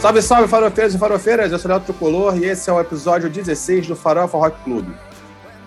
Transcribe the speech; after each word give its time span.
Salve, 0.00 0.22
salve, 0.22 0.48
farofeiros 0.48 0.94
e 0.94 0.98
farofeiras! 0.98 1.52
Eu 1.52 1.58
sou 1.58 1.70
o 1.70 1.74
Léo 1.74 1.82
Tricolor 1.82 2.38
e 2.38 2.46
esse 2.46 2.70
é 2.70 2.72
o 2.72 2.80
episódio 2.80 3.28
16 3.28 3.86
do 3.86 3.94
Farofa 3.94 4.38
Rock 4.38 4.64
Clube. 4.64 4.90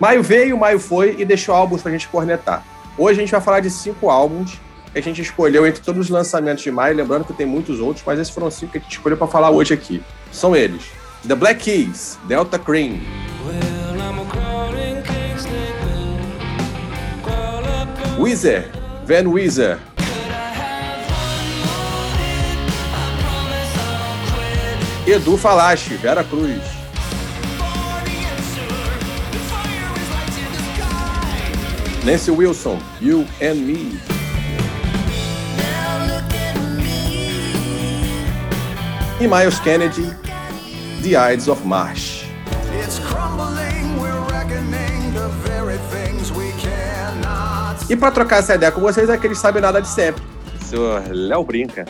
Maio 0.00 0.24
veio, 0.24 0.58
maio 0.58 0.80
foi 0.80 1.14
e 1.20 1.24
deixou 1.24 1.54
álbuns 1.54 1.82
pra 1.82 1.92
gente 1.92 2.08
cornetar. 2.08 2.66
Hoje 2.98 3.20
a 3.20 3.22
gente 3.22 3.30
vai 3.30 3.40
falar 3.40 3.60
de 3.60 3.70
cinco 3.70 4.10
álbuns 4.10 4.60
que 4.92 4.98
a 4.98 5.02
gente 5.02 5.22
escolheu 5.22 5.64
entre 5.64 5.80
todos 5.80 6.06
os 6.06 6.10
lançamentos 6.10 6.64
de 6.64 6.70
maio, 6.72 6.96
lembrando 6.96 7.24
que 7.24 7.32
tem 7.32 7.46
muitos 7.46 7.78
outros, 7.78 8.04
mas 8.04 8.18
esses 8.18 8.34
foram 8.34 8.50
cinco 8.50 8.72
que 8.72 8.78
a 8.78 8.80
gente 8.80 8.90
escolheu 8.90 9.16
para 9.16 9.28
falar 9.28 9.50
hoje 9.50 9.72
aqui. 9.72 10.02
São 10.32 10.56
eles: 10.56 10.82
The 11.28 11.36
Black 11.36 11.62
Keys, 11.62 12.18
Delta 12.26 12.58
Cream. 12.58 12.98
Weezer, 18.18 18.68
Van 19.06 19.30
Weezer. 19.30 19.93
Edu 25.06 25.36
Falache, 25.36 25.96
Vera 25.96 26.24
Cruz. 26.24 26.62
Nancy 32.02 32.30
Wilson, 32.30 32.78
You 33.02 33.26
and 33.42 33.56
Me. 33.56 34.00
E 39.20 39.28
Miles 39.28 39.58
Kennedy, 39.60 40.10
The 41.02 41.32
Ides 41.32 41.48
of 41.48 41.66
March. 41.66 42.24
E 47.90 47.96
para 47.96 48.10
trocar 48.10 48.38
essa 48.38 48.54
ideia 48.54 48.72
com 48.72 48.80
vocês, 48.80 49.10
é 49.10 49.18
que 49.18 49.26
eles 49.26 49.38
sabem 49.38 49.60
nada 49.60 49.82
de 49.82 49.88
sempre. 49.88 50.22
O 50.58 50.64
senhor 50.64 51.02
Léo 51.10 51.44
Brinca. 51.44 51.84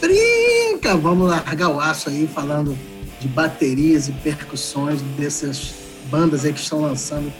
Brinca! 0.00 0.29
Vamos 0.88 1.28
largar 1.28 1.68
o 1.68 1.80
aço 1.80 2.08
aí 2.08 2.26
falando 2.26 2.76
de 3.20 3.28
baterias 3.28 4.08
e 4.08 4.12
percussões 4.12 5.00
dessas 5.16 5.74
bandas 6.10 6.44
aí 6.44 6.52
que 6.52 6.60
estão 6.60 6.80
lançando 6.80 7.32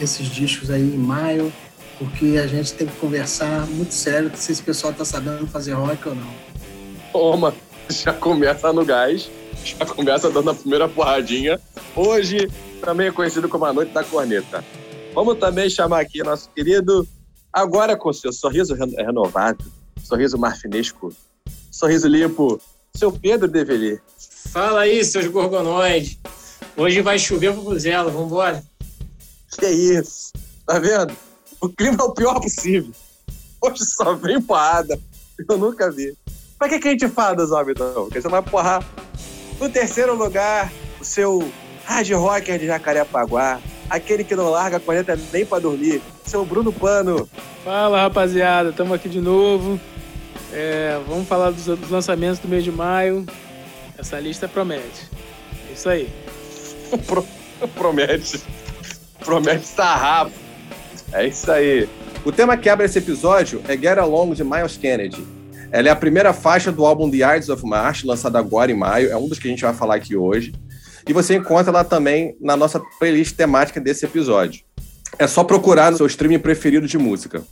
esses 0.00 0.28
discos 0.28 0.70
aí 0.70 0.82
em 0.82 0.98
maio, 0.98 1.52
porque 1.98 2.38
a 2.42 2.46
gente 2.46 2.72
tem 2.74 2.86
que 2.86 2.96
conversar 2.96 3.66
muito 3.66 3.94
sério 3.94 4.30
se 4.34 4.52
esse 4.52 4.62
pessoal 4.62 4.92
tá 4.92 5.04
sabendo 5.04 5.46
fazer 5.46 5.72
rock 5.72 6.08
ou 6.08 6.14
não. 6.14 6.30
Toma, 7.12 7.54
já 7.88 8.12
começa 8.12 8.72
no 8.72 8.84
gás, 8.84 9.30
já 9.64 9.86
começa 9.86 10.30
dando 10.30 10.50
a 10.50 10.54
primeira 10.54 10.88
porradinha. 10.88 11.60
Hoje 11.96 12.48
também 12.80 13.08
é 13.08 13.12
conhecido 13.12 13.48
como 13.48 13.64
a 13.64 13.72
Noite 13.72 13.92
da 13.92 14.04
Corneta. 14.04 14.64
Vamos 15.14 15.38
também 15.38 15.70
chamar 15.70 16.00
aqui 16.00 16.22
nosso 16.22 16.50
querido, 16.50 17.06
agora 17.52 17.96
com 17.96 18.12
seu 18.12 18.32
sorriso 18.32 18.74
renovado, 18.74 19.64
sorriso 20.02 20.36
marfinesco, 20.36 21.12
sorriso 21.70 22.08
limpo, 22.08 22.60
seu 22.96 23.10
Pedro 23.10 23.48
Develi. 23.48 24.00
Fala 24.50 24.82
aí, 24.82 25.04
seus 25.04 25.26
gorgonóis. 25.26 26.16
Hoje 26.76 27.02
vai 27.02 27.18
chover 27.18 27.52
pro 27.52 27.62
Buzela, 27.62 28.10
vambora. 28.10 28.62
Que 29.58 29.66
isso? 29.66 30.32
Tá 30.64 30.78
vendo? 30.78 31.12
O 31.60 31.68
clima 31.68 31.98
é 32.00 32.04
o 32.04 32.14
pior 32.14 32.40
possível. 32.40 32.92
Hoje 33.60 33.84
só 33.84 34.14
vem 34.14 34.40
porrada. 34.40 34.98
Eu 35.48 35.58
nunca 35.58 35.90
vi. 35.90 36.16
Pra 36.56 36.68
que, 36.68 36.78
que 36.78 36.88
a 36.88 36.90
gente 36.92 37.08
fala 37.08 37.34
dos 37.34 37.50
homens, 37.50 37.72
então? 37.72 38.04
Porque 38.04 38.20
você 38.20 38.28
vai 38.28 38.42
porrar. 38.42 38.84
No 39.60 39.68
terceiro 39.68 40.14
lugar, 40.14 40.72
o 41.00 41.04
seu 41.04 41.50
hard 41.84 42.10
rocker 42.12 42.58
de 42.58 42.66
Jacarepaguá, 42.66 43.60
aquele 43.90 44.22
que 44.22 44.36
não 44.36 44.50
larga 44.50 44.76
a 44.76 44.80
corneta 44.80 45.18
nem 45.32 45.44
pra 45.44 45.58
dormir, 45.58 46.00
seu 46.24 46.44
Bruno 46.44 46.72
Pano. 46.72 47.28
Fala, 47.64 48.02
rapaziada. 48.02 48.70
Estamos 48.70 48.92
aqui 48.92 49.08
de 49.08 49.20
novo. 49.20 49.80
É, 50.54 51.00
vamos 51.08 51.26
falar 51.26 51.50
dos, 51.50 51.66
dos 51.66 51.90
lançamentos 51.90 52.38
do 52.38 52.48
mês 52.48 52.62
de 52.62 52.70
maio. 52.70 53.26
Essa 53.98 54.20
lista 54.20 54.48
promete. 54.48 55.10
É 55.68 55.72
isso 55.72 55.88
aí. 55.88 56.08
Pro, 57.06 57.26
promete 57.74 58.40
promete 59.24 59.66
sarrafo. 59.66 60.32
É 61.12 61.26
isso 61.26 61.50
aí. 61.50 61.88
O 62.24 62.30
tema 62.30 62.56
que 62.56 62.68
abre 62.68 62.86
esse 62.86 62.98
episódio 62.98 63.62
é 63.66 63.76
Get 63.76 63.98
Along 63.98 64.34
de 64.34 64.44
Miles 64.44 64.76
Kennedy. 64.76 65.26
Ela 65.72 65.88
é 65.88 65.90
a 65.90 65.96
primeira 65.96 66.32
faixa 66.32 66.70
do 66.70 66.86
álbum 66.86 67.10
The 67.10 67.36
Ides 67.36 67.48
of 67.48 67.66
March, 67.66 68.04
lançado 68.04 68.36
agora 68.36 68.70
em 68.70 68.76
maio. 68.76 69.10
É 69.10 69.16
um 69.16 69.28
dos 69.28 69.38
que 69.38 69.48
a 69.48 69.50
gente 69.50 69.62
vai 69.62 69.74
falar 69.74 69.96
aqui 69.96 70.14
hoje. 70.14 70.54
E 71.06 71.12
você 71.12 71.34
encontra 71.34 71.70
ela 71.70 71.84
também 71.84 72.36
na 72.40 72.56
nossa 72.56 72.80
playlist 72.98 73.34
temática 73.34 73.80
desse 73.80 74.04
episódio. 74.04 74.62
É 75.18 75.26
só 75.26 75.44
procurar 75.44 75.90
no 75.90 75.96
seu 75.96 76.06
streaming 76.06 76.38
preferido 76.38 76.86
de 76.86 76.96
música. 76.96 77.42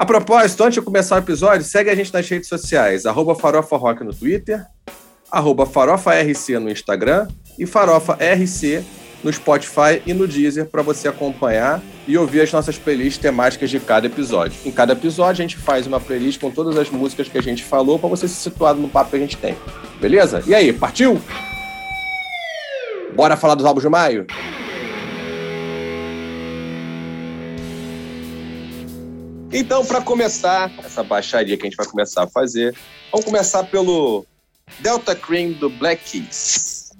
A 0.00 0.06
propósito, 0.06 0.64
antes 0.64 0.76
de 0.76 0.80
começar 0.80 1.16
o 1.16 1.18
episódio, 1.18 1.62
segue 1.62 1.90
a 1.90 1.94
gente 1.94 2.10
nas 2.10 2.26
redes 2.26 2.48
sociais, 2.48 3.04
arroba 3.04 3.34
Farofa 3.34 3.76
Rock 3.76 4.02
no 4.02 4.14
Twitter, 4.14 4.64
arroba 5.30 5.66
Farofa 5.66 6.12
RC 6.14 6.58
no 6.58 6.70
Instagram 6.70 7.28
e 7.58 7.66
Farofa 7.66 8.14
RC 8.14 8.82
no 9.22 9.30
Spotify 9.30 10.00
e 10.06 10.14
no 10.14 10.26
Deezer 10.26 10.64
para 10.64 10.80
você 10.80 11.06
acompanhar 11.06 11.82
e 12.08 12.16
ouvir 12.16 12.40
as 12.40 12.50
nossas 12.50 12.78
playlists 12.78 13.18
temáticas 13.18 13.68
de 13.68 13.78
cada 13.78 14.06
episódio. 14.06 14.58
Em 14.64 14.70
cada 14.70 14.94
episódio 14.94 15.44
a 15.44 15.46
gente 15.46 15.58
faz 15.58 15.86
uma 15.86 16.00
playlist 16.00 16.40
com 16.40 16.50
todas 16.50 16.78
as 16.78 16.88
músicas 16.88 17.28
que 17.28 17.36
a 17.36 17.42
gente 17.42 17.62
falou 17.62 17.98
para 17.98 18.08
você 18.08 18.26
se 18.26 18.36
situar 18.36 18.72
no 18.74 18.88
papo 18.88 19.10
que 19.10 19.16
a 19.16 19.20
gente 19.20 19.36
tem. 19.36 19.54
Beleza? 20.00 20.42
E 20.46 20.54
aí, 20.54 20.72
partiu? 20.72 21.20
Bora 23.14 23.36
falar 23.36 23.54
dos 23.54 23.66
álbuns 23.66 23.82
de 23.82 23.90
maio? 23.90 24.26
Então, 29.52 29.84
para 29.84 30.00
começar 30.00 30.70
essa 30.78 31.02
baixaria 31.02 31.56
que 31.56 31.66
a 31.66 31.68
gente 31.68 31.76
vai 31.76 31.86
começar 31.86 32.22
a 32.22 32.26
fazer, 32.28 32.72
vamos 33.10 33.26
começar 33.26 33.64
pelo 33.64 34.24
Delta 34.78 35.16
Cream 35.16 35.52
do 35.52 35.68
Black 35.68 36.04
Keys. 36.08 36.92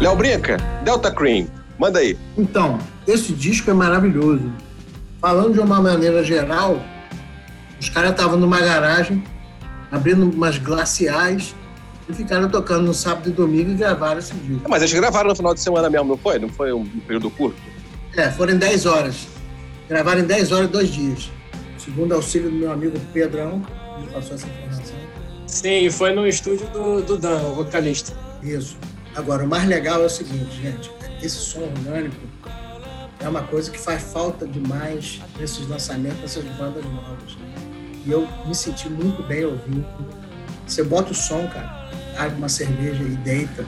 Léo 0.00 0.16
Brinca, 0.16 0.56
Delta 0.82 1.12
Cream, 1.12 1.46
manda 1.78 2.00
aí. 2.00 2.18
Então, 2.36 2.76
esse 3.06 3.32
disco 3.32 3.70
é 3.70 3.74
maravilhoso. 3.74 4.52
Falando 5.20 5.54
de 5.54 5.60
uma 5.60 5.80
maneira 5.80 6.24
geral, 6.24 6.82
os 7.80 7.88
caras 7.88 8.10
estavam 8.10 8.36
numa 8.36 8.60
garagem, 8.60 9.22
abrindo 9.92 10.28
umas 10.28 10.58
glaciais 10.58 11.54
e 12.08 12.14
ficaram 12.14 12.48
tocando 12.48 12.86
no 12.86 12.94
sábado 12.94 13.28
e 13.28 13.32
domingo 13.32 13.70
e 13.70 13.74
gravaram 13.74 14.18
esse 14.18 14.34
disco. 14.34 14.62
É, 14.64 14.68
mas 14.68 14.82
eles 14.82 14.94
gravaram 14.94 15.28
no 15.28 15.36
final 15.36 15.52
de 15.52 15.60
semana 15.60 15.90
mesmo, 15.90 16.08
não 16.08 16.16
foi? 16.16 16.38
Não 16.38 16.48
foi 16.48 16.72
um 16.72 16.84
período 16.84 17.30
curto? 17.30 17.60
É, 18.16 18.30
foram 18.30 18.54
em 18.54 18.58
10 18.58 18.86
horas. 18.86 19.28
Gravaram 19.88 20.20
em 20.20 20.24
10 20.24 20.52
horas, 20.52 20.68
dois 20.68 20.88
dias. 20.88 21.30
Segundo 21.76 22.14
auxílio 22.14 22.50
do 22.50 22.56
meu 22.56 22.72
amigo 22.72 22.98
Pedrão, 23.12 23.60
que 23.60 24.00
me 24.00 24.12
passou 24.12 24.34
essa 24.34 24.46
informação. 24.46 24.96
Sim, 25.46 25.90
foi 25.90 26.12
no 26.12 26.26
estúdio 26.26 26.66
do, 26.68 27.02
do 27.02 27.16
Dan, 27.16 27.40
o 27.42 27.54
vocalista. 27.54 28.12
Isso. 28.42 28.76
Agora, 29.14 29.44
o 29.44 29.48
mais 29.48 29.66
legal 29.66 30.02
é 30.02 30.06
o 30.06 30.10
seguinte, 30.10 30.60
gente, 30.62 30.90
esse 31.22 31.36
som 31.36 31.60
orgânico 31.60 32.16
é 33.20 33.28
uma 33.28 33.42
coisa 33.42 33.70
que 33.70 33.78
faz 33.78 34.02
falta 34.02 34.46
demais 34.46 35.20
nesses 35.38 35.66
lançamentos 35.66 36.20
dessas 36.20 36.44
bandas 36.56 36.84
novas. 36.84 37.36
E 38.06 38.10
eu 38.10 38.28
me 38.46 38.54
senti 38.54 38.88
muito 38.88 39.22
bem 39.24 39.44
ouvindo. 39.44 39.86
Você 40.66 40.82
bota 40.84 41.12
o 41.12 41.14
som, 41.14 41.48
cara, 41.48 41.77
abre 42.18 42.36
uma 42.36 42.48
cerveja 42.48 43.02
e 43.02 43.16
deita. 43.16 43.64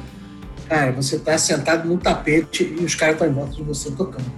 Cara, 0.69 0.93
você 0.93 1.19
tá 1.19 1.39
sentado 1.39 1.89
no 1.89 1.97
tapete 1.97 2.65
e 2.65 2.85
os 2.85 2.95
caras 2.95 3.15
estão 3.15 3.29
em 3.29 3.33
volta 3.33 3.55
de 3.55 3.63
você 3.63 3.91
tocando. 3.93 4.31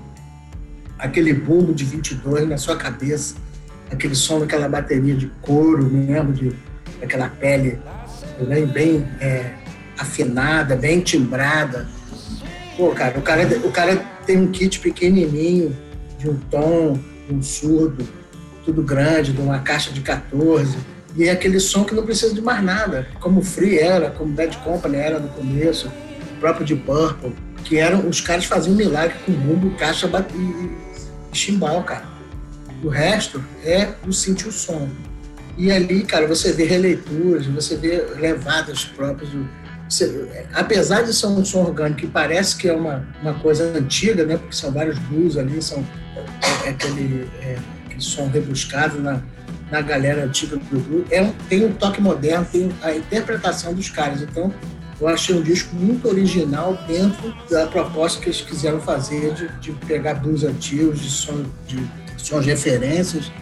Aquele 0.98 1.32
bumbo 1.32 1.74
de 1.74 1.84
22 1.84 2.48
na 2.48 2.58
sua 2.58 2.76
cabeça, 2.76 3.34
aquele 3.90 4.14
som 4.14 4.38
daquela 4.38 4.68
bateria 4.68 5.14
de 5.14 5.26
couro 5.40 5.84
mesmo, 5.84 6.32
de, 6.32 6.52
daquela 7.00 7.28
pele 7.28 7.78
bem, 8.46 8.66
bem 8.66 9.08
é, 9.20 9.54
afinada, 9.98 10.76
bem 10.76 11.00
timbrada. 11.00 11.88
Pô, 12.76 12.90
cara, 12.90 13.18
o 13.18 13.22
cara, 13.22 13.46
o 13.64 13.70
cara 13.70 13.96
tem 14.24 14.38
um 14.38 14.50
kit 14.50 14.78
pequenininho, 14.78 15.76
de 16.18 16.30
um 16.30 16.36
tom, 16.50 16.98
de 17.28 17.34
um 17.34 17.42
surdo, 17.42 18.08
tudo 18.64 18.82
grande, 18.82 19.32
de 19.32 19.40
uma 19.40 19.58
caixa 19.58 19.90
de 19.90 20.00
14. 20.00 20.78
E 21.16 21.24
é 21.24 21.30
aquele 21.30 21.60
som 21.60 21.84
que 21.84 21.94
não 21.94 22.04
precisa 22.04 22.34
de 22.34 22.40
mais 22.40 22.62
nada, 22.62 23.06
como 23.20 23.42
Free 23.42 23.78
era, 23.78 24.10
como 24.10 24.30
o 24.30 24.34
Bad 24.34 24.56
Company 24.58 24.96
era 24.96 25.18
no 25.18 25.28
começo, 25.28 25.88
o 25.88 26.40
próprio 26.40 26.64
de 26.64 26.74
Purple, 26.74 27.34
que 27.64 27.78
eram 27.78 28.08
os 28.08 28.20
caras 28.20 28.44
faziam 28.44 28.74
milagre 28.74 29.16
com 29.26 29.32
bumbo, 29.32 29.76
caixa 29.76 30.10
e, 30.34 30.38
e 30.38 31.36
chimbal, 31.36 31.82
cara. 31.84 32.04
O 32.82 32.88
resto 32.88 33.44
é 33.64 33.90
o 34.06 34.12
sentir 34.12 34.48
o 34.48 34.52
som. 34.52 34.88
E 35.56 35.70
ali, 35.70 36.02
cara, 36.02 36.26
você 36.26 36.52
vê 36.52 36.64
releituras, 36.64 37.46
você 37.46 37.76
vê 37.76 38.02
levadas 38.18 38.84
próprias 38.84 39.30
do, 39.30 39.46
apesar 40.54 41.02
de 41.02 41.12
ser 41.12 41.26
um 41.26 41.44
som 41.44 41.60
orgânico 41.60 42.00
que 42.00 42.06
parece 42.06 42.56
que 42.56 42.68
é 42.68 42.72
uma, 42.72 43.06
uma 43.20 43.34
coisa 43.34 43.64
antiga, 43.76 44.24
né? 44.24 44.38
Porque 44.38 44.56
são 44.56 44.72
vários 44.72 44.98
blues 44.98 45.36
ali, 45.36 45.60
são 45.60 45.84
é, 46.16 46.68
é 46.68 46.70
aquele, 46.70 47.28
é, 47.42 47.58
aquele 47.84 48.00
som 48.00 48.28
rebuscado 48.28 48.98
na, 48.98 49.22
na 49.72 49.80
galera 49.80 50.24
antiga 50.24 50.56
do 50.56 50.78
blues. 50.78 51.06
É 51.10 51.22
um, 51.22 51.32
tem 51.48 51.64
um 51.64 51.72
toque 51.72 52.00
moderno, 52.00 52.46
tem 52.52 52.70
a 52.82 52.94
interpretação 52.94 53.72
dos 53.72 53.88
caras. 53.88 54.20
Então, 54.20 54.52
eu 55.00 55.08
achei 55.08 55.34
um 55.34 55.42
disco 55.42 55.74
muito 55.74 56.06
original 56.06 56.78
dentro 56.86 57.34
da 57.50 57.66
proposta 57.66 58.20
que 58.20 58.26
eles 58.26 58.42
quiseram 58.42 58.80
fazer 58.80 59.32
de, 59.32 59.48
de 59.60 59.72
pegar 59.86 60.14
blues 60.14 60.44
antigos, 60.44 61.00
de, 61.00 61.10
som, 61.10 61.44
de 61.66 61.90
sons 62.18 62.44
de 62.44 62.50
referências 62.50 63.32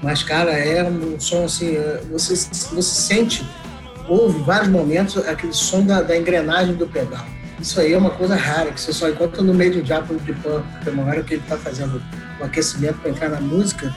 Mas, 0.00 0.22
cara, 0.22 0.52
é 0.52 0.82
um 0.84 1.18
som 1.18 1.44
assim, 1.44 1.76
é, 1.76 2.00
você, 2.10 2.34
você 2.34 2.82
sente, 2.82 3.44
ouve 4.08 4.42
vários 4.44 4.68
momentos 4.68 5.18
aquele 5.26 5.52
som 5.52 5.84
da, 5.84 6.00
da 6.00 6.16
engrenagem 6.16 6.74
do 6.76 6.86
pedal. 6.86 7.26
Isso 7.60 7.80
aí 7.80 7.92
é 7.92 7.98
uma 7.98 8.10
coisa 8.10 8.36
rara, 8.36 8.70
que 8.70 8.80
você 8.80 8.92
só 8.92 9.08
encontra 9.08 9.42
no 9.42 9.52
meio 9.52 9.72
de 9.72 9.82
Diabo 9.82 10.14
de 10.20 10.32
Punk, 10.34 10.64
porque 10.72 10.90
uma 10.90 11.04
hora 11.04 11.22
que 11.22 11.34
ele 11.34 11.42
está 11.42 11.56
fazendo 11.56 12.00
o 12.40 12.44
aquecimento 12.44 12.98
para 12.98 13.10
entrar 13.10 13.28
na 13.28 13.40
música, 13.40 13.94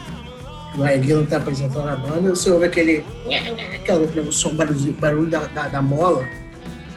o 0.75 0.83
Aguinho 0.83 1.23
está 1.23 1.37
apresentando 1.37 1.87
a 1.87 1.95
banda, 1.95 2.29
você 2.29 2.49
ouve 2.49 2.65
aquele, 2.65 3.05
aquele 3.25 4.31
som, 4.31 4.55
barulho, 4.55 4.93
barulho 4.93 5.29
da, 5.29 5.45
da, 5.47 5.67
da 5.67 5.81
mola. 5.81 6.25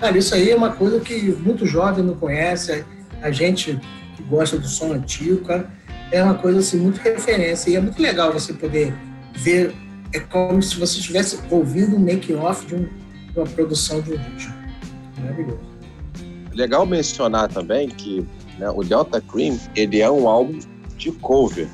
Cara, 0.00 0.17
isso 0.17 0.34
aí 0.34 0.50
é 0.50 0.56
uma 0.56 0.70
coisa 0.70 1.00
que 1.00 1.32
muito 1.32 1.67
jovem 1.67 2.05
não 2.05 2.14
conhece, 2.14 2.84
a 3.22 3.31
gente 3.31 3.78
que 4.17 4.22
gosta 4.22 4.58
do 4.58 4.67
som 4.67 4.93
antigo, 4.93 5.44
cara, 5.44 5.70
é 6.11 6.22
uma 6.22 6.34
coisa 6.34 6.58
assim, 6.58 6.78
muito 6.78 6.99
referência. 6.99 7.70
E 7.70 7.76
é 7.76 7.81
muito 7.81 8.00
legal 8.00 8.32
você 8.32 8.52
poder 8.52 8.94
ver, 9.34 9.75
é 10.12 10.20
como 10.20 10.62
se 10.62 10.78
você 10.78 10.99
estivesse 10.99 11.38
ouvindo 11.50 11.96
um 11.96 12.00
making-off 12.00 12.66
de, 12.66 12.75
um, 12.75 12.82
de 12.82 13.38
uma 13.38 13.46
produção 13.46 14.00
de 14.00 14.14
um 14.14 14.16
vídeo. 14.16 14.52
Maravilhoso. 15.19 15.61
Legal 16.52 16.84
mencionar 16.84 17.49
também 17.49 17.88
que 17.88 18.26
né, 18.58 18.69
o 18.70 18.82
Delta 18.82 19.20
Cream, 19.20 19.58
ele 19.76 20.00
é 20.00 20.11
um 20.11 20.28
álbum 20.28 20.58
de 20.96 21.12
cover. 21.12 21.69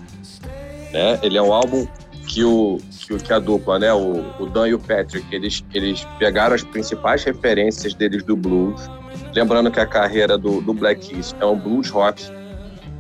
Né? 0.92 1.18
Ele 1.22 1.36
é 1.36 1.42
um 1.42 1.52
álbum 1.52 1.86
que, 2.26 2.44
o, 2.44 2.78
que, 3.24 3.32
a 3.32 3.38
dupla, 3.38 3.78
né, 3.78 3.92
o, 3.92 4.24
o 4.40 4.46
Dan 4.46 4.68
e 4.68 4.74
o 4.74 4.78
Patrick, 4.78 5.24
eles, 5.34 5.64
eles 5.72 6.06
pegaram 6.18 6.54
as 6.54 6.62
principais 6.62 7.24
referências 7.24 7.94
deles 7.94 8.22
do 8.24 8.36
blues. 8.36 8.90
Lembrando 9.34 9.70
que 9.70 9.80
a 9.80 9.86
carreira 9.86 10.36
do, 10.36 10.60
do 10.60 10.74
Black 10.74 11.08
Keys 11.08 11.34
é 11.40 11.46
um 11.46 11.58
blues 11.58 11.88
rock, 11.88 12.22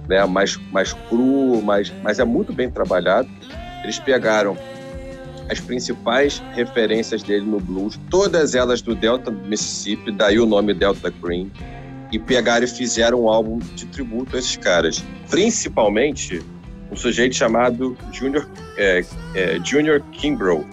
né, 0.08 0.24
mais, 0.26 0.56
mais 0.72 0.92
cru, 0.92 1.60
mais, 1.62 1.92
mas 2.02 2.18
é 2.18 2.24
muito 2.24 2.52
bem 2.52 2.70
trabalhado. 2.70 3.28
Eles 3.82 3.98
pegaram 3.98 4.56
as 5.50 5.60
principais 5.60 6.42
referências 6.54 7.22
dele 7.22 7.46
no 7.46 7.60
blues, 7.60 7.98
todas 8.10 8.54
elas 8.54 8.82
do 8.82 8.94
Delta 8.94 9.30
Mississippi, 9.30 10.10
daí 10.10 10.38
o 10.38 10.46
nome 10.46 10.74
Delta 10.74 11.12
Green, 11.22 11.50
e 12.12 12.18
pegaram 12.18 12.64
e 12.64 12.68
fizeram 12.68 13.22
um 13.22 13.28
álbum 13.28 13.58
de 13.58 13.86
tributo 13.86 14.36
a 14.36 14.38
esses 14.38 14.56
caras. 14.56 15.04
Principalmente 15.28 16.42
um 16.90 16.96
sujeito 16.96 17.34
chamado 17.34 17.96
Junior, 18.12 18.48
é, 18.76 19.04
é, 19.34 19.58
Junior 19.64 20.00
Kimbrough. 20.12 20.66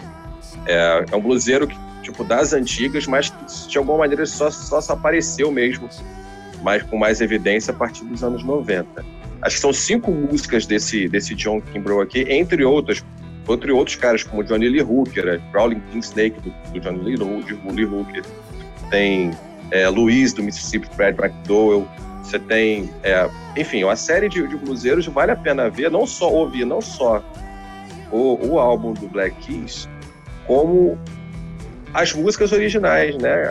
É, 0.66 1.06
é 1.12 1.16
um 1.16 1.22
bluseiro 1.22 1.68
que, 1.68 1.76
tipo 2.02 2.24
das 2.24 2.54
antigas, 2.54 3.08
mas 3.08 3.34
de 3.68 3.78
alguma 3.78 4.00
maneira 4.00 4.26
só, 4.26 4.50
só 4.50 4.80
se 4.80 4.92
apareceu 4.92 5.52
mesmo, 5.52 5.90
mas 6.62 6.84
com 6.84 6.98
mais 6.98 7.22
evidência 7.22 7.74
a 7.74 7.76
partir 7.76 8.06
dos 8.06 8.24
anos 8.24 8.44
90. 8.44 9.04
Acho 9.42 9.56
que 9.56 9.62
são 9.62 9.74
cinco 9.74 10.12
músicas 10.12 10.66
desse, 10.66 11.08
desse 11.10 11.36
John 11.36 11.60
Kimbrough 11.60 12.02
aqui, 12.02 12.26
entre 12.30 12.64
outras, 12.64 13.04
entre 13.50 13.72
outros 13.72 13.98
caras 13.98 14.24
como 14.24 14.44
Johnny 14.44 14.70
Lee 14.70 14.82
Hooker, 14.82 15.42
Crawling 15.52 15.82
King 15.92 16.06
Snake 16.06 16.40
do, 16.40 16.54
do 16.72 16.80
Johnny 16.80 17.00
Lee, 17.00 17.18
Lee 17.18 17.86
Hooker, 17.86 18.24
tem 18.90 19.32
é, 19.72 19.90
Luiz 19.90 20.32
do 20.32 20.44
Mississippi, 20.44 20.88
Fred 20.96 21.20
McDowell, 21.22 21.88
você 22.24 22.40
tem, 22.40 22.90
é, 23.04 23.30
enfim, 23.58 23.84
uma 23.84 23.96
série 23.96 24.30
de, 24.30 24.48
de 24.48 24.56
bluseiros 24.56 25.06
vale 25.08 25.32
a 25.32 25.36
pena 25.36 25.70
ver, 25.70 25.92
não 25.92 26.08
só 26.08 26.32
ouvir, 26.32 26.66
não 26.66 26.82
só 26.82 27.22
o, 28.10 28.48
o 28.48 28.60
álbum 28.60 28.94
do 28.94 29.08
Black 29.08 29.36
Keys, 29.46 29.90
como 30.48 30.98
as 31.94 32.14
músicas 32.14 32.52
originais, 32.52 33.16
né? 33.18 33.44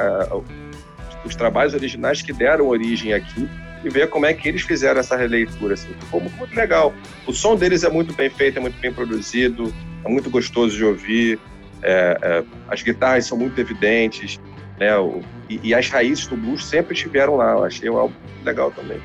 Os 1.24 1.36
trabalhos 1.36 1.74
originais 1.74 2.22
que 2.22 2.32
deram 2.32 2.66
origem 2.66 3.12
aqui 3.12 3.48
e 3.84 3.88
ver 3.88 4.08
como 4.08 4.26
é 4.26 4.34
que 4.34 4.48
eles 4.48 4.62
fizeram 4.62 5.00
essa 5.00 5.16
releitura. 5.16 5.74
Assim. 5.74 5.92
Ficou 6.00 6.20
muito 6.20 6.54
legal. 6.54 6.92
O 7.26 7.32
som 7.32 7.56
deles 7.56 7.84
é 7.84 7.90
muito 7.90 8.12
bem 8.14 8.30
feito, 8.30 8.58
é 8.58 8.60
muito 8.60 8.78
bem 8.80 8.92
produzido, 8.92 9.72
é 10.04 10.08
muito 10.08 10.30
gostoso 10.30 10.76
de 10.76 10.84
ouvir. 10.84 11.38
É, 11.82 12.16
é, 12.22 12.44
as 12.68 12.82
guitarras 12.82 13.26
são 13.26 13.36
muito 13.36 13.60
evidentes, 13.60 14.40
né? 14.78 14.96
O, 14.96 15.20
e, 15.62 15.68
e, 15.68 15.74
as 15.74 15.88
raízes 15.88 16.26
do 16.26 16.36
blues 16.36 16.64
sempre 16.64 16.94
estiveram 16.94 17.36
lá. 17.36 17.52
Eu 17.52 17.64
achei 17.64 17.88
algo 17.88 18.14
legal 18.44 18.70
também. 18.70 19.00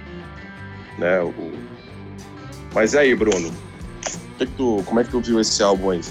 Né? 0.98 1.22
O, 1.22 1.54
mas 2.74 2.96
aí, 2.96 3.16
Bruno, 3.16 3.52
que 4.38 4.46
que 4.46 4.52
tu, 4.54 4.84
como 4.86 5.00
é 5.00 5.04
que 5.04 5.10
tu 5.10 5.20
viu 5.20 5.40
esse 5.40 5.62
álbum 5.64 5.92
aí? 5.92 6.02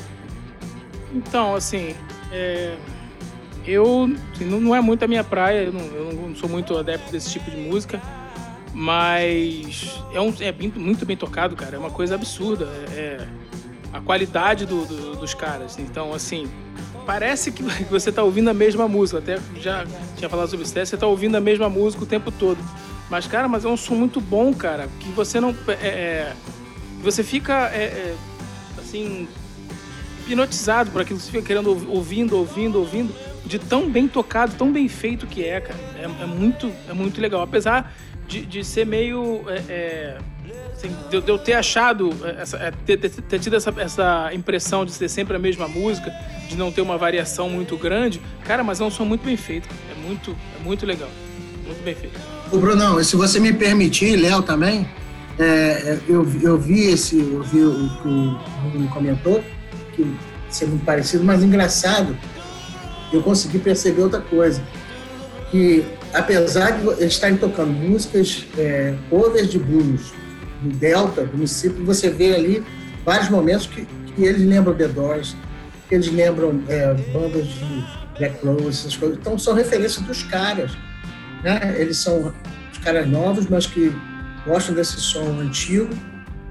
Então, 1.14 1.54
assim, 1.54 1.94
é, 2.32 2.76
eu 3.64 4.10
assim, 4.34 4.44
não, 4.44 4.60
não, 4.60 4.74
é 4.74 4.80
muito 4.80 5.04
a 5.04 5.08
minha 5.08 5.24
praia, 5.24 5.64
eu 5.64 5.72
não, 5.72 5.84
eu 5.86 6.12
não, 6.12 6.34
sou 6.34 6.48
muito 6.48 6.76
adepto 6.76 7.10
desse 7.12 7.30
tipo 7.30 7.50
de 7.50 7.56
música. 7.56 8.00
Mas 8.72 10.02
é, 10.12 10.20
um, 10.20 10.34
é 10.40 10.52
muito 10.78 11.06
bem 11.06 11.16
tocado, 11.16 11.56
cara. 11.56 11.76
É 11.76 11.78
uma 11.78 11.90
coisa 11.90 12.14
absurda. 12.14 12.66
É, 12.94 13.18
é 13.22 13.26
a 13.92 14.00
qualidade 14.00 14.66
do, 14.66 14.84
do, 14.84 15.16
dos 15.16 15.32
caras. 15.32 15.78
Então, 15.78 16.12
assim, 16.12 16.46
parece 17.06 17.52
que 17.52 17.62
você 17.88 18.10
está 18.10 18.22
ouvindo 18.22 18.50
a 18.50 18.54
mesma 18.54 18.88
música. 18.88 19.18
Até 19.18 19.38
já 19.60 19.86
tinha 20.16 20.28
falado 20.28 20.48
sobre 20.48 20.64
isso. 20.64 20.74
Você 20.74 20.96
está 20.96 21.06
ouvindo 21.06 21.36
a 21.36 21.40
mesma 21.40 21.70
música 21.70 22.02
o 22.02 22.06
tempo 22.06 22.30
todo. 22.30 22.58
Mas, 23.08 23.26
cara, 23.26 23.46
mas 23.46 23.64
é 23.64 23.68
um 23.68 23.76
som 23.76 23.94
muito 23.94 24.20
bom, 24.20 24.52
cara. 24.52 24.88
Que 24.98 25.08
você 25.10 25.40
não. 25.40 25.54
É, 25.68 25.86
é 25.86 26.32
você 27.00 27.22
fica. 27.22 27.70
É, 27.72 27.84
é, 27.84 28.16
assim. 28.78 29.28
hipnotizado 30.20 30.90
por 30.90 31.00
aquilo. 31.00 31.20
Você 31.20 31.30
fica 31.30 31.42
querendo 31.42 31.68
ouvindo, 31.88 32.36
ouvindo, 32.36 32.78
ouvindo. 32.78 33.14
De 33.44 33.60
tão 33.60 33.88
bem 33.88 34.08
tocado, 34.08 34.56
tão 34.56 34.72
bem 34.72 34.88
feito 34.88 35.24
que 35.24 35.44
é, 35.44 35.60
cara. 35.60 35.78
É, 35.96 36.24
é 36.24 36.26
muito, 36.26 36.72
é 36.88 36.92
muito 36.92 37.20
legal. 37.20 37.42
Apesar 37.42 37.94
de, 38.26 38.44
de 38.44 38.64
ser 38.64 38.84
meio. 38.84 39.44
É, 40.82 40.86
é, 40.86 40.88
assim, 40.88 40.96
de, 41.10 41.20
de, 41.20 41.30
eu 41.30 41.38
ter 41.38 41.54
achado, 41.54 42.10
é, 42.22 42.42
essa, 42.42 42.56
é, 42.58 42.70
ter, 42.84 42.96
ter, 42.98 43.38
tido 43.38 43.56
essa, 43.56 43.72
essa 43.78 44.30
impressão 44.32 44.84
de 44.84 44.92
ser 44.92 45.08
sempre 45.08 45.36
a 45.36 45.38
mesma 45.38 45.68
música, 45.68 46.12
de 46.48 46.56
não 46.56 46.70
ter 46.70 46.80
uma 46.80 46.98
variação 46.98 47.48
muito 47.48 47.76
grande, 47.76 48.20
cara, 48.44 48.62
mas 48.62 48.80
é 48.80 48.84
um 48.84 48.90
som 48.90 49.04
muito 49.04 49.24
bem 49.24 49.36
feito. 49.36 49.68
É 49.90 50.06
muito, 50.06 50.36
é 50.58 50.62
muito 50.62 50.86
legal. 50.86 51.08
Muito 51.64 51.82
bem 51.82 51.94
feito. 51.94 52.18
O 52.52 52.58
Brunão, 52.58 53.02
se 53.02 53.16
você 53.16 53.40
me 53.40 53.52
permitir, 53.52 54.16
Léo 54.16 54.42
também, 54.42 54.88
é, 55.38 55.98
eu, 56.08 56.26
eu 56.42 56.58
vi 56.58 56.90
esse, 56.90 57.18
eu 57.18 57.42
vi 57.42 57.64
o 57.64 57.88
que 58.00 58.08
o 58.08 58.70
Bruno 58.70 58.88
comentou, 58.88 59.42
que 59.94 60.06
é 60.62 60.66
muito 60.66 60.84
parecido, 60.84 61.24
mas 61.24 61.42
engraçado, 61.42 62.16
eu 63.12 63.22
consegui 63.22 63.58
perceber 63.58 64.02
outra 64.02 64.20
coisa. 64.20 64.62
Que 65.50 65.84
apesar 66.12 66.72
de 66.72 66.86
eles 67.00 67.14
estarem 67.14 67.36
tocando 67.36 67.72
músicas, 67.72 68.46
é, 68.56 68.94
covers 69.10 69.50
de 69.50 69.58
blues, 69.58 70.12
Delta, 70.68 71.24
do 71.24 71.38
Mississippi, 71.38 71.82
você 71.82 72.10
vê 72.10 72.34
ali 72.34 72.64
vários 73.04 73.28
momentos 73.28 73.66
que, 73.66 73.84
que 73.84 74.24
eles 74.24 74.46
lembram 74.46 74.74
The 74.74 74.88
Doors, 74.88 75.36
que 75.88 75.94
eles 75.94 76.10
lembram 76.10 76.62
é, 76.68 76.94
bandas 77.12 77.46
de 77.46 77.84
Black 78.18 78.44
Rose, 78.44 78.80
essas 78.80 78.96
coisas. 78.96 79.18
Então 79.18 79.38
são 79.38 79.54
referências 79.54 80.04
dos 80.04 80.22
caras. 80.24 80.72
Né? 81.42 81.76
Eles 81.78 81.98
são 81.98 82.32
os 82.72 82.78
caras 82.78 83.06
novos, 83.08 83.46
mas 83.46 83.66
que 83.66 83.92
gostam 84.46 84.74
desse 84.74 85.00
som 85.00 85.40
antigo. 85.40 85.88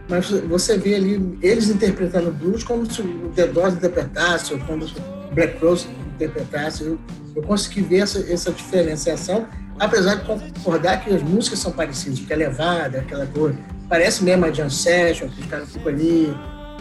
Mas 0.08 0.30
você 0.30 0.78
vê 0.78 0.96
ali 0.96 1.38
eles 1.42 1.70
interpretando 1.70 2.32
blues 2.32 2.64
como 2.64 2.90
se 2.90 3.02
o 3.02 3.32
The 3.36 3.48
Doors 3.48 3.74
interpretasse, 3.74 4.54
ou 4.54 4.60
como 4.60 4.88
se 4.88 4.94
o 4.98 5.34
Black 5.34 5.64
Rose 5.64 5.88
interpretasse. 6.16 6.84
Eu, 6.84 7.00
eu 7.36 7.42
consegui 7.42 7.82
ver 7.82 8.00
essa, 8.00 8.20
essa 8.32 8.52
diferenciação, 8.52 9.48
apesar 9.80 10.16
de 10.16 10.26
concordar 10.26 11.04
que 11.04 11.14
as 11.14 11.24
músicas 11.24 11.60
são 11.60 11.72
parecidas, 11.72 12.20
que 12.20 12.32
é 12.32 12.36
levada, 12.36 13.00
aquela 13.00 13.26
coisa. 13.26 13.58
Parece 13.88 14.24
mesmo 14.24 14.46
a 14.46 14.52
Jam 14.52 14.70
Session, 14.70 15.30
que 15.30 15.42
os 15.42 15.48
caras 15.48 15.72
ficam 15.72 15.92
ali, 15.92 16.36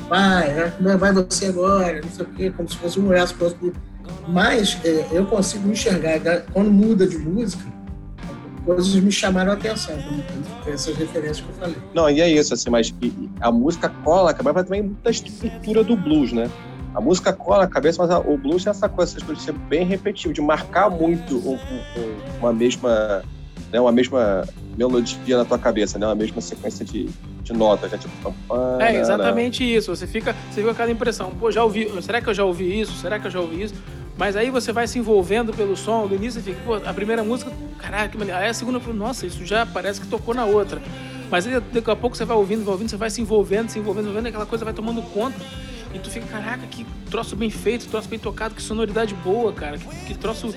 vai, 0.09 0.73
né? 0.81 0.97
vai 0.97 1.13
você 1.13 1.47
agora, 1.47 2.01
não 2.03 2.11
sei 2.11 2.25
o 2.25 2.29
quê, 2.31 2.51
como 2.57 2.69
se 2.69 2.77
fosse 2.77 2.99
um 2.99 3.07
braço 3.07 3.35
para 3.35 3.47
outro. 3.47 3.73
Mas 4.29 4.79
é, 4.85 5.07
eu 5.13 5.27
consigo 5.27 5.69
enxergar, 5.69 6.19
quando 6.53 6.71
muda 6.71 7.07
de 7.07 7.19
música, 7.19 7.65
coisas 8.65 8.95
me 8.95 9.13
chamaram 9.13 9.53
a 9.53 9.55
atenção, 9.55 9.95
essas 10.67 10.97
referências 10.97 11.41
que 11.41 11.49
eu 11.49 11.55
falei. 11.55 11.77
Não, 11.95 12.09
e 12.09 12.21
é 12.21 12.29
isso, 12.29 12.55
assim, 12.55 12.71
mas 12.71 12.93
a 13.41 13.53
música 13.53 13.89
cola, 13.89 14.31
acaba 14.31 14.65
também 14.65 14.83
muita 14.83 15.11
estrutura 15.11 15.85
do 15.85 15.97
blues, 15.97 16.33
né? 16.33 16.51
A 16.95 17.01
música 17.01 17.33
cola 17.33 17.65
a 17.65 17.67
cabeça, 17.67 18.01
mas 18.01 18.11
a, 18.11 18.21
o 18.21 18.39
blues 18.39 18.67
é 18.67 18.71
essa 18.71 18.89
coisa, 18.89 19.13
essas 19.13 19.23
coisas 19.23 19.45
de 19.45 19.51
ser 19.51 19.59
bem 19.69 19.85
repetitivo, 19.85 20.33
de 20.33 20.41
marcar 20.41 20.89
muito 20.89 21.37
um, 21.37 21.55
um, 21.55 22.39
uma 22.39 22.53
mesma, 22.53 23.23
né, 23.73 23.81
uma 23.81 23.91
mesma 23.93 24.47
melodia 24.77 25.37
na 25.37 25.45
tua 25.45 25.59
cabeça, 25.59 25.99
né, 25.99 26.07
uma 26.07 26.15
mesma 26.15 26.41
sequência 26.41 26.85
de, 26.85 27.09
de 27.43 27.53
notas, 27.53 27.91
né, 27.91 27.99
tipo... 27.99 28.35
É 28.81 28.97
exatamente 28.97 29.65
isso, 29.65 29.95
você 29.95 30.07
fica, 30.07 30.33
você 30.33 30.57
fica 30.57 30.65
com 30.65 30.71
aquela 30.71 30.91
impressão, 30.91 31.31
pô, 31.31 31.51
já 31.51 31.63
ouvi, 31.63 31.91
será 32.03 32.21
que 32.21 32.29
eu 32.29 32.35
já 32.35 32.45
ouvi 32.45 32.81
isso? 32.81 32.93
Será 32.95 33.19
que 33.19 33.27
eu 33.27 33.31
já 33.31 33.41
ouvi 33.41 33.63
isso? 33.63 33.75
Mas 34.17 34.37
aí 34.37 34.49
você 34.51 34.73
vai 34.73 34.87
se 34.87 34.99
envolvendo 34.99 35.53
pelo 35.53 35.77
som, 35.77 36.07
do 36.07 36.15
início 36.15 36.41
você 36.41 36.53
fica, 36.53 36.63
pô, 36.65 36.75
a 36.75 36.95
primeira 36.95 37.25
música, 37.25 37.51
caraca, 37.79 38.09
que 38.09 38.17
maneiro. 38.17 38.41
Aí 38.41 38.49
a 38.49 38.55
segunda, 38.55 38.79
nossa, 38.93 39.27
isso 39.27 39.45
já 39.45 39.67
parece 39.67 40.01
que 40.01 40.07
tocou 40.07 40.35
na 40.35 40.45
outra. 40.45 40.81
Mas 41.31 41.47
aí 41.47 41.61
daqui 41.73 41.91
a 41.91 41.97
pouco 41.97 42.17
você 42.17 42.25
vai 42.25 42.37
ouvindo, 42.37 42.65
vai 42.65 42.73
ouvindo, 42.73 42.89
você 42.89 42.97
vai 42.97 43.11
se 43.11 43.21
envolvendo, 43.21 43.69
se 43.69 43.79
envolvendo, 43.79 44.05
envolvendo, 44.05 44.27
e 44.27 44.29
aquela 44.29 44.47
coisa 44.47 44.65
vai 44.65 44.73
tomando 44.73 45.03
conta. 45.03 45.37
E 45.93 45.99
tu 45.99 46.11
fica, 46.11 46.27
caraca, 46.27 46.65
que 46.67 46.87
troço 47.11 47.35
bem 47.35 47.51
feito, 47.51 47.87
troço 47.89 48.09
bem 48.09 48.19
tocado, 48.19 48.55
que 48.55 48.63
sonoridade 48.63 49.15
boa, 49.15 49.53
cara. 49.53 49.79
Que, 49.79 49.89
que 50.07 50.15
troço, 50.15 50.55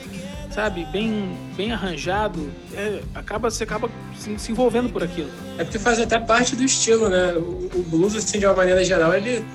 sabe, 0.58 0.86
bem, 0.86 1.38
bem 1.56 1.72
arranjado. 1.72 2.50
É, 2.74 3.02
acaba, 3.14 3.52
você 3.52 3.64
acaba 3.64 3.92
se, 4.18 4.40
se, 4.40 4.52
envolvendo 4.52 4.90
por 4.90 5.04
aquilo. 5.04 5.30
É 5.56 5.64
porque 5.64 5.78
faz 5.78 6.00
até 6.00 6.18
parte 6.18 6.56
do 6.56 6.64
estilo, 6.64 7.10
né? 7.10 7.34
O, 7.34 7.70
o, 7.76 7.86
blues, 7.88 8.16
assim, 8.16 8.40
de 8.40 8.46
uma 8.48 8.56
maneira 8.56 8.84
geral, 8.84 9.14
ele 9.14 9.46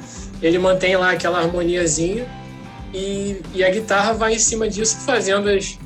ele 0.41 0.59
mantém 0.61 0.97
lá 0.97 1.11
aquela 1.11 1.41
harmoniazinha 1.41 2.25
e, 2.95 3.43
e 3.53 3.65
a 3.65 3.71
guitarra 3.71 4.13
vai 4.13 4.35
em 4.35 4.39
cima 4.39 4.69
disso 4.69 4.97
fazendo 5.05 5.49
as, 5.49 5.77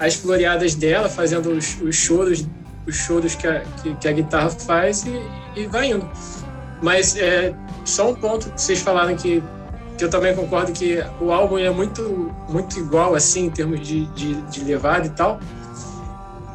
as 0.00 0.14
floreadas 0.14 0.74
dela, 0.74 1.10
fazendo 1.10 1.50
os, 1.50 1.78
os 1.82 1.94
choros, 1.94 2.46
os 2.86 2.94
choros 2.94 3.34
que 3.34 3.46
a, 3.46 3.60
que, 3.82 3.94
que 3.94 4.08
a 4.08 4.12
guitarra 4.12 4.48
faz 4.48 5.04
e, 5.04 5.20
e 5.60 5.66
vai 5.66 5.90
indo. 5.90 6.10
Mas 6.82 7.14
é, 7.16 7.54
só 7.84 8.10
um 8.10 8.14
ponto 8.14 8.50
que 8.52 8.60
vocês 8.60 8.80
falaram 8.80 9.14
que, 9.16 9.42
que 9.96 10.04
eu 10.04 10.10
também 10.10 10.34
concordo 10.34 10.72
que 10.72 11.02
o 11.20 11.32
álbum 11.32 11.58
é 11.58 11.70
muito, 11.70 12.34
muito 12.48 12.78
igual, 12.78 13.14
assim, 13.14 13.46
em 13.46 13.50
termos 13.50 13.80
de, 13.86 14.06
de, 14.06 14.34
de 14.42 14.64
levada 14.64 15.06
e 15.06 15.10
tal. 15.10 15.40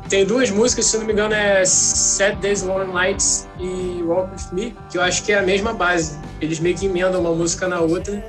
Tem 0.09 0.25
duas 0.25 0.51
músicas, 0.51 0.85
se 0.85 0.97
não 0.97 1.05
me 1.05 1.13
engano, 1.13 1.33
é 1.33 1.63
Set 1.65 2.37
Days 2.39 2.63
Long 2.63 2.85
Nights 2.85 3.47
e 3.57 4.03
Walk 4.03 4.31
With 4.31 4.53
Me, 4.53 4.77
que 4.89 4.97
eu 4.97 5.01
acho 5.01 5.23
que 5.23 5.31
é 5.31 5.39
a 5.39 5.41
mesma 5.41 5.73
base. 5.73 6.19
Eles 6.41 6.59
meio 6.59 6.75
que 6.75 6.85
emendam 6.85 7.21
uma 7.21 7.33
música 7.33 7.67
na 7.67 7.79
outra 7.79 8.21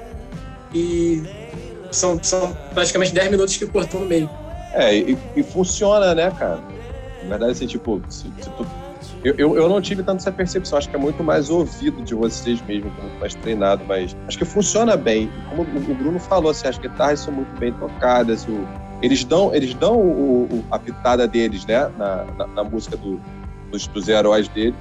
e 0.73 1.23
são, 1.91 2.23
são 2.23 2.57
praticamente 2.73 3.13
10 3.13 3.31
minutos 3.31 3.57
que 3.57 3.67
cortam 3.67 4.01
no 4.01 4.07
meio. 4.07 4.31
É, 4.73 4.95
e, 4.95 5.19
e, 5.37 5.43
funciona, 5.43 6.15
né, 6.15 6.31
cara? 6.39 6.61
Na 7.25 7.31
verdade, 7.31 7.53
assim, 7.53 7.67
tipo, 7.67 8.01
se, 8.09 8.33
se 8.41 8.51
tu 8.51 8.67
eu, 9.25 9.35
eu, 9.39 9.57
eu, 9.57 9.69
não 9.69 9.81
tive 9.81 10.03
tanto 10.03 10.19
essa 10.19 10.33
percepção, 10.33 10.79
acho 10.79 10.89
que 10.89 10.97
é 10.97 10.99
muito 10.99 11.23
mais 11.23 11.49
ouvido 11.49 12.03
de 12.03 12.13
vocês 12.15 12.61
mesmo, 12.63 12.91
muito 12.91 13.21
mais 13.21 13.35
treinado, 13.35 13.85
mas 13.87 14.17
acho 14.27 14.37
que 14.37 14.45
funciona 14.45 14.97
bem. 14.97 15.31
Como 15.49 15.63
o 15.63 15.95
Bruno 15.95 16.19
falou, 16.19 16.51
assim, 16.51 16.67
as 16.67 16.77
guitarras 16.77 17.21
são 17.21 17.33
muito 17.33 17.57
bem 17.59 17.73
tocadas, 17.73 18.45
o, 18.49 18.67
eles 19.01 19.23
dão, 19.23 19.55
eles 19.55 19.75
dão 19.75 19.97
o, 19.97 20.45
o, 20.45 20.65
a 20.73 20.79
pitada 20.79 21.29
deles, 21.29 21.65
né, 21.67 21.89
na, 21.97 22.25
na, 22.37 22.47
na 22.49 22.65
música 22.65 22.97
do, 22.97 23.21
dos, 23.71 23.87
dos 23.87 24.09
heróis 24.09 24.49
dele. 24.49 24.75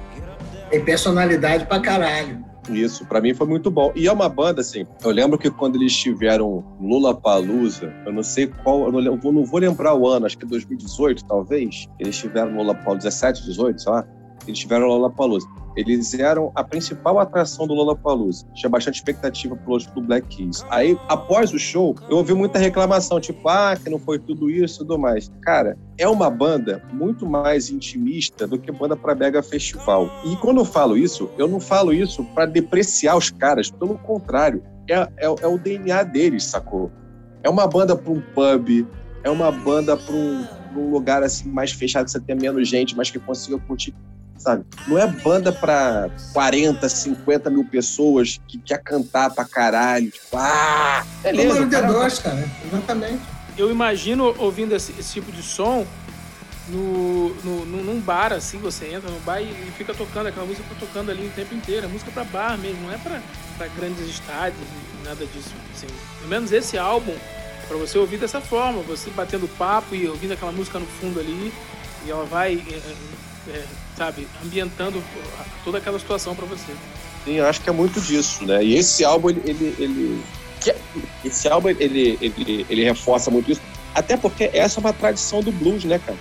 Tem 0.70 0.84
personalidade 0.84 1.66
pra 1.66 1.78
caralho. 1.78 2.44
Isso, 2.68 3.04
para 3.06 3.20
mim 3.20 3.34
foi 3.34 3.46
muito 3.46 3.70
bom. 3.70 3.92
E 3.94 4.08
é 4.08 4.12
uma 4.12 4.28
banda, 4.28 4.60
assim, 4.60 4.86
eu 5.04 5.10
lembro 5.10 5.38
que 5.38 5.50
quando 5.50 5.76
eles 5.76 5.96
tiveram 5.96 6.64
Lula 6.80 7.14
Palusa, 7.14 7.92
eu 8.06 8.12
não 8.12 8.22
sei 8.22 8.46
qual, 8.46 8.86
eu 8.86 8.92
não, 8.92 9.00
eu 9.00 9.32
não, 9.32 9.44
vou 9.44 9.60
lembrar 9.60 9.94
o 9.94 10.08
ano, 10.08 10.26
acho 10.26 10.38
que 10.38 10.46
2018, 10.46 11.24
talvez. 11.26 11.88
Eles 11.98 12.16
tiveram 12.16 12.56
Lula 12.56 12.74
Palusa 12.74 13.08
17, 13.08 13.44
18, 13.44 13.82
sei 13.82 13.92
lá 13.92 14.04
eles 14.46 14.58
tiveram 14.58 14.86
o 14.86 14.88
Lollapalooza. 14.88 15.46
Eles 15.74 16.12
eram 16.14 16.52
a 16.54 16.62
principal 16.62 17.18
atração 17.18 17.66
do 17.66 17.74
Lollapalooza. 17.74 18.46
Tinha 18.54 18.68
bastante 18.68 18.96
expectativa 18.96 19.56
pro 19.56 19.80
show 19.80 19.92
do 19.94 20.02
Black 20.02 20.28
Keys. 20.28 20.64
Aí, 20.68 20.98
após 21.08 21.52
o 21.52 21.58
show, 21.58 21.94
eu 22.10 22.18
ouvi 22.18 22.34
muita 22.34 22.58
reclamação, 22.58 23.20
tipo, 23.20 23.48
ah, 23.48 23.74
que 23.76 23.88
não 23.88 23.98
foi 23.98 24.18
tudo 24.18 24.50
isso 24.50 24.76
e 24.76 24.78
tudo 24.78 24.98
mais. 24.98 25.30
Cara, 25.40 25.78
é 25.96 26.06
uma 26.06 26.28
banda 26.28 26.82
muito 26.92 27.26
mais 27.26 27.70
intimista 27.70 28.46
do 28.46 28.58
que 28.58 28.70
banda 28.70 28.96
para 28.96 29.14
mega 29.14 29.42
festival. 29.42 30.10
E 30.24 30.36
quando 30.36 30.58
eu 30.58 30.64
falo 30.64 30.96
isso, 30.96 31.30
eu 31.38 31.48
não 31.48 31.60
falo 31.60 31.92
isso 31.92 32.22
para 32.34 32.46
depreciar 32.46 33.16
os 33.16 33.30
caras, 33.30 33.70
pelo 33.70 33.96
contrário, 33.98 34.62
é, 34.88 34.94
é, 34.94 35.26
é 35.26 35.46
o 35.46 35.58
DNA 35.58 36.02
deles, 36.02 36.44
sacou? 36.44 36.90
É 37.42 37.48
uma 37.48 37.66
banda 37.66 37.96
para 37.96 38.12
um 38.12 38.20
pub, 38.20 38.86
é 39.24 39.30
uma 39.30 39.50
banda 39.50 39.96
para 39.96 40.14
um, 40.14 40.46
um, 40.76 40.90
lugar 40.90 41.22
assim 41.22 41.48
mais 41.48 41.72
fechado, 41.72 42.04
que 42.04 42.10
você 42.10 42.20
tem 42.20 42.36
menos 42.36 42.68
gente, 42.68 42.96
mas 42.96 43.10
que 43.10 43.18
consiga 43.18 43.58
curtir 43.58 43.94
sabe? 44.42 44.64
Não 44.86 44.98
é 44.98 45.06
banda 45.06 45.52
pra 45.52 46.10
40, 46.32 46.88
50 46.88 47.50
mil 47.50 47.64
pessoas 47.64 48.40
que 48.48 48.58
quer 48.58 48.82
cantar 48.82 49.30
pra 49.30 49.44
caralho. 49.44 50.10
Tipo, 50.10 50.36
ah, 50.36 51.04
beleza. 51.22 51.60
Número 51.60 51.68
de 51.68 51.92
dois, 51.92 52.18
cara. 52.18 52.44
Exatamente. 52.66 53.22
Eu 53.56 53.70
imagino 53.70 54.34
ouvindo 54.38 54.74
esse, 54.74 54.92
esse 54.98 55.12
tipo 55.14 55.30
de 55.30 55.42
som 55.42 55.86
no, 56.68 57.34
no, 57.44 57.64
num 57.64 58.00
bar, 58.00 58.32
assim, 58.32 58.58
você 58.58 58.86
entra 58.86 59.10
no 59.10 59.20
bar 59.20 59.40
e, 59.40 59.44
e 59.44 59.72
fica 59.76 59.92
tocando, 59.92 60.28
aquela 60.28 60.46
música 60.46 60.66
fica 60.68 60.86
tocando 60.86 61.10
ali 61.10 61.26
o 61.26 61.30
tempo 61.30 61.54
inteiro. 61.54 61.86
É 61.86 61.88
música 61.88 62.10
pra 62.10 62.24
bar 62.24 62.58
mesmo, 62.58 62.82
não 62.82 62.92
é 62.92 62.98
pra, 62.98 63.20
pra 63.56 63.68
grandes 63.68 64.08
estádios, 64.08 64.60
nada 65.04 65.24
disso. 65.26 65.54
Assim. 65.74 65.86
Pelo 66.18 66.28
menos 66.28 66.50
esse 66.52 66.78
álbum, 66.78 67.14
pra 67.68 67.76
você 67.76 67.98
ouvir 67.98 68.18
dessa 68.18 68.40
forma, 68.40 68.82
você 68.82 69.10
batendo 69.10 69.48
papo 69.56 69.94
e 69.94 70.08
ouvindo 70.08 70.32
aquela 70.32 70.52
música 70.52 70.78
no 70.78 70.86
fundo 70.86 71.20
ali, 71.20 71.52
e 72.04 72.10
ela 72.10 72.24
vai 72.24 72.54
é, 73.48 73.50
é, 73.50 73.64
sabe, 73.96 74.26
ambientando 74.44 75.02
toda 75.64 75.78
aquela 75.78 75.98
situação 75.98 76.34
para 76.34 76.46
você. 76.46 76.72
Sim, 77.24 77.34
eu 77.34 77.46
acho 77.46 77.60
que 77.60 77.70
é 77.70 77.72
muito 77.72 78.00
disso, 78.00 78.44
né? 78.44 78.64
E 78.64 78.74
esse 78.76 79.04
álbum, 79.04 79.30
ele, 79.30 79.42
ele, 79.46 79.76
ele 79.78 80.24
esse 81.24 81.48
álbum 81.48 81.68
ele, 81.68 82.18
ele, 82.20 82.66
ele 82.68 82.84
reforça 82.84 83.30
muito 83.30 83.50
isso, 83.50 83.60
até 83.94 84.16
porque 84.16 84.50
essa 84.52 84.78
é 84.78 84.80
uma 84.80 84.92
tradição 84.92 85.40
do 85.40 85.52
blues, 85.52 85.84
né, 85.84 86.00
cara? 86.04 86.18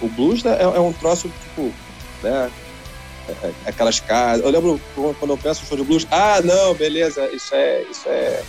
O 0.00 0.08
blues 0.08 0.44
é, 0.44 0.62
é 0.62 0.80
um 0.80 0.92
troço, 0.92 1.30
tipo, 1.42 1.72
né? 2.22 2.50
É, 3.28 3.46
é 3.46 3.52
aquelas 3.66 4.00
casas. 4.00 4.44
Eu 4.44 4.50
lembro 4.50 4.80
quando 4.94 5.30
eu 5.30 5.38
penso 5.38 5.62
no 5.62 5.68
show 5.68 5.76
de 5.76 5.84
blues, 5.84 6.06
ah, 6.10 6.40
não, 6.42 6.74
beleza, 6.74 7.28
isso 7.32 7.54
é, 7.54 7.82
isso 7.90 8.08
é 8.08 8.42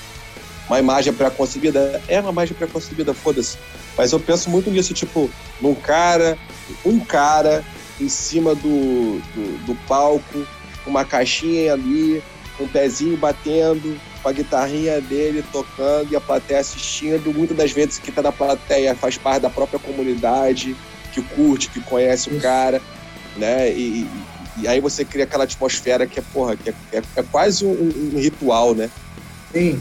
uma 0.68 0.80
imagem 0.80 1.14
pré-concebida. 1.14 2.02
É 2.08 2.20
uma 2.20 2.32
imagem 2.32 2.56
pré-concebida, 2.56 3.14
foda-se. 3.14 3.58
Mas 3.98 4.12
eu 4.12 4.20
penso 4.20 4.50
muito 4.50 4.72
nisso, 4.72 4.94
tipo, 4.94 5.30
num 5.62 5.76
cara, 5.76 6.38
um 6.84 7.00
cara 7.00 7.64
em 8.00 8.10
cima 8.10 8.56
do, 8.56 9.20
do, 9.34 9.66
do 9.66 9.76
palco, 9.88 10.46
uma 10.86 11.06
caixinha 11.06 11.74
ali, 11.74 12.22
um 12.60 12.68
pezinho 12.68 13.18
batendo, 13.18 14.00
com 14.22 14.30
a 14.30 14.32
guitarrinha 14.32 15.02
dele 15.02 15.44
tocando 15.52 16.12
e 16.12 16.16
a 16.16 16.22
plateia 16.22 16.62
assistindo. 16.62 17.34
Muitas 17.34 17.58
das 17.58 17.72
vezes 17.72 18.00
que 18.00 18.10
está 18.10 18.22
na 18.22 18.32
plateia 18.32 18.96
faz 18.96 19.18
parte 19.18 19.42
da 19.42 19.50
própria 19.50 19.80
comunidade, 19.80 20.76
que 21.12 21.22
curte, 21.22 21.70
que 21.70 21.82
conhece 21.82 22.30
o 22.30 22.40
cara, 22.40 22.82
né? 23.36 23.72
E, 23.72 24.08
e, 24.58 24.68
aí 24.68 24.80
você 24.80 25.04
cria 25.04 25.26
aquela 25.26 25.44
atmosfera 25.44 26.08
que 26.08 26.20
é, 26.20 26.24
porra, 26.34 26.56
que 26.56 26.70
é, 26.70 26.74
é, 26.94 27.02
é 27.18 27.24
quase 27.24 27.66
um, 27.66 28.12
um, 28.14 28.20
ritual, 28.20 28.74
né? 28.74 28.90
Sim. 29.52 29.80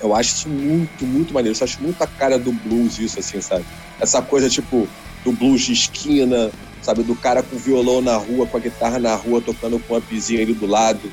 Eu 0.00 0.14
acho 0.14 0.34
isso 0.34 0.48
muito, 0.48 1.04
muito 1.04 1.34
maneiro. 1.34 1.56
Eu 1.56 1.64
acho 1.64 1.80
muito 1.80 2.02
a 2.02 2.06
cara 2.06 2.38
do 2.38 2.50
blues 2.50 2.98
isso, 2.98 3.20
assim, 3.20 3.40
sabe? 3.40 3.64
Essa 4.00 4.20
coisa, 4.20 4.48
tipo, 4.48 4.88
do 5.24 5.32
blues 5.32 5.62
de 5.62 5.72
esquina, 5.72 6.50
sabe? 6.82 7.02
Do 7.02 7.14
cara 7.14 7.42
com 7.42 7.56
violão 7.56 8.02
na 8.02 8.16
rua, 8.16 8.46
com 8.46 8.56
a 8.56 8.60
guitarra 8.60 8.98
na 8.98 9.14
rua, 9.14 9.40
tocando 9.40 9.78
com 9.78 9.94
um 9.94 9.96
ampzinho 9.96 10.42
ali 10.42 10.52
do 10.52 10.66
lado, 10.66 11.10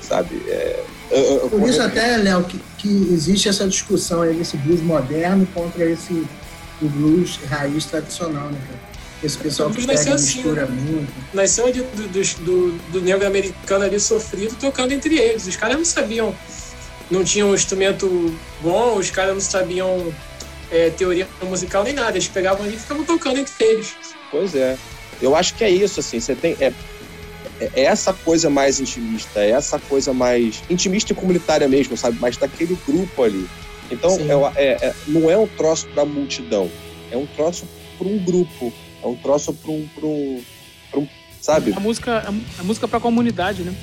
sabe? 0.00 0.42
É, 0.48 0.84
eu, 1.10 1.22
eu, 1.22 1.50
Por 1.50 1.68
isso 1.68 1.80
até, 1.80 2.16
Léo, 2.16 2.44
que, 2.44 2.60
que 2.78 2.88
existe 3.12 3.48
essa 3.48 3.66
discussão 3.68 4.22
aí 4.22 4.34
desse 4.34 4.56
blues 4.56 4.80
moderno 4.80 5.46
contra 5.54 5.84
esse 5.84 6.26
o 6.80 6.88
blues 6.88 7.38
raiz 7.48 7.84
tradicional, 7.84 8.48
né, 8.50 8.58
cara? 8.66 8.92
Esse 9.22 9.38
pessoal 9.38 9.70
que 9.70 9.86
pega 9.86 10.14
assim, 10.14 10.38
mistura 10.38 10.66
né? 10.66 10.76
muito. 10.80 11.12
Nasceu 11.32 11.70
de, 11.70 11.82
do, 11.82 12.08
do, 12.08 12.78
do 12.90 13.00
negro 13.00 13.24
americano 13.24 13.84
ali 13.84 14.00
sofrido 14.00 14.56
tocando 14.58 14.92
entre 14.92 15.16
eles. 15.16 15.46
Os 15.46 15.54
caras 15.54 15.76
não 15.76 15.84
sabiam, 15.84 16.34
não 17.08 17.22
tinham 17.22 17.50
um 17.50 17.54
instrumento 17.54 18.36
bom, 18.60 18.96
os 18.96 19.12
caras 19.12 19.34
não 19.34 19.40
sabiam 19.40 20.12
é, 20.72 20.90
teoria 20.90 21.28
musical 21.44 21.84
nem 21.84 21.92
nada. 21.92 22.10
Eles 22.16 22.26
pegavam 22.26 22.64
ali 22.64 22.74
e 22.74 22.78
ficavam 22.78 23.04
tocando 23.04 23.38
entre 23.38 23.64
eles. 23.64 23.94
Pois 24.28 24.56
é. 24.56 24.76
Eu 25.20 25.36
acho 25.36 25.54
que 25.54 25.64
é 25.64 25.70
isso, 25.70 26.00
assim, 26.00 26.20
você 26.20 26.34
tem. 26.34 26.56
É, 26.60 26.72
é, 27.60 27.70
é 27.74 27.84
essa 27.84 28.12
coisa 28.12 28.50
mais 28.50 28.80
intimista, 28.80 29.40
é 29.40 29.50
essa 29.50 29.78
coisa 29.78 30.12
mais 30.12 30.62
intimista 30.68 31.12
e 31.12 31.16
comunitária 31.16 31.68
mesmo, 31.68 31.96
sabe? 31.96 32.18
Mas 32.20 32.36
daquele 32.36 32.76
grupo 32.86 33.22
ali. 33.22 33.48
Então, 33.90 34.16
é, 34.56 34.64
é, 34.64 34.86
é, 34.86 34.94
não 35.06 35.30
é 35.30 35.36
um 35.36 35.46
troço 35.46 35.86
para 35.88 36.02
a 36.02 36.06
multidão, 36.06 36.70
é 37.10 37.16
um 37.16 37.26
troço 37.26 37.68
para 37.98 38.08
um 38.08 38.18
grupo, 38.18 38.72
é 39.02 39.06
um 39.06 39.16
troço 39.16 39.52
para 39.52 39.70
um, 39.70 39.88
um, 40.02 40.42
um, 40.96 41.08
sabe? 41.40 41.74
A 41.76 41.80
música, 41.80 42.24
a, 42.58 42.62
música 42.64 42.88
para 42.88 42.98
a 42.98 43.00
comunidade, 43.00 43.62
né? 43.62 43.74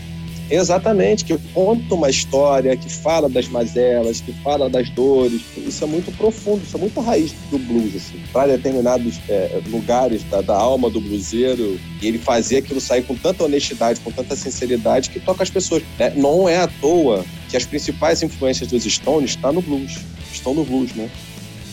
Exatamente, 0.50 1.26
que 1.26 1.38
conta 1.54 1.94
uma 1.94 2.10
história, 2.10 2.76
que 2.76 2.90
fala 2.90 3.30
das 3.30 3.48
mazelas, 3.48 4.20
que 4.20 4.34
fala 4.42 4.70
das 4.70 4.90
dores. 4.90 5.42
Isso 5.56 5.84
é 5.84 5.88
muito 5.88 6.12
profundo, 6.18 6.64
isso 6.64 6.76
é 6.76 6.80
muito 6.80 7.00
raiz 7.00 7.34
do 7.52 7.60
blues, 7.60 7.96
assim. 7.96 8.20
Para 8.34 8.58
determinados 8.58 9.20
é, 9.30 9.62
lugares 9.68 10.24
da, 10.24 10.42
da, 10.42 10.58
alma 10.58 10.90
do 10.90 11.00
bluseiro, 11.00 11.80
e 12.02 12.08
ele 12.08 12.18
fazia 12.18 12.60
aquilo 12.60 12.82
sair 12.82 13.04
com 13.04 13.16
tanta 13.16 13.44
honestidade, 13.44 14.00
com 14.00 14.12
tanta 14.12 14.36
sinceridade, 14.36 15.12
que 15.12 15.20
toca 15.20 15.44
as 15.44 15.52
pessoas. 15.52 15.84
É, 16.00 16.10
não 16.12 16.50
é 16.50 16.58
à 16.58 16.68
toa 16.68 17.24
que 17.48 17.56
as 17.56 17.66
principais 17.66 18.24
influências 18.24 18.70
dos 18.70 18.84
Stones 18.84 19.32
estão 19.32 19.54
no 19.54 19.62
blues. 19.62 19.98
Estão 20.32 20.56
no 20.56 20.66
blues, 20.66 20.94
né? 20.96 21.10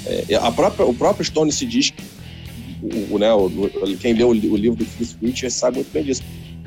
É, 0.06 0.36
a 0.36 0.52
própria, 0.52 0.86
o 0.86 0.94
próprio 0.94 1.24
Stone 1.24 1.50
se 1.50 1.64
diz, 1.64 1.92
o, 2.82 3.14
o, 3.14 3.18
né, 3.18 3.32
o, 3.32 3.50
quem 3.98 4.12
leu 4.12 4.28
o, 4.28 4.30
o 4.30 4.56
livro 4.56 4.76
do 4.76 4.84
Chris 4.84 5.16
Richards 5.20 5.56
sabe 5.56 5.76
muito 5.76 5.92
bem 5.92 6.04
disso. 6.04 6.22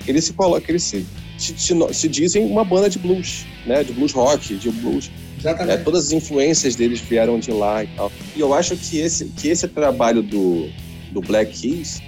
Ele 0.09 0.21
se 0.21 0.33
coloca, 0.33 0.69
ele 0.69 0.79
se 0.79 1.05
se, 1.39 1.53
se, 1.57 1.73
se, 1.93 2.09
dizem 2.09 2.45
uma 2.45 2.65
banda 2.65 2.89
de 2.89 2.99
blues, 2.99 3.45
né? 3.65 3.81
De 3.81 3.93
blues 3.93 4.11
rock, 4.11 4.55
de 4.55 4.69
blues. 4.69 5.09
Exatamente. 5.39 5.79
É, 5.79 5.83
todas 5.83 6.07
as 6.07 6.11
influências 6.11 6.75
deles 6.75 6.99
vieram 6.99 7.39
de 7.39 7.49
lá 7.49 7.83
e 7.83 7.87
tal. 7.87 8.11
E 8.35 8.41
eu 8.41 8.53
acho 8.53 8.75
que 8.75 8.99
esse, 8.99 9.25
que 9.25 9.47
esse 9.47 9.65
trabalho 9.69 10.21
do, 10.21 10.69
do 11.11 11.21
Black 11.21 11.57
Keys, 11.57 12.01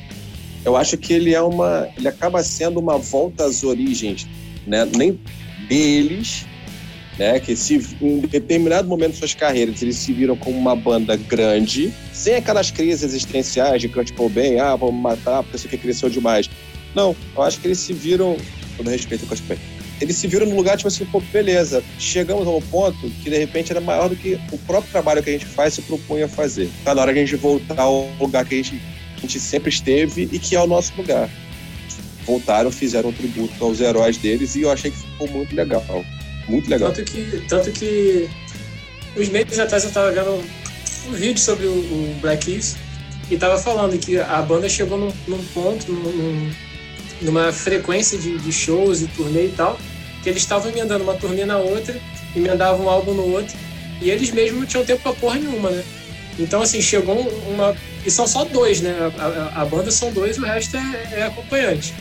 eu 0.66 0.76
acho 0.76 0.98
que 0.98 1.14
ele 1.14 1.34
é 1.34 1.42
uma, 1.42 1.88
ele 1.98 2.10
acaba 2.10 2.44
sendo 2.44 2.78
uma 2.78 2.98
volta 2.98 3.46
às 3.46 3.64
origens, 3.64 4.28
né? 4.68 4.86
Nem 4.86 5.18
deles, 5.70 6.46
né? 7.18 7.40
Que 7.40 7.56
se 7.56 7.76
em 8.02 8.20
determinado 8.20 8.86
momento 8.90 9.14
de 9.14 9.18
suas 9.20 9.34
carreiras 9.34 9.82
eles 9.82 9.96
se 9.96 10.12
viram 10.12 10.36
como 10.36 10.58
uma 10.58 10.76
banda 10.76 11.16
grande, 11.16 11.94
sem 12.12 12.36
aquelas 12.36 12.70
crises 12.70 13.02
existenciais 13.02 13.82
de 13.82 13.88
Kurt 13.88 14.12
Cobain, 14.12 14.60
ah, 14.60 14.76
vamos 14.76 15.02
matar 15.02 15.42
porque 15.42 15.56
isso 15.56 15.68
aqui 15.68 15.78
cresceu 15.78 16.10
demais. 16.10 16.50
Não, 16.96 17.16
eu 17.36 17.42
acho 17.42 17.60
que 17.60 17.68
eles 17.68 17.80
se 17.80 17.94
viram 17.94 18.38
todo 18.78 18.90
respeito 18.90 19.26
com 19.26 19.34
as 19.34 19.42
eles 20.02 20.16
se 20.16 20.28
viram 20.28 20.48
no 20.48 20.56
lugar, 20.56 20.78
tipo 20.78 20.88
assim, 20.88 21.06
pô, 21.06 21.22
beleza, 21.32 21.84
chegamos 22.00 22.48
a 22.48 22.50
um 22.50 22.62
ponto 22.62 23.08
que 23.22 23.30
de 23.30 23.38
repente 23.38 23.72
era 23.72 23.80
maior 23.80 24.10
do 24.10 24.16
que 24.16 24.40
o 24.52 24.58
próprio 24.58 24.92
trabalho 24.92 25.22
que 25.22 25.30
a 25.30 25.34
gente 25.34 25.46
faz 25.46 25.76
se 25.76 25.84
propunha 25.84 26.28
fazer. 26.28 26.72
Tá 26.84 26.96
na 26.96 27.04
hora 27.04 27.14
que 27.14 27.20
a 27.20 27.26
gente 27.26 27.36
voltar 27.36 27.80
ao 27.80 28.10
lugar 28.20 28.44
que 28.44 28.56
a 28.56 28.58
gente, 28.58 28.82
a 29.16 29.22
gente 29.22 29.40
sempre 29.40 29.70
esteve 29.70 30.28
e 30.32 30.40
que 30.40 30.56
é 30.56 30.60
o 30.60 30.66
nosso 30.66 30.92
lugar. 30.98 31.30
Voltaram, 32.26 32.72
fizeram 32.72 33.10
um 33.10 33.14
tributo 33.14 33.64
aos 33.64 33.80
heróis 33.80 34.18
deles 34.18 34.56
e 34.56 34.62
eu 34.62 34.72
achei 34.72 34.90
que 34.90 34.98
ficou 34.98 35.28
muito 35.28 35.56
legal. 35.56 35.86
Muito 36.48 36.68
legal. 36.68 36.92
Tanto 36.92 37.12
que, 37.12 37.44
tanto 37.48 37.72
que 37.72 38.28
uns 39.16 39.30
meses 39.30 39.60
atrás 39.60 39.84
eu 39.84 39.90
estava 39.90 40.12
vendo 40.12 40.44
um 41.10 41.12
vídeo 41.12 41.40
sobre 41.40 41.68
o, 41.68 41.74
o 41.74 42.18
Black 42.22 42.46
Keys 42.46 42.76
e 43.30 43.36
estava 43.36 43.60
falando 43.60 43.96
que 44.00 44.18
a 44.18 44.42
banda 44.42 44.68
chegou 44.68 44.98
num, 44.98 45.14
num 45.28 45.44
ponto, 45.54 45.92
num, 45.92 46.52
numa 47.22 47.52
frequência 47.52 48.18
de, 48.18 48.38
de, 48.38 48.52
shows 48.52 49.02
e 49.02 49.08
turnê 49.08 49.46
e 49.46 49.54
tal, 49.56 49.80
que 50.24 50.30
eles 50.30 50.42
estavam 50.42 50.72
emendando 50.72 51.04
uma 51.04 51.14
turnê 51.14 51.46
na 51.46 51.58
outra, 51.58 52.00
emendavam 52.36 52.86
um 52.86 52.90
álbum 52.90 53.14
no 53.14 53.32
outro, 53.32 53.56
e 54.02 54.10
eles 54.10 54.32
mesmos 54.32 54.60
não 54.60 54.68
tinham 54.68 54.86
tempo 54.86 55.04
pra 55.04 55.14
porra 55.14 55.40
nenhuma, 55.40 55.70
né? 55.70 55.84
Então, 56.40 56.62
assim, 56.62 56.82
chegou 56.82 57.20
uma. 57.48 57.76
E 58.06 58.10
são 58.10 58.26
só 58.26 58.44
dois, 58.44 58.82
né? 58.82 58.96
A, 59.18 59.26
a, 59.26 59.62
a 59.62 59.66
banda 59.66 59.92
são 59.92 60.12
dois, 60.12 60.38
o 60.38 60.42
resto 60.44 60.76
é, 60.76 61.20
é 61.20 61.24
acompanhante. 61.24 61.94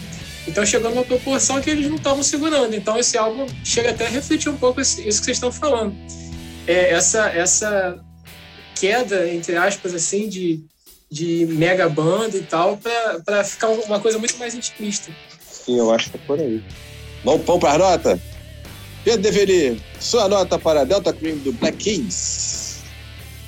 Então 0.49 0.65
chegou 0.65 0.91
numa 0.91 1.05
proporção 1.05 1.61
que 1.61 1.71
eles 1.71 1.89
não 1.89 1.97
estavam 1.97 2.23
segurando. 2.23 2.75
Então 2.75 2.99
esse 2.99 3.19
álbum 3.19 3.47
chega 3.65 3.91
até 3.91 4.07
a 4.07 4.09
refletir 4.09 4.49
um 4.49 4.57
pouco 4.57 4.81
isso 4.81 4.97
que 4.97 5.13
vocês 5.13 5.37
estão 5.37 5.53
falando. 5.53 5.95
É 6.67 6.93
essa, 6.93 7.29
essa 7.29 8.01
queda, 8.75 9.29
entre 9.29 9.57
aspas, 9.57 9.95
assim, 9.95 10.29
de, 10.29 10.65
de 11.11 11.47
mega 11.47 11.89
banda 11.89 12.37
e 12.37 12.43
tal, 12.43 12.79
para 13.25 13.43
ficar 13.43 13.69
uma 13.69 13.99
coisa 13.99 14.19
muito 14.19 14.39
mais 14.39 14.55
intimista. 14.55 15.11
Sim, 15.51 15.79
eu 15.79 15.93
acho 15.93 16.11
que 16.11 16.17
é 16.17 16.21
por 16.27 16.39
aí. 16.39 16.63
Vamos 17.25 17.45
pão 17.45 17.59
para 17.59 17.75
a 17.75 17.79
nota? 17.79 18.21
Pedro 19.05 19.23
Deveri, 19.23 19.83
sua 19.99 20.29
nota 20.29 20.59
para 20.59 20.85
Delta 20.85 21.13
Cream 21.13 21.39
do 21.39 21.53
Black 21.53 21.79
Keys. 21.79 22.81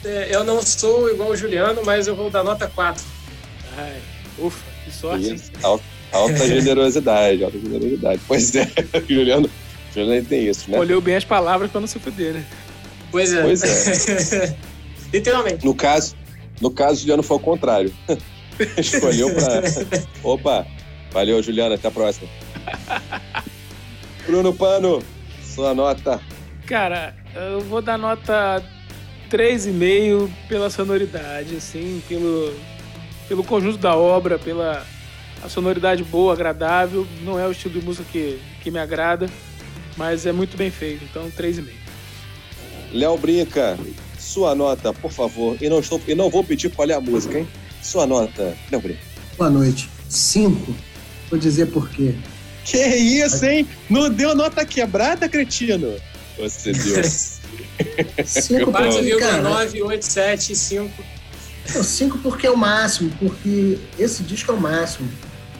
É, 0.05 0.35
eu 0.35 0.43
não 0.43 0.61
sou 0.63 1.09
igual 1.11 1.31
o 1.31 1.37
Juliano, 1.37 1.83
mas 1.85 2.09
eu 2.09 2.17
vou 2.17 2.31
dar 2.31 2.43
nota 2.43 2.67
4. 2.67 3.05
Ai, 3.77 4.01
ufa, 4.39 4.65
que 4.85 4.91
sorte. 4.91 5.35
Isso, 5.35 5.53
alta, 5.63 5.85
alta 6.11 6.49
generosidade, 6.49 7.45
alta 7.45 7.59
generosidade. 7.59 8.21
Pois 8.27 8.55
é, 8.57 8.69
Juliano, 9.09 9.49
Juliano 9.95 10.27
tem 10.27 10.49
isso, 10.49 10.71
né? 10.71 10.79
Olhou 10.79 11.01
bem 11.01 11.17
as 11.17 11.25
palavras 11.25 11.71
para 11.71 11.81
não 11.81 11.87
se 11.87 11.99
fuder, 12.01 12.35
né? 12.35 12.45
Pois 13.11 13.33
é. 13.33 13.43
Pois 13.43 13.63
é. 14.33 14.57
Literalmente. 15.13 15.65
No 15.65 15.75
caso, 15.75 16.17
no 16.63 16.71
caso, 16.71 17.01
Juliano 17.01 17.25
foi 17.25 17.37
ao 17.37 17.41
contrário. 17.41 17.93
Escolheu 18.79 19.35
para. 19.35 19.63
Opa! 20.23 20.65
Valeu, 21.11 21.43
Juliano. 21.43 21.75
Até 21.75 21.89
a 21.89 21.91
próxima. 21.91 22.29
Bruno 24.25 24.55
Pano, 24.55 25.03
sua 25.43 25.75
nota. 25.75 26.21
Cara, 26.65 27.17
eu 27.35 27.61
vou 27.63 27.83
dar 27.83 27.99
nota 27.99 28.63
3,5 29.29 30.31
pela 30.49 30.71
sonoridade, 30.71 31.57
assim, 31.57 32.01
pelo, 32.09 32.55
pelo 33.29 33.43
conjunto 33.43 33.79
da 33.79 33.97
obra, 33.97 34.39
pela 34.39 34.87
a 35.43 35.49
sonoridade 35.49 36.05
boa, 36.05 36.33
agradável. 36.33 37.05
Não 37.25 37.41
é 37.41 37.45
o 37.45 37.51
estilo 37.51 37.81
de 37.81 37.85
música 37.85 38.07
que, 38.13 38.41
que 38.63 38.71
me 38.71 38.79
agrada, 38.79 39.29
mas 39.97 40.27
é 40.27 40.31
muito 40.31 40.57
bem 40.57 40.71
feito. 40.71 41.03
Então, 41.03 41.29
3,5. 41.29 41.73
Léo 42.93 43.19
Brinca, 43.19 43.77
sua 44.23 44.55
nota, 44.55 44.93
por 44.93 45.11
favor. 45.11 45.57
E 45.61 45.69
não, 45.69 45.81
estou, 45.81 46.01
e 46.07 46.15
não 46.15 46.31
vou 46.31 46.45
pedir 46.45 46.71
qual 46.71 46.89
é 46.89 46.95
a 46.95 47.01
música, 47.01 47.39
hein? 47.39 47.49
Sua 47.83 48.07
nota, 48.07 48.57
Léo 48.71 48.81
Brinca. 48.81 49.01
Boa 49.37 49.51
noite. 49.51 49.91
5. 50.09 50.75
Vou 51.29 51.39
dizer 51.39 51.67
por 51.67 51.91
quê. 51.91 52.15
Que 52.65 52.79
isso, 52.79 53.45
hein? 53.45 53.67
Não 53.91 54.09
deu 54.09 54.35
nota 54.35 54.65
quebrada, 54.65 55.29
cretino? 55.29 55.97
Você 56.39 56.73
deu. 56.73 57.03
5 58.25 58.71
porque, 58.71 59.17
cara... 59.17 59.43
987, 59.43 60.55
5 60.55 62.19
porque 62.19 62.47
é 62.47 62.51
o 62.51 62.57
máximo, 62.57 63.11
porque 63.19 63.79
esse 63.99 64.23
disco 64.23 64.53
é 64.53 64.55
o 64.55 64.61
máximo. 64.61 65.09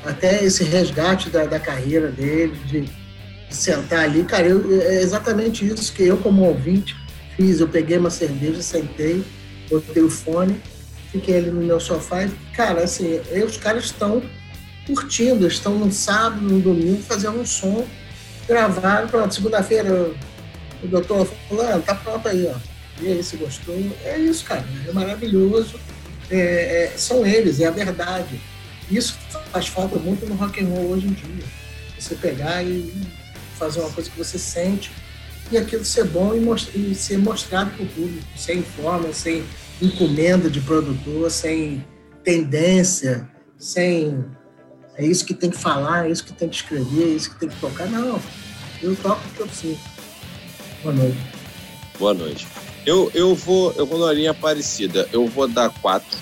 Até 0.05 0.45
esse 0.45 0.63
resgate 0.65 1.29
da, 1.29 1.45
da 1.45 1.59
carreira 1.59 2.09
dele, 2.11 2.57
de, 2.67 2.81
de 2.83 3.57
sentar 3.57 4.05
ali, 4.05 4.25
cara, 4.25 4.47
eu, 4.47 4.81
é 4.83 5.01
exatamente 5.03 5.67
isso 5.67 5.93
que 5.93 6.05
eu, 6.05 6.17
como 6.19 6.43
ouvinte, 6.43 6.97
fiz. 7.43 7.61
Eu 7.61 7.69
peguei 7.69 7.99
uma 7.99 8.11
cerveja, 8.11 8.63
sentei, 8.63 9.25
botei 9.69 10.03
o 10.03 10.11
fone, 10.11 10.61
fiquei 11.11 11.37
ali 11.37 11.51
no 11.51 11.63
meu 11.63 11.81
sofá 11.81 12.25
e, 12.25 12.31
cara, 12.55 12.85
assim, 12.85 13.21
os 13.45 13.57
caras 13.57 13.85
estão 13.85 14.23
curtindo, 14.87 15.47
estão 15.47 15.79
no 15.79 15.91
sábado, 15.93 16.41
no 16.41 16.61
domingo, 16.61 17.03
fazendo 17.03 17.41
um 17.41 17.47
som, 17.47 17.87
gravaram, 18.47 19.09
pronto, 19.09 19.35
segunda-feira 19.35 20.11
o 20.83 20.89
doutor 20.89 21.29
falou, 21.49 21.65
ah, 21.65 21.79
tá 21.79 21.95
pronto 21.95 22.27
aí, 22.29 22.47
ó. 22.47 22.57
E 23.01 23.09
aí, 23.09 23.23
se 23.23 23.37
gostou? 23.37 23.77
É 24.05 24.19
isso, 24.19 24.45
cara, 24.45 24.65
é 24.87 24.93
maravilhoso. 24.93 25.79
É, 26.31 26.37
é, 26.85 26.93
são 26.97 27.27
eles, 27.27 27.61
é 27.61 27.67
a 27.67 27.71
verdade. 27.71 28.41
Isso 28.91 29.17
faz 29.51 29.69
falta 29.69 29.99
muito 29.99 30.27
no 30.27 30.35
rock 30.35 30.63
and 30.63 30.69
roll 30.69 30.91
hoje 30.91 31.07
em 31.07 31.13
dia. 31.13 31.45
Você 31.99 32.15
pegar 32.17 32.65
e 32.65 32.93
fazer 33.59 33.81
uma 33.81 33.91
coisa 33.91 34.11
que 34.11 34.19
você 34.19 34.39
sente 34.39 34.91
e 35.51 35.59
aquilo 35.59 35.85
ser 35.85 36.05
bom 36.05 36.35
e, 36.35 36.93
e 36.93 36.95
ser 36.95 37.19
mostrado 37.19 37.71
para 37.71 37.85
o 37.85 37.89
público, 37.89 38.27
sem 38.37 38.63
forma, 38.63 39.13
sem 39.13 39.45
encomenda 39.81 40.49
de 40.49 40.61
produtor, 40.61 41.31
sem 41.31 41.85
tendência, 42.23 43.29
sem 43.59 44.25
é 44.95 45.05
isso 45.05 45.25
que 45.25 45.35
tem 45.35 45.51
que 45.51 45.57
falar, 45.57 46.07
é 46.07 46.11
isso 46.11 46.25
que 46.25 46.33
tem 46.33 46.49
que 46.49 46.57
escrever, 46.57 47.05
é 47.05 47.09
isso 47.09 47.31
que 47.31 47.41
tem 47.41 47.49
que 47.49 47.59
tocar. 47.61 47.87
Não, 47.89 48.21
eu 48.83 48.95
toco 48.97 49.21
porque 49.23 49.43
eu 49.43 49.47
preciso. 49.47 49.81
Boa 50.83 50.95
noite. 50.95 51.19
Boa 51.99 52.15
noite. 52.15 52.47
Eu, 52.85 53.11
eu, 53.15 53.35
vou, 53.35 53.73
eu 53.73 53.87
vou 53.87 53.99
numa 53.99 54.13
linha 54.13 54.35
parecida. 54.35 55.09
Eu 55.13 55.27
vou 55.29 55.49
dar 55.49 55.71
quatro. 55.71 56.19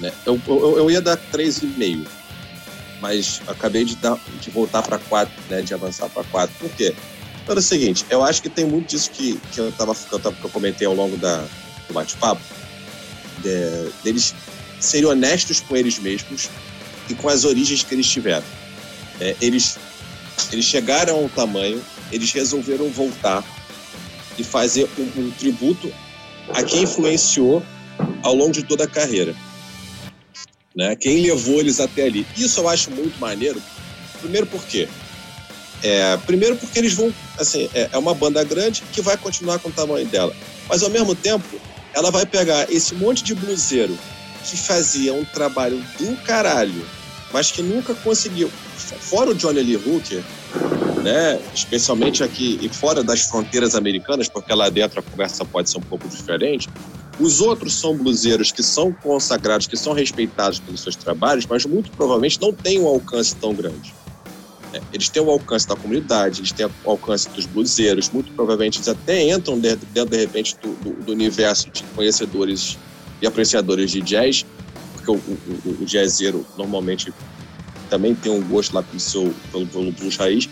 Né? 0.00 0.12
Eu, 0.26 0.40
eu, 0.46 0.78
eu 0.78 0.90
ia 0.90 1.00
dar 1.00 1.16
três 1.16 1.58
e 1.62 1.66
meio, 1.66 2.04
mas 3.00 3.40
acabei 3.46 3.84
de, 3.84 3.96
dar, 3.96 4.18
de 4.40 4.50
voltar 4.50 4.82
para 4.82 4.98
quatro, 4.98 5.34
né? 5.48 5.62
De 5.62 5.72
avançar 5.72 6.08
para 6.08 6.24
quatro. 6.24 6.54
Por 6.58 6.70
quê? 6.70 6.94
Pelo 7.46 7.62
seguinte, 7.62 8.04
eu 8.10 8.24
acho 8.24 8.42
que 8.42 8.48
tem 8.48 8.64
muito 8.64 8.88
disso 8.88 9.10
que, 9.12 9.38
que, 9.52 9.60
eu, 9.60 9.70
tava, 9.72 9.94
que, 9.94 10.12
eu, 10.12 10.18
tava, 10.18 10.34
que 10.34 10.44
eu 10.44 10.50
comentei 10.50 10.86
ao 10.86 10.94
longo 10.94 11.16
da, 11.16 11.46
do 11.86 11.94
bate-papo, 11.94 12.42
de, 13.38 13.90
deles 14.02 14.34
serem 14.80 15.06
honestos 15.06 15.60
com 15.60 15.76
eles 15.76 15.98
mesmos 15.98 16.50
e 17.08 17.14
com 17.14 17.28
as 17.28 17.44
origens 17.44 17.84
que 17.84 17.94
eles 17.94 18.06
tiveram. 18.08 18.44
É, 19.20 19.36
eles, 19.40 19.78
eles 20.50 20.64
chegaram 20.64 21.14
a 21.14 21.18
um 21.20 21.28
tamanho, 21.28 21.80
eles 22.10 22.32
resolveram 22.32 22.90
voltar 22.90 23.44
e 24.36 24.42
fazer 24.42 24.88
um, 24.98 25.20
um 25.20 25.30
tributo 25.30 25.92
a 26.52 26.64
quem 26.64 26.82
influenciou 26.82 27.62
ao 28.22 28.34
longo 28.34 28.52
de 28.52 28.64
toda 28.64 28.84
a 28.84 28.88
carreira. 28.88 29.34
Né? 30.74 30.94
Quem 30.96 31.22
levou 31.22 31.60
eles 31.60 31.78
até 31.78 32.02
ali. 32.04 32.26
Isso 32.36 32.60
eu 32.60 32.68
acho 32.68 32.90
muito 32.90 33.18
maneiro. 33.18 33.62
Primeiro 34.20 34.46
porque 34.46 34.88
é, 35.86 36.16
primeiro 36.16 36.56
porque 36.56 36.80
eles 36.80 36.94
vão, 36.94 37.14
assim, 37.38 37.70
é, 37.72 37.90
é 37.92 37.98
uma 37.98 38.12
banda 38.12 38.42
grande 38.42 38.82
que 38.92 39.00
vai 39.00 39.16
continuar 39.16 39.60
com 39.60 39.68
o 39.68 39.72
tamanho 39.72 40.04
dela. 40.06 40.34
Mas 40.68 40.82
ao 40.82 40.90
mesmo 40.90 41.14
tempo, 41.14 41.44
ela 41.94 42.10
vai 42.10 42.26
pegar 42.26 42.68
esse 42.68 42.92
monte 42.96 43.22
de 43.22 43.36
bluseiro 43.36 43.96
que 44.44 44.56
fazia 44.56 45.14
um 45.14 45.24
trabalho 45.24 45.80
do 45.96 46.16
caralho, 46.24 46.84
mas 47.32 47.52
que 47.52 47.62
nunca 47.62 47.94
conseguiu. 47.94 48.50
Fora 49.00 49.30
o 49.30 49.34
Johnny 49.34 49.62
Lee 49.62 49.76
Hooker, 49.76 50.24
né, 51.04 51.40
especialmente 51.54 52.24
aqui 52.24 52.58
e 52.60 52.68
fora 52.68 53.04
das 53.04 53.22
fronteiras 53.22 53.76
americanas, 53.76 54.28
porque 54.28 54.52
lá 54.52 54.68
dentro 54.68 54.98
a 54.98 55.02
conversa 55.04 55.44
pode 55.44 55.70
ser 55.70 55.78
um 55.78 55.82
pouco 55.82 56.08
diferente. 56.08 56.68
Os 57.20 57.40
outros 57.40 57.74
são 57.74 57.96
bluseiros 57.96 58.50
que 58.50 58.62
são 58.62 58.92
consagrados, 58.92 59.68
que 59.68 59.76
são 59.76 59.92
respeitados 59.92 60.58
pelos 60.58 60.80
seus 60.80 60.96
trabalhos, 60.96 61.46
mas 61.46 61.64
muito 61.64 61.92
provavelmente 61.92 62.40
não 62.40 62.52
têm 62.52 62.80
um 62.80 62.88
alcance 62.88 63.36
tão 63.36 63.54
grande. 63.54 63.94
Eles 64.92 65.08
têm 65.08 65.22
o 65.22 65.30
alcance 65.30 65.66
da 65.66 65.76
comunidade, 65.76 66.40
eles 66.40 66.52
têm 66.52 66.66
o 66.66 66.90
alcance 66.90 67.28
dos 67.30 67.46
bluseiros, 67.46 68.10
muito 68.10 68.32
provavelmente 68.32 68.78
eles 68.78 68.88
até 68.88 69.28
entram 69.30 69.58
dentro, 69.58 69.86
dentro 69.92 70.10
de 70.10 70.16
repente, 70.16 70.56
do, 70.62 70.74
do, 70.76 70.90
do, 71.04 71.12
universo 71.12 71.70
de 71.70 71.82
conhecedores 71.94 72.78
e 73.20 73.26
apreciadores 73.26 73.90
de 73.90 74.00
jazz, 74.00 74.44
porque 74.94 75.10
o, 75.10 75.14
o, 75.14 75.70
o 75.82 76.46
normalmente 76.56 77.12
também 77.88 78.14
tem 78.14 78.32
um 78.32 78.42
gosto 78.42 78.74
lá 78.74 78.82
pelo, 78.82 79.00
seu, 79.00 79.34
pelo, 79.52 79.66
pelo 79.66 79.92
blues 79.92 80.16
raiz, 80.16 80.48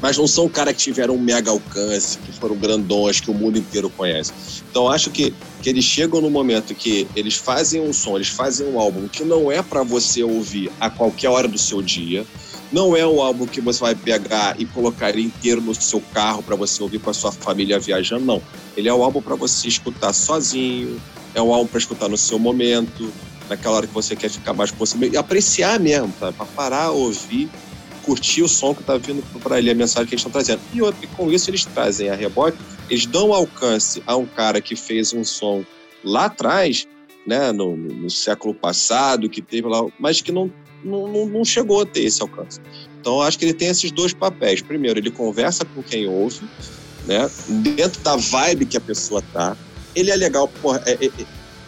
mas 0.00 0.18
não 0.18 0.26
são 0.26 0.48
caras 0.48 0.76
que 0.76 0.82
tiveram 0.82 1.14
um 1.14 1.18
mega 1.18 1.50
alcance, 1.50 2.18
que 2.18 2.32
foram 2.32 2.56
grandões, 2.56 3.20
que 3.20 3.30
o 3.30 3.34
mundo 3.34 3.58
inteiro 3.58 3.88
conhece. 3.88 4.32
Então 4.70 4.88
acho 4.88 5.10
que, 5.10 5.32
que 5.62 5.70
eles 5.70 5.84
chegam 5.84 6.20
no 6.20 6.28
momento 6.28 6.74
que 6.74 7.08
eles 7.16 7.36
fazem 7.36 7.80
um 7.80 7.90
som, 7.90 8.16
eles 8.16 8.28
fazem 8.28 8.66
um 8.66 8.78
álbum 8.78 9.08
que 9.08 9.24
não 9.24 9.50
é 9.50 9.62
para 9.62 9.82
você 9.82 10.22
ouvir 10.22 10.70
a 10.78 10.90
qualquer 10.90 11.30
hora 11.30 11.48
do 11.48 11.56
seu 11.56 11.80
dia, 11.80 12.26
não 12.74 12.96
é 12.96 13.06
um 13.06 13.22
álbum 13.22 13.46
que 13.46 13.60
você 13.60 13.78
vai 13.78 13.94
pegar 13.94 14.60
e 14.60 14.66
colocar 14.66 15.10
ele 15.10 15.22
inteiro 15.22 15.60
no 15.60 15.72
seu 15.72 16.00
carro 16.12 16.42
para 16.42 16.56
você 16.56 16.82
ouvir 16.82 16.98
com 16.98 17.08
a 17.08 17.14
sua 17.14 17.30
família 17.30 17.78
viajando, 17.78 18.24
não. 18.24 18.42
Ele 18.76 18.88
é 18.88 18.92
um 18.92 19.00
álbum 19.00 19.22
para 19.22 19.36
você 19.36 19.68
escutar 19.68 20.12
sozinho, 20.12 21.00
é 21.36 21.40
um 21.40 21.54
álbum 21.54 21.68
para 21.68 21.78
escutar 21.78 22.08
no 22.08 22.18
seu 22.18 22.36
momento, 22.36 23.12
naquela 23.48 23.76
hora 23.76 23.86
que 23.86 23.94
você 23.94 24.16
quer 24.16 24.28
ficar 24.28 24.54
mais 24.54 24.72
você 24.72 24.96
e 25.06 25.16
apreciar 25.16 25.78
mesmo, 25.78 26.12
tá? 26.18 26.32
Para 26.32 26.46
parar, 26.46 26.90
ouvir 26.90 27.48
curtir 28.04 28.42
o 28.42 28.48
som 28.48 28.74
que 28.74 28.80
está 28.80 28.98
vindo 28.98 29.22
para 29.40 29.58
ele, 29.58 29.70
a 29.70 29.74
mensagem 29.74 30.06
que 30.08 30.14
eles 30.14 30.20
estão 30.20 30.32
trazendo. 30.32 30.60
E, 30.74 30.82
outro, 30.82 31.02
e 31.02 31.06
com 31.06 31.30
isso 31.32 31.48
eles 31.48 31.64
trazem 31.64 32.10
a 32.10 32.14
rebote, 32.14 32.58
eles 32.90 33.06
dão 33.06 33.32
alcance 33.32 34.02
a 34.04 34.14
um 34.16 34.26
cara 34.26 34.60
que 34.60 34.76
fez 34.76 35.14
um 35.14 35.24
som 35.24 35.64
lá 36.02 36.26
atrás, 36.26 36.86
né, 37.24 37.52
no, 37.52 37.76
no 37.76 38.10
século 38.10 38.52
passado, 38.52 39.30
que 39.30 39.40
teve 39.40 39.66
lá, 39.68 39.86
mas 39.98 40.20
que 40.20 40.30
não, 40.30 40.52
não, 40.84 41.26
não 41.26 41.44
chegou 41.44 41.82
a 41.82 41.86
ter 41.86 42.02
esse 42.02 42.20
alcance. 42.20 42.60
Então, 43.00 43.20
acho 43.20 43.38
que 43.38 43.44
ele 43.44 43.54
tem 43.54 43.68
esses 43.68 43.90
dois 43.90 44.12
papéis. 44.12 44.62
Primeiro, 44.62 44.98
ele 44.98 45.10
conversa 45.10 45.64
com 45.64 45.82
quem 45.82 46.06
ouve, 46.06 46.48
né, 47.06 47.30
dentro 47.48 48.00
da 48.02 48.16
vibe 48.16 48.66
que 48.66 48.76
a 48.76 48.80
pessoa 48.80 49.22
tá. 49.32 49.56
Ele 49.94 50.10
é 50.10 50.16
legal, 50.16 50.48
porra, 50.60 50.82
é, 50.86 50.92
é, 50.92 51.10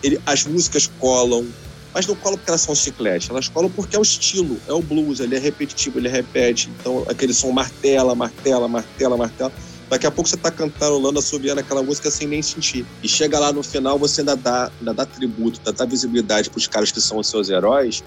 ele, 0.02 0.20
as 0.26 0.44
músicas 0.44 0.90
colam, 0.98 1.46
mas 1.92 2.06
não 2.06 2.14
colam 2.16 2.36
porque 2.36 2.50
elas 2.50 2.60
são 2.60 2.74
chiclete, 2.74 3.30
elas 3.30 3.48
colam 3.48 3.70
porque 3.70 3.96
é 3.96 3.98
o 3.98 4.02
estilo, 4.02 4.58
é 4.66 4.72
o 4.72 4.82
blues, 4.82 5.20
ele 5.20 5.36
é 5.36 5.38
repetitivo, 5.38 5.98
ele 5.98 6.08
repete. 6.08 6.70
Então, 6.80 7.04
aquele 7.08 7.32
som 7.32 7.50
martela, 7.52 8.14
martela, 8.14 8.68
martela, 8.68 9.16
martela. 9.16 9.52
Daqui 9.88 10.06
a 10.06 10.10
pouco 10.10 10.28
você 10.28 10.36
tá 10.36 10.50
cantarolando, 10.50 11.18
assobiando 11.18 11.60
aquela 11.60 11.82
música 11.82 12.10
sem 12.10 12.26
nem 12.26 12.42
sentir. 12.42 12.84
E 13.02 13.08
chega 13.08 13.38
lá 13.38 13.52
no 13.52 13.62
final, 13.62 13.98
você 13.98 14.20
ainda 14.20 14.34
dá, 14.34 14.70
ainda 14.78 14.92
dá 14.92 15.06
tributo, 15.06 15.60
ainda 15.60 15.72
dá 15.72 15.84
visibilidade 15.84 16.50
pros 16.50 16.66
caras 16.66 16.90
que 16.90 17.00
são 17.00 17.18
os 17.18 17.28
seus 17.28 17.50
heróis, 17.50 18.02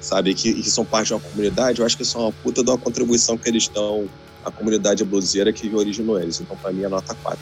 sabe? 0.00 0.34
Que, 0.34 0.54
que 0.54 0.70
são 0.70 0.84
parte 0.84 1.08
de 1.08 1.14
uma 1.14 1.20
comunidade. 1.20 1.80
Eu 1.80 1.86
acho 1.86 1.96
que 1.96 2.02
isso 2.02 2.16
é 2.18 2.20
uma 2.20 2.32
puta 2.32 2.62
de 2.62 2.70
uma 2.70 2.78
contribuição 2.78 3.36
que 3.36 3.48
eles 3.48 3.68
dão 3.68 4.08
à 4.44 4.50
comunidade 4.50 5.04
bluseira 5.04 5.52
que 5.52 5.74
originou 5.74 6.20
eles. 6.20 6.40
Então, 6.40 6.56
pra 6.56 6.72
mim, 6.72 6.84
é 6.84 6.88
nota 6.88 7.14
4. 7.22 7.38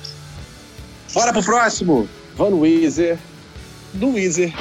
Bora 1.12 1.32
pro 1.32 1.42
próximo! 1.42 2.08
Van 2.36 2.54
Weezer, 2.56 3.18
do 3.92 4.08
Weezer. 4.14 4.52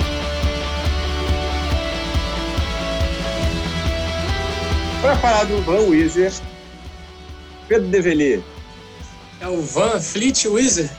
Para 5.02 5.18
falar 5.18 5.46
do 5.46 5.62
Van 5.64 5.82
Weezer, 5.90 6.32
Pedro 7.68 7.88
Develi. 7.88 8.44
É 9.42 9.48
o 9.48 9.62
Van 9.62 10.00
Fleet 10.00 10.46
Weezer? 10.46 10.90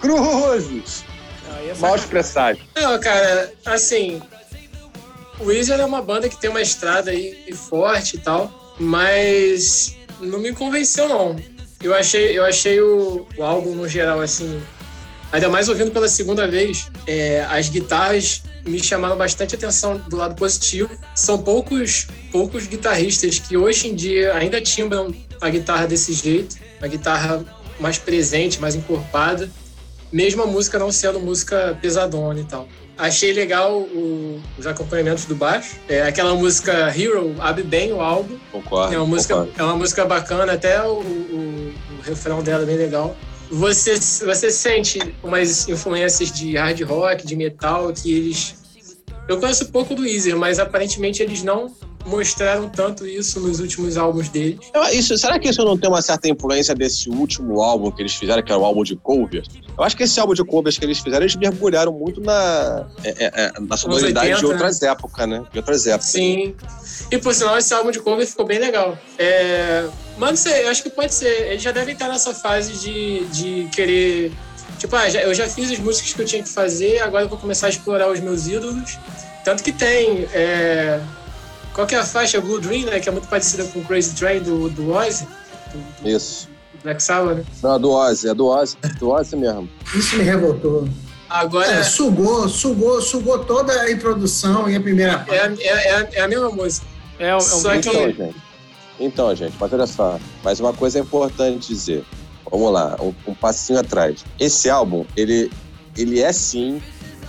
Cruzes! 0.00 1.04
É 1.48 1.74
Mal 1.80 1.96
expressado. 1.96 2.58
Não, 2.76 3.00
cara, 3.00 3.52
assim, 3.64 4.22
o 5.38 5.44
Weezer 5.44 5.78
é 5.80 5.84
uma 5.84 6.02
banda 6.02 6.28
que 6.28 6.36
tem 6.36 6.50
uma 6.50 6.62
estrada 6.62 7.10
aí 7.10 7.52
forte 7.54 8.16
e 8.16 8.18
tal, 8.18 8.74
mas 8.78 9.96
não 10.20 10.38
me 10.38 10.52
convenceu, 10.52 11.08
não. 11.08 11.36
Eu 11.82 11.94
achei, 11.94 12.36
eu 12.36 12.44
achei 12.44 12.80
o, 12.80 13.26
o 13.36 13.42
álbum, 13.42 13.74
no 13.74 13.88
geral, 13.88 14.20
assim, 14.20 14.60
ainda 15.30 15.48
mais 15.48 15.68
ouvindo 15.68 15.90
pela 15.90 16.08
segunda 16.08 16.48
vez, 16.48 16.90
é, 17.06 17.44
as 17.50 17.68
guitarras 17.68 18.42
me 18.66 18.82
chamaram 18.82 19.16
bastante 19.16 19.54
atenção 19.54 19.98
do 19.98 20.16
lado 20.16 20.34
positivo. 20.34 20.90
São 21.14 21.38
poucos, 21.38 22.08
poucos 22.32 22.66
guitarristas 22.66 23.38
que 23.38 23.56
hoje 23.56 23.88
em 23.88 23.94
dia 23.94 24.34
ainda 24.34 24.60
timbram 24.60 25.14
a 25.40 25.48
guitarra 25.48 25.86
desse 25.86 26.12
jeito, 26.12 26.56
a 26.80 26.86
guitarra 26.86 27.44
mais 27.78 27.98
presente, 27.98 28.60
mais 28.60 28.74
encorpada, 28.74 29.50
mesmo 30.10 30.42
a 30.42 30.46
música 30.46 30.78
não 30.78 30.90
sendo 30.90 31.20
música 31.20 31.78
pesadona 31.80 32.40
e 32.40 32.44
tal. 32.44 32.66
Achei 32.98 33.32
legal 33.32 33.80
o, 33.80 34.40
os 34.58 34.66
acompanhamentos 34.66 35.26
do 35.26 35.34
baixo. 35.34 35.76
É, 35.88 36.02
aquela 36.02 36.34
música 36.34 36.72
Hero 36.96 37.34
abre 37.38 37.62
bem 37.62 37.92
o 37.92 38.00
álbum. 38.00 38.38
Concordo. 38.50 38.94
É 38.94 38.98
uma 38.98 39.06
música, 39.06 39.34
concordo. 39.34 39.60
é 39.60 39.62
uma 39.62 39.76
música 39.76 40.04
bacana, 40.04 40.52
até 40.52 40.82
o, 40.82 41.00
o, 41.00 41.74
o 41.98 42.02
refrão 42.02 42.42
dela 42.42 42.62
é 42.62 42.66
bem 42.66 42.76
legal. 42.76 43.14
Você, 43.50 43.96
você 44.24 44.50
sente 44.50 44.98
umas 45.22 45.68
influências 45.68 46.32
de 46.32 46.56
hard 46.56 46.80
rock, 46.82 47.26
de 47.26 47.36
metal, 47.36 47.92
que 47.92 48.12
eles. 48.12 48.56
Eu 49.28 49.38
conheço 49.38 49.70
pouco 49.70 49.94
do 49.94 50.02
Weezer, 50.02 50.36
mas 50.36 50.58
aparentemente 50.58 51.22
eles 51.22 51.42
não 51.42 51.72
mostraram 52.06 52.68
tanto 52.68 53.06
isso 53.06 53.40
nos 53.40 53.60
últimos 53.60 53.96
álbuns 53.96 54.28
deles. 54.28 54.58
Isso, 54.92 55.16
será 55.18 55.38
que 55.38 55.48
isso 55.48 55.64
não 55.64 55.76
tem 55.76 55.90
uma 55.90 56.00
certa 56.00 56.28
influência 56.28 56.74
desse 56.74 57.10
último 57.10 57.60
álbum 57.60 57.90
que 57.90 58.00
eles 58.00 58.14
fizeram, 58.14 58.42
que 58.42 58.50
era 58.50 58.60
o 58.60 58.64
álbum 58.64 58.82
de 58.82 58.96
covers? 58.96 59.48
Eu 59.76 59.84
acho 59.84 59.96
que 59.96 60.04
esse 60.04 60.18
álbum 60.18 60.32
de 60.32 60.44
covers 60.44 60.78
que 60.78 60.84
eles 60.84 60.98
fizeram, 60.98 61.22
eles 61.24 61.36
mergulharam 61.36 61.92
muito 61.92 62.20
na, 62.20 62.86
é, 63.04 63.10
é, 63.24 63.30
é 63.34 63.52
na 63.60 63.76
sonoridade 63.76 64.28
80, 64.28 64.38
de 64.38 64.46
outras 64.46 64.80
né? 64.80 64.88
épocas, 64.88 65.28
né? 65.28 65.44
De 65.52 65.58
outras 65.58 65.86
épocas. 65.86 66.06
Sim. 66.06 66.54
E 67.10 67.18
por 67.18 67.34
sinal, 67.34 67.58
esse 67.58 67.74
álbum 67.74 67.90
de 67.90 68.00
cover 68.00 68.26
ficou 68.26 68.46
bem 68.46 68.58
legal. 68.58 68.96
É... 69.18 69.86
Mas 70.16 70.30
não 70.30 70.36
sei, 70.36 70.64
eu 70.64 70.70
acho 70.70 70.82
que 70.82 70.90
pode 70.90 71.14
ser. 71.14 71.50
Eles 71.50 71.62
já 71.62 71.72
devem 71.72 71.92
estar 71.92 72.08
nessa 72.08 72.32
fase 72.32 72.72
de, 72.74 73.24
de 73.26 73.68
querer. 73.70 74.32
Tipo, 74.78 74.96
ah, 74.96 75.08
eu 75.08 75.34
já 75.34 75.48
fiz 75.48 75.70
as 75.70 75.78
músicas 75.78 76.12
que 76.12 76.22
eu 76.22 76.26
tinha 76.26 76.42
que 76.42 76.48
fazer, 76.48 77.00
agora 77.00 77.24
eu 77.24 77.28
vou 77.28 77.38
começar 77.38 77.66
a 77.66 77.70
explorar 77.70 78.10
os 78.10 78.20
meus 78.20 78.46
ídolos. 78.46 78.98
Tanto 79.44 79.62
que 79.62 79.72
tem. 79.72 80.26
É... 80.32 81.00
Qual 81.76 81.86
que 81.86 81.94
é 81.94 81.98
a 81.98 82.04
faixa? 82.06 82.40
Blue 82.40 82.58
Dream, 82.58 82.86
né? 82.86 82.98
Que 82.98 83.10
é 83.10 83.12
muito 83.12 83.28
parecida 83.28 83.62
com 83.64 83.84
Crazy 83.84 84.16
Train 84.16 84.40
do, 84.40 84.70
do 84.70 84.92
Ozzy. 84.92 85.28
Do, 86.00 86.08
Isso. 86.08 86.48
Black 86.82 87.02
Sabbath, 87.02 87.36
né? 87.36 87.44
Não, 87.62 87.74
é 87.74 87.78
do 87.78 87.90
Ozzy, 87.90 88.28
é 88.30 88.34
do 88.34 88.46
Ozzy, 88.46 88.76
do 88.98 89.10
Ozzy 89.10 89.36
mesmo. 89.36 89.68
Isso 89.94 90.16
me 90.16 90.22
revoltou. 90.22 90.88
Agora. 91.28 91.66
É, 91.66 91.82
sugou, 91.82 92.48
sugou, 92.48 93.02
sugou 93.02 93.40
toda 93.40 93.74
a 93.74 93.92
introdução 93.92 94.70
e 94.70 94.74
a 94.74 94.80
primeira 94.80 95.18
parte. 95.18 95.62
É, 95.62 95.66
é, 95.66 96.00
é, 96.00 96.08
é 96.14 96.20
a 96.22 96.28
mesma 96.28 96.48
música. 96.48 96.86
É, 97.18 97.28
é 97.28 97.36
um 97.36 97.40
Só 97.40 97.74
então, 97.74 97.92
que... 97.92 98.12
gente. 98.12 98.36
Então, 98.98 99.36
gente, 99.36 99.54
mas 99.60 99.70
olha 99.70 99.86
só. 99.86 100.18
Mas 100.42 100.60
uma 100.60 100.72
coisa 100.72 100.98
é 100.98 101.02
importante 101.02 101.68
dizer. 101.68 102.06
Vamos 102.50 102.72
lá, 102.72 102.96
um, 103.02 103.12
um 103.30 103.34
passinho 103.34 103.80
atrás. 103.80 104.24
Esse 104.40 104.70
álbum, 104.70 105.04
ele, 105.14 105.52
ele 105.94 106.22
é 106.22 106.32
sim 106.32 106.80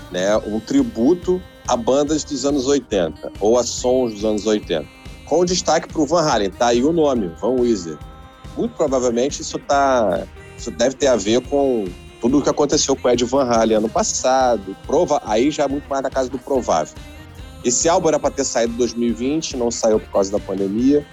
né, 0.09 0.37
um 0.37 0.57
tributo 0.61 1.41
a 1.67 1.75
bandas 1.75 2.23
dos 2.23 2.45
anos 2.45 2.65
80, 2.65 3.33
ou 3.39 3.57
a 3.57 3.63
sons 3.63 4.13
dos 4.13 4.25
anos 4.25 4.45
80. 4.45 4.87
Com 5.25 5.43
destaque 5.43 5.87
para 5.91 6.01
o 6.01 6.05
Van 6.05 6.21
Halen, 6.21 6.49
tá 6.51 6.67
aí 6.67 6.83
o 6.83 6.93
nome, 6.93 7.27
Van 7.41 7.59
Weezer. 7.59 7.97
Muito 8.55 8.75
provavelmente 8.75 9.41
isso, 9.41 9.59
tá, 9.59 10.25
isso 10.57 10.71
deve 10.71 10.95
ter 10.95 11.07
a 11.07 11.15
ver 11.15 11.41
com 11.41 11.85
tudo 12.21 12.39
o 12.39 12.41
que 12.41 12.49
aconteceu 12.49 12.95
com 12.95 13.07
o 13.07 13.11
Ed 13.11 13.23
Van 13.25 13.43
Halen 13.43 13.77
ano 13.77 13.89
passado. 13.89 14.75
Prova, 14.85 15.21
aí 15.25 15.51
já 15.51 15.63
é 15.63 15.67
muito 15.67 15.87
mais 15.89 16.01
na 16.01 16.09
casa 16.09 16.29
do 16.29 16.39
provável. 16.39 16.95
Esse 17.63 17.89
álbum 17.89 18.07
era 18.07 18.19
para 18.19 18.31
ter 18.31 18.45
saído 18.45 18.73
em 18.73 18.77
2020, 18.77 19.57
não 19.57 19.69
saiu 19.69 19.99
por 19.99 20.09
causa 20.09 20.31
da 20.31 20.39
pandemia. 20.39 21.05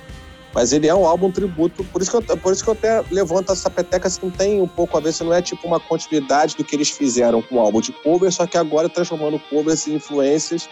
Mas 0.55 0.73
ele 0.73 0.87
é 0.87 0.95
um 0.95 1.05
álbum 1.05 1.33
tributo, 1.33 1.83
por 1.85 2.01
isso 2.01 2.11
que 2.11 2.17
eu, 2.33 2.37
por 2.37 2.53
isso 2.53 2.63
que 2.63 2.71
eu 2.71 2.75
até 2.75 3.05
levanto 3.11 3.51
essa 3.51 3.69
peteca 3.69 4.09
se 4.09 4.23
não 4.23 4.31
tem 4.31 4.61
um 4.61 4.69
pouco 4.69 4.97
a 4.97 5.01
ver, 5.01 5.13
se 5.13 5.25
não 5.25 5.35
é 5.35 5.43
tipo 5.43 5.67
uma 5.67 5.81
continuidade 5.81 6.57
do 6.57 6.63
que 6.63 6.77
eles 6.77 6.91
fizeram 6.91 7.43
com 7.43 7.57
o 7.57 7.61
álbum 7.61 7.81
de 7.81 7.91
cover, 7.91 8.31
só 8.31 8.47
que 8.47 8.57
agora 8.57 8.89
transformando 8.89 9.39
covers 9.51 9.89
em 9.89 9.95
influências, 9.95 10.69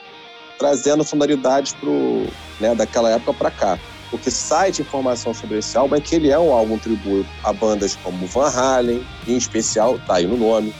trazendo 0.57 1.03
sonoridades 1.03 1.73
pro, 1.73 2.27
né, 2.61 2.75
daquela 2.77 3.11
época 3.11 3.35
para 3.35 3.51
cá. 3.51 3.79
O 4.13 4.19
que 4.19 4.31
sai 4.31 4.71
de 4.71 4.83
informação 4.83 5.35
sobre 5.35 5.59
esse 5.59 5.77
álbum 5.77 5.97
é 5.97 6.01
que 6.01 6.15
ele 6.15 6.31
é 6.31 6.39
um 6.39 6.53
álbum 6.53 6.79
tributo 6.79 7.29
a 7.43 7.53
bandas 7.53 7.97
como 7.97 8.27
Van 8.27 8.51
Halen, 8.51 9.05
em 9.27 9.37
especial, 9.37 9.99
tá 10.07 10.17
aí 10.17 10.27
no 10.27 10.37
nome, 10.37 10.73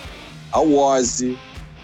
a 0.53 0.61
Ozzy, 0.61 1.37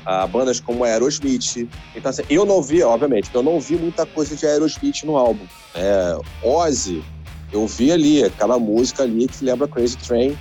a 0.04 0.26
bandas 0.26 0.60
como 0.60 0.84
Aerosmith. 0.84 1.68
Então, 1.96 2.10
assim, 2.10 2.22
eu 2.30 2.46
não 2.46 2.62
vi, 2.62 2.82
obviamente, 2.82 3.30
eu 3.32 3.42
não 3.42 3.58
vi 3.58 3.76
muita 3.76 4.06
coisa 4.06 4.36
de 4.36 4.46
Aerosmith 4.46 5.04
no 5.04 5.16
álbum. 5.16 5.46
É, 5.78 6.18
Ozzy, 6.42 7.04
eu 7.52 7.64
vi 7.68 7.92
ali 7.92 8.24
aquela 8.24 8.58
música 8.58 9.04
ali 9.04 9.28
que 9.28 9.44
lembra 9.44 9.68
Crazy 9.68 9.96
Train, 9.96 10.36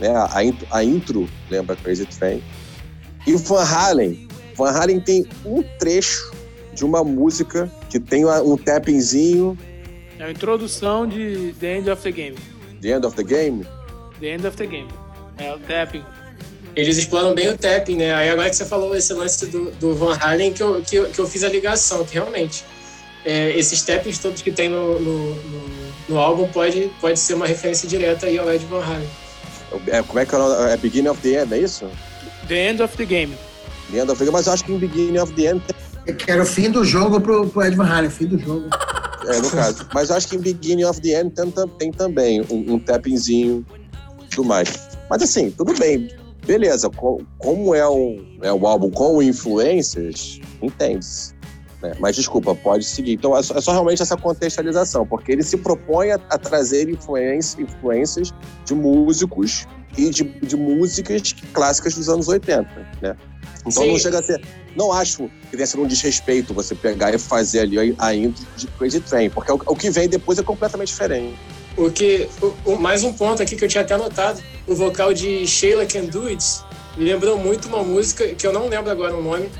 né? 0.00 0.08
A, 0.08 0.42
a 0.72 0.84
intro 0.84 1.28
lembra 1.48 1.76
Crazy 1.76 2.04
Train. 2.06 2.42
E 3.24 3.36
Van 3.36 3.62
Halen, 3.62 4.28
Van 4.56 4.70
Halen 4.70 5.00
tem 5.00 5.26
um 5.46 5.62
trecho 5.78 6.32
de 6.74 6.84
uma 6.84 7.04
música 7.04 7.70
que 7.88 8.00
tem 8.00 8.24
um 8.26 8.56
tappingzinho. 8.56 9.56
É 10.18 10.24
a 10.24 10.30
introdução 10.30 11.06
de 11.06 11.54
The 11.60 11.78
End 11.78 11.90
of 11.90 12.02
the 12.02 12.10
Game. 12.10 12.36
The 12.82 12.88
End 12.88 13.06
of 13.06 13.16
the 13.16 13.22
Game? 13.22 13.64
The 14.20 14.26
End 14.26 14.46
of 14.46 14.56
the 14.56 14.66
Game. 14.66 14.88
É 15.38 15.54
o 15.54 15.58
tapping. 15.60 16.04
Eles 16.74 16.96
exploram 16.96 17.32
bem 17.32 17.48
o 17.48 17.56
tapping, 17.56 17.96
né? 17.96 18.12
Aí 18.12 18.28
agora 18.28 18.50
que 18.50 18.56
você 18.56 18.64
falou 18.64 18.96
esse 18.96 19.12
lance 19.12 19.46
do, 19.46 19.70
do 19.72 19.94
Van 19.94 20.16
Halen, 20.20 20.52
que 20.52 20.62
eu, 20.62 20.82
que, 20.82 21.00
que 21.04 21.18
eu 21.18 21.26
fiz 21.28 21.44
a 21.44 21.48
ligação, 21.48 22.04
que 22.04 22.14
realmente 22.14 22.64
é, 23.24 23.56
esses 23.58 23.82
tappings 23.82 24.18
todos 24.18 24.42
que 24.42 24.52
tem 24.52 24.68
no, 24.68 25.00
no, 25.00 25.34
no, 25.34 25.68
no, 26.08 26.18
álbum 26.18 26.46
pode, 26.48 26.90
pode 27.00 27.18
ser 27.18 27.34
uma 27.34 27.46
referência 27.46 27.88
direta 27.88 28.26
aí 28.26 28.38
ao 28.38 28.52
Ed 28.52 28.64
Van 28.66 28.82
Halen. 28.82 29.08
É, 29.88 30.02
como 30.02 30.18
é 30.18 30.26
que 30.26 30.34
é? 30.34 30.38
É 30.72 30.76
Beginning 30.76 31.08
of 31.08 31.20
the 31.20 31.42
End, 31.42 31.52
é 31.52 31.58
isso? 31.58 31.88
The 32.48 32.70
End 32.70 32.82
of 32.82 32.96
the 32.96 33.04
Game. 33.04 33.34
The 33.90 34.00
End 34.00 34.10
of 34.10 34.18
the 34.18 34.24
Game, 34.24 34.32
mas 34.32 34.46
eu 34.46 34.52
acho 34.52 34.64
que 34.64 34.72
em 34.72 34.78
Beginning 34.78 35.18
of 35.18 35.32
the 35.32 35.50
End... 35.50 35.62
Que 36.18 36.30
era 36.30 36.42
o 36.42 36.46
fim 36.46 36.70
do 36.70 36.84
jogo 36.84 37.20
pro, 37.20 37.48
pro 37.48 37.62
Ed 37.62 37.76
Van 37.76 37.86
Halen, 37.86 38.10
fim 38.10 38.26
do 38.26 38.38
jogo. 38.38 38.68
É, 39.26 39.40
no 39.40 39.50
caso. 39.50 39.88
Mas 39.94 40.10
eu 40.10 40.16
acho 40.16 40.28
que 40.28 40.36
em 40.36 40.40
Beginning 40.40 40.84
of 40.84 41.00
the 41.00 41.20
End 41.20 41.30
tem, 41.30 41.50
tem 41.78 41.90
também 41.90 42.42
um, 42.50 42.74
um 42.74 42.78
tappingzinho 42.78 43.64
e 44.22 44.26
tudo 44.26 44.46
mais. 44.46 44.68
Mas 45.08 45.22
assim, 45.22 45.50
tudo 45.50 45.72
bem 45.78 46.08
beleza, 46.44 46.90
como 47.38 47.74
é 47.74 47.88
um, 47.88 48.38
é 48.42 48.52
um 48.52 48.66
álbum 48.66 48.90
com 48.90 49.22
influências, 49.22 50.40
entende-se. 50.62 51.33
Né? 51.84 51.92
Mas 52.00 52.16
desculpa, 52.16 52.54
pode 52.54 52.84
seguir. 52.84 53.12
Então 53.12 53.36
é 53.36 53.42
só, 53.42 53.54
é 53.54 53.60
só, 53.60 53.72
realmente 53.72 54.00
essa 54.00 54.16
contextualização, 54.16 55.06
porque 55.06 55.30
ele 55.32 55.42
se 55.42 55.58
propõe 55.58 56.12
a, 56.12 56.14
a 56.30 56.38
trazer 56.38 56.88
influência, 56.88 57.60
influências 57.60 58.32
de 58.64 58.74
músicos 58.74 59.66
e 59.98 60.08
de, 60.08 60.24
de 60.24 60.56
músicas 60.56 61.34
clássicas 61.52 61.94
dos 61.94 62.08
anos 62.08 62.26
80, 62.26 62.68
né? 63.02 63.14
Então 63.60 63.82
Sim. 63.82 63.92
não 63.92 63.98
chega 63.98 64.18
a 64.18 64.22
ser. 64.22 64.40
Não 64.74 64.92
acho 64.92 65.30
que 65.50 65.56
tenha 65.56 65.66
sido 65.66 65.82
um 65.82 65.86
desrespeito 65.86 66.54
você 66.54 66.74
pegar 66.74 67.14
e 67.14 67.18
fazer 67.18 67.60
ali 67.60 67.94
a 67.98 68.14
intro 68.14 68.44
de 68.56 68.66
Crazy 68.66 69.00
Train, 69.00 69.28
porque 69.28 69.52
o, 69.52 69.60
o 69.66 69.76
que 69.76 69.90
vem 69.90 70.08
depois 70.08 70.38
é 70.38 70.42
completamente 70.42 70.88
diferente. 70.88 71.36
O 71.76 71.90
que, 71.90 72.28
o, 72.40 72.72
o, 72.72 72.80
mais 72.80 73.04
um 73.04 73.12
ponto 73.12 73.42
aqui 73.42 73.56
que 73.56 73.64
eu 73.64 73.68
tinha 73.68 73.82
até 73.82 73.94
anotado, 73.94 74.40
o 74.66 74.74
vocal 74.74 75.12
de 75.12 75.46
Sheila 75.46 75.84
Can 75.86 76.04
Do 76.04 76.26
It 76.28 76.44
me 76.96 77.04
lembrou 77.04 77.36
muito 77.36 77.68
uma 77.68 77.82
música 77.82 78.26
que 78.28 78.46
eu 78.46 78.52
não 78.52 78.68
lembro 78.68 78.90
agora 78.90 79.14
o 79.14 79.22
nome, 79.22 79.50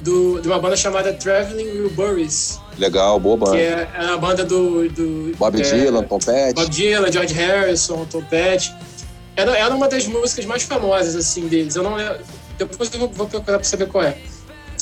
do, 0.00 0.40
de 0.40 0.48
uma 0.48 0.58
banda 0.58 0.76
chamada 0.76 1.12
Traveling 1.12 1.68
Wilburys. 1.70 2.60
Legal, 2.78 3.18
boa 3.18 3.36
banda. 3.36 3.52
Que 3.52 3.62
é, 3.62 3.88
é 3.94 4.04
a 4.06 4.16
banda 4.16 4.44
do. 4.44 4.88
do 4.90 5.32
Bob 5.36 5.60
é, 5.60 5.62
Dylan, 5.62 6.02
Tom 6.04 6.18
Petty. 6.18 6.54
Bob 6.54 6.70
Dylan, 6.70 7.12
George 7.12 7.34
Harrison, 7.34 8.04
Tom 8.06 8.22
Petty. 8.22 8.74
Era, 9.34 9.56
era 9.56 9.74
uma 9.74 9.88
das 9.88 10.06
músicas 10.06 10.44
mais 10.44 10.62
famosas, 10.62 11.14
assim, 11.14 11.46
deles. 11.48 11.76
Eu 11.76 11.82
não 11.82 11.96
Depois 12.58 12.92
eu 12.92 13.00
vou, 13.00 13.08
vou 13.08 13.26
procurar 13.26 13.58
pra 13.58 13.64
saber 13.64 13.86
qual 13.86 14.04
é. 14.04 14.16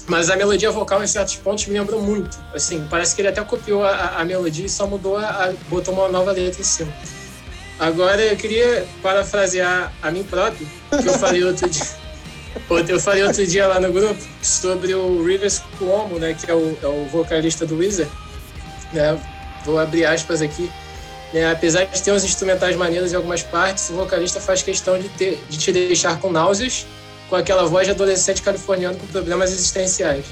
Mas 0.07 0.29
a 0.29 0.37
melodia 0.37 0.71
vocal, 0.71 1.03
em 1.03 1.07
certos 1.07 1.37
pontos, 1.37 1.67
me 1.67 1.79
lembrou 1.79 2.01
muito. 2.03 2.39
Assim, 2.55 2.87
parece 2.91 3.15
que 3.15 3.23
ele 3.23 3.29
até 3.29 3.43
copiou 3.43 3.83
a, 3.85 4.17
a 4.19 4.25
melodia 4.25 4.67
e 4.67 4.69
só 4.69 4.87
mudou, 4.87 5.17
a, 5.17 5.27
a, 5.27 5.53
botou 5.69 5.95
uma 5.95 6.09
nova 6.09 6.33
letra 6.33 6.61
em 6.61 6.65
cima. 6.65 6.93
Agora, 7.79 8.21
eu 8.21 8.37
queria 8.37 8.87
parafrasear 9.03 9.93
a 10.03 10.11
mim 10.11 10.23
próprio, 10.23 10.69
que 10.91 11.09
eu 11.09 11.15
falei 11.15 11.43
outro 11.43 11.69
dia. 11.71 12.04
Eu 12.89 13.01
falei 13.01 13.23
outro 13.25 13.47
dia 13.47 13.67
lá 13.67 13.81
no 13.81 13.93
grupo 13.93 14.23
sobre 14.43 14.95
o 14.95 15.25
Rivers 15.25 15.61
Cuomo, 15.79 16.19
né, 16.19 16.35
que 16.35 16.51
é 16.51 16.55
o, 16.55 16.79
é 16.83 16.87
o 16.87 17.05
vocalista 17.07 17.67
do 17.67 17.77
Wizard. 17.77 18.11
Né? 18.93 19.19
Vou 19.65 19.79
abrir 19.79 20.05
aspas 20.05 20.41
aqui. 20.41 20.71
Né? 21.33 21.51
Apesar 21.51 21.85
de 21.85 22.01
ter 22.01 22.13
uns 22.13 22.25
instrumentais 22.25 22.77
maneiros 22.77 23.13
em 23.13 23.17
algumas 23.17 23.43
partes, 23.43 23.91
o 23.91 23.95
vocalista 23.95 24.41
faz 24.41 24.63
questão 24.63 24.99
de, 24.99 25.09
ter, 25.11 25.43
de 25.51 25.59
te 25.59 25.73
deixar 25.73 26.19
com 26.21 26.31
náuseas 26.31 26.87
com 27.29 27.37
aquela 27.37 27.67
voz 27.67 27.87
de 27.87 27.91
adolescente 27.93 28.43
californiano 28.43 28.97
com 28.97 29.07
problemas 29.09 29.51
existenciais. 29.51 30.25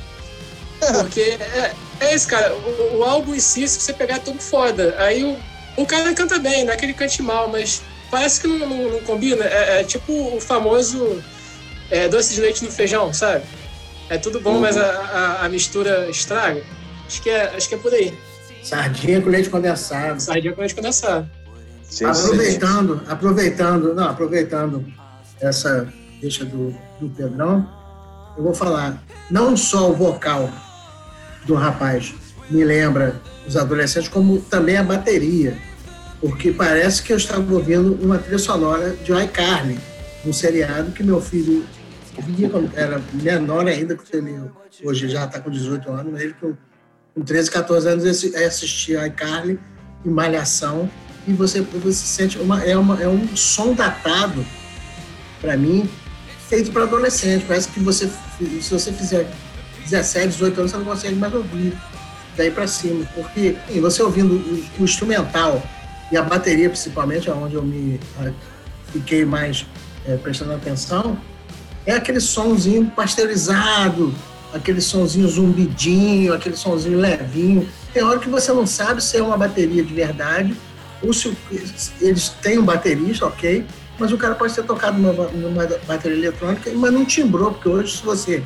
Porque 1.00 1.20
é, 1.20 1.72
é 2.00 2.14
isso, 2.14 2.28
cara. 2.28 2.54
O, 2.54 2.98
o, 2.98 3.04
álbum 3.04 3.34
em 3.34 3.40
si, 3.40 3.66
se 3.68 3.80
você 3.80 3.92
pegar, 3.92 4.16
é 4.16 4.18
tudo 4.18 4.40
foda. 4.40 4.94
Aí 4.98 5.24
o, 5.24 5.36
o 5.76 5.86
cara 5.86 6.12
canta 6.12 6.38
bem, 6.38 6.64
não 6.64 6.72
é 6.72 6.76
que 6.76 6.84
ele 6.84 6.94
cante 6.94 7.22
mal, 7.22 7.48
mas 7.48 7.82
parece 8.10 8.40
que 8.40 8.46
não, 8.46 8.58
não, 8.58 8.90
não 8.90 9.00
combina. 9.00 9.44
É, 9.44 9.80
é, 9.80 9.84
tipo 9.84 10.12
o 10.36 10.40
famoso 10.40 11.22
é, 11.92 12.08
doce 12.08 12.34
de 12.34 12.40
leite 12.40 12.64
no 12.64 12.70
feijão, 12.70 13.12
sabe? 13.12 13.44
É 14.08 14.16
tudo 14.16 14.40
bom, 14.40 14.54
uhum. 14.54 14.60
mas 14.60 14.78
a, 14.78 14.82
a, 14.82 15.44
a, 15.44 15.48
mistura 15.48 16.08
estraga. 16.08 16.62
Acho 17.06 17.22
que, 17.22 17.28
é, 17.28 17.54
acho 17.54 17.68
que 17.68 17.74
é 17.74 17.78
por 17.78 17.92
aí. 17.92 18.18
Sardinha 18.62 19.20
com 19.20 19.28
leite 19.28 19.50
condensado. 19.50 20.20
Sardinha 20.20 20.54
com 20.54 20.60
leite 20.62 20.74
condensado. 20.74 21.28
Sim, 21.84 22.06
aproveitando, 22.06 22.98
sim. 22.98 23.04
aproveitando, 23.08 23.94
não, 23.94 24.08
aproveitando 24.08 24.86
essa 25.38 25.92
deixa 26.18 26.46
do, 26.46 26.74
do 26.98 27.10
Pedrão, 27.10 27.68
eu 28.38 28.42
vou 28.42 28.54
falar, 28.54 29.02
não 29.30 29.54
só 29.54 29.90
o 29.90 29.94
vocal 29.94 30.48
do 31.44 31.54
rapaz 31.54 32.14
me 32.48 32.64
lembra 32.64 33.20
os 33.46 33.54
adolescentes, 33.54 34.08
como 34.08 34.40
também 34.40 34.78
a 34.78 34.82
bateria, 34.82 35.58
porque 36.20 36.52
parece 36.52 37.02
que 37.02 37.12
eu 37.12 37.18
estava 37.18 37.52
ouvindo 37.52 37.98
uma 38.02 38.16
trilha 38.16 38.38
sonora 38.38 38.96
de 39.04 39.12
iCarly, 39.12 39.78
um 40.24 40.32
seriado 40.32 40.92
que 40.92 41.02
meu 41.02 41.20
filho 41.20 41.66
via 42.20 42.48
quando 42.48 42.70
era 42.76 43.00
menor 43.14 43.66
ainda, 43.66 43.96
que 43.96 44.16
ele 44.16 44.38
hoje 44.84 45.08
já 45.08 45.24
está 45.24 45.40
com 45.40 45.50
18 45.50 45.90
anos, 45.90 46.20
ele 46.20 46.34
com, 46.34 46.54
com 47.14 47.22
13, 47.22 47.50
14 47.50 47.88
anos 47.88 48.04
assistia 48.34 49.06
iCarly 49.06 49.58
e 50.04 50.08
Malhação, 50.08 50.90
e 51.26 51.32
você, 51.32 51.60
você 51.60 51.92
sente 51.92 52.38
uma, 52.38 52.62
é, 52.64 52.76
uma, 52.76 53.00
é 53.00 53.08
um 53.08 53.36
som 53.36 53.74
datado 53.74 54.44
para 55.40 55.56
mim 55.56 55.88
feito 56.48 56.70
para 56.72 56.82
adolescente. 56.82 57.44
Parece 57.46 57.68
que 57.68 57.80
você, 57.80 58.10
se 58.38 58.70
você 58.70 58.92
fizer 58.92 59.30
17, 59.84 60.28
18 60.28 60.60
anos, 60.60 60.70
você 60.72 60.76
não 60.78 60.84
consegue 60.84 61.14
mais 61.14 61.32
ouvir 61.32 61.78
daí 62.36 62.50
para 62.50 62.66
cima. 62.66 63.06
Porque 63.14 63.56
você 63.80 64.02
ouvindo 64.02 64.34
o, 64.34 64.82
o, 64.82 64.84
instrumental 64.84 65.62
e 66.10 66.16
a 66.16 66.22
bateria, 66.22 66.68
principalmente, 66.68 67.30
é 67.30 67.32
onde 67.32 67.54
eu 67.54 67.62
me 67.62 68.00
fiquei 68.92 69.24
mais 69.24 69.64
é, 70.06 70.16
prestando 70.16 70.52
atenção, 70.52 71.16
é 71.86 71.94
aquele 71.94 72.20
sonzinho 72.20 72.86
pasteurizado, 72.94 74.14
aquele 74.52 74.80
sonzinho 74.80 75.28
zumbidinho, 75.28 76.32
aquele 76.32 76.56
sonzinho 76.56 76.98
levinho. 76.98 77.68
Tem 77.92 78.02
hora 78.02 78.18
que 78.18 78.28
você 78.28 78.52
não 78.52 78.66
sabe 78.66 79.02
se 79.02 79.16
é 79.16 79.22
uma 79.22 79.36
bateria 79.36 79.82
de 79.82 79.92
verdade 79.92 80.56
ou 81.02 81.12
se 81.12 81.36
eles 82.00 82.28
têm 82.40 82.58
um 82.58 82.64
baterista, 82.64 83.26
ok, 83.26 83.66
mas 83.98 84.12
o 84.12 84.18
cara 84.18 84.34
pode 84.34 84.54
ter 84.54 84.62
tocado 84.62 84.98
numa, 84.98 85.28
numa 85.28 85.66
bateria 85.86 86.16
eletrônica, 86.16 86.70
mas 86.74 86.92
não 86.92 87.04
timbrou, 87.04 87.52
porque 87.52 87.68
hoje 87.68 87.98
se 87.98 88.04
você 88.04 88.42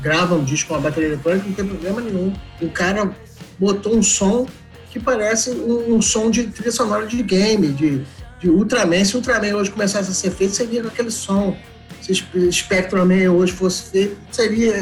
grava 0.00 0.36
um 0.36 0.44
disco 0.44 0.68
com 0.68 0.74
uma 0.74 0.80
bateria 0.80 1.08
eletrônica, 1.10 1.44
não 1.46 1.54
tem 1.54 1.66
problema 1.66 2.00
nenhum. 2.00 2.32
O 2.60 2.70
cara 2.70 3.10
botou 3.58 3.96
um 3.96 4.02
som 4.02 4.46
que 4.90 4.98
parece 4.98 5.50
um, 5.50 5.96
um 5.96 6.02
som 6.02 6.30
de 6.30 6.44
trilha 6.44 6.72
sonora 6.72 7.06
de 7.06 7.22
game, 7.22 7.68
de, 7.68 8.04
de 8.40 8.48
Ultraman. 8.48 9.04
Se 9.04 9.16
Ultraman 9.16 9.54
hoje 9.54 9.70
começasse 9.70 10.10
a 10.10 10.14
ser 10.14 10.30
feito, 10.30 10.54
seria 10.54 10.82
aquele 10.82 11.10
som. 11.10 11.56
Se 12.00 12.14
Spectrum 12.52 13.08
hoje 13.32 13.52
fosse 13.52 13.90
feito, 13.90 14.16
seria 14.30 14.74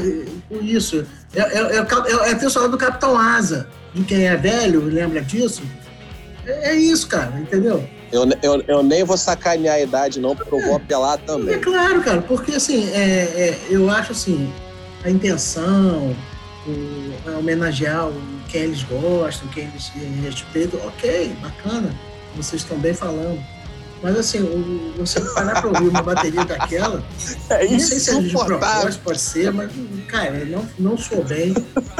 com 0.48 0.62
isso. 0.62 1.06
É, 1.34 1.40
é, 1.40 1.42
é, 1.42 1.76
é, 1.76 1.78
é 1.78 2.32
a 2.32 2.34
trilha 2.34 2.50
sonora 2.50 2.70
do 2.70 2.78
Capitão 2.78 3.18
Asa. 3.18 3.68
De 3.94 4.04
quem 4.04 4.26
é 4.26 4.36
velho, 4.36 4.84
lembra 4.84 5.20
disso? 5.22 5.62
É, 6.46 6.70
é 6.70 6.74
isso, 6.74 7.08
cara, 7.08 7.38
entendeu? 7.38 7.86
Eu, 8.12 8.28
eu, 8.42 8.62
eu 8.68 8.82
nem 8.82 9.04
vou 9.04 9.16
sacanear 9.16 9.76
a 9.76 9.80
idade, 9.80 10.20
não, 10.20 10.36
porque 10.36 10.54
eu 10.54 10.60
vou 10.60 10.76
apelar 10.76 11.18
também. 11.18 11.54
É 11.54 11.58
claro, 11.58 12.02
cara, 12.02 12.22
porque 12.22 12.52
assim, 12.52 12.88
é, 12.92 13.00
é 13.00 13.58
eu 13.68 13.90
acho 13.90 14.12
assim, 14.12 14.52
a 15.04 15.10
intenção, 15.10 16.14
o, 16.66 17.30
a 17.30 17.38
homenagear 17.38 18.08
quem 18.48 18.62
eles 18.62 18.82
gostam, 18.84 19.48
quem 19.48 19.64
eles 19.64 19.90
respeitam, 20.22 20.80
ok, 20.86 21.34
bacana, 21.42 21.92
vocês 22.36 22.62
estão 22.62 22.78
bem 22.78 22.94
falando. 22.94 23.40
Mas 24.02 24.16
assim, 24.18 24.40
o, 24.40 24.92
você 24.98 25.20
parar 25.20 25.60
pra 25.60 25.70
ouvir 25.70 25.88
uma 25.88 26.02
bateria 26.02 26.44
daquela, 26.44 27.02
é 27.50 27.66
não 27.66 27.78
sei 27.80 27.98
se 27.98 28.10
é 28.10 28.20
de 28.20 28.30
propósito, 28.30 29.02
pode 29.02 29.20
ser, 29.20 29.52
mas, 29.52 29.70
cara, 30.08 30.44
não, 30.44 30.68
não 30.78 30.98
sou 30.98 31.24
bem. 31.24 31.54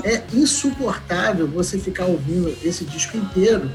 É 0.05 0.23
insuportável 0.33 1.49
você 1.49 1.79
ficar 1.79 2.05
ouvindo 2.05 2.55
esse 2.63 2.85
disco 2.85 3.17
inteiro 3.17 3.71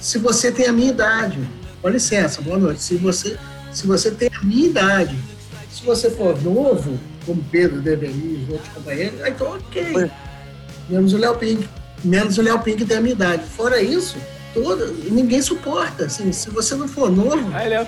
se 0.00 0.18
você 0.18 0.50
tem 0.50 0.66
a 0.66 0.72
minha 0.72 0.90
idade. 0.90 1.38
Com 1.82 1.88
licença, 1.88 2.40
boa 2.40 2.58
noite. 2.58 2.82
Se 2.82 2.96
você, 2.96 3.38
se 3.72 3.86
você 3.86 4.10
tem 4.10 4.30
a 4.34 4.44
minha 4.44 4.66
idade, 4.66 5.16
se 5.70 5.84
você 5.84 6.10
for 6.10 6.40
novo, 6.42 6.98
como 7.24 7.44
Pedro 7.50 7.80
deveria 7.80 8.38
e 8.38 8.46
outros 8.50 8.72
companheiros, 8.72 9.20
então 9.26 9.56
ok. 9.56 10.10
Menos 10.88 11.12
o 11.12 11.18
Léo 11.18 11.36
Pink. 11.36 11.68
Menos 12.02 12.38
o 12.38 12.42
Léo 12.42 12.58
Pink 12.60 12.84
tem 12.84 12.96
a 12.96 13.00
minha 13.00 13.12
idade. 13.12 13.44
Fora 13.44 13.80
isso, 13.80 14.16
toda, 14.54 14.86
ninguém 15.10 15.42
suporta. 15.42 16.06
Assim, 16.06 16.32
se 16.32 16.50
você 16.50 16.74
não 16.74 16.88
for 16.88 17.10
novo. 17.10 17.54
Aí, 17.54 17.68
Léo 17.68 17.86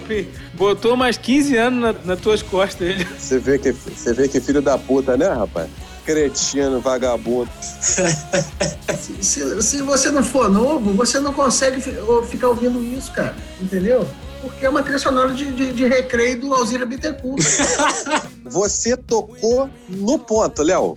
botou 0.55 0.97
mais 0.97 1.17
15 1.17 1.57
anos 1.57 1.81
na, 1.81 1.93
nas 2.05 2.21
tuas 2.21 2.43
costas 2.43 2.89
ele. 2.89 3.05
Você 3.05 3.39
vê, 3.39 3.59
que, 3.59 3.73
você 3.73 4.13
vê 4.13 4.29
que 4.29 4.41
filho 4.41 4.63
da 4.63 4.79
puta, 4.79 5.17
né, 5.17 5.29
rapaz? 5.29 5.69
Cretino, 6.05 6.81
vagabundo. 6.81 7.51
se, 7.61 9.63
se, 9.63 9.83
você 9.83 10.11
não 10.11 10.25
for 10.25 10.51
novo, 10.51 10.93
você 10.93 11.21
não 11.21 11.33
consegue 11.33 11.81
ficar 12.29 12.49
ouvindo 12.49 12.83
isso, 12.83 13.13
cara. 13.13 13.37
Entendeu? 13.61 14.09
Porque 14.41 14.65
é 14.65 14.71
uma 14.71 14.83
trilha 14.83 14.99
sonora 14.99 15.33
de, 15.33 15.53
de, 15.53 15.73
de 15.73 15.87
recreio 15.87 16.41
do 16.41 16.55
Alzira 16.55 16.87
Bittencourt. 16.87 17.45
você 18.45 18.97
tocou 18.97 19.69
no 19.89 20.19
ponto, 20.19 20.63
Léo. 20.63 20.97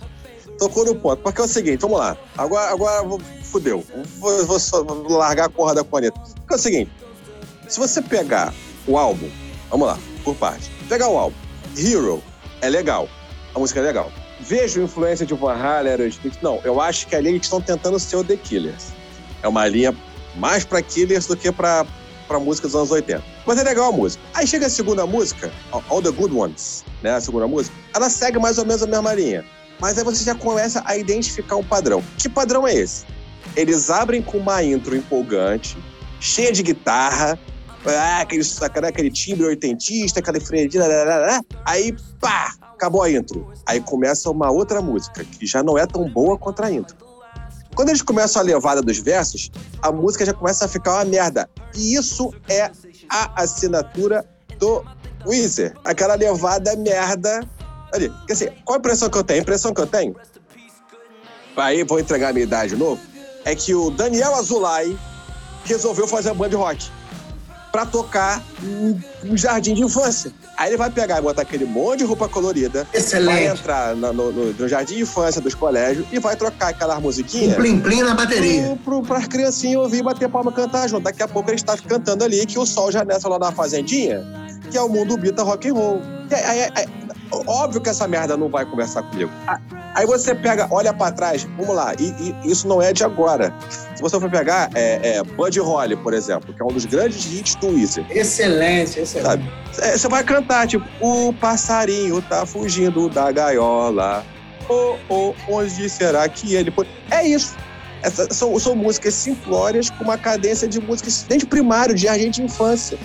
Tocou 0.58 0.84
no 0.84 0.94
ponto. 0.94 1.22
Porque 1.22 1.40
é 1.40 1.44
o 1.44 1.48
seguinte, 1.48 1.80
vamos 1.80 1.98
lá. 1.98 2.16
Agora, 2.36 2.72
agora 2.72 3.02
fudeu. 3.54 3.84
Vou, 4.18 4.46
vou, 4.46 4.58
só, 4.58 4.82
vou 4.82 5.16
largar 5.16 5.46
a 5.46 5.48
corda 5.48 5.82
da 5.82 5.84
corneta. 5.84 6.18
Porque 6.40 6.54
é 6.54 6.56
o 6.56 6.60
seguinte, 6.60 6.90
se 7.68 7.78
você 7.78 8.02
pegar 8.02 8.52
o 8.86 8.98
álbum, 8.98 9.30
vamos 9.70 9.86
lá, 9.86 9.98
por 10.24 10.34
parte. 10.34 10.70
Pegar 10.88 11.08
o 11.08 11.16
álbum, 11.16 11.36
Hero 11.76 12.22
é 12.60 12.68
legal, 12.68 13.08
a 13.54 13.58
música 13.58 13.80
é 13.80 13.84
legal 13.84 14.10
vejo 14.40 14.82
influência 14.82 15.24
de 15.24 15.32
Van 15.32 15.54
Halen, 15.54 15.92
Aerosmith. 15.92 16.38
Não, 16.42 16.60
eu 16.64 16.80
acho 16.80 17.06
que 17.06 17.16
ali 17.16 17.30
eles 17.30 17.42
estão 17.42 17.60
tentando 17.60 17.98
ser 17.98 18.16
o 18.16 18.24
The 18.24 18.36
Killers. 18.36 18.88
É 19.42 19.48
uma 19.48 19.66
linha 19.66 19.96
mais 20.36 20.64
para 20.64 20.82
Killers 20.82 21.26
do 21.26 21.36
que 21.36 21.50
para 21.50 21.86
para 22.26 22.38
música 22.38 22.66
dos 22.66 22.74
anos 22.74 22.90
80. 22.90 23.22
Mas 23.46 23.58
é 23.58 23.62
legal 23.62 23.90
a 23.90 23.92
música. 23.92 24.22
Aí 24.32 24.46
chega 24.46 24.66
a 24.66 24.70
segunda 24.70 25.06
música, 25.06 25.52
All 25.70 26.00
the 26.00 26.10
Good 26.10 26.34
Ones, 26.34 26.84
né? 27.02 27.12
A 27.12 27.20
segunda 27.20 27.46
música. 27.46 27.76
Ela 27.94 28.08
segue 28.08 28.38
mais 28.38 28.58
ou 28.58 28.64
menos 28.64 28.82
a 28.82 28.86
mesma 28.86 29.14
linha. 29.14 29.44
Mas 29.80 29.98
aí 29.98 30.04
você 30.04 30.24
já 30.24 30.34
começa 30.34 30.82
a 30.86 30.96
identificar 30.96 31.56
um 31.56 31.64
padrão. 31.64 32.02
Que 32.18 32.28
padrão 32.28 32.66
é 32.66 32.74
esse? 32.74 33.04
Eles 33.56 33.90
abrem 33.90 34.22
com 34.22 34.38
uma 34.38 34.62
intro 34.62 34.96
empolgante, 34.96 35.76
cheia 36.20 36.52
de 36.52 36.62
guitarra, 36.62 37.38
ah, 37.86 38.20
aquele, 38.20 38.42
aquele 38.88 39.10
timbre 39.10 39.46
oitentista, 39.46 40.20
aquela 40.20 40.40
freadinha, 40.40 40.84
aí 41.64 41.94
pá, 42.20 42.54
acabou 42.60 43.02
a 43.02 43.10
intro. 43.10 43.52
Aí 43.66 43.80
começa 43.80 44.30
uma 44.30 44.50
outra 44.50 44.80
música, 44.80 45.24
que 45.24 45.46
já 45.46 45.62
não 45.62 45.76
é 45.76 45.86
tão 45.86 46.08
boa 46.08 46.38
quanto 46.38 46.62
a 46.62 46.70
intro. 46.70 46.96
Quando 47.74 47.88
eles 47.88 48.02
começam 48.02 48.40
a 48.40 48.44
levada 48.44 48.80
dos 48.80 48.98
versos, 48.98 49.50
a 49.82 49.90
música 49.90 50.24
já 50.24 50.32
começa 50.32 50.64
a 50.64 50.68
ficar 50.68 50.94
uma 50.94 51.04
merda. 51.04 51.48
E 51.74 51.94
isso 51.94 52.32
é 52.48 52.70
a 53.10 53.42
assinatura 53.42 54.24
do 54.58 54.84
Weezer. 55.26 55.74
Aquela 55.84 56.14
levada 56.14 56.76
merda 56.76 57.40
Ali, 57.94 58.12
assim, 58.28 58.48
qual 58.64 58.76
a 58.76 58.78
impressão 58.80 59.08
que 59.08 59.16
eu 59.16 59.22
tenho? 59.22 59.38
A 59.38 59.42
impressão 59.42 59.72
que 59.72 59.80
eu 59.80 59.86
tenho, 59.86 60.16
aí 61.56 61.84
vou 61.84 62.00
entregar 62.00 62.30
a 62.30 62.32
minha 62.32 62.42
idade 62.42 62.70
de 62.70 62.76
novo, 62.76 63.00
é 63.44 63.54
que 63.54 63.74
o 63.74 63.90
Daniel 63.90 64.34
Azulay 64.34 64.96
resolveu 65.64 66.06
fazer 66.06 66.30
a 66.30 66.34
banda 66.34 66.56
rock 66.56 66.90
para 67.74 67.84
tocar 67.84 68.40
um 68.62 69.36
jardim 69.36 69.74
de 69.74 69.82
infância. 69.82 70.32
Aí 70.56 70.70
ele 70.70 70.76
vai 70.76 70.88
pegar 70.90 71.18
e 71.18 71.20
botar 71.20 71.42
aquele 71.42 71.64
monte 71.64 71.98
de 71.98 72.04
roupa 72.04 72.28
colorida. 72.28 72.86
Excelente. 72.94 73.34
Vai 73.34 73.46
entrar 73.48 73.96
no, 73.96 74.12
no, 74.12 74.52
no 74.52 74.68
jardim 74.68 74.94
de 74.94 75.02
infância 75.02 75.40
dos 75.40 75.56
colégios 75.56 76.06
e 76.12 76.20
vai 76.20 76.36
trocar 76.36 76.68
aquelas 76.68 77.00
musiquinhas. 77.00 77.54
Um 77.54 77.56
plim-plim 77.56 78.02
na 78.02 78.14
bateria. 78.14 78.62
Pro, 78.62 79.00
pro, 79.00 79.02
pras 79.02 79.26
criancinhas 79.26 79.82
ouvir 79.82 80.04
bater 80.04 80.28
palma 80.28 80.52
cantar 80.52 80.88
junto. 80.88 81.02
Daqui 81.02 81.24
a 81.24 81.26
pouco 81.26 81.50
ele 81.50 81.56
está 81.56 81.76
cantando 81.76 82.22
ali 82.22 82.46
que 82.46 82.56
o 82.60 82.64
sol 82.64 82.92
já 82.92 83.04
nessa 83.04 83.28
lá 83.28 83.40
na 83.40 83.50
fazendinha, 83.50 84.24
que 84.70 84.78
é 84.78 84.80
o 84.80 84.88
mundo 84.88 85.16
bita 85.16 85.42
rock 85.42 85.68
and 85.68 85.74
roll. 85.74 86.00
Aí, 86.30 86.44
aí, 86.44 86.70
aí, 86.76 86.86
óbvio 87.46 87.80
que 87.80 87.88
essa 87.88 88.06
merda 88.06 88.36
não 88.36 88.48
vai 88.48 88.64
conversar 88.64 89.02
comigo. 89.02 89.30
Aí 89.94 90.06
você 90.06 90.34
pega, 90.34 90.66
olha 90.70 90.92
para 90.92 91.12
trás, 91.12 91.44
vamos 91.56 91.74
lá, 91.74 91.94
e, 91.98 92.34
e, 92.44 92.50
isso 92.50 92.66
não 92.66 92.82
é 92.82 92.92
de 92.92 93.04
agora. 93.04 93.54
Se 93.94 94.02
você 94.02 94.18
for 94.18 94.30
pegar 94.30 94.68
é, 94.74 95.18
é, 95.18 95.22
Buddy 95.22 95.60
Holly, 95.60 95.96
por 95.96 96.12
exemplo, 96.12 96.52
que 96.52 96.60
é 96.60 96.64
um 96.64 96.72
dos 96.72 96.84
grandes 96.84 97.32
hits 97.32 97.54
do 97.56 97.68
Weezer. 97.68 98.04
Excelente, 98.10 98.98
excelente. 98.98 99.22
Sabe? 99.22 99.52
É, 99.78 99.96
você 99.96 100.08
vai 100.08 100.24
cantar, 100.24 100.66
tipo, 100.66 100.84
o 101.00 101.32
passarinho 101.34 102.20
tá 102.22 102.44
fugindo 102.44 103.08
da 103.08 103.30
gaiola. 103.30 104.24
Oh, 104.68 104.96
oh, 105.08 105.34
onde 105.48 105.88
será 105.88 106.28
que 106.28 106.54
ele... 106.54 106.72
É 107.10 107.26
isso. 107.26 107.54
Essa, 108.02 108.32
são, 108.32 108.58
são 108.58 108.74
músicas 108.74 109.14
simplórias 109.14 109.90
com 109.90 110.04
uma 110.04 110.18
cadência 110.18 110.68
de 110.68 110.80
músicas 110.80 111.24
desde 111.28 111.46
primário, 111.46 111.94
de 111.94 112.02
jardim 112.02 112.30
de 112.30 112.42
infância. 112.42 112.98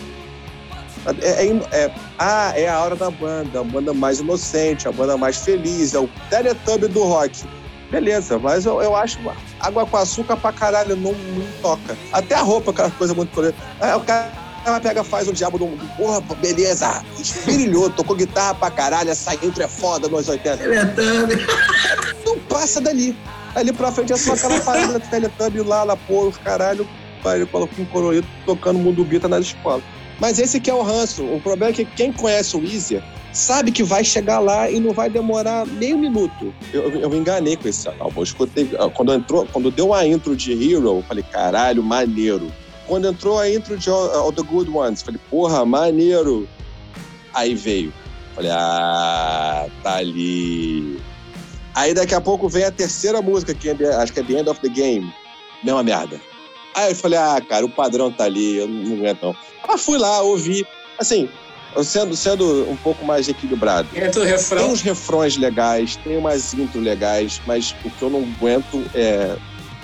É, 1.21 1.45
é, 1.45 1.61
é, 1.71 1.91
ah, 2.17 2.53
é 2.55 2.67
a 2.67 2.79
hora 2.79 2.95
da 2.95 3.09
banda, 3.09 3.61
a 3.61 3.63
banda 3.63 3.93
mais 3.93 4.19
inocente, 4.19 4.87
a 4.87 4.91
banda 4.91 5.17
mais 5.17 5.37
feliz, 5.37 5.93
é 5.93 5.99
o 5.99 6.09
Teletubby 6.29 6.87
do 6.87 7.03
rock. 7.03 7.43
Beleza, 7.89 8.37
mas 8.37 8.65
eu, 8.65 8.81
eu 8.81 8.95
acho 8.95 9.17
água 9.59 9.85
com 9.85 9.97
açúcar 9.97 10.37
pra 10.37 10.51
caralho 10.51 10.95
não, 10.95 11.11
não 11.11 11.47
toca. 11.61 11.97
Até 12.13 12.35
a 12.35 12.41
roupa, 12.41 12.69
aquela 12.69 12.91
coisa 12.91 13.13
muito 13.15 13.33
colorida. 13.33 13.57
É, 13.81 13.95
o 13.95 14.01
cara 14.01 14.31
pega, 14.83 15.03
faz 15.03 15.27
o 15.27 15.33
diabo 15.33 15.57
do. 15.57 15.67
Porra, 15.97 16.21
beleza, 16.35 17.03
esfirilhou, 17.17 17.89
tocou 17.89 18.15
guitarra 18.15 18.53
pra 18.53 18.69
caralho, 18.69 19.09
essa 19.09 19.33
intro 19.33 19.63
é 19.63 19.67
foda 19.67 20.07
nos 20.07 20.27
80. 20.27 20.57
Teletubby. 20.57 21.47
Não 22.25 22.37
passa 22.41 22.79
dali. 22.79 23.17
Ali 23.55 23.73
pra 23.73 23.91
frente 23.91 24.13
é 24.13 24.17
só 24.17 24.33
aquela 24.33 24.59
parada 24.59 24.99
do 24.99 25.09
Teletubby 25.09 25.61
lá, 25.61 25.83
lá, 25.83 25.95
porra, 25.95 26.31
caralho, 26.43 26.87
ele 27.25 27.45
colocou 27.47 27.83
um 27.83 27.85
colorido 27.85 28.27
tocando 28.45 28.77
mundo 28.77 29.03
bita 29.03 29.27
nas 29.27 29.45
escolas. 29.47 29.83
Mas 30.19 30.37
esse 30.39 30.59
que 30.59 30.69
é 30.69 30.73
o 30.73 30.81
ranço. 30.81 31.23
O 31.23 31.39
problema 31.41 31.71
é 31.71 31.73
que 31.73 31.85
quem 31.85 32.11
conhece 32.11 32.57
o 32.57 32.63
Easier 32.63 33.03
sabe 33.31 33.71
que 33.71 33.83
vai 33.83 34.03
chegar 34.03 34.39
lá 34.39 34.69
e 34.69 34.79
não 34.79 34.91
vai 34.91 35.09
demorar 35.09 35.65
um 35.65 35.97
minuto. 35.97 36.53
Eu, 36.73 36.89
eu 36.91 37.09
me 37.09 37.17
enganei 37.17 37.55
com 37.55 37.67
esse 37.67 37.87
álbum. 37.87 38.19
Eu 38.19 38.23
escutei, 38.23 38.69
quando, 38.95 39.13
entrou, 39.13 39.47
quando 39.51 39.71
deu 39.71 39.93
a 39.93 40.05
intro 40.05 40.35
de 40.35 40.51
Hero, 40.51 40.97
eu 40.97 41.03
falei, 41.07 41.23
caralho, 41.23 41.83
maneiro. 41.83 42.51
Quando 42.87 43.07
entrou 43.07 43.39
a 43.39 43.49
intro 43.49 43.77
de 43.77 43.89
All, 43.89 44.11
All 44.11 44.31
the 44.31 44.41
Good 44.41 44.69
Ones, 44.71 45.01
falei, 45.01 45.19
porra, 45.29 45.65
maneiro. 45.65 46.47
Aí 47.33 47.53
veio. 47.53 47.93
Falei, 48.35 48.51
ah, 48.51 49.67
tá 49.83 49.97
ali. 49.97 50.99
Aí 51.75 51.93
daqui 51.93 52.15
a 52.15 52.21
pouco 52.21 52.49
vem 52.49 52.63
a 52.63 52.71
terceira 52.71 53.21
música, 53.21 53.53
que 53.53 53.69
é, 53.69 53.95
acho 53.95 54.11
que 54.11 54.19
é 54.19 54.23
The 54.23 54.33
End 54.33 54.49
of 54.49 54.59
the 54.59 54.69
Game. 54.69 55.13
Mesma 55.63 55.83
merda. 55.83 56.19
Aí 56.75 56.91
eu 56.91 56.95
falei, 56.95 57.19
ah, 57.19 57.41
cara, 57.47 57.65
o 57.65 57.69
padrão 57.69 58.11
tá 58.11 58.25
ali, 58.25 58.57
eu 58.57 58.67
não 58.67 58.97
aguento 58.97 59.21
não. 59.21 59.35
Mas 59.67 59.81
fui 59.81 59.97
lá, 59.97 60.21
ouvi. 60.21 60.65
Assim, 60.97 61.29
sendo, 61.83 62.15
sendo 62.15 62.69
um 62.69 62.75
pouco 62.77 63.05
mais 63.05 63.27
equilibrado. 63.27 63.87
Entra 63.95 64.21
o 64.21 64.25
refrão. 64.25 64.63
Tem 64.63 64.71
uns 64.71 64.81
refrões 64.81 65.37
legais, 65.37 65.95
tem 65.97 66.17
umas 66.17 66.53
intro 66.53 66.79
legais, 66.79 67.41
mas 67.45 67.75
o 67.83 67.89
que 67.89 68.01
eu 68.01 68.09
não 68.09 68.23
aguento 68.23 68.83
é, 68.93 69.35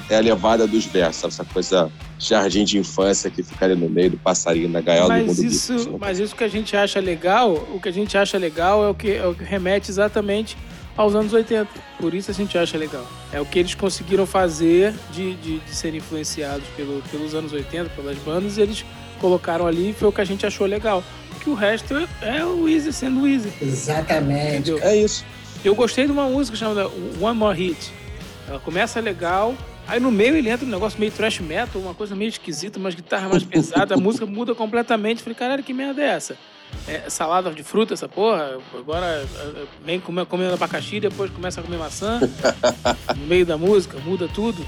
é 0.10 0.18
a 0.18 0.20
levada 0.20 0.68
dos 0.68 0.86
versos, 0.86 1.24
essa 1.24 1.46
coisa 1.46 1.92
jardim 2.18 2.64
de 2.64 2.78
infância 2.78 3.30
que 3.30 3.44
fica 3.44 3.66
ali 3.66 3.76
no 3.76 3.90
meio 3.90 4.12
do 4.12 4.18
passarinho 4.18 4.70
na 4.70 4.82
gaiola 4.82 5.10
mas 5.10 5.26
do 5.26 5.44
mundo 5.44 5.52
isso, 5.52 5.98
Mas 6.00 6.20
isso 6.20 6.36
que 6.36 6.44
a 6.44 6.48
gente 6.48 6.76
acha 6.76 7.00
legal, 7.00 7.54
o 7.74 7.80
que 7.80 7.90
a 7.90 7.92
gente 7.92 8.18
acha 8.18 8.38
legal 8.38 8.84
é 8.86 8.90
o 8.90 8.96
que, 8.96 9.12
é 9.12 9.26
o 9.26 9.36
que 9.36 9.44
remete 9.44 9.92
exatamente 9.92 10.58
aos 10.96 11.14
anos 11.14 11.34
80. 11.34 11.70
Por 12.00 12.14
isso 12.14 12.32
a 12.32 12.34
gente 12.34 12.58
acha 12.58 12.78
legal. 12.78 13.06
É 13.32 13.42
o 13.42 13.46
que 13.46 13.60
eles 13.60 13.76
conseguiram 13.76 14.26
fazer 14.26 14.94
de, 15.12 15.36
de, 15.36 15.60
de 15.60 15.76
ser 15.76 15.94
influenciados 15.94 16.66
pelo, 16.76 17.02
pelos 17.12 17.36
anos 17.36 17.52
80, 17.52 17.90
pelas 17.90 18.18
bandas, 18.20 18.58
e 18.58 18.62
eles 18.62 18.86
colocaram 19.16 19.68
ali 19.68 19.94
foi 19.94 20.08
o 20.08 20.12
que 20.12 20.22
a 20.22 20.26
gente 20.26 20.46
achou 20.46 20.68
legal. 20.68 21.04
Porque 21.32 21.50
o 21.50 21.54
resto 21.54 21.96
é, 21.96 22.38
é 22.38 22.46
o 22.46 22.68
Easy 22.68 22.92
sendo 22.94 23.22
o 23.22 23.28
Easy. 23.28 23.52
Exatamente. 23.62 24.72
Entendeu? 24.72 24.80
É 24.82 24.96
isso. 24.96 25.26
Eu 25.64 25.76
gostei 25.76 26.06
de 26.06 26.12
uma 26.12 26.28
música 26.30 26.58
chamada 26.58 26.88
One 27.20 27.38
More 27.38 27.58
Hit. 27.58 27.92
Ela 28.48 28.60
começa 28.60 29.00
legal, 29.00 29.56
aí 29.88 30.00
no 30.00 30.12
meio 30.12 30.36
ele 30.36 30.50
entra 30.50 30.66
um 30.66 30.70
negócio 30.70 31.00
meio 31.00 31.12
thrash 31.12 31.40
metal, 31.40 31.82
uma 31.82 31.96
coisa 31.96 32.16
meio 32.16 32.30
esquisita, 32.30 32.78
umas 32.78 32.94
guitarras 32.94 33.32
mais 33.32 33.44
pesadas, 33.44 33.98
a 33.98 34.00
música 34.00 34.26
muda 34.26 34.54
completamente. 34.54 35.24
Falei, 35.24 35.36
caralho, 35.36 35.64
que 35.64 35.74
merda 35.74 36.02
é 36.02 36.08
essa? 36.08 36.38
É, 36.88 37.10
salada 37.10 37.52
de 37.52 37.64
fruta, 37.64 37.94
essa 37.94 38.08
porra. 38.08 38.58
Agora 38.78 39.26
vem 39.84 40.00
comendo 40.00 40.54
abacaxi, 40.54 41.00
depois 41.00 41.32
começa 41.32 41.62
a 41.62 41.64
comer 41.64 41.78
maçã. 41.78 42.20
no 43.18 43.26
meio 43.26 43.46
da 43.46 43.58
música, 43.58 43.98
muda 44.00 44.28
tudo. 44.28 44.64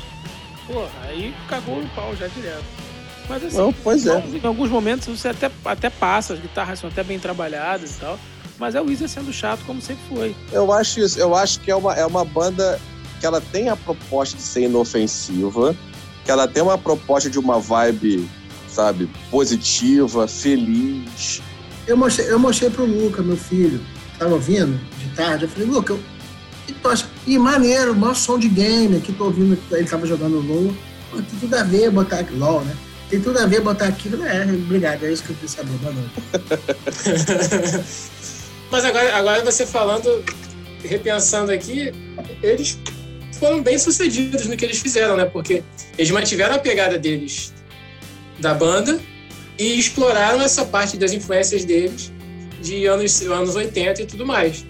Porra, 0.65 0.89
aí 1.03 1.33
cagou 1.47 1.81
no 1.81 1.89
pau 1.89 2.15
já 2.15 2.27
direto. 2.27 2.65
Mas 3.29 3.43
assim, 3.43 3.57
Não, 3.57 3.73
pois 3.73 4.05
é. 4.07 4.23
em 4.33 4.45
alguns 4.45 4.69
momentos 4.69 5.07
você 5.07 5.29
até, 5.29 5.51
até 5.65 5.89
passa, 5.89 6.33
as 6.33 6.39
guitarras 6.39 6.79
são 6.79 6.89
até 6.89 7.03
bem 7.03 7.19
trabalhadas 7.19 7.91
e 7.97 7.99
tal. 7.99 8.19
Mas 8.59 8.73
é 8.73 8.81
o 8.81 8.85
Weezer 8.85 9.07
sendo 9.07 9.31
chato, 9.31 9.63
como 9.65 9.81
sempre 9.81 10.03
foi. 10.09 10.35
Eu 10.51 10.71
acho 10.71 10.99
isso. 10.99 11.19
Eu 11.19 11.35
acho 11.35 11.59
que 11.59 11.69
é 11.69 11.75
uma, 11.75 11.93
é 11.93 12.05
uma 12.05 12.25
banda 12.25 12.79
que 13.19 13.25
ela 13.25 13.41
tem 13.41 13.69
a 13.69 13.75
proposta 13.75 14.35
de 14.37 14.43
ser 14.43 14.63
inofensiva, 14.63 15.75
que 16.25 16.31
ela 16.31 16.47
tem 16.47 16.63
uma 16.63 16.77
proposta 16.77 17.29
de 17.29 17.37
uma 17.37 17.59
vibe, 17.59 18.27
sabe, 18.67 19.09
positiva, 19.29 20.27
feliz. 20.27 21.41
Eu 21.85 21.97
mostrei, 21.97 22.29
eu 22.29 22.39
mostrei 22.39 22.69
pro 22.69 22.85
Luca, 22.85 23.21
meu 23.21 23.37
filho, 23.37 23.79
tava 24.17 24.33
ouvindo 24.33 24.79
de 24.97 25.09
tarde, 25.15 25.45
eu 25.45 25.49
falei, 25.49 25.67
Luca, 25.67 25.93
eu, 25.93 25.99
e 27.25 27.37
maneiro, 27.39 27.95
maior 27.95 28.15
som 28.15 28.37
de 28.37 28.49
game, 28.49 28.97
aqui 28.97 29.13
tô 29.13 29.25
ouvindo, 29.25 29.57
ele 29.71 29.87
tava 29.87 30.05
jogando 30.05 30.39
LOL, 30.39 30.73
tem 31.13 31.39
tudo 31.39 31.55
a 31.55 31.63
ver 31.63 31.89
botar 31.91 32.19
aqui, 32.19 32.33
LOL, 32.33 32.61
né? 32.61 32.75
Tem 33.09 33.21
tudo 33.21 33.39
a 33.39 33.45
ver 33.45 33.61
botar 33.61 33.87
aquilo, 33.87 34.17
né? 34.17 34.43
Obrigado, 34.43 35.05
é 35.05 35.11
isso 35.11 35.23
que 35.23 35.29
eu 35.29 35.35
quis 35.37 35.51
saber, 35.51 35.71
boa 35.77 35.93
noite. 35.93 36.11
Mas 38.69 38.83
agora, 38.83 39.15
agora 39.15 39.45
você 39.45 39.65
falando, 39.65 40.23
repensando 40.83 41.51
aqui, 41.51 41.93
eles 42.43 42.77
foram 43.39 43.61
bem 43.61 43.77
sucedidos 43.77 44.45
no 44.47 44.57
que 44.57 44.65
eles 44.65 44.79
fizeram, 44.79 45.15
né? 45.15 45.25
Porque 45.25 45.63
eles 45.97 46.11
mantiveram 46.11 46.55
a 46.55 46.59
pegada 46.59 46.97
deles 46.97 47.53
da 48.39 48.53
banda 48.53 48.99
e 49.57 49.79
exploraram 49.79 50.41
essa 50.41 50.65
parte 50.65 50.97
das 50.97 51.13
influências 51.13 51.63
deles 51.63 52.11
de 52.61 52.85
anos, 52.85 53.21
anos 53.21 53.55
80 53.55 54.01
e 54.01 54.05
tudo 54.05 54.25
mais. 54.25 54.65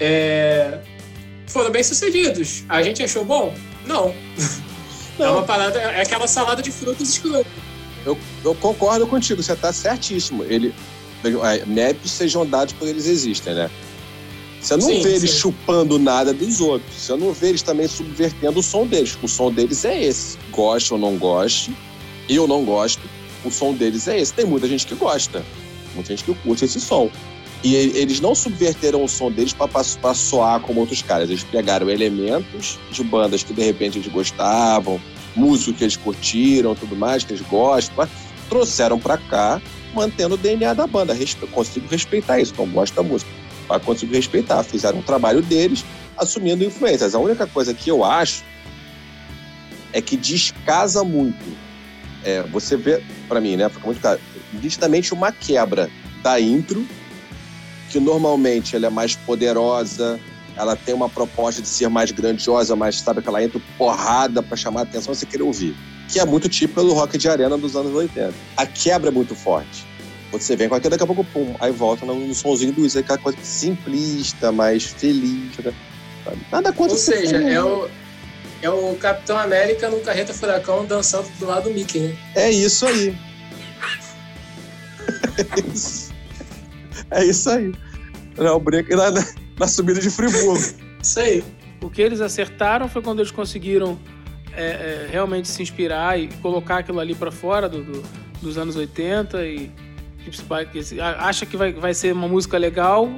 É... 0.00 0.80
Foram 1.46 1.70
bem 1.70 1.84
sucedidos. 1.84 2.64
A 2.68 2.82
gente 2.82 3.02
achou 3.02 3.24
bom? 3.24 3.54
Não. 3.86 4.14
Não. 5.18 5.26
É 5.26 5.30
uma 5.30 5.44
parada, 5.44 5.78
é 5.78 6.02
aquela 6.02 6.26
salada 6.26 6.60
de 6.60 6.70
frutas 6.70 7.08
escrotas. 7.08 7.46
Eu, 8.06 8.16
eu 8.44 8.54
concordo 8.54 9.06
contigo, 9.06 9.42
você 9.42 9.52
está 9.52 9.72
certíssimo. 9.72 10.44
Ele, 10.44 10.72
é, 11.24 11.66
méritos 11.66 12.12
sejam 12.12 12.46
dados 12.46 12.74
quando 12.78 12.90
eles 12.90 13.06
existem, 13.06 13.54
né? 13.54 13.68
Você 14.60 14.76
não 14.76 14.86
sim, 14.86 15.02
vê 15.02 15.16
eles 15.16 15.30
sim. 15.30 15.38
chupando 15.38 15.98
nada 15.98 16.32
dos 16.32 16.60
outros. 16.60 16.94
Você 16.96 17.16
não 17.16 17.32
vê 17.32 17.48
eles 17.48 17.62
também 17.62 17.86
subvertendo 17.88 18.60
o 18.60 18.62
som 18.62 18.86
deles. 18.86 19.18
O 19.22 19.28
som 19.28 19.52
deles 19.52 19.84
é 19.84 20.04
esse. 20.04 20.38
Goste 20.50 20.92
ou 20.94 20.98
não 20.98 21.16
goste, 21.16 21.76
eu 22.28 22.46
não 22.46 22.64
gosto, 22.64 23.02
o 23.44 23.50
som 23.50 23.74
deles 23.74 24.08
é 24.08 24.20
esse. 24.20 24.32
Tem 24.32 24.44
muita 24.44 24.68
gente 24.68 24.86
que 24.86 24.94
gosta, 24.94 25.44
muita 25.94 26.10
gente 26.10 26.24
que 26.24 26.34
curte 26.34 26.64
esse 26.64 26.80
som. 26.80 27.10
E 27.64 27.74
eles 27.74 28.20
não 28.20 28.34
subverteram 28.34 29.02
o 29.02 29.08
som 29.08 29.30
deles 29.30 29.52
para 29.52 30.14
soar 30.14 30.60
como 30.60 30.80
outros 30.80 31.02
caras. 31.02 31.28
Eles 31.28 31.42
pegaram 31.42 31.90
elementos 31.90 32.78
de 32.92 33.02
bandas 33.02 33.42
que 33.42 33.52
de 33.52 33.62
repente 33.62 33.98
eles 33.98 34.12
gostavam, 34.12 35.00
músicos 35.36 35.76
que 35.76 35.84
eles 35.84 35.96
curtiram, 35.96 36.74
tudo 36.74 36.96
mais, 36.96 37.24
que 37.24 37.32
eles 37.32 37.46
gostam, 37.46 38.08
trouxeram 38.48 38.98
para 38.98 39.18
cá, 39.18 39.60
mantendo 39.94 40.34
o 40.34 40.38
DNA 40.38 40.74
da 40.74 40.86
banda. 40.86 41.12
Respe 41.12 41.46
consigo 41.46 41.86
respeitar 41.88 42.40
isso, 42.40 42.54
não 42.56 42.66
gosto 42.66 42.94
da 42.94 43.02
música, 43.02 43.30
mas 43.68 43.82
consigo 43.82 44.12
respeitar. 44.12 44.62
Fizeram 44.64 44.98
um 44.98 45.02
trabalho 45.02 45.42
deles, 45.42 45.84
assumindo 46.16 46.64
influências. 46.64 47.14
A 47.14 47.18
única 47.18 47.46
coisa 47.46 47.74
que 47.74 47.90
eu 47.90 48.04
acho 48.04 48.44
é 49.92 50.00
que 50.00 50.16
descasa 50.16 51.04
muito. 51.04 51.44
É, 52.24 52.42
você 52.42 52.76
vê, 52.76 53.02
para 53.28 53.40
mim, 53.40 53.56
né, 53.56 53.68
fica 53.68 53.86
muito 53.86 54.00
claro, 54.00 54.20
nitidamente 54.52 55.14
uma 55.14 55.30
quebra 55.30 55.88
da 56.22 56.40
intro, 56.40 56.84
que 57.88 58.00
normalmente 58.00 58.74
ela 58.74 58.86
é 58.86 58.90
mais 58.90 59.14
poderosa, 59.14 60.18
ela 60.56 60.74
tem 60.74 60.94
uma 60.94 61.08
proposta 61.08 61.60
de 61.60 61.68
ser 61.68 61.88
mais 61.88 62.10
grandiosa, 62.10 62.74
mas 62.74 63.00
sabe 63.00 63.20
que 63.20 63.28
ela 63.28 63.42
entra 63.42 63.60
porrada 63.76 64.42
para 64.42 64.56
chamar 64.56 64.80
a 64.80 64.82
atenção 64.84 65.14
você 65.14 65.26
querer 65.26 65.42
ouvir. 65.42 65.76
Que 66.08 66.18
é 66.18 66.24
muito 66.24 66.48
típico 66.48 66.82
do 66.82 66.94
rock 66.94 67.18
de 67.18 67.28
arena 67.28 67.58
dos 67.58 67.76
anos 67.76 67.92
80. 67.92 68.32
A 68.56 68.64
quebra 68.64 69.10
é 69.10 69.12
muito 69.12 69.34
forte. 69.34 69.84
Você 70.32 70.56
vem 70.56 70.68
com 70.68 70.74
aquilo, 70.74 70.90
daqui 70.90 71.04
a 71.04 71.06
pouco, 71.06 71.24
pum, 71.24 71.54
aí 71.60 71.70
volta 71.70 72.04
no, 72.04 72.34
sonzinho 72.34 72.72
do 72.72 72.82
Weezer, 72.82 73.02
aquela 73.02 73.18
coisa 73.18 73.38
simplista, 73.42 74.50
mais 74.50 74.84
feliz. 74.84 75.56
Né? 75.58 75.72
Nada 76.50 76.72
contra 76.72 76.94
Ou 76.94 76.98
seja, 76.98 77.36
é 77.36 77.62
o, 77.62 77.88
é 78.62 78.70
o 78.70 78.94
Capitão 78.96 79.38
América 79.38 79.88
no 79.88 80.00
Carreta 80.00 80.34
Furacão 80.34 80.84
dançando 80.84 81.28
do 81.38 81.46
lado 81.46 81.64
do 81.64 81.70
Mickey, 81.70 82.00
né? 82.00 82.16
É 82.34 82.50
isso 82.50 82.86
aí. 82.86 83.16
é 85.38 85.74
isso, 85.74 86.12
é 87.10 87.24
isso 87.24 87.50
aí. 87.50 87.72
Não, 88.36 88.58
brinca 88.58 88.96
na, 88.96 89.24
na 89.58 89.66
subida 89.66 90.00
de 90.00 90.10
Friburgo. 90.10 90.58
isso 91.02 91.20
aí. 91.20 91.44
O 91.80 91.90
que 91.90 92.02
eles 92.02 92.20
acertaram 92.20 92.88
foi 92.88 93.02
quando 93.02 93.20
eles 93.20 93.30
conseguiram 93.30 93.98
é, 94.52 94.64
é, 94.64 95.08
realmente 95.10 95.48
se 95.48 95.62
inspirar 95.62 96.18
e 96.18 96.28
colocar 96.40 96.78
aquilo 96.78 96.98
ali 96.98 97.14
para 97.14 97.30
fora 97.30 97.68
do, 97.68 97.82
do, 97.82 98.02
dos 98.40 98.56
anos 98.56 98.76
80 98.76 99.46
e 99.46 99.70
acha 101.18 101.46
que 101.46 101.56
vai, 101.56 101.72
vai 101.72 101.94
ser 101.94 102.12
uma 102.12 102.26
música 102.26 102.58
legal, 102.58 103.08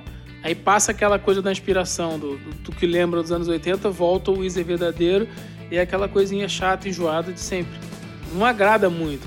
aí 0.42 0.54
passa 0.54 0.90
aquela 0.90 1.18
coisa 1.18 1.40
da 1.40 1.50
inspiração, 1.50 2.18
do, 2.18 2.36
do, 2.36 2.50
do 2.64 2.72
que 2.72 2.86
lembra 2.86 3.22
dos 3.22 3.32
anos 3.32 3.48
80, 3.48 3.88
volta 3.90 4.30
o 4.30 4.40
Weezer 4.40 4.64
verdadeiro 4.64 5.28
e 5.70 5.76
é 5.76 5.80
aquela 5.80 6.08
coisinha 6.08 6.48
chata 6.48 6.86
e 6.86 6.90
enjoada 6.90 7.32
de 7.32 7.40
sempre. 7.40 7.78
Não 8.34 8.44
agrada 8.44 8.90
muito. 8.90 9.26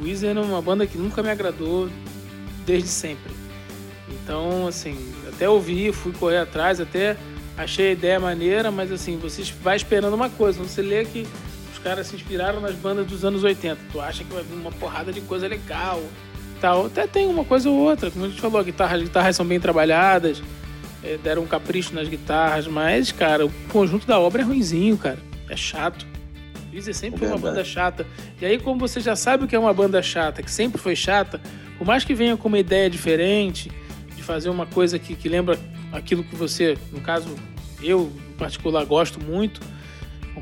O 0.00 0.04
Weezer 0.04 0.36
é 0.36 0.40
uma 0.40 0.60
banda 0.60 0.86
que 0.86 0.98
nunca 0.98 1.22
me 1.22 1.30
agradou 1.30 1.88
desde 2.66 2.88
sempre. 2.88 3.32
Então, 4.08 4.66
assim, 4.66 4.96
até 5.34 5.48
ouvi, 5.48 5.92
fui 5.92 6.12
correr 6.12 6.38
atrás, 6.38 6.80
até 6.80 7.16
achei 7.56 7.88
a 7.88 7.92
ideia 7.92 8.20
maneira, 8.20 8.70
mas 8.70 8.90
assim, 8.90 9.16
você 9.18 9.42
vai 9.62 9.76
esperando 9.76 10.14
uma 10.14 10.30
coisa, 10.30 10.58
quando 10.58 10.68
você 10.68 10.82
lê 10.82 11.04
que 11.04 11.26
os 11.72 11.78
caras 11.78 12.06
se 12.06 12.16
inspiraram 12.16 12.60
nas 12.60 12.74
bandas 12.74 13.06
dos 13.06 13.24
anos 13.24 13.44
80, 13.44 13.78
tu 13.92 14.00
acha 14.00 14.24
que 14.24 14.32
vai 14.32 14.42
vir 14.42 14.54
uma 14.54 14.72
porrada 14.72 15.12
de 15.12 15.20
coisa 15.20 15.46
legal, 15.46 16.02
tal. 16.60 16.86
Até 16.86 17.06
tem 17.06 17.26
uma 17.26 17.44
coisa 17.44 17.68
ou 17.68 17.76
outra, 17.76 18.10
como 18.10 18.24
a 18.24 18.28
gente 18.28 18.40
falou, 18.40 18.62
guitarras, 18.62 19.00
as 19.00 19.02
guitarras 19.02 19.36
são 19.36 19.46
bem 19.46 19.60
trabalhadas, 19.60 20.42
é, 21.02 21.18
deram 21.18 21.42
um 21.42 21.46
capricho 21.46 21.94
nas 21.94 22.08
guitarras, 22.08 22.66
mas, 22.66 23.12
cara, 23.12 23.44
o 23.44 23.50
conjunto 23.70 24.06
da 24.06 24.18
obra 24.18 24.42
é 24.42 24.44
ruinzinho, 24.44 24.96
cara. 24.96 25.18
É 25.48 25.56
chato. 25.56 26.06
Weezer 26.72 26.94
sempre 26.94 27.20
foi 27.20 27.28
uma 27.28 27.38
banda 27.38 27.62
chata. 27.62 28.06
E 28.40 28.46
aí, 28.46 28.58
como 28.58 28.80
você 28.80 28.98
já 28.98 29.14
sabe 29.14 29.44
o 29.44 29.46
que 29.46 29.54
é 29.54 29.58
uma 29.58 29.72
banda 29.72 30.02
chata, 30.02 30.42
que 30.42 30.50
sempre 30.50 30.80
foi 30.80 30.96
chata, 30.96 31.40
por 31.78 31.86
mais 31.86 32.04
que 32.04 32.14
venha 32.14 32.36
com 32.36 32.48
uma 32.48 32.58
ideia 32.58 32.90
diferente, 32.90 33.70
fazer 34.24 34.48
uma 34.48 34.66
coisa 34.66 34.98
que, 34.98 35.14
que 35.14 35.28
lembra 35.28 35.58
aquilo 35.92 36.24
que 36.24 36.34
você, 36.34 36.76
no 36.92 37.00
caso, 37.00 37.28
eu 37.82 38.10
em 38.30 38.36
particular 38.36 38.84
gosto 38.84 39.22
muito, 39.22 39.60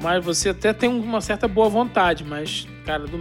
mas 0.00 0.24
você 0.24 0.50
até 0.50 0.72
tem 0.72 0.88
uma 0.88 1.20
certa 1.20 1.46
boa 1.46 1.68
vontade, 1.68 2.24
mas, 2.24 2.66
cara, 2.84 3.06
do, 3.06 3.18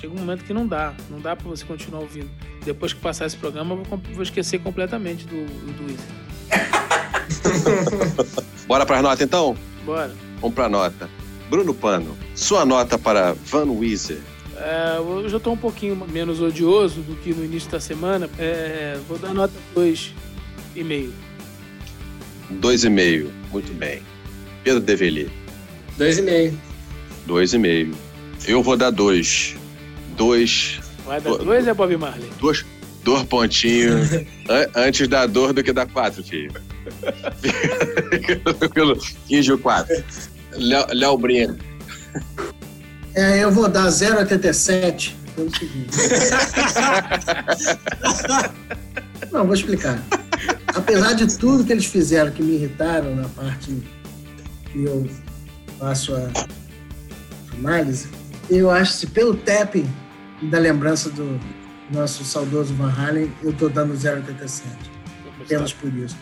chega 0.00 0.14
um 0.14 0.18
momento 0.18 0.44
que 0.44 0.54
não 0.54 0.66
dá, 0.66 0.94
não 1.10 1.20
dá 1.20 1.36
para 1.36 1.48
você 1.48 1.64
continuar 1.64 2.00
ouvindo. 2.00 2.30
Depois 2.64 2.92
que 2.92 3.00
passar 3.00 3.26
esse 3.26 3.36
programa, 3.36 3.74
eu 3.74 3.82
vou, 3.82 4.00
vou 4.14 4.22
esquecer 4.22 4.60
completamente 4.60 5.26
do, 5.26 5.46
do, 5.46 6.20
Bora 8.66 8.86
para 8.86 9.02
nota 9.02 9.22
então? 9.22 9.56
Bora. 9.84 10.14
Vamos 10.40 10.54
para 10.54 10.68
nota. 10.68 11.08
Bruno 11.48 11.74
Pano, 11.74 12.16
sua 12.34 12.64
nota 12.64 12.98
para 12.98 13.32
Van 13.32 13.70
Weezer. 13.70 14.20
É, 14.60 14.98
eu 14.98 15.28
já 15.28 15.38
estou 15.38 15.54
um 15.54 15.56
pouquinho 15.56 15.96
menos 16.12 16.40
odioso 16.40 17.00
do 17.00 17.16
que 17.16 17.32
no 17.32 17.44
início 17.44 17.70
da 17.70 17.80
semana. 17.80 18.28
É, 18.38 18.98
vou 19.08 19.18
dar 19.18 19.32
nota 19.32 19.54
2,5. 19.74 21.10
2,5, 22.60 23.30
muito 23.50 23.72
bem. 23.74 24.02
Pedro 24.62 24.80
Develi. 24.80 25.30
2,5. 25.98 26.54
2,5. 27.26 27.94
Eu 28.46 28.62
vou 28.62 28.76
dar 28.76 28.90
2. 28.90 29.56
2. 30.16 30.80
Vai 31.06 31.20
dar 31.20 31.36
2 31.36 31.66
é 31.66 31.74
Bob 31.74 31.96
Marley? 31.96 32.28
Dois, 32.38 32.64
dois 33.02 33.22
pontinhos. 33.24 34.10
antes 34.74 35.08
da 35.08 35.26
dor 35.26 35.54
do 35.54 35.62
que 35.62 35.72
da 35.72 35.86
4, 35.86 36.22
filho. 36.22 36.52
Pelo 38.74 38.98
15 39.26 39.52
ou 39.52 39.58
4. 39.58 40.04
Léo 40.92 41.16
Brino. 41.16 41.58
É, 43.14 43.42
eu 43.42 43.50
vou 43.50 43.68
dar 43.68 43.88
0,87 43.88 45.14
pelo 45.34 45.56
seguinte. 45.56 45.90
Não, 49.32 49.44
vou 49.44 49.54
explicar. 49.54 50.00
Apesar 50.68 51.14
de 51.14 51.38
tudo 51.38 51.64
que 51.64 51.72
eles 51.72 51.86
fizeram 51.86 52.30
que 52.30 52.42
me 52.42 52.54
irritaram 52.54 53.14
na 53.14 53.28
parte 53.28 53.76
que 54.72 54.84
eu 54.84 55.08
faço 55.78 56.14
a 56.14 56.30
análise, 57.58 58.08
eu 58.48 58.70
acho 58.70 59.00
que 59.00 59.06
pelo 59.06 59.36
tapping 59.36 59.88
da 60.42 60.58
lembrança 60.58 61.10
do 61.10 61.40
nosso 61.90 62.24
saudoso 62.24 62.72
Van 62.74 62.92
Halen, 62.92 63.32
eu 63.42 63.50
estou 63.50 63.68
dando 63.68 63.94
0,87. 63.94 64.62
Apenas 65.40 65.72
por 65.72 65.92
isso. 65.94 66.16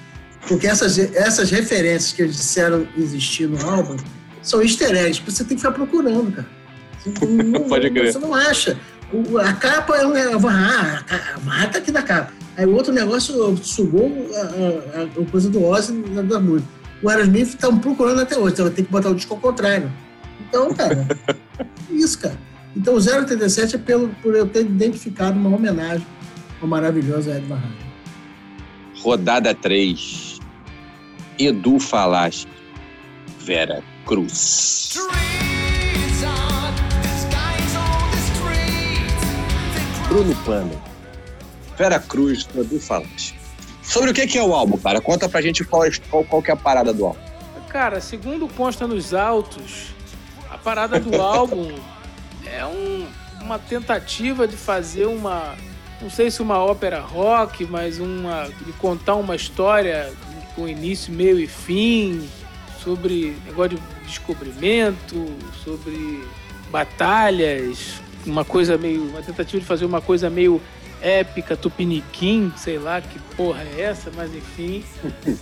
Porque 0.47 0.67
essas, 0.67 0.99
essas 0.99 1.51
referências 1.51 2.13
que 2.13 2.23
eles 2.23 2.37
disseram 2.37 2.87
existir 2.97 3.49
no 3.49 3.69
álbum 3.69 3.97
são 4.43 4.63
easter 4.63 4.95
eggs, 4.95 5.21
você 5.25 5.45
tem 5.45 5.57
que 5.57 5.63
ficar 5.63 5.73
procurando, 5.73 6.33
cara. 6.33 6.58
Não, 7.07 7.69
Pode 7.69 7.91
crer. 7.91 8.13
Você 8.13 8.19
não 8.19 8.35
acha. 8.35 8.79
O, 9.13 9.39
a 9.39 9.53
capa 9.55 9.97
é 9.97 10.07
um. 10.07 10.39
Van 10.39 10.51
Halen, 10.51 11.05
a 11.09 11.39
Van 11.39 11.53
Halen 11.53 11.71
tá 11.71 11.79
aqui 11.79 11.91
na 11.91 12.03
capa. 12.03 12.33
Aí 12.57 12.67
o 12.67 12.75
outro 12.75 12.93
negócio 12.93 13.57
sugou 13.63 14.11
a, 14.35 15.01
a, 15.01 15.03
a 15.05 15.31
coisa 15.31 15.49
do 15.49 15.65
Ozzy 15.65 15.93
da 15.93 16.41
música. 16.41 16.69
O 17.03 17.09
Aerosmith 17.09 17.49
estão 17.49 17.79
procurando 17.79 18.21
até 18.21 18.37
hoje, 18.37 18.55
então 18.55 18.71
ter 18.71 18.83
que 18.83 18.91
botar 18.91 19.11
o 19.11 19.15
disco 19.15 19.35
ao 19.35 19.41
contrário. 19.41 19.91
Então, 20.49 20.75
cara, 20.75 21.07
isso, 21.91 22.19
cara. 22.19 22.37
Então, 22.77 22.95
o 22.95 22.99
087 22.99 23.77
é 23.77 23.79
pelo, 23.79 24.09
por 24.23 24.35
eu 24.35 24.47
ter 24.47 24.61
identificado 24.61 25.39
uma 25.39 25.55
homenagem 25.55 26.07
ao 26.61 26.69
maravilhoso 26.69 27.31
Ed 27.31 27.47
Van 27.47 27.57
Halen. 27.57 27.89
Rodada 29.01 29.55
3. 29.55 30.39
Edu 31.39 31.79
Falaschi. 31.79 32.47
Vera 33.39 33.83
Cruz. 34.05 34.99
Bruno 40.09 40.35
Pano. 40.37 40.83
Vera 41.77 42.01
Cruz, 42.01 42.49
Edu 42.57 42.81
Falaschi. 42.81 43.35
Sobre 43.83 44.11
o 44.11 44.15
que 44.15 44.39
é 44.39 44.43
o 44.43 44.55
álbum, 44.55 44.79
cara? 44.79 45.03
Conta 45.03 45.29
pra 45.29 45.43
gente 45.43 45.65
qual, 45.65 45.83
qual, 46.09 46.25
qual 46.25 46.43
que 46.43 46.51
é 46.51 46.55
a 46.55 46.57
parada 46.57 46.95
do 46.95 47.05
álbum. 47.05 47.21
Cara, 47.69 48.01
segundo 48.01 48.49
consta 48.49 48.87
nos 48.87 49.13
autos, 49.13 49.89
a 50.51 50.57
parada 50.57 50.99
do 50.99 51.15
álbum 51.21 51.71
é 52.47 52.65
um, 52.65 53.07
uma 53.43 53.59
tentativa 53.59 54.49
de 54.49 54.57
fazer 54.57 55.05
uma. 55.05 55.55
Não 56.01 56.09
sei 56.09 56.31
se 56.31 56.41
uma 56.41 56.59
ópera 56.59 57.01
rock, 57.01 57.67
mas 57.67 57.99
uma. 57.99 58.49
de 58.65 58.73
contar 58.73 59.15
uma 59.17 59.37
história 59.37 60.11
com 60.57 60.67
início, 60.67 61.13
meio 61.13 61.39
e 61.39 61.47
fim, 61.47 62.27
sobre 62.83 63.37
negócio 63.45 63.77
de 63.77 64.07
descobrimento, 64.07 65.27
sobre 65.63 66.25
batalhas, 66.71 68.01
uma 68.31 68.45
coisa 68.45 68.77
meio. 68.77 69.03
uma 69.09 69.23
tentativa 69.23 69.61
de 69.61 69.67
fazer 69.67 69.85
uma 69.85 70.01
coisa 70.01 70.29
meio 70.31 70.61
épica, 71.01 71.57
tupiniquim, 71.57 72.53
sei 72.57 72.79
lá 72.79 73.01
que 73.01 73.19
porra 73.37 73.63
é 73.63 73.83
essa, 73.83 74.11
mas 74.15 74.35
enfim. 74.35 74.85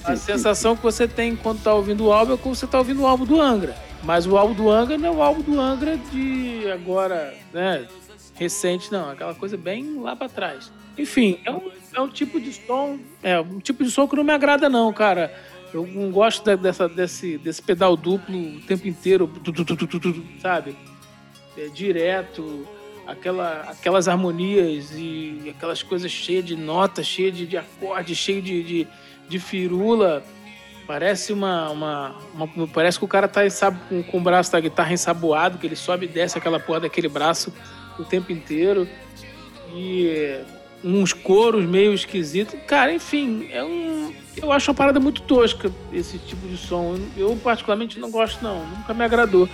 A 0.04 0.14
sensação 0.16 0.76
que 0.76 0.82
você 0.82 1.08
tem 1.08 1.34
quando 1.34 1.62
tá 1.62 1.74
ouvindo 1.74 2.04
o 2.04 2.12
álbum 2.12 2.34
é 2.34 2.36
como 2.36 2.54
você 2.54 2.66
tá 2.66 2.78
ouvindo 2.78 3.02
o 3.02 3.06
álbum 3.06 3.24
do 3.24 3.40
Angra. 3.40 3.76
Mas 4.02 4.26
o 4.26 4.36
álbum 4.36 4.54
do 4.54 4.70
Angra 4.70 4.98
não 4.98 5.08
é 5.08 5.10
o 5.10 5.22
álbum 5.22 5.42
do 5.42 5.60
Angra 5.60 5.96
de 5.96 6.70
agora, 6.70 7.34
né? 7.52 7.86
Recente, 8.34 8.92
não. 8.92 9.10
Aquela 9.10 9.34
coisa 9.34 9.56
bem 9.56 9.98
lá 10.00 10.14
para 10.14 10.28
trás. 10.28 10.70
Enfim, 10.96 11.40
é 11.44 11.50
um, 11.50 11.70
é 11.94 12.00
um 12.00 12.08
tipo 12.08 12.40
de 12.40 12.52
som. 12.52 12.98
É 13.22 13.40
um 13.40 13.58
tipo 13.58 13.82
de 13.82 13.90
som 13.90 14.06
que 14.06 14.16
não 14.16 14.24
me 14.24 14.32
agrada, 14.32 14.68
não, 14.68 14.92
cara. 14.92 15.34
Eu 15.72 15.86
não 15.86 16.10
gosto 16.10 16.56
dessa, 16.56 16.88
desse, 16.88 17.38
desse 17.38 17.60
pedal 17.60 17.96
duplo 17.96 18.38
o 18.38 18.60
tempo 18.60 18.86
inteiro, 18.86 19.30
sabe? 20.40 20.76
É 21.56 21.68
direto 21.68 22.66
aquela, 23.06 23.62
aquelas 23.62 24.08
harmonias 24.08 24.90
e 24.94 25.54
aquelas 25.56 25.82
coisas 25.82 26.10
cheias 26.10 26.44
de 26.44 26.56
notas, 26.56 27.06
cheias 27.06 27.36
de, 27.36 27.46
de 27.46 27.56
acordes, 27.56 28.16
cheias 28.18 28.44
de, 28.44 28.62
de, 28.62 28.88
de, 29.28 29.38
firula. 29.38 30.22
Parece 30.86 31.32
uma, 31.32 31.70
uma, 31.70 32.14
uma, 32.34 32.68
Parece 32.68 32.98
que 32.98 33.04
o 33.04 33.08
cara 33.08 33.26
tá 33.26 33.40
com, 33.88 34.02
com 34.02 34.18
o 34.18 34.20
braço 34.20 34.52
da 34.52 34.60
guitarra 34.60 34.92
ensaboado, 34.92 35.58
que 35.58 35.66
ele 35.66 35.76
sobe 35.76 36.06
e 36.06 36.08
desce 36.08 36.38
aquela 36.38 36.60
porra 36.60 36.80
daquele 36.80 37.08
braço 37.08 37.52
o 37.98 38.04
tempo 38.04 38.32
inteiro. 38.32 38.88
E 39.74 40.40
uns 40.84 41.12
coros 41.12 41.64
meio 41.64 41.92
esquisitos. 41.92 42.58
Cara, 42.66 42.92
enfim, 42.92 43.48
é 43.50 43.62
um. 43.64 44.14
Eu 44.36 44.52
acho 44.52 44.70
uma 44.70 44.76
parada 44.76 45.00
muito 45.00 45.22
tosca 45.22 45.72
esse 45.92 46.18
tipo 46.18 46.46
de 46.46 46.56
som. 46.56 46.98
Eu, 47.16 47.36
particularmente, 47.42 47.98
não 47.98 48.10
gosto, 48.10 48.42
não. 48.42 48.64
Nunca 48.66 48.94
me 48.94 49.04
agradou. 49.04 49.48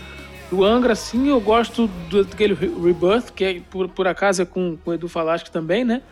Do 0.52 0.66
Angra, 0.66 0.94
sim, 0.94 1.30
eu 1.30 1.40
gosto 1.40 1.86
do, 2.10 2.24
daquele 2.24 2.52
Rebirth, 2.52 3.30
que 3.34 3.42
é, 3.42 3.60
por, 3.70 3.88
por 3.88 4.06
acaso 4.06 4.42
é 4.42 4.44
com, 4.44 4.76
com 4.76 4.90
o 4.90 4.92
Edu 4.92 5.08
Falaschi 5.08 5.50
também, 5.50 5.82
né? 5.82 6.02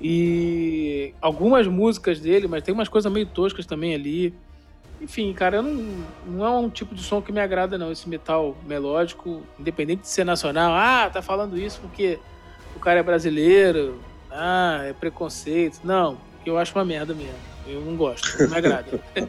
E 0.00 1.12
algumas 1.20 1.66
músicas 1.66 2.18
dele, 2.18 2.48
mas 2.48 2.62
tem 2.62 2.72
umas 2.72 2.88
coisas 2.88 3.12
meio 3.12 3.26
toscas 3.26 3.66
também 3.66 3.94
ali. 3.94 4.32
Enfim, 5.02 5.34
cara, 5.34 5.60
não, 5.60 6.02
não 6.26 6.46
é 6.46 6.48
um 6.48 6.70
tipo 6.70 6.94
de 6.94 7.02
som 7.02 7.20
que 7.20 7.30
me 7.30 7.38
agrada, 7.38 7.76
não. 7.76 7.92
Esse 7.92 8.08
metal 8.08 8.56
melódico, 8.66 9.42
independente 9.60 10.00
de 10.00 10.08
ser 10.08 10.24
nacional. 10.24 10.72
Ah, 10.72 11.10
tá 11.12 11.20
falando 11.20 11.58
isso 11.58 11.78
porque 11.82 12.18
o 12.74 12.78
cara 12.80 13.00
é 13.00 13.02
brasileiro. 13.02 14.00
ah, 14.30 14.80
é 14.82 14.94
preconceito. 14.94 15.80
Não, 15.84 16.16
eu 16.46 16.56
acho 16.56 16.74
uma 16.74 16.86
merda 16.86 17.12
mesmo. 17.12 17.34
Eu 17.66 17.82
não 17.82 17.96
gosto, 17.96 18.40
não 18.40 18.48
me 18.48 18.56
agrada. 18.56 18.98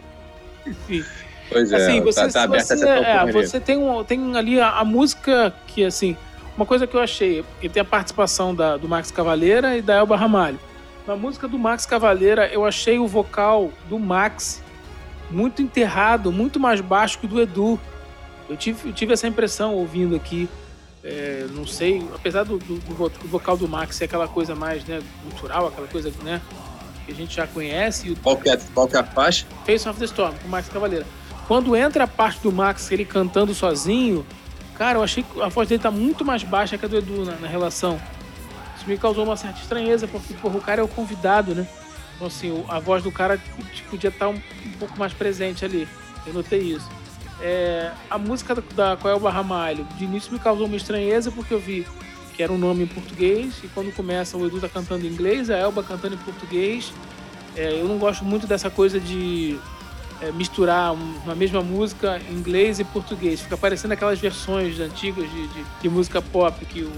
Enfim. 0.66 1.27
Pois 1.50 1.72
é, 1.72 1.76
assim, 1.78 2.02
você, 2.02 2.22
tá, 2.28 2.30
tá 2.30 2.43
aberto 2.43 2.66
você, 2.68 2.88
é, 2.88 3.32
você 3.32 3.60
tem, 3.60 3.78
um, 3.78 4.04
tem 4.04 4.36
ali 4.38 4.60
a, 4.60 4.80
a 4.80 4.84
música 4.86 5.54
que, 5.68 5.84
assim, 5.86 6.16
uma 6.56 6.66
coisa 6.66 6.86
que 6.88 6.95
eu 6.95 7.00
achei, 7.02 7.43
que 7.62 7.70
tem 7.70 7.82
a 7.82 7.86
participação 7.86 8.54
da, 8.54 8.78
do 8.78 8.88
Max 8.88 9.12
Cavaleira 9.12 9.78
e 9.78 9.82
da 9.82 9.95
Elba 9.95 10.16
Ramalho. 10.18 10.60
Na 11.06 11.16
música 11.16 11.48
do 11.48 11.58
Max 11.58 11.86
Cavaleira, 11.86 12.48
eu 12.48 12.66
achei 12.66 13.00
o 13.00 13.08
vocal 13.08 13.72
do 13.88 13.98
Max 13.98 14.62
muito 15.30 15.62
enterrado, 15.62 16.32
muito 16.32 16.60
mais 16.60 16.82
baixo 16.82 17.20
que 17.20 17.26
o 17.26 17.30
do 17.30 17.41
Edu. 17.41 17.80
Eu 18.50 18.58
tive, 18.58 18.89
eu 18.89 18.93
tive 18.93 19.14
essa 19.14 19.28
impressão 19.28 19.74
ouvindo 19.74 20.16
aqui. 20.16 20.50
É, 21.04 21.45
não 21.54 21.66
sei, 21.66 22.06
apesar 22.14 22.43
do, 22.43 22.58
do, 22.58 22.76
do 22.80 22.93
vo- 22.95 23.08
do 23.10 23.28
vocal 23.28 23.56
do 23.56 23.68
Max 23.68 23.95
ser 23.95 24.06
aquela 24.06 24.28
coisa 24.28 24.54
mais 24.56 24.84
né, 24.86 25.00
cultural, 25.24 25.68
aquela 25.68 25.88
coisa 25.88 26.12
né, 26.24 26.41
que 27.06 27.12
a 27.14 27.16
gente 27.16 27.34
já 27.36 27.48
conhece, 27.48 28.14
Qual 28.22 28.36
que 28.36 28.50
é, 28.50 28.58
qual 28.74 28.88
que 28.88 28.98
é 28.98 29.00
a 29.00 29.04
faixa? 29.04 29.45
Face 29.66 29.88
of 29.88 29.98
the 30.00 30.06
Storm, 30.06 30.34
com 30.41 30.48
o 30.48 30.52
Max 30.52 30.68
Cavaleira. 30.68 31.06
Quando 31.48 31.76
entra 31.76 32.04
a 32.04 32.08
parte 32.08 32.41
do 32.41 32.52
Max, 32.52 32.91
ele 32.91 33.06
cantando 33.06 33.54
sozinho, 33.56 34.26
cara, 34.76 35.00
eu 35.00 35.04
achei 35.04 35.24
que 35.24 35.41
a 35.41 35.48
voz 35.48 35.70
dele 35.70 35.82
tá 35.82 35.89
muito 35.89 36.26
mais 36.26 36.43
baixa 36.43 36.78
que 36.78 36.86
a 36.86 36.89
do 36.89 36.98
Edu 36.98 37.24
na, 37.24 37.36
na 37.38 37.48
relação. 37.48 38.00
Isso 38.76 38.86
me 38.86 38.98
causou 38.98 39.24
uma 39.24 39.38
certa 39.38 39.62
estranheza, 39.62 40.08
porque 40.08 40.34
porra, 40.34 40.58
o 40.58 40.62
cara 40.62 40.82
é 40.82 40.84
o 40.84 40.88
convidado, 40.88 41.56
né? 41.56 41.66
Então, 42.16 42.28
assim, 42.28 42.66
a 42.68 42.80
voz 42.80 43.02
do 43.02 43.12
cara 43.12 43.38
tipo, 43.74 43.91
podia 43.91 44.10
estar 44.10 44.28
um, 44.28 44.34
um 44.34 44.72
pouco 44.78 45.00
mais 45.00 45.14
presente 45.14 45.64
ali. 45.64 45.88
Eu 46.26 46.34
notei 46.34 46.60
isso. 46.60 46.89
É, 47.39 47.91
a 48.10 48.18
música 48.18 48.56
da, 48.56 48.64
da 48.76 48.98
Coelba 48.98 49.30
Ramalho, 49.30 49.88
de 49.98 50.04
início 50.04 50.34
me 50.34 50.39
causou 50.39 50.66
uma 50.66 50.76
estranheza, 50.76 51.32
porque 51.32 51.54
eu 51.54 51.60
vi 51.60 51.88
que 52.36 52.43
era 52.43 52.52
um 52.52 52.58
nome 52.58 52.84
em 52.84 52.88
português, 52.88 53.56
e 53.64 53.68
quando 53.70 53.93
começa 53.95 54.38
o 54.38 54.45
Edu 54.45 54.60
tá 54.60 54.68
cantando 54.68 55.08
em 55.08 55.10
inglês, 55.10 55.50
a 55.50 55.58
Elba 55.58 55.82
cantando 55.82 56.16
em 56.16 56.20
português. 56.20 56.91
É, 57.56 57.80
eu 57.80 57.88
não 57.88 57.98
gosto 57.98 58.26
muito 58.26 58.45
dessa 58.45 58.70
coisa 58.70 59.00
de 59.00 59.58
é, 60.22 60.32
misturar 60.32 60.93
um- 60.93 61.15
uma 61.26 61.36
mesma 61.36 61.61
música 61.61 62.20
em 62.30 62.34
inglês 62.34 62.80
e 62.80 62.84
português. 62.84 63.41
Fica 63.41 63.55
parecendo 63.57 63.93
aquelas 63.93 64.20
versões 64.20 64.80
antigas 64.80 65.30
de, 65.30 65.47
de, 65.47 65.63
de 65.82 65.89
música 65.89 66.22
pop, 66.22 66.65
que 66.65 66.82
o, 66.82 66.91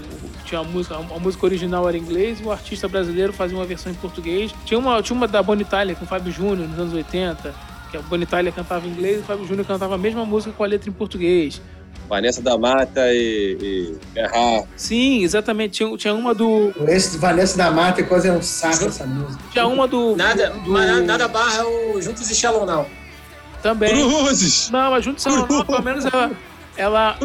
tinha 0.44 0.60
a 0.60 0.64
música, 0.64 0.96
a 0.96 1.18
música 1.18 1.44
original 1.46 1.88
era 1.88 1.96
em 1.96 2.00
inglês 2.00 2.40
e 2.40 2.44
o 2.44 2.50
artista 2.52 2.88
brasileiro 2.88 3.32
fazia 3.32 3.56
uma 3.56 3.66
versão 3.66 3.92
em 3.92 3.94
português. 3.96 4.52
Tinha 4.64 4.78
uma, 4.78 5.02
tinha 5.02 5.16
uma 5.16 5.28
da 5.28 5.42
Bonitalia 5.42 5.94
com 5.94 6.04
o 6.04 6.08
Fábio 6.08 6.32
Júnior 6.32 6.68
nos 6.68 6.78
anos 6.78 6.94
80, 6.94 7.54
que 7.90 7.96
a 7.96 8.00
Bonitalia 8.02 8.50
cantava 8.52 8.86
em 8.86 8.90
inglês 8.90 9.18
e 9.18 9.20
o 9.20 9.24
Fábio 9.24 9.46
Júnior 9.46 9.66
cantava 9.66 9.94
a 9.94 9.98
mesma 9.98 10.24
música 10.24 10.52
com 10.52 10.64
a 10.64 10.66
letra 10.66 10.88
em 10.88 10.92
português. 10.92 11.60
Vanessa 12.08 12.42
da 12.42 12.58
Mata 12.58 13.02
e, 13.12 13.56
e 13.60 13.96
Ferrar. 14.12 14.64
Sim, 14.76 15.22
exatamente. 15.22 15.74
Tinha, 15.74 15.96
tinha 15.96 16.12
uma 16.14 16.34
do. 16.34 16.72
Esse 16.88 17.16
Vanessa 17.18 17.56
da 17.56 17.70
Mata 17.70 18.00
é 18.00 18.04
quase 18.04 18.28
é 18.28 18.32
um 18.32 18.42
saco 18.42 18.86
essa 18.86 19.06
música. 19.06 19.40
Tinha 19.52 19.66
uma 19.68 19.86
do. 19.86 20.16
Nada, 20.16 20.50
do, 20.50 20.70
mas 20.70 21.04
nada 21.06 21.28
barra 21.28 21.64
o 21.66 22.02
Juntos 22.02 22.28
e 22.28 22.34
Shallow 22.34 22.66
Now. 22.66 22.86
Também. 23.62 23.90
Cruzes! 23.90 24.70
Não, 24.70 24.94
a 24.94 25.00
Juntos 25.00 25.22
São 25.22 25.46
pelo 25.46 25.82
menos 25.82 26.04
ela, 26.06 26.30
ela 26.76 27.16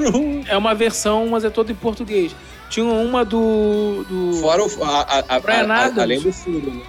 é 0.48 0.58
uma 0.58 0.74
versão, 0.76 1.28
mas 1.28 1.44
é 1.46 1.50
toda 1.50 1.72
em 1.72 1.76
português. 1.76 2.36
Tinha 2.70 2.86
uma 2.86 3.24
do. 3.24 4.06
do 4.10 4.34
Fora 4.42 4.64
o, 4.64 4.84
a, 4.84 5.24
a, 5.30 5.40
Brian 5.40 5.68
a- 5.72 5.86
Adams. 5.86 6.00
além 6.00 6.20
do 6.20 6.34
filho, 6.34 6.74
né? 6.74 6.82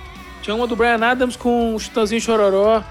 Tinha 0.43 0.55
uma 0.57 0.67
do 0.67 0.75
Brian 0.75 1.05
Adams 1.05 1.37
com 1.37 1.75
o 1.75 1.79
Chitãozinho 1.79 2.21
Chororó. 2.21 2.83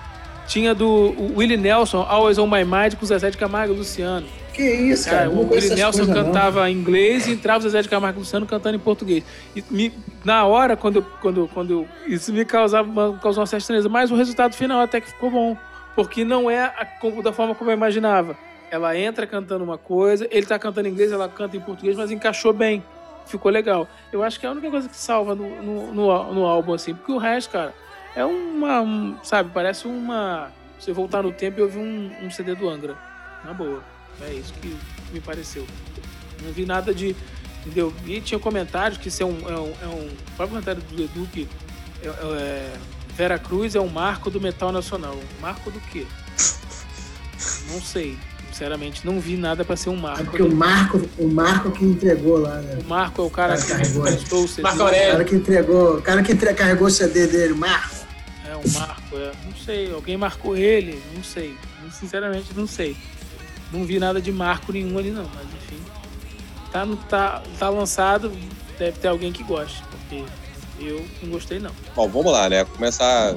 Tinha 0.48 0.76
do 0.76 1.16
Willie 1.36 1.58
Nelson, 1.58 2.06
Always 2.08 2.38
on 2.38 2.46
My 2.46 2.64
Mind, 2.64 2.94
com 2.96 3.04
o 3.04 3.08
Zezé 3.08 3.32
de 3.32 3.38
Camargo 3.38 3.74
e 3.74 3.78
Luciano. 3.78 4.28
Que 4.54 4.62
isso, 4.62 5.06
cara? 5.10 5.28
Cara, 5.28 5.30
o 5.32 5.50
Willie 5.50 5.70
Nelson 5.74 5.98
coisas, 6.06 6.16
não. 6.16 6.26
cantava 6.26 6.70
em 6.70 6.74
inglês 6.76 7.26
e 7.28 7.32
entrava 7.32 7.58
o 7.60 7.62
Zezé 7.64 7.82
de 7.82 7.90
Camargo 7.90 8.20
e 8.20 8.22
Luciano 8.22 8.46
cantando 8.46 8.76
em 8.76 8.80
português. 8.80 9.24
E 9.56 9.64
me- 9.72 9.92
na 10.24 10.46
hora, 10.46 10.78
quando, 10.78 10.98
eu- 10.98 11.06
quando, 11.20 11.50
quando 11.52 11.72
eu- 11.72 11.88
isso 12.08 12.32
me 12.32 12.46
causava 12.46 12.88
causou 13.24 13.42
uma 13.42 13.48
certa 13.48 13.64
estranheza, 13.64 13.90
mas 13.90 14.12
o 14.12 14.16
resultado 14.16 14.54
final 14.54 14.80
até 14.82 15.02
que 15.02 15.08
ficou 15.08 15.32
bom. 15.32 15.58
Porque 15.96 16.24
não 16.26 16.50
é 16.50 16.60
a- 16.66 16.86
como- 17.00 17.24
da 17.24 17.32
forma 17.32 17.56
como 17.56 17.70
eu 17.72 17.76
imaginava. 17.76 18.38
Ela 18.70 18.98
entra 18.98 19.26
cantando 19.26 19.64
uma 19.64 19.78
coisa, 19.78 20.28
ele 20.32 20.46
tá 20.46 20.60
cantando 20.60 20.88
em 20.88 20.92
inglês, 20.92 21.12
ela 21.12 21.30
canta 21.30 21.56
em 21.56 21.62
português, 21.62 21.96
mas 21.96 22.12
encaixou 22.12 22.52
bem. 22.52 22.84
Ficou 23.26 23.52
legal. 23.52 23.88
Eu 24.12 24.22
acho 24.22 24.40
que 24.40 24.46
é 24.46 24.50
a 24.50 24.52
única 24.52 24.70
coisa 24.70 24.90
que 24.90 24.96
salva 24.98 25.34
no, 25.34 25.62
no, 25.64 25.94
no, 25.94 26.34
no 26.34 26.46
álbum, 26.46 26.74
assim. 26.74 26.94
Porque 26.94 27.12
o 27.12 27.18
resto, 27.18 27.52
cara, 27.52 27.74
é 28.16 28.24
uma. 28.26 28.82
um- 28.82 29.18
sabe, 29.24 29.50
parece 29.54 29.88
uma. 29.88 30.52
Você 30.78 30.92
voltar 30.92 31.24
no 31.24 31.32
tempo 31.32 31.60
e 31.60 31.64
ouvir 31.64 31.80
um, 31.80 32.12
um 32.24 32.30
CD 32.30 32.54
do 32.54 32.68
Angra. 32.70 32.96
Na 33.44 33.54
boa. 33.54 33.82
É 34.22 34.32
isso 34.34 34.54
que 34.62 34.78
me 35.12 35.20
pareceu. 35.22 35.66
Não 36.44 36.52
vi 36.52 36.66
nada 36.66 36.94
de. 36.94 37.16
Entendeu? 37.66 37.92
E 38.06 38.22
tinha 38.22 38.40
comentários 38.40 38.98
que 39.00 39.08
isso 39.08 39.24
é 39.24 39.26
um. 39.26 39.40
É 39.50 39.60
um, 39.60 39.74
é 39.84 39.88
um 39.88 40.06
o 40.08 40.18
próprio 40.36 40.50
comentário 40.50 40.82
do 40.82 41.02
Edu 41.04 41.28
que. 41.32 41.48
É, 42.04 42.08
é, 42.08 42.74
Vera 43.16 43.40
Cruz 43.40 43.76
é 43.76 43.80
um 43.82 43.88
marco 43.88 44.30
do 44.30 44.40
metal 44.42 44.72
nacional. 44.72 45.18
Marco 45.42 45.72
do 45.72 45.80
quê? 45.80 46.06
Não 47.72 47.82
sei. 47.82 48.18
Sinceramente, 48.52 49.06
não 49.06 49.20
vi 49.20 49.36
nada 49.36 49.66
pra 49.66 49.76
ser 49.76 49.90
um 49.90 49.98
É 49.98 50.02
marco. 50.02 50.24
porque 50.26 50.42
o 50.42 50.56
Marco, 50.56 51.02
o 51.18 51.28
Marco 51.28 51.72
que 51.72 51.84
entregou 51.84 52.38
lá, 52.38 52.56
né? 52.62 52.80
O 52.82 52.88
Marco 52.88 53.22
é 53.22 53.26
o 53.26 53.30
cara 53.30 53.58
que 53.58 53.68
Carregou. 53.68 54.04
postou 54.04 54.44
o 54.46 54.48
CD. 54.48 54.62
Marco 54.62 54.80
O 54.80 54.84
Aurélio. 54.84 55.12
cara 55.12 55.24
que 55.26 55.36
entregou, 55.36 55.98
o 55.98 56.02
cara 56.02 56.24
que 56.24 56.32
entre- 56.32 56.54
carregou 56.54 56.88
o 56.88 56.92
CD 56.92 57.28
dele, 57.28 57.54
Marco. 57.54 57.96
É 58.48 58.56
um 58.56 58.72
marco, 58.80 59.18
é. 59.18 59.32
Não 59.44 59.56
sei. 59.58 59.92
Alguém 59.92 60.16
marcou 60.16 60.56
ele? 60.56 61.02
Não 61.14 61.22
sei. 61.24 61.58
Sinceramente, 61.92 62.48
não 62.56 62.66
sei. 62.66 62.96
Não 63.74 63.84
vi 63.84 64.00
nada 64.00 64.22
de 64.22 64.32
marco 64.32 64.72
nenhum 64.72 64.98
ali, 64.98 65.12
não. 65.12 65.30
Mas 65.36 65.44
enfim. 65.46 65.82
Tá, 66.72 66.86
no- 66.86 66.96
tá, 66.96 67.44
tá 67.60 67.68
lançado, 67.70 68.32
deve 68.80 69.00
ter 69.00 69.10
alguém 69.10 69.34
que 69.34 69.44
goste. 69.44 69.84
Porque 69.92 70.24
eu 70.80 71.06
não 71.22 71.30
gostei, 71.30 71.60
não. 71.60 71.72
Bom, 71.96 72.08
vamos 72.10 72.32
lá, 72.32 72.50
né? 72.50 72.66
Começar 72.66 73.34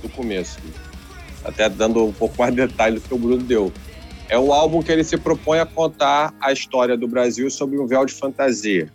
do 0.00 0.08
começo. 0.08 0.58
Até 1.44 1.68
dando 1.68 2.04
um 2.04 2.12
pouco 2.12 2.36
mais 2.38 2.54
de 2.54 2.66
detalhe 2.66 2.96
do 2.96 3.00
que 3.00 3.14
o 3.14 3.18
Bruno 3.18 3.42
deu. 3.42 3.72
É 4.28 4.38
um 4.38 4.52
álbum 4.52 4.82
que 4.82 4.90
ele 4.90 5.04
se 5.04 5.16
propõe 5.16 5.58
a 5.58 5.66
contar 5.66 6.32
a 6.40 6.52
história 6.52 6.96
do 6.96 7.06
Brasil 7.06 7.50
sob 7.50 7.78
um 7.78 7.86
véu 7.86 8.06
de 8.06 8.14
fantasia. 8.14 8.90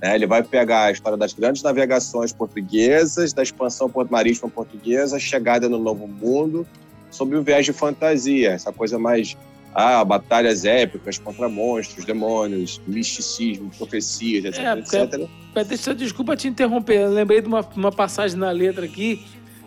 né? 0.00 0.14
Ele 0.14 0.26
vai 0.26 0.42
pegar 0.42 0.84
a 0.84 0.90
história 0.90 1.18
das 1.18 1.32
grandes 1.32 1.62
navegações 1.62 2.32
portuguesas, 2.32 3.32
da 3.32 3.42
expansão 3.42 3.90
marítima 4.10 4.48
portuguesa, 4.48 5.18
chegada 5.18 5.68
no 5.68 5.78
Novo 5.78 6.06
Mundo, 6.06 6.66
sob 7.10 7.36
o 7.36 7.42
viés 7.42 7.66
de 7.66 7.72
fantasia. 7.72 8.52
Essa 8.52 8.72
coisa 8.72 8.98
mais 8.98 9.36
ah, 9.74 10.04
batalhas 10.04 10.64
épicas 10.64 11.18
contra 11.18 11.48
monstros, 11.48 12.04
demônios, 12.04 12.80
misticismo, 12.86 13.70
profecias, 13.76 14.44
etc, 14.44 14.58
É, 14.64 14.76
porque- 14.76 14.96
etc. 14.96 15.28
Deixa, 15.68 15.94
desculpa 15.94 16.36
te 16.36 16.46
interromper. 16.48 17.00
Eu 17.00 17.10
lembrei 17.12 17.40
de 17.40 17.48
uma, 17.48 17.66
uma 17.76 17.90
passagem 17.92 18.36
na 18.38 18.50
letra 18.50 18.84
aqui 18.84 19.24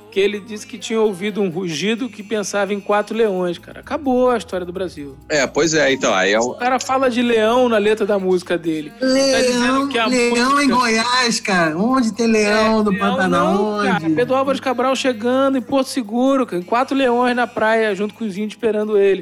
que 0.09 0.19
ele 0.19 0.41
disse 0.41 0.67
que 0.67 0.77
tinha 0.77 0.99
ouvido 0.99 1.41
um 1.41 1.49
rugido 1.49 2.09
que 2.09 2.21
pensava 2.21 2.73
em 2.73 2.81
quatro 2.81 3.15
leões, 3.15 3.57
cara. 3.57 3.79
Acabou 3.79 4.29
a 4.29 4.37
história 4.37 4.65
do 4.65 4.73
Brasil. 4.73 5.15
É, 5.29 5.47
pois 5.47 5.73
é, 5.73 5.89
então, 5.93 6.13
aí 6.13 6.33
é 6.33 6.39
O 6.39 6.53
cara 6.55 6.79
fala 6.81 7.09
de 7.09 7.21
leão 7.21 7.69
na 7.69 7.77
letra 7.77 8.05
da 8.05 8.19
música 8.19 8.57
dele. 8.57 8.91
Leão, 9.01 9.87
que 9.87 9.97
a 9.97 10.05
leão 10.07 10.49
música- 10.51 10.63
em 10.63 10.69
Goiás, 10.69 11.39
cara. 11.39 11.77
Onde 11.77 12.13
tem 12.13 12.27
leão 12.27 12.83
no 12.83 12.91
É, 12.93 12.97
Leão 12.97 13.11
Pantanal? 13.11 13.53
não, 13.53 13.85
cara. 13.85 14.05
Onde? 14.05 14.15
Pedro 14.15 14.35
Álvares 14.35 14.59
Cabral 14.59 14.93
chegando 14.97 15.57
em 15.57 15.61
Porto 15.61 15.87
Seguro, 15.87 16.45
cara, 16.45 16.61
quatro 16.63 16.95
leões 16.95 17.33
na 17.33 17.47
praia, 17.47 17.95
junto 17.95 18.13
com 18.13 18.25
os 18.25 18.35
índios 18.35 18.53
esperando 18.53 18.97
ele. 18.97 19.21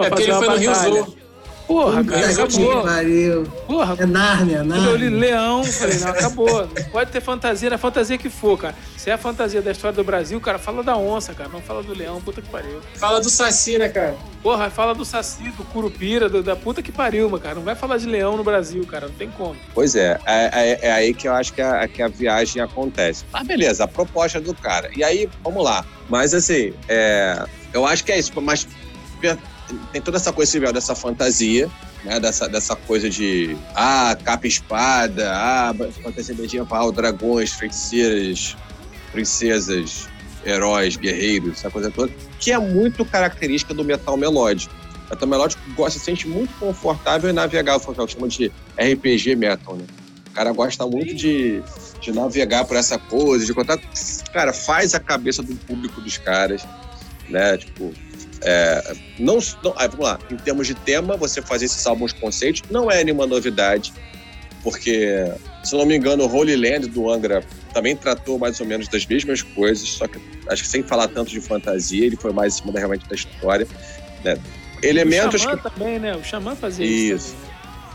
Pra 0.00 0.06
É 0.06 0.10
porque 0.10 0.22
fazer 0.24 0.24
ele 0.24 0.32
uma 0.32 0.44
foi 0.44 0.54
no 0.54 0.60
Rio 0.60 0.70
batalha. 0.72 1.02
Zoo. 1.02 1.20
Porra, 1.70 2.02
cara, 2.02 2.26
que 2.34 2.40
acabou. 2.40 2.82
pariu. 2.82 3.44
Porra, 3.68 3.96
É 4.00 4.04
Nárnia, 4.04 4.56
quando 4.66 4.74
eu 4.88 4.96
li 4.96 5.08
Nárnia. 5.08 5.20
leão, 5.20 5.62
falei, 5.64 5.98
não, 6.00 6.08
acabou. 6.08 6.68
Pode 6.90 7.12
ter 7.12 7.20
fantasia, 7.20 7.70
na 7.70 7.78
fantasia 7.78 8.18
que 8.18 8.28
for, 8.28 8.58
cara. 8.58 8.74
Se 8.96 9.08
é 9.08 9.12
a 9.12 9.18
fantasia 9.18 9.62
da 9.62 9.70
história 9.70 9.94
do 9.94 10.02
Brasil, 10.02 10.40
cara, 10.40 10.58
fala 10.58 10.82
da 10.82 10.96
onça, 10.96 11.32
cara. 11.32 11.48
Não 11.48 11.60
fala 11.62 11.80
do 11.84 11.94
leão, 11.94 12.20
puta 12.22 12.42
que 12.42 12.48
pariu. 12.48 12.80
Fala 12.96 13.20
do 13.20 13.30
Saci, 13.30 13.78
né, 13.78 13.88
cara? 13.88 14.16
Porra, 14.42 14.68
fala 14.68 14.96
do 14.96 15.04
saci, 15.04 15.44
do 15.50 15.62
curupira, 15.66 16.28
do- 16.28 16.42
da 16.42 16.56
puta 16.56 16.82
que 16.82 16.90
pariu, 16.90 17.30
mano, 17.30 17.40
cara. 17.40 17.54
Não 17.54 17.62
vai 17.62 17.76
falar 17.76 17.98
de 17.98 18.06
leão 18.06 18.36
no 18.36 18.42
Brasil, 18.42 18.84
cara. 18.86 19.06
Não 19.06 19.14
tem 19.14 19.30
como. 19.30 19.54
Pois 19.72 19.94
é, 19.94 20.18
é, 20.26 20.50
é- 20.72 20.78
é 20.88 20.92
aí 20.92 21.14
que 21.14 21.28
eu 21.28 21.32
acho 21.34 21.52
que 21.52 21.62
a, 21.62 21.86
que 21.86 22.02
a 22.02 22.08
viagem 22.08 22.60
acontece. 22.60 23.24
Mas 23.32 23.46
beleza, 23.46 23.84
a 23.84 23.86
proposta 23.86 24.40
do 24.40 24.52
cara. 24.54 24.90
E 24.96 25.04
aí, 25.04 25.28
vamos 25.44 25.62
lá. 25.62 25.84
Mas 26.08 26.34
assim, 26.34 26.72
é, 26.88 27.44
eu 27.72 27.86
acho 27.86 28.02
que 28.04 28.10
é 28.10 28.18
isso. 28.18 28.32
Mas 28.40 28.66
tem 29.92 30.00
toda 30.00 30.16
essa 30.16 30.32
coisa 30.32 30.50
civil, 30.50 30.72
dessa 30.72 30.94
fantasia, 30.94 31.70
né? 32.04 32.18
Dessa, 32.20 32.48
dessa 32.48 32.76
coisa 32.76 33.08
de 33.08 33.56
ah, 33.74 34.16
capa 34.22 34.46
espada, 34.46 35.30
ah, 35.32 35.74
fantasia 36.02 36.34
medieval, 36.34 36.92
dragões, 36.92 37.52
feiticeiras, 37.52 38.56
princesas, 39.12 40.08
heróis, 40.44 40.96
guerreiros, 40.96 41.58
essa 41.58 41.70
coisa 41.70 41.90
toda, 41.90 42.12
que 42.38 42.52
é 42.52 42.58
muito 42.58 43.04
característica 43.04 43.74
do 43.74 43.84
metal 43.84 44.16
melódico. 44.16 44.74
O 45.06 45.10
metal 45.10 45.28
melódico 45.28 45.62
gosta, 45.74 45.98
se 45.98 46.04
sente 46.04 46.28
muito 46.28 46.52
confortável 46.58 47.28
em 47.28 47.32
navegar, 47.32 47.76
o 47.76 47.80
que 47.80 48.00
eu 48.00 48.08
chamo 48.08 48.28
de 48.28 48.50
RPG 48.78 49.36
metal, 49.36 49.76
né? 49.76 49.84
O 50.28 50.32
cara 50.32 50.52
gosta 50.52 50.86
muito 50.86 51.14
de, 51.14 51.60
de 52.00 52.12
navegar 52.12 52.64
por 52.64 52.76
essa 52.76 52.98
coisa, 52.98 53.44
de 53.44 53.52
contar. 53.52 53.78
Cara, 54.32 54.52
faz 54.52 54.94
a 54.94 55.00
cabeça 55.00 55.42
do 55.42 55.54
público 55.56 56.00
dos 56.00 56.16
caras, 56.18 56.62
né? 57.28 57.58
Tipo, 57.58 57.92
é, 58.42 58.94
não, 59.18 59.38
não, 59.62 59.74
aí, 59.76 59.88
vamos 59.88 60.06
lá, 60.06 60.18
em 60.30 60.36
termos 60.36 60.66
de 60.66 60.74
tema, 60.74 61.16
você 61.16 61.42
fazer 61.42 61.66
esses 61.66 61.86
álbuns 61.86 62.12
conceitos 62.12 62.62
não 62.70 62.90
é 62.90 63.04
nenhuma 63.04 63.26
novidade. 63.26 63.92
porque, 64.62 65.24
se 65.64 65.74
não 65.74 65.86
me 65.86 65.96
engano, 65.96 66.24
o 66.24 66.34
Holy 66.34 66.54
Land 66.54 66.88
do 66.88 67.10
Angra 67.10 67.42
também 67.72 67.96
tratou 67.96 68.38
mais 68.38 68.60
ou 68.60 68.66
menos 68.66 68.88
das 68.88 69.06
mesmas 69.06 69.42
coisas, 69.42 69.88
só 69.88 70.06
que 70.06 70.20
acho 70.48 70.62
que 70.62 70.68
sem 70.68 70.82
falar 70.82 71.08
tanto 71.08 71.30
de 71.30 71.40
fantasia, 71.40 72.04
ele 72.04 72.16
foi 72.16 72.32
mais 72.32 72.54
em 72.54 72.58
cima 72.58 72.72
da, 72.72 72.78
realmente 72.78 73.08
da 73.08 73.14
história. 73.14 73.66
Né? 74.22 74.38
Elementos. 74.82 75.40
O 75.40 75.44
Xamã 75.44 75.56
que... 75.56 75.70
também, 75.70 75.98
né? 75.98 76.14
O 76.14 76.22
Xamã 76.22 76.54
fazia 76.54 76.84
isso. 76.84 77.28
isso 77.28 77.50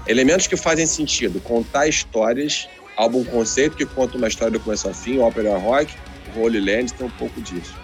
Elementos 0.08 0.46
que 0.48 0.56
fazem 0.56 0.86
sentido, 0.86 1.40
contar 1.42 1.88
histórias, 1.88 2.70
álbum 2.96 3.24
conceito 3.24 3.76
que 3.76 3.86
conta 3.86 4.18
uma 4.18 4.28
história 4.28 4.52
do 4.52 4.60
começo 4.60 4.88
ao 4.88 4.94
fim, 4.94 5.18
ópera 5.20 5.58
rock, 5.58 5.94
Holy 6.36 6.60
Land 6.60 6.94
tem 6.94 7.08
um 7.08 7.12
pouco 7.12 7.42
disso. 7.42 7.76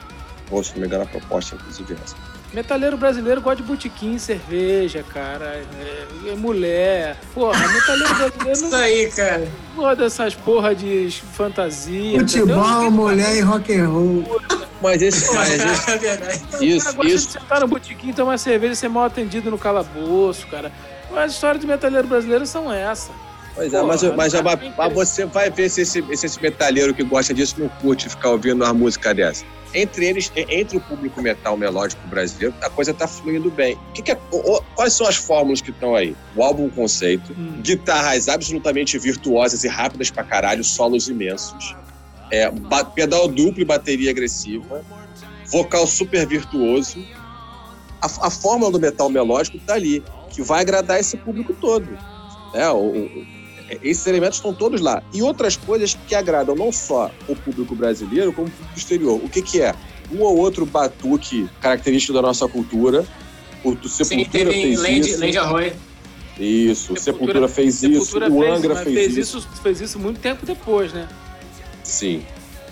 Ou, 0.52 0.64
se 0.64 0.74
não 0.74 0.82
me 0.82 0.88
engano, 0.88 1.04
a 1.04 1.08
proposta, 1.08 1.56
inclusive, 1.56 1.94
é 1.94 1.98
essa. 2.04 2.16
Metaleiro 2.54 2.98
brasileiro 2.98 3.40
gosta 3.40 3.62
de 3.62 3.68
botequim, 3.68 4.18
cerveja, 4.18 5.04
cara. 5.04 5.64
É, 5.80 6.32
é 6.32 6.36
mulher. 6.36 7.18
Porra, 7.34 7.66
metaleiro 7.68 8.16
brasileiro 8.16 8.62
não. 8.62 8.68
Isso 8.68 8.76
aí, 8.76 9.12
cara. 9.12 9.48
Gosta 9.76 10.04
dessas 10.04 10.36
porra 10.36 10.76
de 10.76 11.10
fantasia. 11.34 12.20
Futebol, 12.20 12.92
mulher 12.92 13.38
e 13.38 13.40
rock 13.40 13.74
and 13.74 13.88
roll. 13.88 14.42
Mas 14.82 15.02
esse. 15.02 15.34
Mas 15.34 15.54
esse... 15.54 15.92
é 15.92 15.98
verdade. 15.98 16.42
Isso, 16.60 16.96
cara 16.96 17.08
isso. 17.08 17.28
De 17.28 17.34
sentar 17.34 17.62
no 17.62 17.68
botequim, 17.68 18.12
tomar 18.12 18.38
cerveja 18.38 18.74
e 18.74 18.76
ser 18.76 18.90
mal 18.90 19.06
atendido 19.06 19.50
no 19.50 19.58
calabouço, 19.58 20.48
cara. 20.48 20.72
As 21.16 21.34
histórias 21.34 21.62
de 21.62 21.68
metaleiro 21.68 22.08
brasileiro 22.08 22.46
são 22.46 22.72
essa. 22.72 23.12
Pois 23.56 23.74
é, 23.74 23.82
mas, 23.82 24.04
mas, 24.04 24.34
mas, 24.34 24.60
mas, 24.78 24.94
você 24.94 25.26
vai 25.26 25.50
ver 25.50 25.70
se 25.70 25.82
esse, 25.82 26.00
esse, 26.10 26.26
esse 26.26 26.42
metalheiro 26.42 26.94
que 26.94 27.04
gosta 27.04 27.34
disso 27.34 27.56
não 27.60 27.68
curte 27.68 28.08
ficar 28.10 28.30
ouvindo 28.30 28.64
uma 28.64 28.74
música 28.74 29.14
dessa 29.14 29.46
entre 29.74 30.06
eles, 30.06 30.32
entre 30.36 30.78
o 30.78 30.82
público 30.82 31.22
metal 31.22 31.56
melódico 31.56 32.06
brasileiro, 32.08 32.54
a 32.62 32.70
coisa 32.70 32.94
tá 32.94 33.08
fluindo 33.08 33.50
bem. 33.50 33.78
Que 33.94 34.02
que 34.02 34.12
é, 34.12 34.18
quais 34.76 34.94
são 34.94 35.08
as 35.08 35.16
fórmulas 35.16 35.62
que 35.62 35.72
estão 35.72 35.96
aí? 35.96 36.16
O 36.36 36.44
álbum 36.44 36.70
conceito, 36.70 37.34
hum. 37.38 37.62
guitarras 37.62 38.28
absolutamente 38.28 38.98
virtuosas 39.00 39.64
e 39.64 39.68
rápidas 39.68 40.10
pra 40.10 40.24
caralho, 40.24 40.64
solos 40.64 41.08
imensos, 41.08 41.76
é, 42.32 42.52
pedal 42.96 43.28
duplo 43.28 43.62
e 43.62 43.66
bateria 43.66 44.12
agressiva, 44.12 44.84
vocal 45.48 45.88
super 45.88 46.26
virtuoso. 46.28 47.04
A, 48.02 48.28
a 48.28 48.30
fórmula 48.30 48.72
do 48.72 48.80
metal 48.80 49.10
melódico 49.10 49.60
tá 49.60 49.76
ali, 49.76 50.04
que 50.30 50.42
vai 50.42 50.62
agradar 50.62 51.00
esse 51.00 51.18
público 51.18 51.54
todo. 51.54 51.98
É, 52.54 52.68
o, 52.70 52.78
o 52.78 53.41
esses 53.82 54.06
elementos 54.08 54.38
estão 54.38 54.54
todos 54.54 54.82
lá. 54.82 55.02
E 55.14 55.22
outras 55.22 55.56
coisas 55.56 55.98
que 56.08 56.16
agradam 56.16 56.56
não 56.56 56.72
só 56.72 57.12
o 57.28 57.36
público 57.36 57.76
brasileiro, 57.76 58.34
como 58.34 58.48
o 58.48 58.52
público 58.52 58.78
exterior. 58.78 59.20
O 59.24 59.30
que, 59.30 59.42
que 59.42 59.62
é? 59.62 59.76
Um 60.12 60.22
ou 60.22 60.38
outro 60.38 60.66
batuque 60.66 61.48
característico 61.62 62.14
da 62.14 62.22
nossa 62.22 62.48
cultura. 62.48 63.06
O 63.64 63.76
Sepultura 63.88 64.52
Sim, 64.52 64.62
fez 64.62 64.80
Land, 64.80 65.00
isso. 65.00 65.20
Land 65.20 65.38
Arroy. 65.38 65.74
Isso, 66.40 66.96
Sepultura, 66.96 67.02
Sepultura 67.02 67.48
fez 67.48 67.76
Sepultura 67.76 68.28
isso, 68.28 68.36
fez, 68.36 68.50
o 68.50 68.56
Angra 68.56 68.76
fez, 68.76 68.96
fez 68.96 69.18
isso. 69.18 69.38
isso. 69.38 69.50
Fez 69.62 69.82
isso 69.82 70.00
muito 70.00 70.20
tempo 70.20 70.46
depois, 70.46 70.92
né? 70.92 71.08
Sim. 71.84 72.24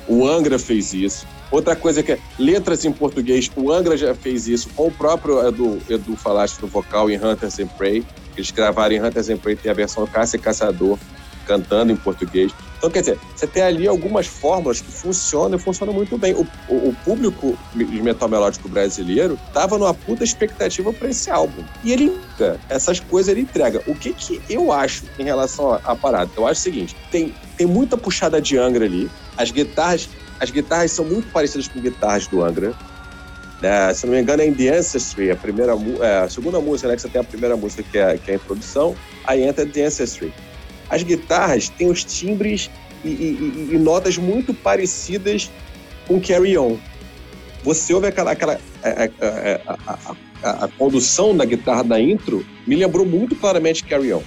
O 0.08 0.28
Angra 0.28 0.58
fez 0.58 0.93
isso. 0.93 1.28
Outra 1.52 1.76
coisa 1.76 2.04
que 2.04 2.12
é 2.12 2.20
letras 2.38 2.86
em 2.86 2.91
português, 2.91 3.50
o 3.56 3.72
Angra 3.72 3.97
já 3.97 4.14
fez 4.14 4.47
isso 4.47 4.70
com 4.76 4.88
o 4.88 4.91
próprio 4.91 5.45
Edu, 5.47 5.80
Edu 5.89 6.16
Falaste 6.16 6.60
no 6.62 6.68
vocal 6.68 7.10
em 7.10 7.18
Hunters 7.18 7.60
and 7.60 7.68
Prey. 7.68 8.04
Eles 8.36 8.52
gravaram 8.52 8.96
em 8.96 9.04
Hunters 9.04 9.30
and 9.30 9.38
Prey, 9.38 9.56
tem 9.56 9.72
a 9.72 9.76
versão 9.76 10.06
Caça 10.08 10.36
e 10.36 10.40
Caçador 10.40 10.98
cantando 11.50 11.92
em 11.92 11.96
português. 11.96 12.54
Então, 12.78 12.92
quer 12.92 13.00
dizer, 13.00 13.20
você 13.36 13.48
tem 13.48 13.64
ali 13.64 13.88
algumas 13.88 14.28
fórmulas 14.28 14.80
que 14.80 14.92
funcionam 14.92 15.58
e 15.58 15.62
funcionam 15.62 15.94
muito 15.94 16.16
bem. 16.16 16.34
O, 16.34 16.48
o, 16.70 16.90
o 16.90 16.96
público 17.04 17.58
de 17.74 18.02
metal 18.04 18.30
melódico 18.30 18.70
brasileiro 18.70 19.38
estava 19.48 19.78
numa 19.78 19.94
puta 19.94 20.24
expectativa 20.24 20.94
para 20.94 21.10
esse 21.10 21.30
álbum. 21.32 21.64
E 21.84 21.92
ele 21.92 22.16
essas 22.70 23.00
coisas 23.00 23.32
ele 23.32 23.42
entrega. 23.42 23.82
O 23.88 23.96
que, 23.96 24.14
que 24.14 24.42
eu 24.48 24.72
acho 24.72 25.06
em 25.18 25.24
relação 25.24 25.74
à 25.84 25.96
parada? 25.96 26.30
Eu 26.38 26.48
acho 26.48 26.62
o 26.62 26.64
seguinte: 26.64 26.96
tem, 27.12 27.34
tem 27.58 27.66
muita 27.66 27.98
puxada 27.98 28.40
de 28.40 28.56
Angra 28.58 28.86
ali. 28.86 29.10
As 29.36 29.52
guitarras, 29.52 30.08
as 30.40 30.52
guitarras 30.52 30.92
são 30.92 31.04
muito 31.04 31.30
parecidas 31.32 31.68
com 31.68 31.82
guitarras 31.82 32.28
do 32.28 32.44
Angra. 32.44 32.74
É, 33.62 33.93
se 33.93 34.05
não 34.05 34.14
me 34.14 34.22
engano, 34.22 34.41
é 34.41 34.47
In 34.47 34.53
The 34.53 34.78
Ancestry, 34.78 35.32
a, 35.32 35.36
primeira, 35.36 35.74
é, 36.01 36.20
a 36.20 36.30
segunda 36.30 36.62
música, 36.62 36.88
né? 36.88 36.95
Que 36.95 37.01
você 37.01 37.10
tem 37.10 37.22
a 37.22 37.24
primeira 37.24 37.57
música, 37.57 37.84
que 37.84 37.97
é, 37.97 38.18
que 38.18 38.32
é 38.32 38.34
a 38.36 38.38
introdução, 38.38 38.95
aí 39.26 39.43
entra 39.43 39.66
The 39.66 39.86
Ancestry. 39.86 40.34
As 40.89 41.03
guitarras 41.03 41.70
têm 41.70 41.89
os 41.89 42.03
timbres 42.03 42.70
e, 43.03 43.10
e, 43.10 43.70
e 43.74 43.78
notas 43.78 44.18
muito 44.18 44.53
parecidas 44.53 45.51
com 46.07 46.20
Carry 46.22 46.57
On. 46.57 46.78
Você 47.64 47.93
ouve 47.93 48.07
aquela, 48.07 48.32
aquela 48.32 48.60
a, 48.82 49.74
a, 49.74 49.97
a, 50.41 50.66
a, 50.66 50.68
condução 50.70 51.36
da 51.36 51.43
guitarra 51.43 51.84
da 51.84 51.99
intro, 51.99 52.45
me 52.66 52.76
lembrou 52.76 53.05
muito 53.05 53.36
claramente 53.36 53.84
Carry 53.84 54.14
On. 54.14 54.24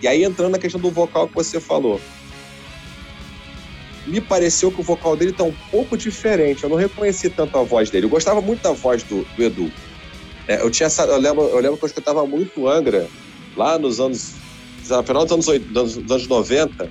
E 0.00 0.06
aí 0.06 0.24
entrando 0.24 0.52
na 0.52 0.58
questão 0.58 0.80
do 0.80 0.90
vocal 0.90 1.28
que 1.28 1.34
você 1.34 1.60
falou 1.60 2.00
me 4.06 4.20
pareceu 4.20 4.70
que 4.70 4.80
o 4.80 4.84
vocal 4.84 5.16
dele 5.16 5.32
tá 5.32 5.44
um 5.44 5.54
pouco 5.70 5.96
diferente. 5.96 6.64
Eu 6.64 6.70
não 6.70 6.76
reconheci 6.76 7.28
tanto 7.28 7.56
a 7.58 7.62
voz 7.62 7.90
dele. 7.90 8.06
Eu 8.06 8.10
gostava 8.10 8.40
muito 8.40 8.62
da 8.62 8.72
voz 8.72 9.02
do, 9.02 9.26
do 9.36 9.42
Edu. 9.42 9.70
É, 10.48 10.60
eu, 10.62 10.70
tinha, 10.70 10.88
eu, 10.98 11.18
lembro, 11.18 11.44
eu 11.44 11.60
lembro 11.60 11.76
que 11.76 11.84
eu 11.84 11.88
escutava 11.88 12.26
muito 12.26 12.68
Angra 12.68 13.06
lá 13.56 13.78
nos 13.78 14.00
anos. 14.00 14.32
No 14.88 15.02
final 15.04 15.24
dos 15.24 15.48
anos, 15.48 15.64
dos 15.66 16.10
anos 16.10 16.26
90. 16.26 16.90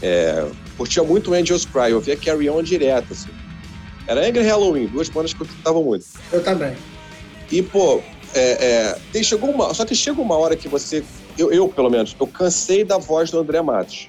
É, 0.00 0.46
curtia 0.76 1.02
muito 1.02 1.34
Angels 1.34 1.66
Cry. 1.66 1.90
Eu 1.90 2.00
via 2.00 2.16
Carry 2.16 2.48
On 2.48 2.62
direto. 2.62 3.12
Assim. 3.12 3.28
Era 4.06 4.26
Angra 4.26 4.42
e 4.42 4.46
Halloween, 4.46 4.86
duas 4.86 5.08
bandas 5.08 5.34
que 5.34 5.42
eu 5.42 5.46
escutava 5.46 5.80
muito. 5.80 6.06
Eu 6.32 6.42
também. 6.42 6.74
E, 7.50 7.62
pô, 7.62 8.00
é, 8.34 8.96
é, 9.14 9.22
chegou 9.22 9.50
uma, 9.50 9.74
só 9.74 9.84
que 9.84 9.94
chega 9.94 10.20
uma 10.20 10.36
hora 10.36 10.56
que 10.56 10.68
você. 10.68 11.04
Eu, 11.36 11.52
eu, 11.52 11.68
pelo 11.68 11.90
menos, 11.90 12.16
eu 12.18 12.26
cansei 12.26 12.84
da 12.84 12.98
voz 12.98 13.30
do 13.30 13.38
André 13.38 13.60
Matos. 13.60 14.08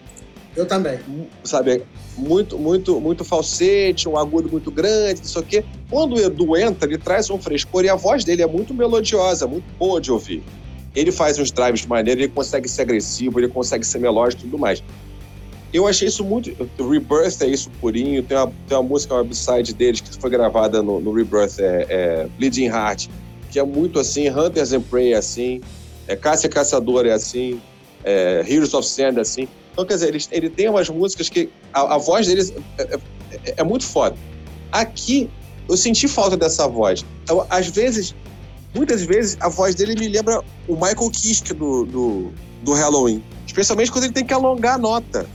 Eu 0.56 0.66
também. 0.66 1.00
Sabe, 1.44 1.84
muito, 2.18 2.58
muito, 2.58 3.00
muito 3.00 3.24
falsete, 3.24 4.08
um 4.08 4.18
agudo 4.18 4.50
muito 4.50 4.70
grande, 4.72 5.22
não 5.22 5.28
sei. 5.28 5.66
Quando 5.90 6.16
o 6.16 6.20
Edu 6.20 6.56
entra, 6.58 6.88
ele 6.88 6.98
traz 6.98 7.30
um 7.30 7.40
frescor 7.40 7.84
e 7.86 7.90
a 7.90 7.96
voz 7.96 8.24
dele 8.24 8.42
é 8.42 8.48
muito 8.48 8.74
melodiosa, 8.74 9.48
muito 9.48 9.66
boa 9.78 10.00
de 10.00 10.12
ouvir. 10.12 10.44
Ele 10.96 11.12
faz 11.12 11.40
uns 11.40 11.52
drives 11.52 11.82
de 11.82 11.88
maneira, 11.88 12.22
ele 12.22 12.32
consegue 12.32 12.70
ser 12.70 12.84
agressivo, 12.84 13.40
ele 13.40 13.48
consegue 13.48 13.86
ser 13.86 14.00
melódico 14.00 14.44
e 14.44 14.46
tudo 14.46 14.60
mais. 14.60 14.84
Eu 15.74 15.88
achei 15.88 16.08
isso 16.08 16.24
muito. 16.24 16.52
Rebirth 16.78 17.42
é 17.42 17.48
isso 17.48 17.72
purinho. 17.82 18.22
Tem 18.22 18.38
uma, 18.38 18.54
tem 18.68 18.78
uma 18.78 18.84
música, 18.84 19.16
uma 19.16 19.34
side 19.34 19.74
deles 19.74 20.02
que 20.02 20.16
foi 20.20 20.30
gravada 20.30 20.84
no, 20.84 21.00
no 21.00 21.12
Rebirth, 21.12 21.60
é, 21.60 21.88
é, 21.90 22.28
Bleeding 22.38 22.68
Heart, 22.68 23.08
que 23.50 23.58
é 23.58 23.64
muito 23.64 23.98
assim. 24.00 24.30
Hunters 24.30 24.72
and 24.72 24.82
Prey 24.82 25.14
é 25.14 25.18
assim. 25.18 25.62
É, 26.08 26.16
Cássia 26.16 26.48
Caçador 26.48 27.08
é 27.08 27.12
assim. 27.12 27.60
É, 28.04 28.46
Heroes 28.48 28.74
of 28.76 28.88
Sand 28.88 29.18
é 29.18 29.22
assim. 29.22 29.48
Então, 29.74 29.86
quer 29.86 29.96
dizer, 29.96 30.10
ele, 30.10 30.24
ele 30.32 30.50
tem 30.50 30.70
umas 30.70 30.88
músicas 30.88 31.30
que 31.30 31.50
a, 31.74 31.96
a 31.96 31.98
voz 31.98 32.28
deles 32.28 32.54
é, 32.78 32.84
é, 32.84 33.00
é, 33.32 33.54
é, 33.58 33.64
muito 33.64 33.84
foda. 33.84 34.16
Aqui, 34.72 35.30
eu 35.68 35.76
senti 35.76 36.08
falta 36.08 36.38
dessa 36.38 36.68
voz. 36.68 37.04
Eu, 37.28 37.46
às 37.50 37.68
vezes, 37.68 38.16
muitas 38.74 39.02
vezes, 39.02 39.36
a 39.40 39.50
voz 39.50 39.74
dele 39.74 39.96
me 39.96 40.08
lembra 40.08 40.42
o 40.68 40.76
Michael 40.76 41.10
Kiske 41.10 41.54
do, 41.54 41.86
do, 41.86 42.32
do 42.62 42.74
Halloween. 42.74 43.24
Especialmente 43.48 43.92
quando 43.92 44.06
ele 44.06 44.14
tem 44.14 44.26
que 44.26 44.34
alongar 44.34 44.76
a 44.76 44.78
nota. 44.78 45.26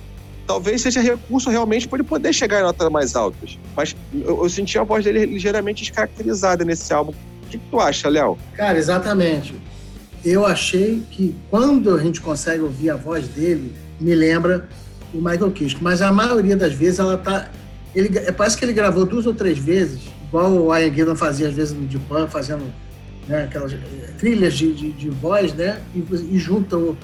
Talvez 0.47 0.80
seja 0.82 1.01
recurso 1.01 1.51
realmente 1.51 1.86
para 1.86 1.99
ele 1.99 2.09
poder 2.09 2.32
chegar 2.32 2.61
em 2.61 2.62
notas 2.62 2.89
mais 2.91 3.14
altas. 3.16 3.59
Mas 3.76 3.95
eu, 4.14 4.43
eu, 4.43 4.49
senti 4.49 4.78
a 4.78 4.84
voz 4.84 5.05
dele 5.05 5.26
ligeiramente 5.26 5.82
descaracterizada 5.82 6.64
nesse 6.64 6.93
álbum. 6.93 7.12
O 7.43 7.51
que, 7.51 7.59
que 7.59 7.64
tu 7.70 7.78
acha, 7.80 8.09
Léo? 8.09 8.39
Cara, 8.57 8.78
exatamente. 8.78 9.55
Eu 10.24 10.47
achei 10.47 11.03
que 11.11 11.34
quando 11.51 11.95
a 11.95 12.03
gente 12.03 12.20
consegue 12.20 12.62
ouvir 12.62 12.91
a 12.91 12.97
voz 12.97 13.28
dele, 13.28 13.74
me 14.01 14.14
lembra 14.14 14.68
o 15.12 15.18
Michael 15.18 15.51
Kiske. 15.51 15.82
Mas 15.82 16.03
a 16.03 16.12
maioria 16.12 16.57
das 16.57 16.72
vezes 16.72 16.99
ela 16.99 17.16
tá. 17.16 17.51
Ele, 17.94 18.16
é, 18.18 18.32
parece 18.32 18.57
que 18.57 18.64
ele 18.64 18.72
gravou 18.72 19.05
duas 19.05 19.26
ou 19.26 19.34
três 19.34 19.59
vezes, 19.59 20.01
igual 20.28 20.53
o 20.53 20.76
Ian 20.76 20.92
Gillan 20.92 21.16
fazia 21.16 21.49
às 21.49 21.55
vezes 21.55 21.74
no 21.74 21.86
Purple, 22.01 22.28
fazendo 22.28 22.64
né, 23.26 23.44
aquelas 23.44 23.72
eh, 23.72 23.76
trilhas 24.18 24.55
de, 24.55 24.72
de, 24.72 24.92
de 24.92 25.09
voz, 25.11 25.53
né? 25.55 25.80
E, 25.94 26.05
e 26.32 26.38
juntam 26.38 26.96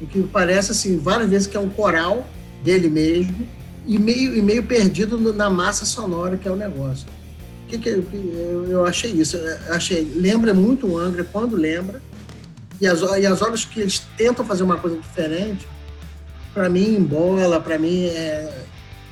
o 0.00 0.06
que 0.06 0.22
parece 0.24 0.72
assim, 0.72 0.98
várias 0.98 1.28
vezes 1.28 1.46
que 1.46 1.56
é 1.56 1.60
um 1.60 1.70
coral 1.70 2.26
dele 2.62 2.88
mesmo 2.88 3.46
e 3.86 3.98
meio, 3.98 4.36
e 4.36 4.42
meio 4.42 4.62
perdido 4.64 5.32
na 5.32 5.48
massa 5.48 5.84
sonora 5.84 6.36
que 6.36 6.48
é 6.48 6.50
o 6.50 6.56
negócio. 6.56 7.06
Que, 7.68 7.78
que, 7.78 7.88
eu, 7.88 8.66
eu 8.68 8.86
achei 8.86 9.10
isso, 9.10 9.36
eu 9.36 9.74
achei, 9.74 10.04
lembra 10.14 10.52
muito 10.52 10.86
o 10.86 10.98
Angra 10.98 11.24
quando 11.24 11.56
lembra, 11.56 12.00
e 12.80 12.86
as, 12.86 13.00
e 13.00 13.26
as 13.26 13.42
horas 13.42 13.64
que 13.64 13.80
eles 13.80 14.02
tentam 14.16 14.44
fazer 14.44 14.62
uma 14.62 14.76
coisa 14.76 14.96
diferente, 14.96 15.66
para 16.56 16.70
mim, 16.70 17.02
bola, 17.02 17.60
para 17.60 17.78
mim, 17.78 18.06
é, 18.06 18.50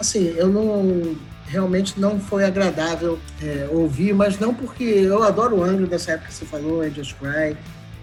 assim, 0.01 0.35
eu 0.35 0.49
não 0.49 1.15
realmente 1.47 2.01
não 2.01 2.19
foi 2.19 2.43
agradável 2.43 3.19
é, 3.43 3.69
ouvir, 3.71 4.15
mas 4.15 4.39
não 4.39 4.55
porque 4.55 4.83
eu 4.83 5.23
adoro 5.23 5.57
o 5.59 5.63
Angra 5.63 5.87
dessa 5.87 6.13
época 6.13 6.29
que 6.29 6.35
você 6.35 6.47
falou, 6.47 6.81
Angels 6.81 7.13
Cry, 7.13 7.55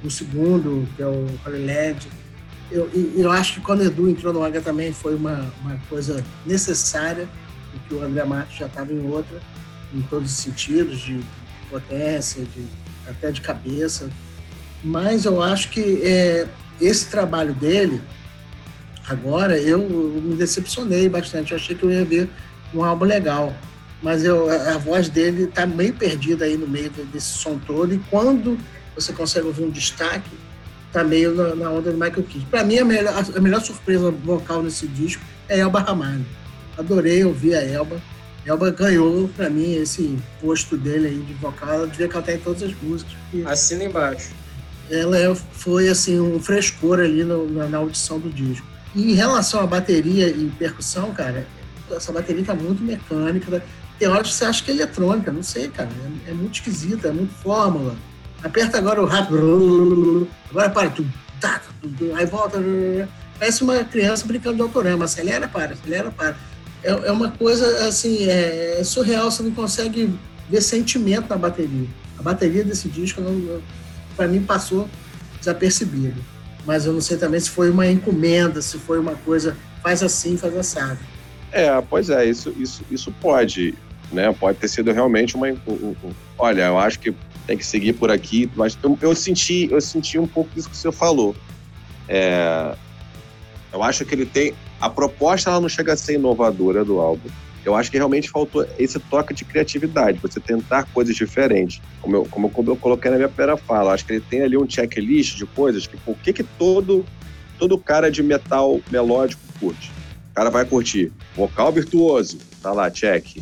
o 0.03 0.11
segundo, 0.11 0.87
que 0.95 1.01
é 1.01 1.07
o 1.07 1.25
Holy. 1.43 1.97
Eu, 2.71 2.87
eu 2.93 3.31
acho 3.31 3.55
que 3.55 3.61
quando 3.61 3.79
o 3.79 3.83
Edu 3.83 4.07
entrou 4.07 4.31
no 4.31 4.43
Angra 4.43 4.61
também 4.61 4.93
foi 4.93 5.15
uma, 5.15 5.51
uma 5.63 5.75
coisa 5.89 6.23
necessária, 6.45 7.27
porque 7.71 7.95
o 7.95 8.03
André 8.03 8.23
Matos 8.23 8.55
já 8.55 8.67
estava 8.67 8.93
em 8.93 9.09
outra, 9.09 9.39
em 9.91 10.03
todos 10.03 10.31
os 10.31 10.37
sentidos, 10.37 10.99
de 10.99 11.19
potência, 11.67 12.43
de, 12.43 12.63
até 13.09 13.31
de 13.31 13.41
cabeça. 13.41 14.07
Mas 14.83 15.25
eu 15.25 15.41
acho 15.41 15.71
que 15.71 15.99
é, 16.03 16.47
esse 16.79 17.07
trabalho 17.07 17.55
dele 17.55 17.99
Agora 19.08 19.58
eu 19.58 19.80
me 19.80 20.36
decepcionei 20.36 21.10
bastante. 21.10 21.52
Eu 21.52 21.58
achei 21.58 21.76
que 21.76 21.84
eu 21.84 21.91
ia 21.91 22.06
ver 22.06 22.30
um 22.74 22.84
álbum 22.84 23.06
legal. 23.06 23.54
Mas 24.02 24.24
eu, 24.24 24.49
a, 24.49 24.78
voz 24.78 25.10
dele 25.10 25.43
está 25.43 25.66
meio 25.66 25.93
perdida 25.93 26.45
aí 26.45 26.58
no 26.58 26.68
meio 26.68 26.89
desse 26.89 27.38
som 27.38 27.60
todo. 27.60 27.93
E 27.93 27.99
quando 28.10 28.58
você 28.95 29.14
consegue 29.14 29.45
ouvir 29.45 29.64
um 29.64 29.70
destaque, 29.70 30.32
tá 30.91 31.04
meio 31.04 31.36
na, 31.36 31.56
na 31.56 31.70
onda 31.70 31.91
do 31.91 31.97
Michael 31.97 32.24
Kidd. 32.24 32.45
Para 32.49 32.64
mim, 32.64 32.80
a 32.80 32.86
melhor, 32.86 33.14
a 33.36 33.39
melhor 33.39 33.62
surpresa 33.62 34.12
vocal 34.12 34.64
nesse 34.64 34.88
disco 34.88 35.24
é 35.47 35.60
Elba 35.60 35.80
Ramalho. 35.80 36.26
Adorei 36.78 37.24
ouvir 37.24 37.56
a 37.56 37.64
Elba. 37.64 38.02
Elba 38.45 38.72
ganhou, 38.72 39.28
para 39.30 39.49
mim, 39.49 39.76
esse 39.76 40.18
posto 40.41 40.76
dele 40.76 41.08
aí 41.08 41.20
de 41.20 41.34
vocal. 41.36 41.70
Ela 41.70 41.88
devia 41.88 42.08
cantar 42.08 42.34
em 42.34 42.39
todas 42.39 42.64
as 42.64 42.74
músicas. 42.82 43.14
Assina 43.45 43.84
embaixo. 43.84 44.30
Ela 44.89 45.18
é, 45.18 45.36
foi, 45.36 45.89
assim, 45.89 46.20
um 46.20 46.39
frescor 46.39 46.99
ali 46.99 47.24
no, 47.24 47.49
na, 47.49 47.68
na, 47.68 47.78
audição 47.78 48.20
do 48.20 48.30
disco. 48.30 48.66
E 48.95 49.11
em 49.11 49.15
relação 49.15 49.61
à 49.61 49.67
bateria 49.67 50.27
e 50.27 50.51
percussão, 50.57 51.13
cara, 51.13 51.47
essa 51.89 52.11
bateria 52.11 52.43
tá 52.43 52.53
muito 52.53 52.83
mecânica. 52.83 53.63
Tem 53.97 54.07
horas 54.07 54.29
que 54.29 54.33
você 54.33 54.45
acha 54.45 54.63
que 54.63 54.71
é 54.71 54.73
eletrônica, 54.73 55.31
não 55.31 55.43
sei, 55.43 55.69
cara. 55.69 55.89
É, 56.27 56.31
é 56.31 56.33
muito 56.33 56.55
esquisita, 56.55 57.09
é 57.09 57.11
muito 57.11 57.33
fórmula. 57.35 57.95
Aperta 58.43 58.77
agora 58.77 59.01
o 59.01 59.05
rápido. 59.05 60.27
Agora 60.49 60.69
para. 60.69 60.89
Tu, 60.89 61.05
tá, 61.39 61.61
aí 62.15 62.25
volta. 62.25 62.57
Parece 63.37 63.63
uma 63.63 63.83
criança 63.83 64.25
brincando 64.25 64.55
de 64.55 64.61
autorama. 64.61 65.05
Acelera, 65.05 65.47
para, 65.47 65.73
acelera, 65.73 66.11
para. 66.11 66.35
É, 66.83 66.89
é 66.89 67.11
uma 67.11 67.29
coisa 67.31 67.87
assim, 67.87 68.27
é, 68.27 68.81
surreal. 68.83 69.29
Você 69.29 69.43
não 69.43 69.51
consegue 69.51 70.13
ver 70.49 70.61
sentimento 70.61 71.29
na 71.29 71.37
bateria. 71.37 71.87
A 72.17 72.23
bateria 72.23 72.63
desse 72.63 72.89
disco, 72.89 73.21
para 74.15 74.27
mim, 74.27 74.41
passou 74.43 74.89
desapercebido. 75.39 76.21
Mas 76.66 76.86
eu 76.86 76.93
não 76.93 77.01
sei 77.01 77.18
também 77.18 77.39
se 77.39 77.49
foi 77.49 77.70
uma 77.70 77.88
encomenda, 77.88 78.62
se 78.62 78.78
foi 78.78 78.99
uma 78.99 79.16
coisa, 79.16 79.57
faz 79.82 80.03
assim, 80.03 80.38
faz 80.38 80.55
assado. 80.55 80.99
É, 81.51 81.82
pois 81.82 82.09
é, 82.09 82.26
isso, 82.26 82.53
isso, 82.57 82.84
isso 82.89 83.12
pode, 83.20 83.74
né? 84.12 84.32
Pode 84.34 84.57
ter 84.57 84.68
sido 84.68 84.91
realmente 84.91 85.36
uma. 85.36 85.47
Olha, 86.38 86.68
eu 86.68 86.78
acho 86.78 86.99
que 86.99 87.14
tem 87.45 87.57
que 87.57 87.66
seguir 87.66 87.93
por 87.93 88.12
aqui. 88.12 88.49
Mas 88.55 88.78
eu, 88.82 88.97
eu, 89.01 89.16
senti, 89.16 89.70
eu 89.72 89.82
senti 89.82 90.18
um 90.18 90.28
pouco 90.28 90.49
disso 90.55 90.70
que 90.70 90.78
você 90.78 90.91
falou. 90.91 91.36
É, 92.07 92.76
eu 93.74 93.84
acho 93.84 94.05
que 94.05 94.16
ele 94.16 94.26
tem. 94.26 94.53
A 94.80 94.89
proposta 94.89 95.49
ela 95.49 95.59
não 95.59 95.70
chega 95.70 95.93
a 95.93 95.97
ser 95.97 96.16
inovadora 96.16 96.84
do 96.86 96.99
álbum. 96.99 97.30
Eu 97.64 97.76
acho 97.76 97.91
que 97.91 97.97
realmente 97.97 98.30
faltou 98.30 98.66
esse 98.78 98.99
toque 98.99 99.34
de 99.34 99.45
criatividade, 99.45 100.20
você 100.20 100.39
tentar 100.39 100.86
coisas 100.86 101.16
diferentes. 101.16 101.82
Como 102.01 102.16
eu, 102.16 102.26
como 102.26 102.51
eu 102.72 102.76
coloquei 102.76 103.12
na 103.12 103.18
minha 103.18 103.30
primeira 103.30 103.55
fala, 103.55 103.93
acho 103.93 104.05
que 104.05 104.14
ele 104.14 104.24
tem 104.28 104.41
ali 104.41 104.57
um 104.57 104.68
checklist 104.68 105.38
de 105.38 105.45
coisas 105.45 105.86
que 105.86 105.95
o 106.05 106.16
que, 106.16 106.34
que 106.34 106.43
todo, 106.43 107.05
todo 107.59 107.78
cara 107.78 108.09
de 108.09 108.24
metal 108.24 108.82
melódico 108.89 109.41
curte. 109.59 109.91
O 110.32 110.34
cara 110.34 110.49
vai 110.49 110.66
curtir 110.66 111.12
vocal 111.36 111.72
virtuoso, 111.72 112.39
tá 112.62 112.72
lá, 112.72 112.89
check 112.89 113.38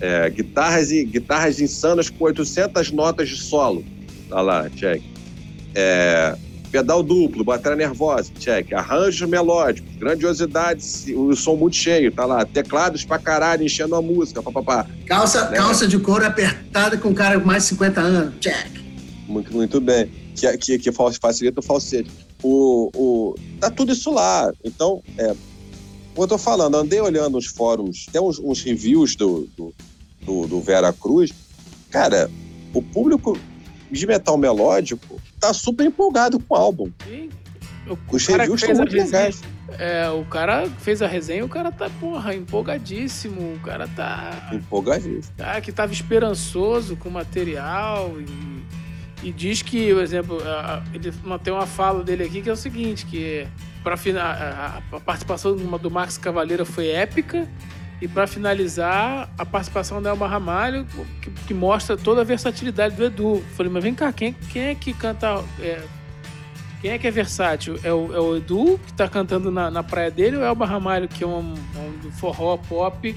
é, 0.00 0.30
guitarras, 0.30 0.90
e, 0.90 1.04
guitarras 1.04 1.60
insanas 1.60 2.08
com 2.08 2.24
800 2.24 2.90
notas 2.90 3.28
de 3.28 3.36
solo. 3.36 3.84
Tá 4.28 4.40
lá, 4.40 4.68
check. 4.70 5.02
É, 5.74 6.36
pedal 6.70 7.02
duplo, 7.02 7.44
bateria 7.44 7.76
nervosa, 7.76 8.30
check. 8.38 8.72
Arranjos 8.72 9.28
melódicos, 9.28 9.94
grandiosidade, 9.96 10.82
o 11.14 11.34
som 11.34 11.56
muito 11.56 11.76
cheio, 11.76 12.12
tá 12.12 12.24
lá. 12.24 12.44
Teclados 12.44 13.04
pra 13.04 13.18
caralho, 13.18 13.64
enchendo 13.64 13.94
a 13.94 14.02
música, 14.02 14.42
papapá. 14.42 14.86
Calça, 15.06 15.50
né? 15.50 15.56
calça 15.56 15.86
de 15.86 15.98
couro 15.98 16.24
apertada 16.24 16.96
com 16.96 17.08
um 17.08 17.14
cara 17.14 17.38
com 17.38 17.46
mais 17.46 17.64
de 17.64 17.70
50 17.70 18.00
anos, 18.00 18.34
check. 18.40 18.80
Muito, 19.26 19.52
muito 19.52 19.80
bem. 19.80 20.10
Que, 20.34 20.58
que, 20.58 20.78
que 20.78 20.92
facilita 20.92 21.60
o 21.60 21.62
falsete. 21.62 22.10
O, 22.42 22.90
o, 22.94 23.34
tá 23.60 23.70
tudo 23.70 23.92
isso 23.92 24.10
lá. 24.10 24.50
Então, 24.64 25.02
é, 25.18 25.34
como 26.14 26.24
eu 26.24 26.28
tô 26.28 26.38
falando, 26.38 26.76
andei 26.76 27.00
olhando 27.00 27.36
os 27.36 27.46
fóruns, 27.46 28.06
tem 28.10 28.20
uns, 28.20 28.38
uns 28.38 28.62
reviews 28.62 29.14
do, 29.14 29.48
do 29.56 29.74
do, 30.22 30.46
do 30.46 30.60
Vera 30.60 30.92
Cruz, 30.92 31.32
cara, 31.90 32.30
o 32.74 32.82
público 32.82 33.38
de 33.90 34.06
metal 34.06 34.36
melódico 34.36 35.20
tá 35.38 35.52
super 35.52 35.86
empolgado 35.86 36.38
com 36.38 36.54
o 36.54 36.56
álbum. 36.56 36.90
Sim. 37.06 37.30
O, 37.88 37.98
Os 38.14 38.26
reviews 38.26 38.62
estão 38.62 38.76
muito 38.76 38.94
legais. 38.94 39.42
É, 39.78 40.08
o 40.10 40.24
cara 40.24 40.68
fez 40.78 41.00
a 41.02 41.06
resenha, 41.06 41.44
o 41.44 41.48
cara 41.48 41.72
tá, 41.72 41.90
porra, 42.00 42.34
empolgadíssimo. 42.34 43.54
O 43.54 43.60
cara 43.60 43.88
tá. 43.88 44.50
Empolgadíssimo. 44.52 45.34
Tá, 45.36 45.60
que 45.60 45.72
tava 45.72 45.92
esperançoso 45.92 46.96
com 46.96 47.08
o 47.08 47.12
material 47.12 48.14
e, 48.20 49.28
e 49.28 49.32
diz 49.32 49.62
que, 49.62 49.92
por 49.92 50.02
exemplo, 50.02 50.38
ele 50.92 51.12
tem 51.42 51.52
uma 51.52 51.66
fala 51.66 52.04
dele 52.04 52.24
aqui 52.24 52.42
que 52.42 52.50
é 52.50 52.52
o 52.52 52.56
seguinte: 52.56 53.06
que 53.06 53.46
para 53.82 53.94
a, 53.94 54.82
a 54.92 55.00
participação 55.00 55.56
do 55.56 55.90
Max 55.90 56.18
Cavaleira 56.18 56.64
foi 56.64 56.88
épica 56.88 57.48
e 58.00 58.08
para 58.08 58.26
finalizar, 58.26 59.30
a 59.36 59.44
participação 59.44 60.00
da 60.00 60.10
Elba 60.10 60.26
Ramalho, 60.26 60.86
que, 61.20 61.30
que, 61.30 61.54
mostra 61.54 61.98
toda 61.98 62.22
a 62.22 62.24
versatilidade 62.24 62.96
do 62.96 63.04
Edu. 63.04 63.44
Falei, 63.54 63.70
mas 63.70 63.82
vem 63.82 63.94
cá, 63.94 64.10
quem, 64.10 64.32
quem 64.32 64.62
é 64.62 64.74
que 64.74 64.94
canta. 64.94 65.44
É, 65.60 65.82
quem 66.80 66.92
é 66.92 66.98
que 66.98 67.06
é 67.06 67.10
versátil? 67.10 67.78
É 67.84 67.92
o, 67.92 68.14
é 68.14 68.18
o 68.18 68.36
Edu, 68.36 68.80
que 68.86 68.92
está 68.92 69.06
cantando 69.06 69.50
na, 69.50 69.70
na 69.70 69.82
praia 69.82 70.10
dele, 70.10 70.36
ou 70.36 70.42
é 70.42 70.46
o 70.46 70.48
Elba 70.48 70.64
Ramalho, 70.64 71.08
que 71.08 71.22
é 71.22 71.26
um, 71.26 71.52
um 71.52 72.10
forró 72.12 72.56
pop, 72.56 73.14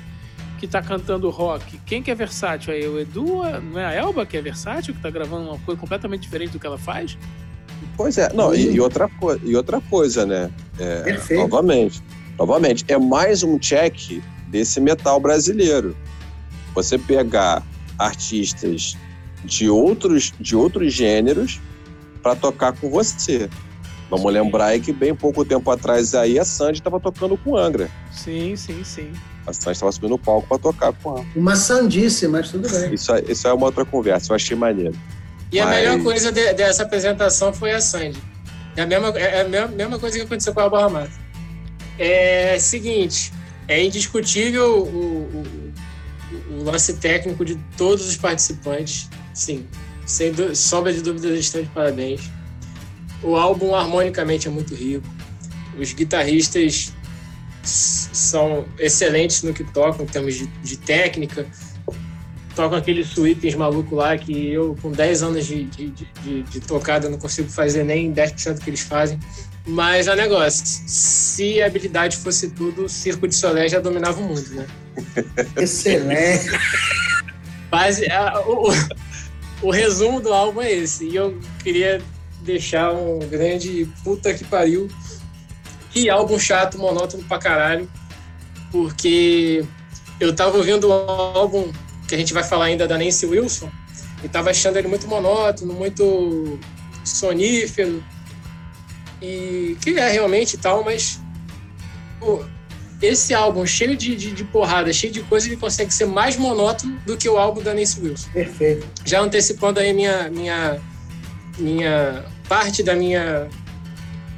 que 0.59 0.65
está 0.65 0.81
cantando 0.81 1.29
rock? 1.29 1.79
Quem 1.85 2.03
que 2.03 2.11
é 2.11 2.15
versátil 2.15 2.73
aí? 2.73 2.85
O 2.85 2.99
Edu, 2.99 3.41
não 3.71 3.79
é 3.79 3.85
a 3.85 3.93
Elba 3.93 4.25
que 4.25 4.35
é 4.35 4.41
versátil, 4.41 4.93
que 4.93 4.99
está 4.99 5.09
gravando 5.09 5.49
uma 5.49 5.59
coisa 5.59 5.79
completamente 5.79 6.23
diferente 6.23 6.51
do 6.51 6.59
que 6.59 6.67
ela 6.67 6.77
faz? 6.77 7.17
Pois 7.95 8.17
é, 8.17 8.33
não, 8.33 8.53
e, 8.53 8.73
e 8.73 8.81
outra, 8.81 9.09
e 9.43 9.55
outra 9.55 9.79
coisa, 9.79 10.25
né? 10.25 10.51
É, 10.77 11.03
Perfeito. 11.03 11.41
Novamente, 11.43 12.03
novamente, 12.37 12.85
é 12.89 12.97
mais 12.97 13.43
um 13.43 13.57
check 13.57 14.21
desse 14.53 14.79
metal 14.79 15.19
brasileiro. 15.19 15.97
Você 16.75 16.97
pegar 16.97 17.63
artistas 17.97 18.95
de 19.43 19.67
outros, 19.67 20.31
de 20.39 20.55
outros 20.55 20.93
gêneros 20.93 21.59
para 22.21 22.35
tocar 22.35 22.71
com 22.73 22.89
você. 22.89 23.49
Vamos 24.11 24.27
sim. 24.27 24.31
lembrar 24.31 24.67
aí 24.67 24.79
que 24.79 24.93
bem 24.93 25.15
pouco 25.15 25.43
tempo 25.43 25.69
atrás 25.71 26.13
aí 26.13 26.37
a 26.37 26.45
Sandy 26.45 26.77
estava 26.77 26.99
tocando 26.99 27.35
com 27.35 27.57
Angra. 27.57 27.89
Sim, 28.11 28.55
sim, 28.55 28.83
sim. 28.83 29.11
A 29.47 29.51
Sandy 29.51 29.71
estava 29.71 29.91
subindo 29.91 30.13
o 30.13 30.19
palco 30.19 30.47
para 30.47 30.59
tocar 30.59 30.93
com 30.93 31.17
ela. 31.17 31.25
Uma 31.35 31.55
sandice, 31.55 32.27
mas 32.27 32.51
tudo 32.51 32.69
bem. 32.69 32.93
Isso, 32.93 33.11
isso 33.27 33.47
é 33.47 33.53
uma 33.53 33.65
outra 33.65 33.83
conversa, 33.83 34.31
eu 34.31 34.35
achei 34.35 34.55
maneiro. 34.55 34.95
E 35.51 35.59
mas... 35.59 35.67
a 35.67 35.71
melhor 35.71 36.03
coisa 36.03 36.31
de, 36.31 36.53
dessa 36.53 36.83
apresentação 36.83 37.51
foi 37.51 37.71
a 37.71 37.81
Sandy. 37.81 38.21
É 38.77 38.83
a 38.83 38.85
mesma, 38.85 39.09
é 39.09 39.41
a 39.41 39.47
mesma, 39.49 39.67
mesma 39.67 39.99
coisa 39.99 40.15
que 40.15 40.23
aconteceu 40.23 40.53
com 40.53 40.59
a 40.59 40.69
Barra 40.69 40.89
Mata. 40.89 41.23
É 41.97 42.57
seguinte, 42.59 43.31
é 43.67 43.83
indiscutível 43.83 44.83
o, 44.83 45.43
o, 45.43 46.53
o, 46.53 46.63
lance 46.63 46.95
técnico 46.95 47.45
de 47.45 47.55
todos 47.77 48.07
os 48.07 48.17
participantes. 48.17 49.09
Sim, 49.33 49.65
sem 50.05 50.33
sobra 50.55 50.93
de 50.93 51.01
dúvidas, 51.01 51.31
eles 51.31 51.45
estão 51.45 51.61
de 51.61 51.69
parabéns. 51.69 52.29
O 53.21 53.35
álbum 53.35 53.73
harmonicamente 53.73 54.47
é 54.47 54.51
muito 54.51 54.75
rico. 54.75 55.07
Os 55.79 55.93
guitarristas 55.93 56.93
são 57.63 58.65
excelentes 58.77 59.43
no 59.43 59.53
que 59.53 59.63
tocam, 59.63 60.05
em 60.05 60.07
termos 60.07 60.35
de, 60.35 60.47
de 60.47 60.77
técnica. 60.77 61.47
Tocam 62.55 62.77
aqueles 62.77 63.07
sweepings 63.07 63.55
maluco 63.55 63.95
lá 63.95 64.15
que 64.17 64.49
eu, 64.49 64.77
com 64.81 64.91
10 64.91 65.23
anos 65.23 65.47
de, 65.47 65.63
de, 65.63 65.89
de, 65.89 66.43
de 66.43 66.59
tocada, 66.59 67.09
não 67.09 67.17
consigo 67.17 67.49
fazer 67.49 67.83
nem 67.83 68.13
10% 68.13 68.55
do 68.55 68.61
que 68.61 68.69
eles 68.69 68.81
fazem. 68.81 69.17
Mas 69.65 70.07
é 70.07 70.15
negócio, 70.15 70.63
se 70.65 71.61
a 71.61 71.67
habilidade 71.67 72.17
fosse 72.17 72.49
tudo, 72.49 72.85
o 72.85 72.89
Circo 72.89 73.27
de 73.27 73.35
Solé 73.35 73.69
já 73.69 73.79
dominava 73.79 74.19
o 74.19 74.23
mundo, 74.23 74.49
né? 74.49 74.67
Excelente. 75.55 76.49
Mas 77.71 78.01
a, 78.03 78.41
o, 78.41 78.67
o 79.61 79.71
resumo 79.71 80.19
do 80.19 80.33
álbum 80.33 80.61
é 80.61 80.71
esse. 80.71 81.07
E 81.07 81.15
eu 81.15 81.39
queria 81.63 82.01
deixar 82.41 82.91
um 82.91 83.19
grande 83.19 83.87
puta 84.03 84.33
que 84.33 84.43
pariu. 84.43 84.89
Que 85.91 86.09
álbum 86.09 86.37
chato, 86.37 86.77
monótono 86.77 87.23
pra 87.23 87.39
caralho. 87.39 87.89
Porque 88.71 89.63
eu 90.19 90.35
tava 90.35 90.57
ouvindo 90.57 90.89
o 90.89 90.91
álbum 90.91 91.71
que 92.07 92.15
a 92.15 92.17
gente 92.17 92.33
vai 92.33 92.43
falar 92.43 92.65
ainda 92.65 92.85
da 92.85 92.97
Nancy 92.97 93.25
Wilson 93.25 93.71
e 94.23 94.27
tava 94.27 94.49
achando 94.49 94.77
ele 94.77 94.87
muito 94.87 95.07
monótono, 95.07 95.73
muito 95.73 96.59
sonífero 97.03 98.03
e 99.23 99.77
que 99.81 99.97
é 99.97 100.09
realmente 100.09 100.57
tal, 100.57 100.83
mas 100.83 101.19
pô, 102.19 102.43
esse 103.01 103.33
álbum 103.33 103.65
cheio 103.65 103.95
de, 103.95 104.15
de, 104.15 104.31
de, 104.31 104.43
porrada, 104.43 104.91
cheio 104.91 105.11
de 105.11 105.21
coisa, 105.23 105.47
ele 105.47 105.57
consegue 105.57 105.93
ser 105.93 106.05
mais 106.05 106.37
monótono 106.37 106.99
do 107.05 107.17
que 107.17 107.27
o 107.29 107.37
álbum 107.37 107.61
da 107.61 107.73
Nancy 107.73 108.01
Wilson. 108.01 108.29
Perfeito. 108.31 108.87
Já 109.05 109.21
antecipando 109.21 109.79
aí 109.79 109.93
minha, 109.93 110.29
minha, 110.29 110.81
minha 111.57 112.25
parte 112.47 112.83
da 112.83 112.95
minha 112.95 113.47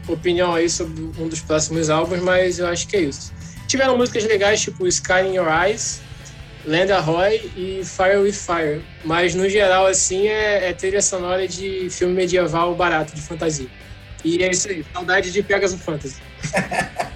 opinião 0.07 0.53
aí 0.53 0.69
sobre 0.69 1.01
um 1.19 1.27
dos 1.27 1.41
próximos 1.41 1.89
álbuns, 1.89 2.21
mas 2.21 2.59
eu 2.59 2.67
acho 2.67 2.87
que 2.87 2.95
é 2.95 3.01
isso. 3.01 3.33
Tiveram 3.67 3.97
músicas 3.97 4.23
legais 4.25 4.61
tipo 4.61 4.87
Sky 4.87 5.21
in 5.27 5.35
Your 5.35 5.47
Eyes, 5.47 6.01
Land 6.65 6.91
Roy 7.03 7.51
e 7.55 7.81
Fire 7.83 8.17
with 8.17 8.33
Fire, 8.33 8.81
mas 9.03 9.35
no 9.35 9.47
geral 9.47 9.85
assim 9.85 10.27
é, 10.27 10.69
é 10.69 10.73
trilha 10.73 11.01
sonora 11.01 11.47
de 11.47 11.87
filme 11.89 12.13
medieval 12.13 12.73
barato 12.75 13.15
de 13.15 13.21
fantasia. 13.21 13.69
E 14.25 14.43
é 14.43 14.49
isso 14.49 14.67
aí, 14.67 14.83
saudade 14.91 15.31
de 15.31 15.43
Pegasus 15.43 15.79
Fantasy. 15.81 16.15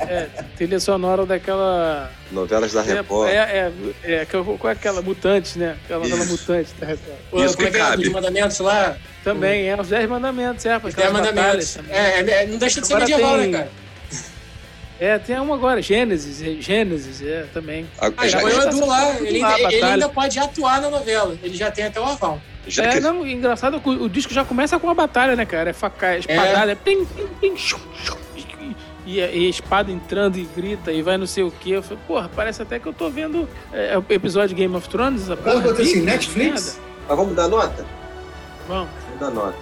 É, 0.08 0.28
trilha 0.56 0.80
sonora 0.80 1.26
daquela. 1.26 2.12
Novelas 2.32 2.72
da 2.72 2.84
Record. 2.84 3.30
É, 3.30 3.34
é, 3.36 3.72
é, 4.04 4.14
é, 4.22 4.26
qual 4.26 4.60
é 4.66 4.72
aquela 4.72 5.02
Mutante, 5.02 5.58
né? 5.58 5.76
Aquela 5.86 6.08
novela 6.08 6.26
Mutante 6.26 6.70
da 6.80 6.86
Record. 6.86 7.18
Pô, 7.32 7.44
Isso 7.44 7.56
é 7.62 7.72
que 7.72 7.78
é? 7.78 7.80
cabe. 7.80 8.04
Os 8.08 8.14
mandamentos 8.14 8.60
lá? 8.60 8.96
Também, 9.24 9.68
é, 9.68 9.80
os 9.80 9.88
10 9.90 10.08
mandamentos, 10.08 10.66
é. 10.68 10.78
Os 10.78 10.86
aquelas 10.86 10.96
10 10.96 11.12
mandamentos. 11.14 11.78
É, 11.90 12.20
é, 12.20 12.46
não 12.46 12.58
deixa 12.60 12.80
de 12.80 12.86
ser 12.88 12.94
Agora 12.94 13.10
medieval, 13.10 13.38
tem- 13.40 13.48
né, 13.52 13.58
cara? 13.58 13.70
É, 15.02 15.18
tem 15.18 15.40
uma 15.40 15.56
agora, 15.56 15.82
Gênesis, 15.82 16.42
é, 16.42 16.62
Gênesis, 16.62 17.22
é, 17.22 17.46
também. 17.54 17.88
A- 18.00 18.08
Ah, 18.18 18.28
já 18.28 18.28
já- 18.28 18.40
foi 18.42 18.52
o 18.52 18.56
já- 18.62 18.68
Edu 18.70 18.86
lá, 18.86 19.16
ele, 19.22 19.40
lá, 19.40 19.56
ainda- 19.56 19.74
ele 19.74 19.84
ainda 19.84 20.10
pode 20.10 20.38
atuar 20.38 20.82
na 20.82 20.90
novela. 20.90 21.38
Ele 21.42 21.56
já 21.56 21.72
tem 21.72 21.86
até 21.86 22.00
o 22.02 22.04
aval. 22.04 22.40
Já 22.70 22.84
é, 22.86 22.94
que- 22.94 23.00
não, 23.00 23.26
engraçado, 23.26 23.80
que 23.80 23.90
o, 23.90 24.04
o 24.04 24.10
disco 24.10 24.34
já 24.34 24.46
começa 24.46 24.80
com 24.80 24.90
a 24.90 24.94
batalha, 24.94 25.36
né, 25.36 25.46
cara? 25.46 25.70
É 25.70 25.74
faca, 25.74 26.16
é 26.16 26.20
espadada, 26.20 26.72
é 26.72 26.76
pim, 26.76 27.06
pim, 27.06 27.28
pim, 27.42 27.58
shum, 27.58 27.80
shum, 27.96 28.18
e, 29.06 29.16
e 29.20 29.22
a 29.22 29.50
espada 29.50 29.92
entrando 29.92 30.38
e 30.38 30.44
grita 30.56 30.92
e 30.92 31.02
vai 31.02 31.18
não 31.18 31.26
sei 31.26 31.44
o 31.44 31.52
quê. 31.52 31.72
Eu 31.72 31.84
falei, 31.84 32.00
porra, 32.08 32.30
parece 32.36 32.62
até 32.62 32.78
que 32.80 32.86
eu 32.88 32.94
tô 32.94 33.10
vendo 33.10 33.48
é, 33.74 33.98
o 33.98 34.06
episódio 34.10 34.50
de 34.50 34.56
Game 34.56 34.76
of 34.76 34.88
Thrones, 34.88 35.24
essa 35.24 35.36
porra. 35.36 35.60
Botou 35.62 35.82
assim, 35.84 36.02
Netflix? 36.02 36.80
Mas 37.08 37.18
vamos 37.18 37.36
dar 37.36 37.48
nota? 37.48 37.86
Vamos. 38.68 38.90
Vamos 39.06 39.20
dar 39.20 39.32
nota. 39.32 39.58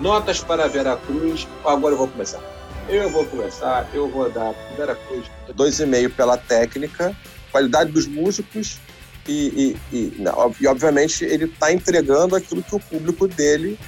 Notas 0.00 0.40
para 0.42 0.66
Veracruz. 0.66 1.46
Agora 1.64 1.92
eu 1.94 1.98
vou 1.98 2.08
começar. 2.08 2.40
Eu 2.88 3.10
vou 3.10 3.24
começar, 3.26 3.86
eu 3.92 4.08
vou 4.08 4.30
dar 4.30 4.52
para 4.54 4.76
Veracruz 4.76 5.26
2,5 5.54 6.12
pela 6.14 6.36
técnica, 6.38 7.14
qualidade 7.52 7.92
dos 7.92 8.06
músicos 8.06 8.78
e, 9.26 9.76
e, 9.92 9.96
e, 9.96 10.14
não, 10.18 10.54
e, 10.60 10.66
obviamente 10.66 11.24
ele 11.24 11.44
está 11.44 11.72
entregando 11.72 12.34
aquilo 12.34 12.62
que 12.62 12.74
o 12.74 12.80
público 12.80 13.28
dele 13.28 13.78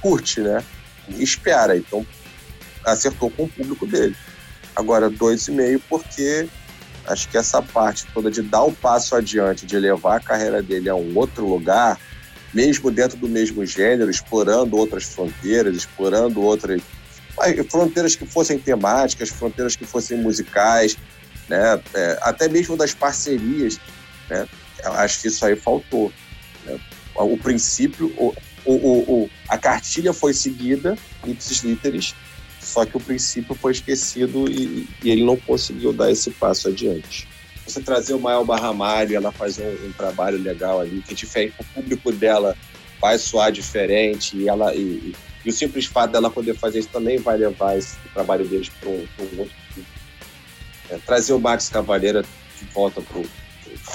curte, 0.00 0.40
né? 0.40 0.62
E 1.08 1.22
espera. 1.22 1.76
Então 1.76 2.06
acertou 2.84 3.30
com 3.30 3.44
o 3.44 3.48
público 3.48 3.86
dele. 3.86 4.16
Agora 4.74 5.10
2,5 5.10 5.80
porque 5.88 6.48
acho 7.06 7.28
que 7.28 7.36
essa 7.36 7.62
parte 7.62 8.06
toda 8.12 8.30
de 8.30 8.42
dar 8.42 8.62
o 8.62 8.72
passo 8.72 9.14
adiante, 9.14 9.66
de 9.66 9.78
levar 9.78 10.16
a 10.16 10.20
carreira 10.20 10.62
dele 10.62 10.88
a 10.88 10.94
um 10.94 11.16
outro 11.16 11.46
lugar, 11.46 11.98
mesmo 12.52 12.90
dentro 12.90 13.16
do 13.16 13.28
mesmo 13.28 13.64
gênero, 13.64 14.10
explorando 14.10 14.76
outras 14.76 15.04
fronteiras, 15.04 15.76
explorando 15.76 16.42
outras 16.42 16.80
fronteiras 17.68 18.16
que 18.16 18.26
fossem 18.26 18.58
temáticas, 18.58 19.28
fronteiras 19.28 19.76
que 19.76 19.84
fossem 19.84 20.18
musicais, 20.18 20.96
né? 21.48 21.80
É, 21.94 22.18
até 22.22 22.48
mesmo 22.48 22.76
das 22.76 22.94
parcerias, 22.94 23.78
né? 24.28 24.46
Acho 24.84 25.20
que 25.20 25.28
isso 25.28 25.44
aí 25.44 25.56
faltou. 25.56 26.12
né? 26.64 26.78
O 27.14 27.36
princípio, 27.36 28.12
o, 28.18 28.34
o, 28.64 28.74
o, 28.74 29.30
a 29.48 29.56
cartilha 29.56 30.12
foi 30.12 30.34
seguida, 30.34 30.96
ipsis 31.26 31.62
literis, 31.62 32.14
só 32.60 32.84
que 32.84 32.96
o 32.96 33.00
princípio 33.00 33.54
foi 33.54 33.72
esquecido 33.72 34.50
e, 34.50 34.86
e 35.02 35.10
ele 35.10 35.24
não 35.24 35.36
conseguiu 35.36 35.92
dar 35.92 36.10
esse 36.10 36.30
passo 36.32 36.68
adiante 36.68 37.26
você 37.66 37.80
trazer 37.80 38.14
o 38.14 38.20
Mael 38.20 38.44
Barramalho, 38.44 39.16
ela 39.16 39.32
fazer 39.32 39.64
um, 39.64 39.88
um 39.88 39.92
trabalho 39.92 40.38
legal 40.38 40.80
ali, 40.80 41.02
que 41.02 41.14
diferente, 41.14 41.54
o 41.58 41.64
público 41.64 42.12
dela 42.12 42.56
vai 43.00 43.18
soar 43.18 43.50
diferente 43.50 44.36
e 44.36 44.48
ela 44.48 44.74
e, 44.74 44.78
e- 44.80 45.16
e 45.44 45.48
o 45.50 45.52
simples 45.52 45.86
fato 45.86 46.10
dela 46.10 46.28
poder 46.28 46.56
fazer 46.56 46.80
isso 46.80 46.88
também 46.88 47.18
vai 47.18 47.36
levar 47.36 47.78
esse 47.78 47.96
trabalho 48.12 48.44
deles 48.48 48.68
para 48.68 48.88
um, 48.88 49.06
outro. 49.38 49.54
É, 50.90 50.98
trazer 51.06 51.32
o 51.34 51.38
Max 51.38 51.68
Cavaleira 51.68 52.22
de 52.22 52.64
volta 52.72 53.00
para 53.00 53.18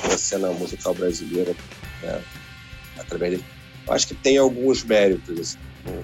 a 0.03 0.17
cena 0.17 0.49
musical 0.51 0.93
brasileira, 0.93 1.55
né, 2.01 2.21
através 2.97 3.31
dele. 3.31 3.45
Eu 3.87 3.93
acho 3.93 4.07
que 4.07 4.15
tem 4.15 4.37
alguns 4.37 4.83
méritos. 4.83 5.39
Assim, 5.39 5.57
né. 5.85 6.03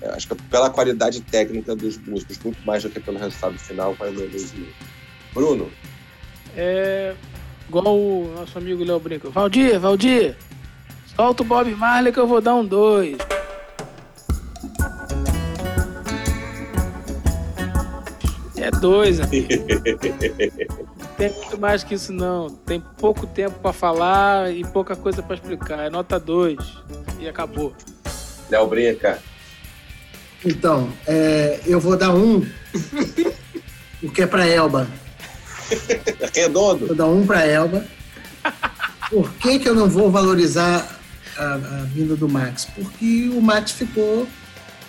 Eu 0.00 0.12
acho 0.14 0.28
que 0.28 0.34
pela 0.44 0.70
qualidade 0.70 1.20
técnica 1.22 1.74
dos 1.74 1.98
músicos, 1.98 2.38
muito 2.38 2.64
mais 2.64 2.82
do 2.84 2.90
que 2.90 3.00
pelo 3.00 3.18
resultado 3.18 3.58
final, 3.58 3.94
vai 3.94 4.10
no 4.10 4.20
mesmo. 4.28 4.66
Bruno, 5.34 5.70
É 6.56 7.14
igual 7.68 7.98
o 7.98 8.32
nosso 8.34 8.56
amigo 8.56 8.82
Léo 8.84 8.98
Brinco. 9.00 9.30
Valdir, 9.30 9.78
Valdir, 9.78 10.36
solta 11.14 11.42
o 11.42 11.46
Bob 11.46 11.70
Marley 11.74 12.12
que 12.12 12.18
eu 12.18 12.26
vou 12.26 12.40
dar 12.40 12.54
um 12.54 12.64
2. 12.64 13.18
É 18.56 18.70
dois, 18.70 19.20
amigo. 19.20 19.48
Não 21.18 21.28
tem 21.28 21.32
muito 21.32 21.58
mais 21.60 21.82
que 21.82 21.94
isso, 21.94 22.12
não. 22.12 22.48
Tem 22.48 22.80
pouco 22.80 23.26
tempo 23.26 23.58
pra 23.58 23.72
falar 23.72 24.52
e 24.54 24.64
pouca 24.64 24.94
coisa 24.94 25.20
pra 25.20 25.34
explicar. 25.34 25.80
É 25.80 25.90
nota 25.90 26.18
2 26.18 26.56
e 27.18 27.28
acabou. 27.28 27.74
Léo 28.48 28.66
Brinca, 28.68 29.18
Então, 30.44 30.88
é, 31.06 31.60
eu 31.66 31.80
vou 31.80 31.96
dar 31.96 32.14
um, 32.14 32.46
porque 34.00 34.22
é 34.22 34.26
para 34.26 34.46
Elba. 34.46 34.86
redondo. 36.34 36.86
Vou 36.86 36.96
dar 36.96 37.06
um 37.06 37.26
para 37.26 37.44
Elba. 37.44 37.84
Por 39.10 39.28
que, 39.34 39.58
que 39.58 39.68
eu 39.68 39.74
não 39.74 39.88
vou 39.88 40.10
valorizar 40.10 40.98
a, 41.36 41.54
a 41.54 41.84
vinda 41.92 42.14
do 42.14 42.28
Max? 42.28 42.66
Porque 42.66 43.28
o 43.34 43.40
Max 43.42 43.72
ficou 43.72 44.26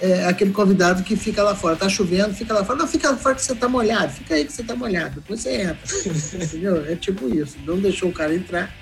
é, 0.02 0.26
aquele 0.26 0.52
convidado 0.52 1.04
que 1.04 1.16
fica 1.16 1.44
lá 1.44 1.56
fora. 1.56 1.76
Tá 1.76 1.90
chovendo, 1.90 2.34
fica 2.34 2.54
lá 2.54 2.64
fora. 2.64 2.80
Não, 2.80 2.88
fica 2.88 3.10
lá 3.10 3.18
fora 3.18 3.36
que 3.36 3.42
você 3.44 3.56
tá 3.56 3.68
molhado. 3.68 4.12
Fica 4.14 4.36
aí 4.36 4.46
que 4.46 4.52
você 4.54 4.64
tá 4.64 4.76
molhado. 4.76 5.16
Depois 5.16 5.42
você 5.42 5.62
entra. 5.62 5.78
Entendeu? 6.44 6.86
É 6.92 6.96
tipo 6.96 7.28
isso. 7.34 7.58
Não 7.66 7.78
deixou 7.80 8.10
o 8.10 8.14
cara 8.14 8.34
entrar. 8.34 8.74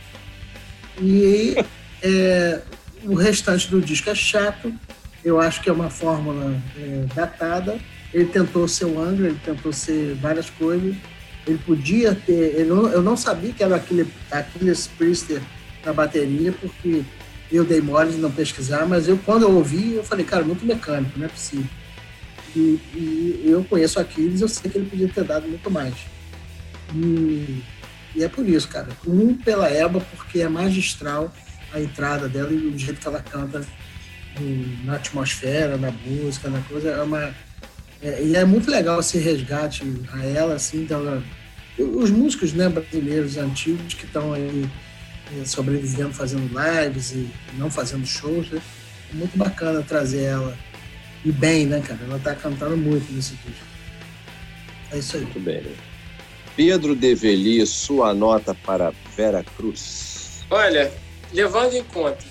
E 1.01 1.55
é, 2.01 2.61
o 3.03 3.13
restante 3.15 3.69
do 3.69 3.81
disco 3.81 4.09
é 4.09 4.15
chato. 4.15 4.73
Eu 5.23 5.39
acho 5.39 5.61
que 5.61 5.69
é 5.69 5.73
uma 5.73 5.89
fórmula 5.89 6.59
é, 6.77 7.05
datada. 7.13 7.77
Ele 8.13 8.25
tentou 8.25 8.67
ser 8.67 8.85
o 8.85 8.99
Angra, 9.01 9.27
ele 9.27 9.39
tentou 9.43 9.73
ser 9.73 10.15
várias 10.15 10.49
coisas. 10.49 10.95
Ele 11.45 11.59
podia 11.65 12.15
ter. 12.15 12.55
ele 12.55 12.65
não- 12.69 12.87
eu 12.89 13.01
não 13.01 13.15
sabia 13.17 13.51
que 13.53 13.63
era 13.63 13.75
aquele 13.75 14.07
Aquiles 14.31 14.87
Priester 14.87 15.41
na 15.85 15.93
bateria, 15.93 16.51
porque 16.53 17.03
eu 17.51 17.63
dei 17.63 17.81
mole 17.81 18.11
de 18.11 18.17
não 18.17 18.31
pesquisar, 18.31 18.85
mas 18.85 19.07
eu, 19.07 19.17
quando 19.17 19.43
eu 19.43 19.51
ouvi, 19.51 19.93
eu 19.93 20.03
falei, 20.03 20.25
cara, 20.25 20.43
muito 20.43 20.65
mecânico, 20.65 21.17
não 21.17 21.25
é 21.25 21.29
possível. 21.29 21.69
E, 22.55 22.79
e 22.95 23.43
eu 23.45 23.63
conheço 23.63 23.99
Aquiles, 23.99 24.41
eu 24.41 24.47
sei 24.47 24.69
que 24.69 24.77
ele 24.77 24.89
podia 24.89 25.07
ter 25.07 25.23
dado 25.23 25.47
muito 25.47 25.69
mais. 25.69 25.93
E, 26.93 27.63
e 28.15 28.23
é 28.23 28.27
por 28.27 28.47
isso, 28.47 28.67
cara. 28.67 28.87
Um 29.05 29.35
pela 29.35 29.71
Eba, 29.71 30.01
porque 30.15 30.41
é 30.41 30.49
magistral 30.49 31.31
a 31.73 31.79
entrada 31.79 32.27
dela 32.27 32.51
e 32.51 32.67
o 32.67 32.77
jeito 32.77 32.99
que 32.99 33.07
ela 33.07 33.21
canta 33.21 33.65
na 34.83 34.95
atmosfera, 34.95 35.77
na 35.77 35.91
música, 35.91 36.49
na 36.49 36.61
coisa. 36.61 36.89
É 36.89 37.01
uma, 37.01 37.33
é, 38.01 38.23
e 38.23 38.35
é 38.35 38.45
muito 38.45 38.69
legal 38.69 38.99
esse 38.99 39.17
resgate 39.17 39.83
a 40.13 40.23
ela, 40.25 40.55
assim, 40.55 40.85
dela, 40.85 41.23
os 41.77 42.09
músicos 42.09 42.53
né, 42.53 42.69
brasileiros 42.69 43.37
antigos 43.37 43.93
que 43.93 44.05
estão 44.05 44.33
aí 44.33 44.69
sobrevivendo, 45.45 46.13
fazendo 46.13 46.49
lives 46.49 47.11
e 47.11 47.29
não 47.53 47.69
fazendo 47.69 48.05
shows, 48.05 48.49
né? 48.49 48.61
É 49.11 49.15
muito 49.15 49.37
bacana 49.37 49.81
trazer 49.81 50.23
ela. 50.23 50.57
E 51.25 51.31
bem, 51.31 51.65
né, 51.65 51.81
cara? 51.81 51.99
Ela 52.03 52.19
tá 52.19 52.35
cantando 52.35 52.77
muito 52.77 53.11
nesse 53.11 53.35
disco. 53.35 53.65
É 54.91 54.97
isso 54.97 55.17
aí. 55.17 55.23
Muito 55.23 55.39
bem. 55.39 55.61
né? 55.61 55.71
Pedro 56.55 56.95
Develi, 56.95 57.65
sua 57.65 58.13
nota 58.13 58.55
para 58.55 58.91
Vera 59.15 59.43
Cruz. 59.55 60.45
Olha, 60.49 60.91
levando 61.33 61.73
em 61.73 61.83
conta 61.83 62.25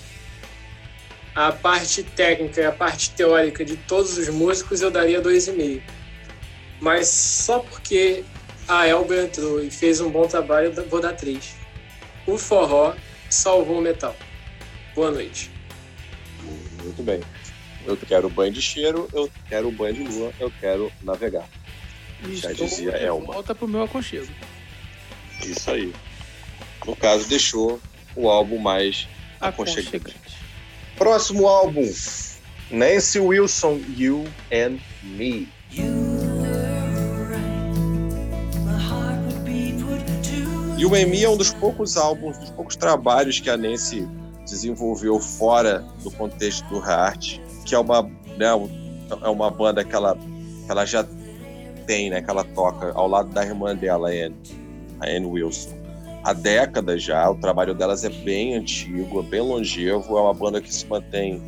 a 1.37 1.51
parte 1.51 2.01
técnica 2.01 2.59
e 2.61 2.65
a 2.65 2.71
parte 2.71 3.11
teórica 3.11 3.63
de 3.63 3.77
todos 3.77 4.17
os 4.17 4.27
músicos, 4.29 4.81
eu 4.81 4.89
daria 4.89 5.21
2,5. 5.21 5.81
Mas 6.81 7.07
só 7.09 7.59
porque 7.59 8.23
a 8.67 8.87
Elba 8.87 9.15
entrou 9.15 9.63
e 9.63 9.69
fez 9.69 10.01
um 10.01 10.09
bom 10.09 10.27
trabalho, 10.27 10.73
eu 10.75 10.89
vou 10.89 10.99
dar 10.99 11.13
3. 11.13 11.55
O 12.27 12.37
forró 12.37 12.93
salvou 13.29 13.79
o 13.79 13.81
metal. 13.81 14.13
Boa 14.93 15.11
noite. 15.11 15.49
Muito 16.83 17.01
bem. 17.01 17.21
Eu 17.85 17.95
quero 17.95 18.29
banho 18.29 18.51
de 18.51 18.61
cheiro, 18.61 19.07
eu 19.13 19.31
quero 19.47 19.71
banho 19.71 19.93
de 19.93 20.03
lua, 20.03 20.33
eu 20.37 20.51
quero 20.59 20.91
navegar. 21.01 21.47
Já 22.33 22.51
Estou 22.51 22.67
dizia 22.67 22.91
de 22.91 23.05
Elba. 23.05 23.33
Volta 23.33 23.55
pro 23.55 23.67
meu 23.67 23.83
aconchego. 23.83 24.27
Isso 25.41 25.71
aí. 25.71 25.93
No 26.85 26.95
caso, 26.97 27.29
deixou 27.29 27.79
o 28.13 28.29
álbum 28.29 28.57
mais 28.57 29.07
aconchegante. 29.39 29.95
Aconchegante. 29.95 30.37
Próximo 30.97 31.47
álbum: 31.47 31.89
Nancy 32.69 33.19
Wilson, 33.19 33.79
You 33.95 34.25
and 34.51 34.79
Me. 35.03 35.47
You 35.71 36.16
and 40.85 41.07
Me 41.07 41.23
é 41.23 41.29
um 41.29 41.35
dos 41.35 41.51
poucos 41.51 41.97
álbuns, 41.97 42.37
dos 42.37 42.51
poucos 42.51 42.75
trabalhos 42.75 43.39
que 43.39 43.49
a 43.49 43.57
Nancy 43.57 44.07
desenvolveu 44.45 45.19
fora 45.19 45.83
do 46.03 46.11
contexto 46.11 46.67
do 46.69 46.77
Heart, 46.77 47.39
que 47.65 47.73
é 47.73 47.79
uma, 47.79 48.03
né, 48.37 48.47
é 49.23 49.27
uma 49.27 49.49
banda 49.49 49.83
que 49.83 49.95
ela, 49.95 50.15
que 50.15 50.71
ela 50.71 50.85
já 50.85 51.05
tem, 51.85 52.09
né, 52.09 52.21
que 52.21 52.29
ela 52.29 52.43
toca 52.43 52.91
ao 52.93 53.07
lado 53.07 53.29
da 53.29 53.43
irmã 53.43 53.75
dela, 53.75 54.09
a 54.09 54.11
Anne, 54.11 54.35
a 54.99 55.07
Anne 55.07 55.25
Wilson. 55.25 55.75
Há 56.23 56.33
décadas 56.33 57.01
já, 57.01 57.29
o 57.29 57.35
trabalho 57.35 57.73
delas 57.73 58.03
é 58.03 58.09
bem 58.09 58.55
antigo, 58.55 59.19
é 59.19 59.23
bem 59.23 59.41
longevo, 59.41 60.17
é 60.17 60.21
uma 60.21 60.33
banda 60.33 60.61
que 60.61 60.73
se 60.73 60.85
mantém 60.85 61.41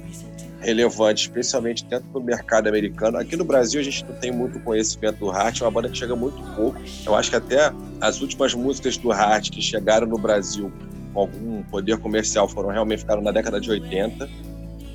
relevante, 0.62 1.24
especialmente 1.24 1.86
dentro 1.86 2.08
do 2.10 2.22
mercado 2.22 2.68
americano. 2.68 3.18
Aqui 3.18 3.36
no 3.36 3.44
Brasil 3.44 3.80
a 3.80 3.84
gente 3.84 4.06
não 4.06 4.16
tem 4.16 4.32
muito 4.32 4.60
conhecimento 4.60 5.20
do 5.20 5.30
Hart, 5.30 5.62
é 5.62 5.64
uma 5.64 5.72
banda 5.72 5.90
que 5.90 5.98
chega 5.98 6.16
muito 6.16 6.42
pouco. 6.56 6.80
Eu 7.06 7.16
acho 7.16 7.30
que 7.30 7.36
até 7.36 7.72
as 8.02 8.22
últimas 8.22 8.54
músicas 8.54 8.98
do 8.98 9.12
Hart 9.12 9.50
que 9.50 9.62
chegaram 9.62 10.08
no 10.08 10.18
Brasil 10.18 10.72
com 11.14 11.22
algum 11.22 11.64
poder 11.64 11.98
comercial 11.98 12.48
foram 12.48 12.70
realmente 12.70 13.00
ficaram 13.00 13.22
na 13.22 13.32
década 13.32 13.60
de 13.60 13.70
80. 13.70 14.30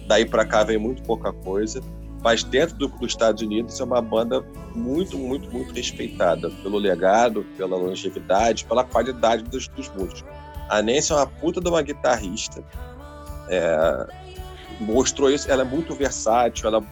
Daí 0.07 0.25
para 0.25 0.45
cá 0.45 0.63
vem 0.63 0.79
muito 0.79 1.03
pouca 1.03 1.33
coisa. 1.33 1.81
Mas 2.23 2.43
dentro 2.43 2.77
do, 2.77 2.89
dos 2.89 3.13
Estados 3.13 3.43
Unidos 3.43 3.79
é 3.79 3.85
uma 3.85 4.01
banda 4.01 4.43
muito, 4.75 5.19
muito, 5.19 5.51
muito 5.51 5.75
respeitada 5.75 6.49
pelo 6.63 6.79
legado, 6.79 7.45
pela 7.57 7.77
longevidade, 7.77 8.65
pela 8.65 8.83
qualidade 8.83 9.43
dos, 9.45 9.69
dos 9.69 9.91
músicos. 9.91 10.25
A 10.71 10.81
Nancy 10.81 11.13
é 11.13 11.17
uma 11.17 11.27
puta 11.27 11.61
de 11.61 11.69
uma 11.69 11.83
guitarrista. 11.83 12.65
É, 13.51 14.07
mostrou 14.81 15.31
isso. 15.31 15.51
Ela 15.51 15.63
é 15.63 15.65
muito 15.65 15.95
versátil, 15.95 16.69
ela 16.69 16.83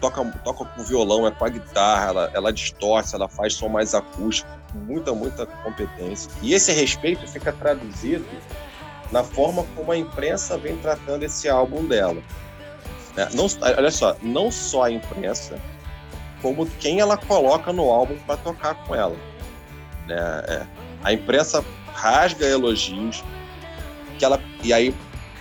toca, 0.00 0.24
toca 0.44 0.64
com 0.64 0.82
violão, 0.82 1.26
é 1.26 1.30
com 1.30 1.44
a 1.44 1.48
guitarra, 1.48 2.08
ela, 2.08 2.30
ela 2.34 2.52
distorce, 2.52 3.14
ela 3.14 3.28
faz 3.28 3.54
som 3.54 3.68
mais 3.68 3.94
acústico, 3.94 4.48
muita, 4.74 5.12
muita 5.12 5.46
competência. 5.46 6.30
E 6.42 6.54
esse 6.54 6.72
respeito 6.72 7.26
fica 7.26 7.52
traduzido 7.52 8.26
na 9.10 9.22
forma 9.22 9.64
como 9.74 9.92
a 9.92 9.96
imprensa 9.96 10.58
vem 10.58 10.76
tratando 10.76 11.22
esse 11.22 11.48
álbum 11.48 11.84
dela. 11.86 12.22
É, 13.16 13.28
não, 13.34 13.46
olha 13.60 13.90
só, 13.90 14.16
não 14.22 14.50
só 14.50 14.84
a 14.84 14.90
imprensa, 14.90 15.58
como 16.42 16.66
quem 16.78 17.00
ela 17.00 17.16
coloca 17.16 17.72
no 17.72 17.90
álbum 17.90 18.16
para 18.26 18.36
tocar 18.36 18.74
com 18.86 18.94
ela. 18.94 19.16
É, 20.08 20.14
é, 20.14 20.66
a 21.02 21.12
imprensa 21.12 21.64
rasga 21.92 22.46
elogios, 22.46 23.24
que 24.18 24.24
ela 24.24 24.40
e 24.62 24.72
aí 24.72 24.94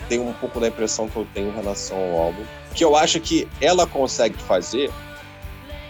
tem 0.07 0.19
um 0.19 0.33
pouco 0.33 0.59
da 0.59 0.67
impressão 0.67 1.07
que 1.07 1.15
eu 1.15 1.27
tenho 1.33 1.49
em 1.49 1.55
relação 1.55 1.97
ao 1.97 2.21
álbum, 2.21 2.43
que 2.73 2.83
eu 2.83 2.95
acho 2.95 3.19
que 3.19 3.47
ela 3.61 3.85
consegue 3.85 4.37
fazer 4.43 4.91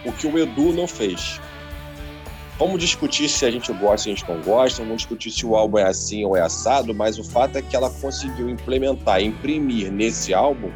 o 0.05 0.11
que 0.11 0.28
o 0.28 0.38
Edu 0.38 0.74
não 0.74 0.88
fez. 0.88 1.39
Vamos 2.57 2.80
discutir 2.80 3.30
se 3.30 3.45
a 3.45 3.51
gente 3.51 3.72
gosta, 3.72 3.97
se 3.97 4.09
a 4.09 4.15
gente 4.15 4.28
não 4.28 4.41
gosta, 4.41 4.82
vamos 4.82 4.97
discutir 4.97 5.30
se 5.30 5.45
o 5.45 5.55
álbum 5.55 5.78
é 5.78 5.84
assim 5.84 6.26
ou 6.26 6.36
é 6.36 6.41
assado, 6.41 6.93
mas 6.93 7.20
o 7.20 7.24
fato 7.24 7.57
é 7.57 7.61
que 7.61 7.76
ela 7.76 7.89
conseguiu 7.89 8.49
implementar, 8.49 9.22
imprimir 9.22 9.91
nesse 9.91 10.34
álbum 10.34 10.72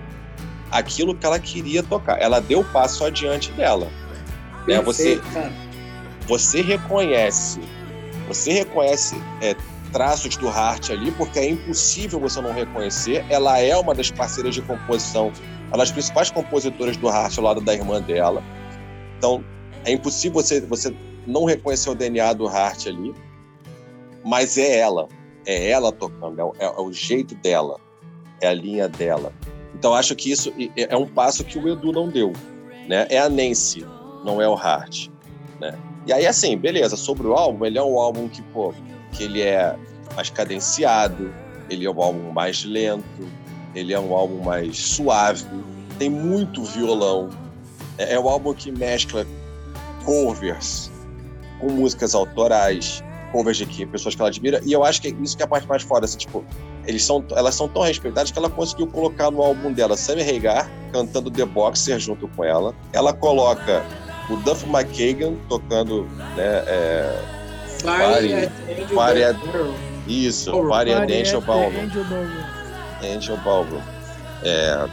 aquilo 0.70 1.16
que 1.16 1.26
ela 1.26 1.40
queria 1.40 1.82
tocar. 1.82 2.22
Ela 2.22 2.40
deu 2.40 2.60
o 2.60 2.66
passo 2.66 3.04
adiante 3.04 3.52
dela. 3.54 3.88
Né? 4.68 4.80
Você, 4.82 5.20
você 6.28 6.62
reconhece, 6.62 7.60
você 8.28 8.52
reconhece 8.54 9.22
é, 9.42 9.56
traços 9.92 10.36
do 10.38 10.48
Hart 10.48 10.90
ali, 10.90 11.12
porque 11.12 11.40
é 11.40 11.50
impossível 11.50 12.20
você 12.20 12.42
não 12.42 12.54
reconhecer. 12.54 13.26
Ela 13.30 13.60
é 13.60 13.76
uma 13.78 13.94
das 13.94 14.10
parceiras 14.12 14.56
de 14.56 14.62
composição, 14.62 15.32
uma 15.68 15.78
das 15.78 15.92
principais 15.92 16.32
compositoras 16.32 16.98
do 16.98 17.10
Hart 17.10 17.38
ao 17.38 17.44
lado 17.44 17.62
da 17.62 17.74
irmã 17.74 18.02
dela. 18.02 18.44
Então, 19.18 19.44
é 19.86 19.92
impossível 19.92 20.42
você, 20.42 20.62
você 20.62 20.96
não 21.28 21.46
reconhecer 21.46 21.90
o 21.90 21.96
DNA 21.96 22.34
do 22.34 22.48
Hart 22.48 22.88
ali, 22.88 23.14
mas 24.24 24.58
é 24.58 24.80
ela. 24.80 25.08
É 25.46 25.70
ela 25.70 25.92
tocando, 25.92 26.40
é, 26.40 26.66
é, 26.66 26.66
é 26.66 26.82
o 26.82 26.92
jeito 26.94 27.34
dela, 27.36 27.80
é 28.42 28.48
a 28.48 28.54
linha 28.54 28.88
dela. 28.88 29.34
Então, 29.74 29.94
acho 29.94 30.16
que 30.16 30.32
isso 30.32 30.54
é 30.76 30.96
um 30.96 31.08
passo 31.08 31.44
que 31.44 31.58
o 31.58 31.68
Edu 31.68 31.92
não 31.92 32.10
deu. 32.10 32.34
Né? 32.88 33.08
É 33.10 33.20
a 33.20 33.30
Nancy, 33.30 33.86
não 34.24 34.42
é 34.42 34.48
o 34.48 34.54
Hart. 34.54 35.08
Né? 35.60 35.74
E 36.06 36.14
aí, 36.14 36.28
assim, 36.28 36.58
beleza, 36.58 36.96
sobre 36.96 37.28
o 37.28 37.34
álbum, 37.34 37.66
ele 37.66 37.78
é 37.78 37.84
um 37.84 37.98
álbum 38.00 38.28
que, 38.28 38.42
pô, 38.42 38.74
que 39.12 39.24
ele 39.24 39.42
é 39.42 39.76
mais 40.16 40.30
cadenciado, 40.30 41.34
ele 41.70 41.86
é 41.86 41.92
um 41.92 42.02
álbum 42.02 42.32
mais 42.32 42.64
lento, 42.64 43.28
ele 43.74 43.94
é 43.94 44.00
um 44.00 44.14
álbum 44.16 44.44
mais 44.44 44.78
suave, 44.78 45.46
tem 45.98 46.10
muito 46.10 46.64
violão. 46.64 47.30
É, 47.98 48.14
é 48.14 48.20
um 48.20 48.28
álbum 48.28 48.54
que 48.54 48.72
mescla 48.72 49.26
covers 50.04 50.92
com 51.60 51.70
músicas 51.72 52.16
autorais, 52.16 53.04
covers 53.32 53.58
de 53.58 53.66
que, 53.66 53.86
pessoas 53.86 54.16
que 54.16 54.22
ela 54.22 54.30
admira, 54.30 54.62
e 54.66 54.74
eu 54.74 54.84
acho 54.84 55.02
que 55.02 55.10
isso 55.22 55.38
que 55.38 55.44
é 55.44 55.46
a 55.46 55.48
parte 55.48 55.68
mais 55.68 55.84
foda, 55.84 56.06
assim, 56.06 56.18
tipo, 56.18 56.44
eles 56.86 57.04
são, 57.04 57.24
elas 57.32 57.56
são 57.56 57.68
tão 57.68 57.84
respeitadas 57.84 58.32
que 58.32 58.38
ela 58.38 58.50
conseguiu 58.50 58.88
colocar 58.88 59.30
no 59.30 59.42
álbum 59.42 59.72
dela 59.72 59.96
Sammy 59.96 60.24
Hagar 60.24 60.70
cantando 60.92 61.30
The 61.30 61.46
Boxer 61.46 62.00
junto 62.00 62.28
com 62.30 62.44
ela. 62.44 62.76
Ela 62.92 63.14
coloca 63.14 63.86
o 64.30 64.36
Duff 64.38 64.66
McKagan 64.68 65.36
tocando 65.48 66.04
né, 66.36 66.64
é, 66.68 67.41
Fire, 67.82 68.50
Fire, 68.88 69.82
isso, 70.08 70.52
oh, 70.54 70.64
Fire 70.74 70.92
and 70.92 71.04
Angel 71.04 71.42
Ballroom. 71.42 71.90
Angel 73.04 73.38
Ballroom. 73.38 73.82
É, 74.44 74.88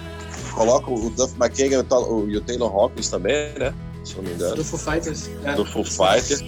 coloca 0.52 0.90
o 0.90 1.10
Duff 1.10 1.34
McKagan 1.38 1.84
e 2.28 2.36
o 2.36 2.40
Taylor 2.40 2.74
Hawkins 2.74 3.08
também, 3.08 3.52
né? 3.58 3.74
Se 4.04 4.16
eu 4.16 4.22
não 4.22 4.30
me 4.30 4.36
engano. 4.36 4.56
Do 4.56 4.64
Foo 4.64 4.78
Fighters. 4.78 5.30
É. 5.44 5.52
Do 5.54 5.64
Foo 5.64 5.84
Fighters. 5.84 6.42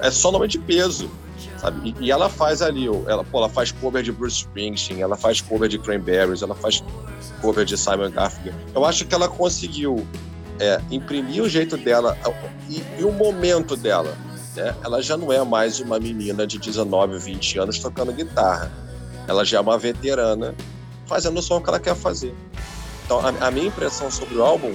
É 0.00 0.10
só 0.10 0.30
nome 0.30 0.48
de 0.48 0.58
peso. 0.58 1.10
Sabe? 1.58 1.94
E, 2.00 2.06
e, 2.06 2.10
ela 2.10 2.28
faz 2.30 2.62
ali, 2.62 2.86
ela, 3.06 3.22
pô, 3.22 3.38
ela 3.38 3.48
faz 3.48 3.70
cover 3.70 4.02
de 4.02 4.10
Bruce 4.10 4.38
Springsteen, 4.38 5.02
ela 5.02 5.16
faz 5.16 5.42
cover 5.42 5.68
de 5.68 5.78
Cranberries, 5.78 6.40
ela 6.40 6.54
faz 6.54 6.82
cover 7.42 7.66
de 7.66 7.76
Simon 7.76 8.10
Garfunkel. 8.10 8.54
Eu 8.74 8.84
acho 8.84 9.06
que 9.06 9.14
ela 9.14 9.28
conseguiu 9.28 10.06
é, 10.58 10.80
imprimir 10.90 11.42
o 11.42 11.48
jeito 11.48 11.76
dela 11.76 12.16
e, 12.68 12.82
e 12.98 13.04
o 13.04 13.12
momento 13.12 13.76
dela 13.76 14.16
né, 14.54 14.74
ela 14.82 15.02
já 15.02 15.16
não 15.16 15.32
é 15.32 15.42
mais 15.44 15.80
uma 15.80 15.98
menina 15.98 16.46
de 16.46 16.58
19, 16.58 17.18
20 17.18 17.58
anos 17.58 17.78
tocando 17.78 18.12
guitarra. 18.12 18.70
Ela 19.26 19.44
já 19.44 19.58
é 19.58 19.60
uma 19.60 19.78
veterana 19.78 20.54
fazendo 21.06 21.38
o 21.38 21.42
som 21.42 21.60
que 21.60 21.68
ela 21.68 21.80
quer 21.80 21.94
fazer. 21.94 22.34
Então, 23.04 23.20
a, 23.20 23.46
a 23.46 23.50
minha 23.50 23.66
impressão 23.66 24.10
sobre 24.10 24.36
o 24.36 24.42
álbum 24.44 24.74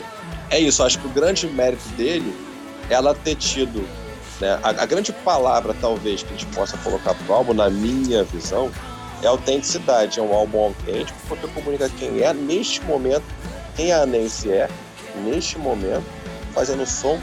é 0.49 0.59
isso. 0.59 0.84
acho 0.84 0.99
que 0.99 1.07
o 1.07 1.09
grande 1.09 1.47
mérito 1.47 1.88
dele 1.89 2.36
é 2.89 2.93
ela 2.93 3.13
ter 3.13 3.36
tido. 3.36 3.88
Né, 4.39 4.59
a, 4.61 4.69
a 4.69 4.86
grande 4.86 5.13
palavra, 5.13 5.73
talvez, 5.80 6.23
que 6.23 6.34
a 6.34 6.38
gente 6.38 6.45
possa 6.47 6.78
colocar 6.78 7.13
para 7.13 7.32
o 7.32 7.34
álbum, 7.34 7.53
na 7.53 7.69
minha 7.69 8.23
visão, 8.23 8.69
é 9.21 9.28
autenticidade. 9.28 10.19
É 10.19 10.23
um 10.23 10.34
álbum 10.34 10.59
autêntico 10.65 11.17
porque 11.28 11.47
comunica 11.47 11.89
quem 11.89 12.21
é 12.21 12.34
neste 12.34 12.84
momento, 12.84 13.23
quem 13.76 13.91
a 13.91 14.05
Nancy 14.05 14.51
é, 14.51 14.69
neste 15.23 15.57
momento, 15.57 16.05
fazendo 16.53 16.84
o 16.84 16.88
som 16.88 17.19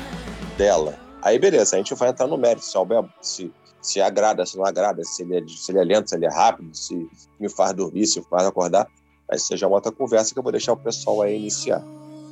dela. 0.57 1.01
Aí 1.23 1.39
beleza, 1.39 1.77
a 1.77 1.79
gente 1.79 1.95
vai 1.95 2.09
entrar 2.09 2.27
no 2.27 2.37
mérito, 2.37 2.64
se, 2.64 2.77
Albert, 2.77 3.09
se, 3.20 3.53
se 3.81 4.01
agrada, 4.01 4.45
se 4.45 4.57
não 4.57 4.64
agrada, 4.64 5.05
se 5.05 5.23
ele, 5.23 5.39
é, 5.39 5.43
se 5.47 5.70
ele 5.70 5.79
é 5.79 5.85
lento, 5.85 6.11
se 6.11 6.16
ele 6.16 6.27
é 6.27 6.31
rápido, 6.31 6.75
se 6.75 7.09
me 7.39 7.49
faz 7.49 7.73
dormir, 7.73 8.07
se 8.07 8.18
me 8.18 8.27
faz 8.29 8.47
acordar. 8.47 8.89
Aí 9.31 9.39
você 9.39 9.57
já 9.57 9.68
outra 9.68 9.93
conversa 9.93 10.33
que 10.33 10.39
eu 10.39 10.43
vou 10.43 10.53
deixar 10.53 10.73
o 10.73 10.77
pessoal 10.77 11.23
aí 11.23 11.37
iniciar. 11.37 11.83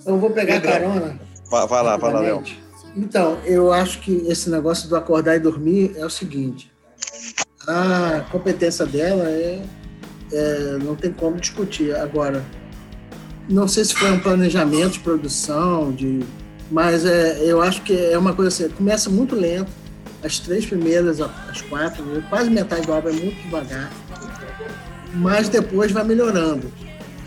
Eu 0.05 0.19
vou 0.19 0.31
pegar 0.31 0.61
carona. 0.61 1.19
Vai, 1.49 1.67
vai 1.67 1.83
lá, 1.83 1.97
vai 1.97 2.13
lá, 2.13 2.21
Léo. 2.21 2.43
Então, 2.97 3.39
eu 3.45 3.73
acho 3.73 4.01
que 4.01 4.13
esse 4.27 4.51
negócio 4.51 4.89
do 4.89 4.97
acordar 4.97 5.37
e 5.37 5.39
dormir 5.39 5.93
é 5.97 6.05
o 6.05 6.11
seguinte. 6.11 6.73
A 7.67 8.27
competência 8.33 8.85
dela 8.85 9.29
é, 9.31 9.63
é 10.33 10.79
não 10.83 10.97
tem 10.97 11.13
como 11.13 11.37
discutir. 11.37 11.95
Agora, 11.95 12.45
não 13.49 13.69
sei 13.69 13.85
se 13.85 13.95
foi 13.95 14.11
um 14.11 14.21
planejamento 14.21 14.95
de 14.95 15.01
produção, 15.01 15.93
de 15.93 16.21
mas 16.71 17.05
é, 17.05 17.43
eu 17.45 17.61
acho 17.61 17.83
que 17.83 17.97
é 17.97 18.17
uma 18.17 18.35
coisa 18.35 18.49
assim, 18.49 18.75
começa 18.75 19.11
muito 19.11 19.35
lento, 19.35 19.71
as 20.23 20.39
três 20.39 20.65
primeiras, 20.67 21.21
as 21.21 21.61
quatro, 21.63 22.05
quase 22.29 22.51
metade 22.51 22.87
do 22.87 22.93
álbum 22.93 23.09
é 23.09 23.13
muito 23.13 23.43
devagar, 23.43 23.91
mas 25.15 25.49
depois 25.49 25.91
vai 25.91 26.05
melhorando. 26.05 26.71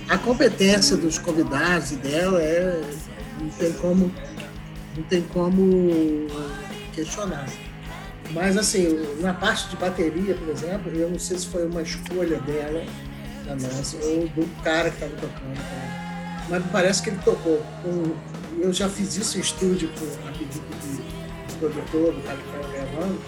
A 0.10 0.18
competência 0.18 0.96
dos 0.96 1.18
convidados 1.18 1.92
e 1.92 1.96
dela 1.96 2.42
é, 2.42 2.82
não 3.40 3.50
tem 3.50 3.74
como, 3.74 4.12
não 4.96 5.04
tem 5.04 5.22
como 5.24 6.28
questionar. 6.94 7.48
Mas 8.32 8.58
assim, 8.58 9.00
na 9.20 9.34
parte 9.34 9.70
de 9.70 9.76
bateria, 9.76 10.36
por 10.36 10.50
exemplo, 10.50 10.92
eu 10.94 11.10
não 11.10 11.20
sei 11.20 11.38
se 11.38 11.48
foi 11.48 11.68
uma 11.68 11.82
escolha 11.82 12.40
dela, 12.40 12.84
da 13.46 13.56
Nancy, 13.56 13.98
ou 14.02 14.28
do 14.30 14.64
cara 14.64 14.90
que 14.90 14.96
estava 14.96 15.14
tocando. 15.14 15.56
Cara. 15.56 16.46
Mas 16.50 16.64
parece 16.72 17.04
que 17.04 17.10
ele 17.10 17.20
tocou 17.24 17.62
com 17.82 18.16
eu 18.60 18.74
já 18.74 18.90
fiz 18.90 19.16
isso 19.18 19.38
em 19.38 19.42
estúdio 19.42 19.90
com 19.90 20.28
a 20.28 20.32
pedido 20.32 20.64
do 20.68 21.60
produtor, 21.60 22.14
do 22.14 22.22
cara 22.22 22.38
que 22.38 22.46
estava 22.46 22.74
gravando, 22.74 23.22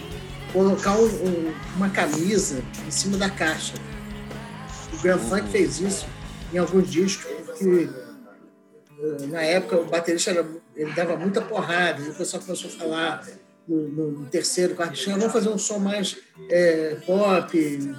colocar 0.51 0.97
um, 0.97 1.05
um, 1.05 1.53
uma 1.76 1.89
camisa 1.89 2.63
em 2.86 2.91
cima 2.91 3.17
da 3.17 3.30
caixa. 3.30 3.73
O 4.93 5.01
Grand 5.01 5.19
Funk 5.19 5.49
fez 5.49 5.80
isso 5.80 6.05
em 6.53 6.57
alguns 6.57 6.89
discos, 6.89 7.26
porque 7.45 7.89
eh, 8.99 9.28
na 9.28 9.41
época 9.41 9.78
o 9.78 9.86
baterista 9.86 10.32
era, 10.32 10.45
ele 10.76 10.93
dava 10.93 11.17
muita 11.17 11.41
porrada, 11.41 12.01
e 12.01 12.09
o 12.09 12.13
pessoal 12.13 12.41
começou 12.41 12.69
a 12.69 12.73
falar 12.73 13.28
no, 13.67 13.89
no 13.89 14.26
terceiro, 14.28 14.76
quarto 14.76 14.93
disco, 14.93 15.11
vamos 15.11 15.34
fazer 15.34 15.49
um 15.49 15.57
som 15.57 15.80
mais 15.80 16.17
é, 16.49 16.97
pop, 17.05 17.95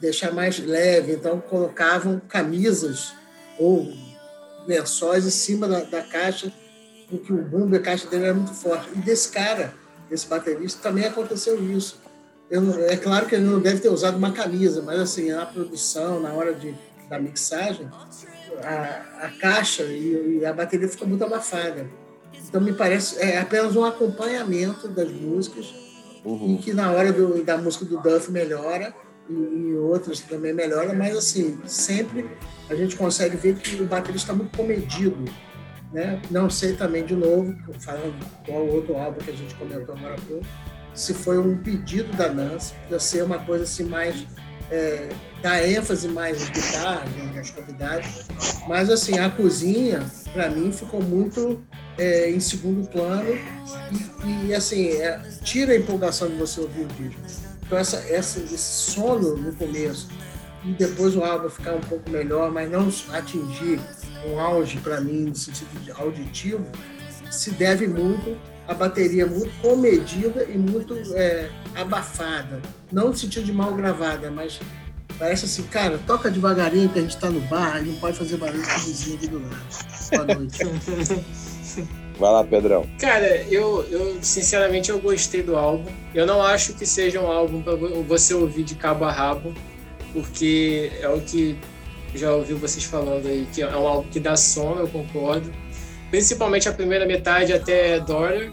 deixar 0.00 0.32
mais 0.32 0.58
leve, 0.58 1.12
então 1.12 1.40
colocavam 1.40 2.20
camisas 2.28 3.12
ou 3.58 3.92
lençóis 4.66 5.26
em 5.26 5.30
cima 5.30 5.68
da, 5.68 5.80
da 5.80 6.02
caixa 6.02 6.52
porque 7.10 7.32
o 7.32 7.42
bumbo 7.42 7.74
e 7.74 7.78
a 7.78 7.82
caixa 7.82 8.08
dele 8.08 8.24
era 8.24 8.34
muito 8.34 8.54
forte. 8.54 8.88
E 8.94 8.98
desse 8.98 9.30
cara, 9.30 9.74
desse 10.08 10.26
baterista, 10.26 10.80
também 10.80 11.04
aconteceu 11.04 11.62
isso. 11.70 12.00
Eu, 12.48 12.84
é 12.86 12.96
claro 12.96 13.26
que 13.26 13.34
ele 13.34 13.44
não 13.44 13.60
deve 13.60 13.80
ter 13.80 13.88
usado 13.88 14.16
uma 14.16 14.32
camisa, 14.32 14.80
mas 14.82 15.00
assim, 15.00 15.30
na 15.30 15.44
produção, 15.44 16.20
na 16.20 16.32
hora 16.32 16.54
de, 16.54 16.74
da 17.08 17.18
mixagem, 17.18 17.88
a, 18.62 19.26
a 19.26 19.30
caixa 19.40 19.82
e, 19.84 20.38
e, 20.38 20.46
a 20.46 20.52
bateria 20.52 20.88
fica 20.88 21.04
muito 21.04 21.24
abafada. 21.24 21.88
Então 22.48 22.60
me 22.60 22.72
parece 22.72 23.20
é 23.20 23.38
apenas 23.38 23.76
um 23.76 23.84
acompanhamento 23.84 24.88
das 24.88 25.10
músicas, 25.10 25.72
uhum. 26.24 26.54
em 26.54 26.56
que 26.56 26.72
na 26.72 26.90
hora 26.90 27.12
do, 27.12 27.44
da 27.44 27.56
música 27.56 27.84
do 27.84 27.98
Duff 27.98 28.30
melhora 28.30 28.94
e, 29.28 29.32
e 29.32 29.74
outras 29.76 30.20
também 30.20 30.52
melhora, 30.52 30.92
mas 30.92 31.16
assim 31.16 31.60
sempre 31.66 32.28
a 32.70 32.76
gente 32.76 32.96
consegue 32.96 33.36
ver 33.36 33.56
que 33.56 33.82
o 33.82 33.86
baterista 33.86 34.30
está 34.30 34.34
muito 34.34 34.56
comedido. 34.56 35.24
Né? 35.92 36.22
Não 36.30 36.48
sei 36.48 36.74
também, 36.74 37.04
de 37.04 37.16
novo, 37.16 37.52
falando 37.80 38.14
qual 38.46 38.64
outro 38.64 38.96
álbum 38.96 39.18
que 39.18 39.30
a 39.30 39.34
gente 39.34 39.54
comentou 39.56 39.96
agora 39.96 40.14
há 40.14 40.20
pouco, 40.20 40.46
se 40.94 41.12
foi 41.12 41.36
um 41.36 41.58
pedido 41.58 42.16
da 42.16 42.28
Nancy 42.32 42.74
para 42.88 43.00
ser 43.00 43.24
uma 43.24 43.40
coisa 43.40 43.64
assim 43.64 43.84
mais 43.84 44.24
é, 44.70 45.08
dar 45.42 45.68
ênfase 45.68 46.06
mais 46.06 46.42
às 46.42 46.50
guitarras, 46.50 47.10
né, 47.10 47.40
às. 47.40 48.68
Mas 48.68 48.88
assim, 48.88 49.18
a 49.18 49.28
cozinha, 49.28 50.06
para 50.32 50.48
mim, 50.48 50.70
ficou 50.70 51.02
muito 51.02 51.60
é, 51.98 52.30
em 52.30 52.38
segundo 52.38 52.88
plano 52.88 53.36
e, 54.24 54.46
e 54.46 54.54
assim, 54.54 54.90
é, 54.90 55.20
tira 55.42 55.72
a 55.72 55.76
empolgação 55.76 56.28
de 56.28 56.36
você 56.36 56.60
ouvir 56.60 56.82
o 56.82 56.86
disco. 56.86 57.20
Então 57.66 57.78
essa, 57.78 57.96
essa, 58.08 58.38
esse 58.40 58.58
sono 58.58 59.36
no 59.36 59.52
começo 59.54 60.08
e 60.64 60.72
depois 60.72 61.16
o 61.16 61.24
álbum 61.24 61.48
ficar 61.48 61.74
um 61.74 61.80
pouco 61.80 62.10
melhor, 62.10 62.50
mas 62.50 62.70
não 62.70 62.88
atingir 63.12 63.80
um 64.26 64.38
auge 64.38 64.78
para 64.78 65.00
mim 65.00 65.26
no 65.26 65.34
sentido 65.34 65.82
de 65.82 65.90
auditivo, 65.90 66.66
se 67.30 67.50
deve 67.52 67.86
muito 67.86 68.36
à 68.68 68.74
bateria 68.74 69.26
muito 69.26 69.50
comedida 69.60 70.44
e 70.44 70.56
muito 70.58 70.94
é, 71.14 71.50
abafada. 71.74 72.60
Não 72.92 73.08
no 73.08 73.16
sentido 73.16 73.44
de 73.44 73.52
mal 73.52 73.74
gravada, 73.74 74.30
mas 74.30 74.60
parece 75.18 75.46
assim, 75.46 75.62
cara, 75.64 75.98
toca 76.06 76.30
devagarinho 76.30 76.88
que 76.88 76.98
a 76.98 77.02
gente 77.02 77.14
está 77.14 77.30
no 77.30 77.40
bar, 77.42 77.80
e 77.82 77.88
não 77.88 77.94
pode 77.96 78.18
fazer 78.18 78.36
barulho 78.36 78.62
com 78.62 78.74
o 78.74 78.78
vizinho 78.80 79.16
aqui 79.16 79.26
do 79.28 79.38
lado. 79.38 79.56
Boa 80.10 80.38
noite. 80.38 80.58
Vai 82.18 82.32
lá, 82.32 82.44
Pedrão. 82.44 82.86
Cara, 82.98 83.42
eu, 83.44 83.86
eu 83.90 84.18
sinceramente 84.20 84.90
eu 84.90 84.98
gostei 84.98 85.42
do 85.42 85.56
álbum. 85.56 85.90
Eu 86.14 86.26
não 86.26 86.42
acho 86.42 86.74
que 86.74 86.84
seja 86.84 87.18
um 87.18 87.26
álbum 87.26 87.62
para 87.62 87.74
você 87.76 88.34
ouvir 88.34 88.62
de 88.62 88.74
cabo 88.74 89.06
a 89.06 89.12
rabo 89.12 89.54
porque 90.12 90.92
é 91.00 91.08
o 91.08 91.20
que 91.20 91.56
já 92.14 92.32
ouvi 92.32 92.54
vocês 92.54 92.84
falando 92.84 93.26
aí, 93.26 93.46
que 93.52 93.62
é 93.62 93.76
um 93.76 93.86
álbum 93.86 94.08
que 94.08 94.18
dá 94.18 94.36
sono, 94.36 94.80
eu 94.80 94.88
concordo. 94.88 95.50
Principalmente 96.10 96.68
a 96.68 96.72
primeira 96.72 97.06
metade 97.06 97.52
até 97.52 98.00
Daughter. 98.00 98.50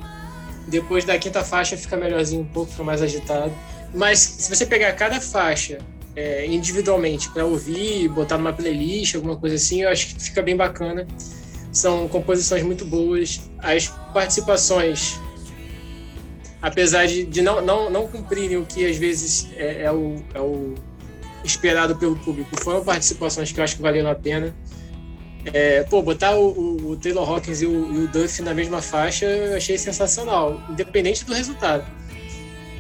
Depois 0.68 1.06
da 1.06 1.18
quinta 1.18 1.44
faixa 1.44 1.78
fica 1.78 1.96
melhorzinho 1.96 2.42
um 2.42 2.46
pouco, 2.46 2.72
fica 2.72 2.84
mais 2.84 3.02
agitado. 3.02 3.54
Mas 3.94 4.20
se 4.20 4.54
você 4.54 4.66
pegar 4.66 4.92
cada 4.94 5.20
faixa 5.20 5.80
é, 6.16 6.46
individualmente 6.46 7.30
para 7.30 7.46
ouvir, 7.46 8.10
botar 8.10 8.38
numa 8.38 8.54
playlist, 8.54 9.16
alguma 9.16 9.38
coisa 9.38 9.56
assim, 9.56 9.84
eu 9.84 9.90
acho 9.90 10.08
que 10.08 10.22
fica 10.22 10.42
bem 10.42 10.56
bacana. 10.56 11.08
São 11.72 12.08
composições 12.08 12.64
muito 12.64 12.86
boas. 12.86 13.50
As 13.60 13.88
participações, 14.14 15.20
apesar 16.62 17.08
de, 17.08 17.24
de 17.24 17.42
não, 17.42 17.62
não, 17.62 17.90
não 17.90 18.08
cumprirem 18.08 18.58
o 18.58 18.66
que 18.66 18.86
às 18.86 18.98
vezes 18.98 19.48
é, 19.56 19.84
é 19.84 19.92
o, 19.92 20.16
é 20.34 20.42
o 20.42 20.76
esperado 21.48 21.96
pelo 21.96 22.16
público. 22.16 22.50
Foram 22.62 22.84
participações 22.84 23.52
que 23.52 23.60
eu 23.60 23.64
acho 23.64 23.76
que 23.76 23.82
valeram 23.82 24.10
a 24.10 24.16
pena. 24.16 24.56
É, 25.54 25.84
pô, 25.84 26.02
botar 26.02 26.36
o, 26.36 26.50
o, 26.50 26.92
o 26.92 26.98
Taylor 26.98 27.30
Hawkins 27.30 27.62
e 27.62 27.66
o, 27.66 27.94
e 27.94 27.98
o, 28.04 28.08
Duff 28.08 28.42
na 28.42 28.54
mesma 28.54 28.82
faixa 28.82 29.26
eu 29.26 29.56
achei 29.56 29.78
sensacional, 29.78 30.62
independente 30.70 31.24
do 31.24 31.34
resultado. 31.34 31.86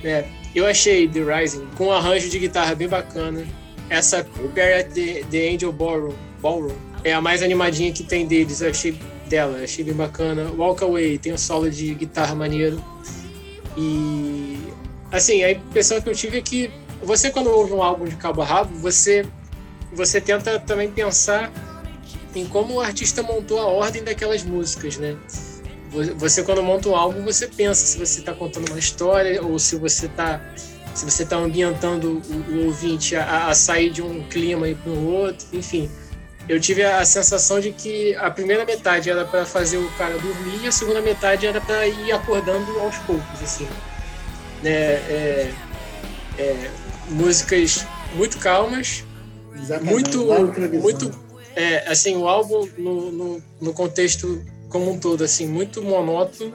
É, 0.03 0.25
eu 0.53 0.65
achei 0.65 1.07
The 1.07 1.21
Rising 1.21 1.65
com 1.77 1.87
um 1.87 1.91
arranjo 1.91 2.29
de 2.29 2.39
guitarra 2.39 2.75
bem 2.75 2.87
bacana. 2.87 3.45
Essa 3.89 4.19
at 4.19 4.93
the, 4.93 5.23
the 5.31 5.49
Angel 5.49 5.71
Ballroom, 5.71 6.13
Ballroom 6.41 6.75
é 7.03 7.13
a 7.13 7.21
mais 7.21 7.41
animadinha 7.41 7.91
que 7.93 8.03
tem 8.03 8.27
deles, 8.27 8.59
eu 8.59 8.69
achei 8.69 8.99
dela, 9.29 9.63
achei 9.63 9.83
bem 9.83 9.93
bacana. 9.93 10.51
Walk 10.57 10.83
Away 10.83 11.17
tem 11.17 11.33
um 11.33 11.37
solo 11.37 11.69
de 11.69 11.93
guitarra 11.93 12.35
maneiro. 12.35 12.83
E 13.77 14.57
assim, 15.11 15.43
a 15.43 15.51
impressão 15.51 16.01
que 16.01 16.09
eu 16.09 16.15
tive 16.15 16.37
é 16.37 16.41
que 16.41 16.69
você 17.03 17.29
quando 17.29 17.49
ouve 17.49 17.73
um 17.73 17.81
álbum 17.81 18.05
de 18.05 18.15
cabo 18.15 18.41
a 18.41 18.45
rabo, 18.45 18.75
você 18.77 19.25
você 19.93 20.19
tenta 20.19 20.59
também 20.59 20.91
pensar 20.91 21.51
em 22.35 22.45
como 22.45 22.75
o 22.75 22.81
artista 22.81 23.23
montou 23.23 23.59
a 23.59 23.65
ordem 23.65 24.03
daquelas 24.03 24.43
músicas, 24.43 24.97
né? 24.97 25.17
Você 26.17 26.43
quando 26.43 26.61
monta 26.61 26.89
um 26.89 26.95
álbum, 26.95 27.23
você 27.23 27.47
pensa 27.47 27.85
se 27.85 27.97
você 27.97 28.19
está 28.19 28.33
contando 28.33 28.69
uma 28.69 28.79
história 28.79 29.41
ou 29.41 29.57
se 29.57 29.75
você 29.77 30.05
está 30.05 30.41
se 30.93 31.05
você 31.05 31.23
está 31.23 31.37
ambientando 31.37 32.23
o, 32.49 32.65
ouvinte 32.65 33.15
a, 33.15 33.47
a, 33.47 33.53
sair 33.53 33.91
de 33.91 34.01
um 34.01 34.23
clima 34.23 34.67
e 34.67 34.73
para 34.73 34.91
o 34.91 35.13
outro, 35.13 35.47
enfim. 35.53 35.89
Eu 36.49 36.59
tive 36.59 36.83
a, 36.83 36.99
a 36.99 37.05
sensação 37.05 37.59
de 37.59 37.71
que 37.71 38.15
a 38.15 38.31
primeira 38.31 38.65
metade 38.65 39.07
era 39.09 39.23
para 39.23 39.45
fazer 39.45 39.77
o 39.77 39.87
cara 39.91 40.17
dormir 40.17 40.63
e 40.63 40.67
a 40.67 40.71
segunda 40.71 40.99
metade 40.99 41.45
era 41.45 41.61
para 41.61 41.85
ir 41.87 42.11
acordando 42.11 42.79
aos 42.79 42.97
poucos, 42.99 43.43
assim. 43.43 43.67
Né? 44.63 44.71
É, 44.71 45.53
é, 46.37 46.69
músicas 47.09 47.85
muito 48.15 48.37
calmas, 48.37 49.03
muito, 49.81 50.25
muito, 50.81 51.11
é, 51.55 51.89
assim, 51.89 52.15
o 52.15 52.27
álbum 52.27 52.67
no, 52.77 53.11
no, 53.11 53.43
no, 53.59 53.73
contexto 53.73 54.43
como 54.69 54.91
um 54.91 54.99
todo, 54.99 55.23
assim, 55.23 55.47
muito 55.47 55.81
monótono. 55.81 56.53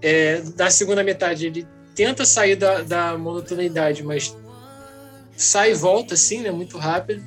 É, 0.00 0.40
da 0.40 0.70
segunda 0.70 1.02
metade 1.02 1.46
ele 1.46 1.66
tenta 1.94 2.24
sair 2.24 2.56
da, 2.56 2.82
da 2.82 3.18
monotonidade, 3.18 4.02
mas 4.02 4.34
sai 5.36 5.72
e 5.72 5.74
volta, 5.74 6.14
assim, 6.14 6.40
né, 6.40 6.50
muito 6.50 6.78
rápido. 6.78 7.22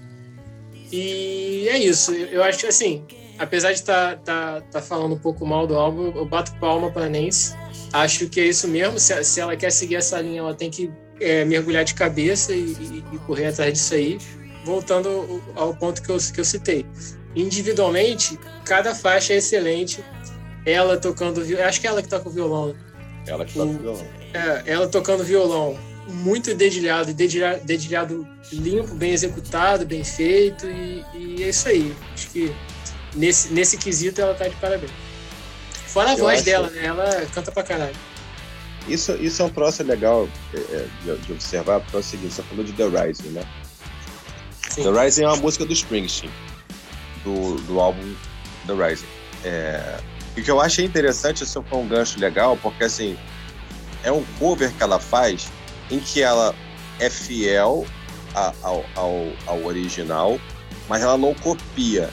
E 0.91 1.67
é 1.69 1.77
isso. 1.77 2.13
Eu 2.13 2.43
acho 2.43 2.59
que, 2.59 2.67
assim, 2.67 3.05
apesar 3.37 3.71
de 3.71 3.79
estar 3.79 4.17
tá, 4.17 4.61
tá, 4.61 4.61
tá 4.71 4.81
falando 4.81 5.15
um 5.15 5.19
pouco 5.19 5.45
mal 5.45 5.67
do 5.67 5.75
álbum, 5.75 6.11
eu 6.15 6.25
bato 6.25 6.53
palma 6.59 6.91
para 6.91 7.09
Nancy. 7.09 7.55
Acho 7.93 8.27
que 8.27 8.39
é 8.39 8.45
isso 8.45 8.67
mesmo. 8.67 8.99
Se, 8.99 9.23
se 9.23 9.39
ela 9.39 9.55
quer 9.55 9.71
seguir 9.71 9.95
essa 9.95 10.19
linha, 10.19 10.39
ela 10.39 10.53
tem 10.53 10.69
que 10.69 10.91
é, 11.19 11.45
mergulhar 11.45 11.83
de 11.83 11.93
cabeça 11.93 12.53
e, 12.53 12.73
e, 12.79 13.03
e, 13.13 13.17
correr 13.19 13.47
atrás 13.47 13.73
disso 13.73 13.93
aí, 13.93 14.17
voltando 14.65 15.41
ao 15.55 15.73
ponto 15.75 16.01
que 16.01 16.09
eu, 16.09 16.17
que 16.17 16.39
eu 16.39 16.45
citei. 16.45 16.85
Individualmente, 17.35 18.37
cada 18.65 18.93
faixa 18.93 19.33
é 19.33 19.37
excelente. 19.37 20.03
Ela 20.65 20.97
tocando 20.97 21.41
acho 21.65 21.79
que 21.79 21.87
é 21.87 21.89
ela 21.89 22.01
que 22.01 22.09
toca 22.09 22.27
o 22.27 22.31
violão. 22.31 22.75
Ela 23.25 23.45
que 23.45 23.53
toca 23.53 23.71
o 23.71 23.77
violão. 23.77 24.07
É, 24.33 24.63
ela 24.71 24.87
tocando 24.87 25.23
violão, 25.23 25.77
muito 26.07 26.53
dedilhado, 26.53 27.13
dedilhado, 27.13 27.63
dedilhado 27.63 28.27
limpo, 28.51 28.93
bem 28.95 29.11
executado, 29.11 29.85
bem 29.85 30.03
feito, 30.03 30.67
e, 30.67 31.03
e, 31.15 31.43
é 31.43 31.49
isso 31.49 31.67
aí. 31.69 31.95
Acho 32.13 32.29
que 32.29 32.53
nesse, 33.15 33.53
nesse 33.53 33.77
quesito 33.77 34.21
ela 34.21 34.33
tá 34.33 34.47
de 34.47 34.55
parabéns. 34.57 34.91
Fora 35.87 36.11
a 36.11 36.13
eu 36.13 36.19
voz 36.19 36.35
acho... 36.35 36.45
dela, 36.45 36.69
né? 36.69 36.85
Ela 36.85 37.25
canta 37.33 37.51
pra 37.51 37.63
caralho. 37.63 37.95
Isso, 38.87 39.13
isso 39.15 39.41
é 39.41 39.45
um 39.45 39.49
troço 39.49 39.83
legal 39.83 40.29
é, 40.53 40.57
é, 40.57 40.87
de, 41.03 41.17
de, 41.17 41.31
observar, 41.33 41.81
porque 41.81 41.97
é 41.97 41.99
o 41.99 42.03
seguinte, 42.03 42.33
você 42.33 42.43
falou 42.43 42.63
de 42.63 42.71
The 42.71 42.85
Rising, 42.85 43.29
né? 43.29 43.43
Sim. 44.69 44.83
The 44.83 45.03
Rising 45.03 45.23
é 45.23 45.27
uma 45.27 45.37
música 45.37 45.65
do 45.65 45.73
Springsteen, 45.73 46.31
do, 47.23 47.55
do 47.63 47.79
álbum 47.79 48.15
The 48.65 48.73
Rising. 48.73 49.07
É, 49.43 49.99
o 50.37 50.41
que 50.41 50.49
eu 50.49 50.61
achei 50.61 50.85
interessante, 50.85 51.43
isso 51.43 51.63
foi 51.69 51.79
um 51.79 51.87
gancho 51.87 52.19
legal, 52.19 52.55
porque 52.57 52.85
assim, 52.85 53.17
é 54.03 54.11
um 54.11 54.23
cover 54.39 54.71
que 54.71 54.83
ela 54.83 54.99
faz 54.99 55.49
em 55.91 55.99
que 55.99 56.21
ela 56.21 56.55
é 56.99 57.09
fiel 57.09 57.85
a, 58.33 58.53
ao, 58.61 58.85
ao, 58.95 59.31
ao 59.47 59.65
original, 59.65 60.39
mas 60.87 61.01
ela 61.01 61.17
não 61.17 61.33
copia. 61.33 62.09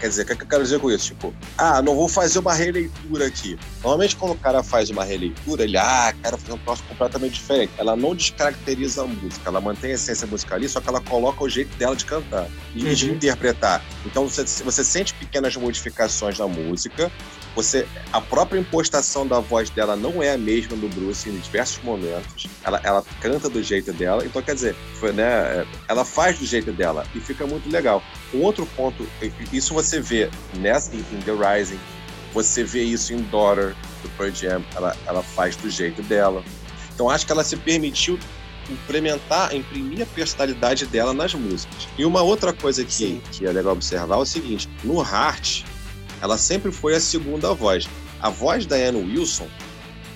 Quer 0.00 0.08
dizer, 0.08 0.22
o 0.22 0.26
que, 0.26 0.32
eu 0.32 0.46
quero 0.46 0.62
dizer 0.62 0.78
com 0.78 0.90
isso? 0.90 1.06
Tipo, 1.06 1.34
ah, 1.56 1.82
não 1.82 1.94
vou 1.94 2.08
fazer 2.08 2.38
uma 2.38 2.54
releitura 2.54 3.26
aqui. 3.26 3.58
Normalmente, 3.82 4.16
quando 4.16 4.32
o 4.32 4.38
cara 4.38 4.62
faz 4.62 4.90
uma 4.90 5.04
releitura, 5.04 5.64
ele, 5.64 5.76
ah, 5.76 6.14
quero 6.22 6.38
fazer 6.38 6.52
um 6.52 6.58
troço 6.58 6.82
completamente 6.84 7.34
diferente. 7.34 7.72
Ela 7.76 7.96
não 7.96 8.14
descaracteriza 8.14 9.02
a 9.02 9.06
música, 9.06 9.48
ela 9.48 9.60
mantém 9.60 9.90
a 9.90 9.94
essência 9.94 10.26
musical 10.26 10.56
ali, 10.56 10.68
só 10.68 10.80
que 10.80 10.88
ela 10.88 11.00
coloca 11.00 11.42
o 11.42 11.48
jeito 11.48 11.76
dela 11.76 11.96
de 11.96 12.04
cantar 12.04 12.46
e 12.74 12.84
uhum. 12.84 12.94
de 12.94 13.10
interpretar. 13.10 13.84
Então, 14.06 14.28
você, 14.28 14.44
você 14.62 14.84
sente 14.84 15.14
pequenas 15.14 15.56
modificações 15.56 16.38
na 16.38 16.46
música, 16.46 17.10
você 17.58 17.88
a 18.12 18.20
própria 18.20 18.60
impostação 18.60 19.26
da 19.26 19.40
voz 19.40 19.68
dela 19.68 19.96
não 19.96 20.22
é 20.22 20.34
a 20.34 20.38
mesma 20.38 20.76
do 20.76 20.88
Bruce 20.88 21.28
em 21.28 21.36
diversos 21.38 21.82
momentos. 21.82 22.46
Ela, 22.62 22.80
ela 22.84 23.04
canta 23.20 23.48
do 23.48 23.60
jeito 23.60 23.92
dela, 23.92 24.24
então 24.24 24.40
quer 24.40 24.54
dizer, 24.54 24.76
foi, 24.94 25.10
né, 25.12 25.66
ela 25.88 26.04
faz 26.04 26.38
do 26.38 26.46
jeito 26.46 26.72
dela 26.72 27.04
e 27.16 27.20
fica 27.20 27.44
muito 27.48 27.68
legal. 27.68 28.00
Um 28.32 28.42
outro 28.42 28.64
ponto, 28.76 29.04
isso 29.52 29.74
você 29.74 30.00
vê 30.00 30.30
nessa 30.58 30.94
em 30.94 31.02
The 31.02 31.32
Rising, 31.32 31.80
você 32.32 32.62
vê 32.62 32.84
isso 32.84 33.12
em 33.12 33.22
Daughter 33.22 33.74
do 34.04 34.08
Pearl 34.10 34.32
Jam, 34.32 34.64
ela, 34.76 34.96
ela 35.04 35.22
faz 35.24 35.56
do 35.56 35.68
jeito 35.68 36.00
dela. 36.02 36.44
Então 36.94 37.10
acho 37.10 37.26
que 37.26 37.32
ela 37.32 37.42
se 37.42 37.56
permitiu 37.56 38.20
implementar, 38.70 39.52
imprimir 39.52 40.02
a 40.02 40.06
personalidade 40.06 40.86
dela 40.86 41.12
nas 41.12 41.34
músicas. 41.34 41.88
E 41.98 42.04
uma 42.04 42.22
outra 42.22 42.52
coisa 42.52 42.84
que, 42.84 43.20
que 43.32 43.46
é 43.46 43.50
legal 43.50 43.72
observar 43.72 44.14
é 44.14 44.18
o 44.18 44.24
seguinte: 44.24 44.68
no 44.84 45.02
Heart, 45.02 45.64
ela 46.20 46.38
sempre 46.38 46.72
foi 46.72 46.94
a 46.94 47.00
segunda 47.00 47.52
voz. 47.54 47.88
A 48.20 48.30
voz 48.30 48.66
da 48.66 48.76
Anne 48.76 49.12
Wilson, 49.12 49.48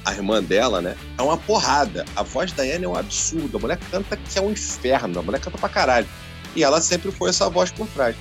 a 0.04 0.12
irmã 0.12 0.42
dela, 0.42 0.80
né, 0.80 0.96
é 1.16 1.22
uma 1.22 1.36
porrada. 1.36 2.04
A 2.16 2.22
voz 2.22 2.52
da 2.52 2.62
Anne 2.62 2.84
é 2.84 2.88
um 2.88 2.96
absurdo. 2.96 3.56
A 3.56 3.60
mulher 3.60 3.78
canta 3.90 4.16
que 4.16 4.38
é 4.38 4.42
um 4.42 4.50
inferno. 4.50 5.20
A 5.20 5.22
mulher 5.22 5.40
canta 5.40 5.58
pra 5.58 5.68
caralho. 5.68 6.08
E 6.54 6.62
ela 6.64 6.80
sempre 6.80 7.10
foi 7.10 7.30
essa 7.30 7.48
voz 7.48 7.70
por 7.70 7.86
trás. 7.88 8.16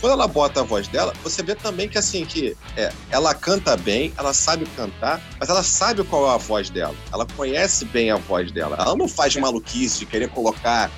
quando 0.00 0.12
ela 0.14 0.26
bota 0.26 0.60
a 0.60 0.62
voz 0.64 0.88
dela, 0.88 1.12
você 1.22 1.42
vê 1.42 1.54
também 1.54 1.88
que 1.88 1.96
assim, 1.96 2.24
que 2.24 2.56
é, 2.76 2.92
ela 3.08 3.32
canta 3.34 3.76
bem, 3.76 4.12
ela 4.18 4.34
sabe 4.34 4.66
cantar, 4.76 5.20
mas 5.38 5.48
ela 5.48 5.62
sabe 5.62 6.02
qual 6.04 6.28
é 6.28 6.34
a 6.34 6.36
voz 6.36 6.68
dela. 6.68 6.94
Ela 7.12 7.24
conhece 7.24 7.84
bem 7.84 8.10
a 8.10 8.16
voz 8.16 8.50
dela. 8.50 8.76
Ela 8.78 8.96
não 8.96 9.06
faz 9.06 9.36
maluquice 9.36 10.00
de 10.00 10.06
querer 10.06 10.28
colocar 10.28 10.90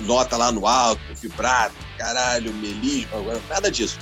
nota 0.00 0.36
lá 0.36 0.50
no 0.52 0.66
alto, 0.66 1.00
vibrato, 1.20 1.74
caralho, 1.96 2.52
melisma, 2.54 3.18
nada 3.48 3.70
disso. 3.70 3.98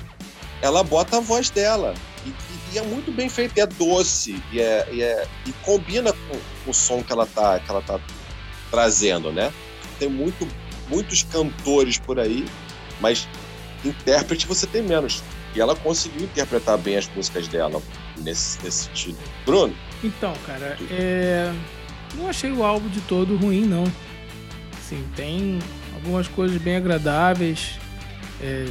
Ela 0.61 0.83
bota 0.83 1.19
a 1.19 1.21
voz 1.21 1.51
dela. 1.51 1.95
E, 2.27 2.33
e 2.75 2.79
é 2.79 2.83
muito 2.83 3.13
bem 3.13 3.29
feito, 3.29 3.59
é 3.59 3.67
doce, 3.67 4.43
e, 4.53 4.61
é, 4.61 4.89
e, 4.93 5.03
é, 5.03 5.27
e 5.47 5.53
combina 5.65 6.13
com, 6.13 6.39
com, 6.65 6.71
o 6.71 6.75
som 6.75 7.03
que 7.03 7.13
ela 7.13 7.27
tá, 7.27 7.59
que 7.59 7.71
ela 7.71 7.81
tá 7.81 7.99
trazendo, 8.71 9.33
né? 9.33 9.53
Tem 9.99 10.09
muito, 10.09 10.47
muitos 10.89 11.23
cantores 11.23 11.99
por 11.99 12.19
aí, 12.19 12.45
mas 13.01 13.29
intérprete 13.85 14.47
você 14.47 14.67
tem 14.67 14.83
menos. 14.83 15.23
E 15.55 15.61
ela 15.61 15.75
conseguiu 15.75 16.25
interpretar 16.25 16.77
bem 16.77 16.97
as 16.97 17.09
músicas 17.09 17.49
dela 17.49 17.81
nesse, 18.19 18.63
nesse 18.63 18.85
sentido. 18.85 19.19
Bruno? 19.47 19.75
Então, 20.05 20.35
cara, 20.47 20.77
é... 20.91 21.53
não 22.15 22.29
achei 22.29 22.53
o 22.53 22.63
álbum 22.63 22.89
de 22.89 23.01
todo 23.03 23.37
ruim, 23.37 23.65
não. 23.65 23.85
Assim, 24.77 25.05
tem 25.17 25.59
algumas 25.95 26.29
coisas 26.29 26.61
bem 26.61 26.77
agradáveis. 26.77 27.79
É... 28.41 28.67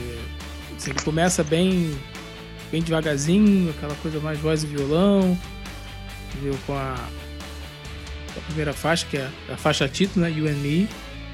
Assim, 0.77 0.91
ele 0.91 1.01
começa 1.01 1.43
bem, 1.43 1.97
bem 2.71 2.81
devagarzinho, 2.81 3.71
aquela 3.71 3.95
coisa 3.95 4.19
mais 4.19 4.39
voz 4.39 4.63
e 4.63 4.67
violão. 4.67 5.37
Viu? 6.41 6.57
Com 6.65 6.73
a, 6.73 6.95
a 8.37 8.39
primeira 8.45 8.71
faixa, 8.71 9.05
que 9.09 9.17
é 9.17 9.27
a 9.51 9.57
faixa 9.57 9.89
título, 9.89 10.25
né? 10.25 10.31
You 10.31 10.47
and 10.47 10.59
Me. 10.61 10.87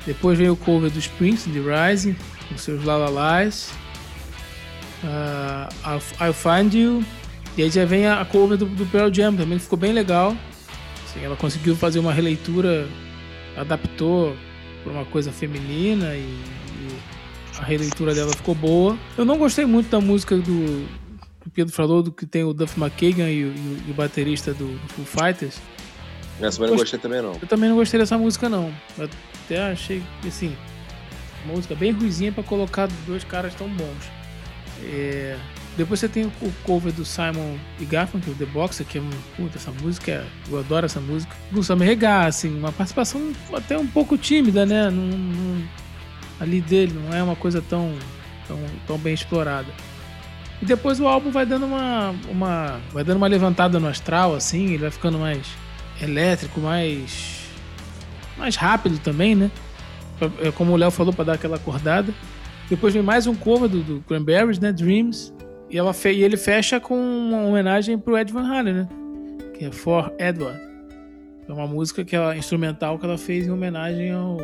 Depois 0.05 0.37
vem 0.37 0.49
o 0.49 0.55
cover 0.55 0.89
do 0.89 0.99
Springs, 0.99 1.43
The 1.43 1.59
Rising 1.59 2.15
com 2.49 2.57
seus 2.57 2.83
lalalás. 2.83 3.71
Uh, 5.03 5.67
I'll, 5.85 6.27
I'll, 6.27 6.33
Find 6.33 6.73
You. 6.73 7.03
E 7.57 7.63
aí 7.63 7.69
já 7.69 7.85
vem 7.85 8.07
a 8.07 8.23
cover 8.25 8.57
do, 8.57 8.65
do 8.65 8.85
Pearl 8.85 9.13
Jam, 9.13 9.35
também 9.35 9.59
ficou 9.59 9.77
bem 9.77 9.91
legal. 9.91 10.35
Assim, 11.05 11.23
ela 11.23 11.35
conseguiu 11.35 11.75
fazer 11.75 11.99
uma 11.99 12.13
releitura, 12.13 12.87
adaptou 13.57 14.35
para 14.83 14.93
uma 14.93 15.05
coisa 15.05 15.31
feminina 15.31 16.15
e, 16.15 16.41
a 17.59 17.63
releitura 17.63 18.13
dela 18.13 18.31
ficou 18.31 18.55
boa. 18.55 18.97
Eu 19.17 19.25
não 19.25 19.37
gostei 19.37 19.65
muito 19.65 19.89
da 19.89 19.99
música 19.99 20.35
do 20.35 20.87
que 21.41 21.47
o 21.47 21.51
Pedro 21.51 21.73
falou, 21.73 22.01
do 22.01 22.11
que 22.11 22.25
tem 22.25 22.43
o 22.43 22.53
Duff 22.53 22.79
McKagan 22.79 23.29
e 23.29 23.43
o, 23.43 23.53
e 23.87 23.91
o 23.91 23.93
baterista 23.93 24.53
do, 24.53 24.67
do 24.67 24.87
Foo 24.93 25.05
Fighters. 25.05 25.59
Essa 26.41 26.63
eu 26.63 26.69
não 26.69 26.77
gostei 26.77 26.99
também 26.99 27.21
não. 27.21 27.33
Eu 27.33 27.47
também 27.47 27.69
não 27.69 27.75
gostei 27.75 27.99
dessa 27.99 28.17
música 28.17 28.49
não. 28.49 28.73
Eu 28.97 29.09
até 29.45 29.71
achei 29.71 30.01
assim, 30.25 30.55
música 31.45 31.75
bem 31.75 31.91
ruizinha 31.91 32.31
para 32.31 32.43
colocar 32.43 32.87
dois 33.05 33.23
caras 33.23 33.53
tão 33.55 33.67
bons. 33.69 34.11
É... 34.83 35.37
Depois 35.75 35.99
você 35.99 36.07
tem 36.07 36.25
o 36.25 36.53
cover 36.63 36.93
do 36.93 37.03
Simon 37.03 37.57
e 37.79 37.85
Garfunkel, 37.85 38.35
The 38.35 38.45
Boxer, 38.45 38.85
que 38.85 38.99
é 38.99 39.01
um. 39.01 39.09
Puta, 39.35 39.57
essa 39.57 39.71
música, 39.71 40.11
é, 40.11 40.25
eu 40.51 40.59
adoro 40.59 40.85
essa 40.85 40.99
música. 40.99 41.35
Samir 41.63 41.87
Regar, 41.87 42.27
assim, 42.27 42.55
uma 42.55 42.71
participação 42.71 43.33
até 43.51 43.75
um 43.75 43.87
pouco 43.87 44.15
tímida, 44.15 44.67
né? 44.67 44.91
Num, 44.91 45.07
num, 45.17 45.67
ali 46.39 46.61
dele, 46.61 46.93
não 46.93 47.15
é 47.15 47.21
uma 47.21 47.35
coisa 47.35 47.61
tão, 47.61 47.93
tão, 48.47 48.59
tão 48.87 48.97
bem 48.97 49.13
explorada. 49.13 49.67
E 50.61 50.65
depois 50.65 50.99
o 50.99 51.07
álbum 51.07 51.29
vai 51.29 51.45
dando 51.45 51.65
uma, 51.65 52.15
uma. 52.29 52.79
Vai 52.91 53.03
dando 53.03 53.17
uma 53.17 53.27
levantada 53.27 53.79
no 53.79 53.87
astral, 53.87 54.33
assim, 54.33 54.67
ele 54.67 54.77
vai 54.77 54.91
ficando 54.91 55.19
mais 55.19 55.45
elétrico, 56.01 56.61
mais. 56.61 57.41
mais 58.37 58.55
rápido 58.55 58.97
também, 58.99 59.35
né? 59.35 59.51
É, 60.41 60.51
como 60.51 60.71
o 60.71 60.77
Léo 60.77 60.91
falou, 60.91 61.13
para 61.13 61.25
dar 61.25 61.33
aquela 61.33 61.57
acordada. 61.57 62.13
Depois 62.69 62.93
vem 62.93 63.03
mais 63.03 63.27
um 63.27 63.35
cover 63.35 63.67
do, 63.67 63.83
do 63.83 64.01
Cranberries, 64.07 64.59
né? 64.59 64.71
Dreams. 64.71 65.33
E, 65.69 65.77
ela 65.77 65.93
fe 65.93 66.11
e 66.11 66.23
ele 66.23 66.37
fecha 66.37 66.79
com 66.79 66.95
uma 66.95 67.41
homenagem 67.41 67.97
pro 67.97 68.17
Ed 68.17 68.31
Van 68.31 68.47
Halen, 68.47 68.73
né? 68.73 68.87
Que 69.57 69.65
é 69.65 69.71
For 69.71 70.13
Edward. 70.17 70.59
É 71.47 71.51
uma 71.51 71.67
música 71.67 72.05
que 72.05 72.15
ela, 72.15 72.37
instrumental 72.37 72.97
que 72.97 73.05
ela 73.05 73.17
fez 73.17 73.47
em 73.47 73.51
homenagem 73.51 74.11
ao, 74.11 74.37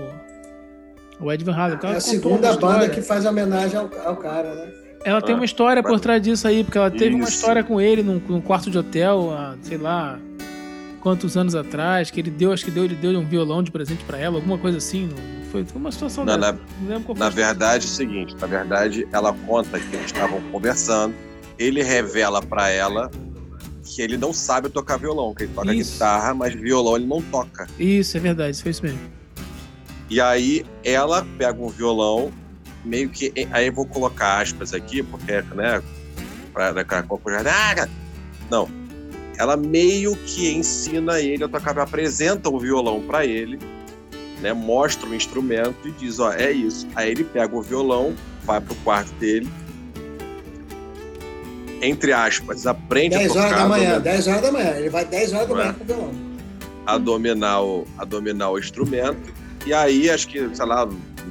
ao 1.19 1.31
Ed 1.31 1.43
Van 1.43 1.53
Halen. 1.53 1.79
É 1.83 1.87
a 1.87 1.99
segunda 1.99 2.55
banda 2.55 2.89
que 2.89 3.01
faz 3.01 3.25
homenagem 3.25 3.77
ao, 3.77 3.89
ao 4.05 4.15
cara, 4.17 4.55
né? 4.55 4.71
Ela 5.03 5.19
ah, 5.19 5.21
tem 5.21 5.33
uma 5.33 5.45
história 5.45 5.81
por 5.81 5.99
trás 5.99 6.21
disso 6.21 6.47
aí, 6.47 6.63
porque 6.63 6.77
ela 6.77 6.91
teve 6.91 7.09
isso. 7.09 7.17
uma 7.17 7.29
história 7.29 7.63
com 7.63 7.79
ele 7.79 8.03
num, 8.03 8.21
num 8.27 8.41
quarto 8.41 8.69
de 8.69 8.77
hotel, 8.77 9.31
há, 9.31 9.55
sei 9.61 9.77
lá, 9.77 10.19
quantos 11.01 11.37
anos 11.37 11.55
atrás, 11.55 12.11
que 12.11 12.19
ele 12.19 12.29
deu, 12.29 12.51
acho 12.51 12.65
que 12.65 12.71
deu, 12.71 12.83
ele 12.83 12.95
deu 12.95 13.17
um 13.17 13.25
violão 13.25 13.63
de 13.63 13.71
presente 13.71 14.03
para 14.03 14.17
ela, 14.17 14.35
alguma 14.35 14.57
coisa 14.57 14.77
assim. 14.77 15.07
Não, 15.07 15.49
foi, 15.51 15.63
foi 15.63 15.79
uma 15.79 15.91
situação 15.91 16.25
não, 16.25 16.37
dessa. 16.37 16.59
Na, 16.81 16.99
não 16.99 17.15
na 17.15 17.29
verdade, 17.29 17.85
é 17.85 17.87
o 17.87 17.91
seguinte, 17.91 18.35
na 18.39 18.47
verdade, 18.47 19.07
ela 19.13 19.33
conta 19.47 19.79
que 19.79 19.95
eles 19.95 20.07
estavam 20.07 20.41
conversando, 20.51 21.15
ele 21.57 21.81
revela 21.81 22.41
para 22.41 22.69
ela 22.69 23.09
que 23.83 24.01
ele 24.01 24.17
não 24.17 24.33
sabe 24.33 24.69
tocar 24.69 24.97
violão, 24.97 25.33
que 25.33 25.43
ele 25.43 25.53
toca 25.53 25.73
isso. 25.73 25.93
guitarra, 25.93 26.33
mas 26.33 26.53
violão 26.53 26.97
ele 26.97 27.07
não 27.07 27.21
toca. 27.21 27.67
Isso, 27.79 28.17
é 28.17 28.19
verdade, 28.19 28.51
isso 28.51 28.63
foi 28.63 28.71
isso 28.71 28.83
mesmo. 28.83 28.99
E 30.09 30.19
aí 30.19 30.65
ela 30.83 31.25
pega 31.37 31.61
um 31.61 31.69
violão, 31.69 32.31
meio 32.83 33.09
que. 33.09 33.31
Aí 33.51 33.67
eu 33.67 33.73
vou 33.73 33.85
colocar 33.85 34.41
aspas 34.41 34.73
aqui, 34.73 35.03
porque, 35.03 35.41
né? 35.55 35.81
Pra, 36.53 36.73
pra, 36.73 37.03
pra, 37.03 37.89
não, 38.49 38.67
ela 39.37 39.55
meio 39.55 40.15
que 40.15 40.51
ensina 40.51 41.21
ele 41.21 41.43
a 41.43 41.47
tocar, 41.47 41.77
apresenta 41.79 42.49
o 42.49 42.59
violão 42.59 43.01
para 43.01 43.25
ele, 43.25 43.57
né, 44.41 44.51
mostra 44.51 45.07
o 45.07 45.15
instrumento 45.15 45.87
e 45.87 45.91
diz, 45.91 46.19
ó, 46.19 46.33
é 46.33 46.51
isso. 46.51 46.87
Aí 46.95 47.11
ele 47.11 47.23
pega 47.23 47.55
o 47.55 47.61
violão, 47.61 48.15
vai 48.43 48.59
pro 48.59 48.75
quarto 48.75 49.11
dele, 49.13 49.47
entre 51.81 52.11
aspas, 52.11 52.67
aprende 52.67 53.15
10 53.15 53.31
a 53.31 53.33
tocar. 53.33 53.47
10 53.47 53.53
horas 53.53 53.61
da 53.61 53.69
manhã, 53.69 54.01
10 54.01 54.27
horas 54.27 54.41
da 54.41 54.51
manhã, 54.51 54.69
ele 54.71 54.89
vai 54.89 55.05
10 55.05 55.33
horas 55.33 55.47
da 55.47 55.55
manhã 55.55 55.73
com 55.73 55.83
o 55.83 55.87
violão. 55.87 56.11
A 56.85 56.97
dominar 56.97 57.61
o, 57.61 57.87
a 57.97 58.03
dominar 58.03 58.49
o 58.49 58.59
instrumento. 58.59 59.38
E 59.65 59.73
aí, 59.73 60.09
acho 60.09 60.27
que, 60.27 60.55
sei 60.55 60.65
lá, 60.65 60.87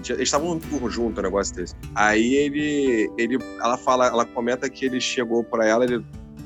eles 0.09 0.21
estavam 0.21 0.53
um 0.53 0.59
turno 0.59 0.91
junto, 0.91 1.21
um 1.21 1.23
negócio 1.23 1.55
desse. 1.55 1.75
Aí 1.95 2.35
ele, 2.35 3.11
ele, 3.19 3.39
ela 3.61 3.77
fala, 3.77 4.07
ela 4.07 4.25
comenta 4.25 4.69
que 4.69 4.85
ele 4.85 5.01
chegou 5.01 5.43
para 5.43 5.67
ela, 5.67 5.85
ele 5.85 6.05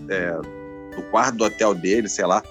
é, 0.09 0.32
do 0.96 1.02
quarto 1.10 1.36
do 1.36 1.44
hotel 1.44 1.74
dele, 1.74 2.09
sei 2.09 2.24
lá. 2.24 2.42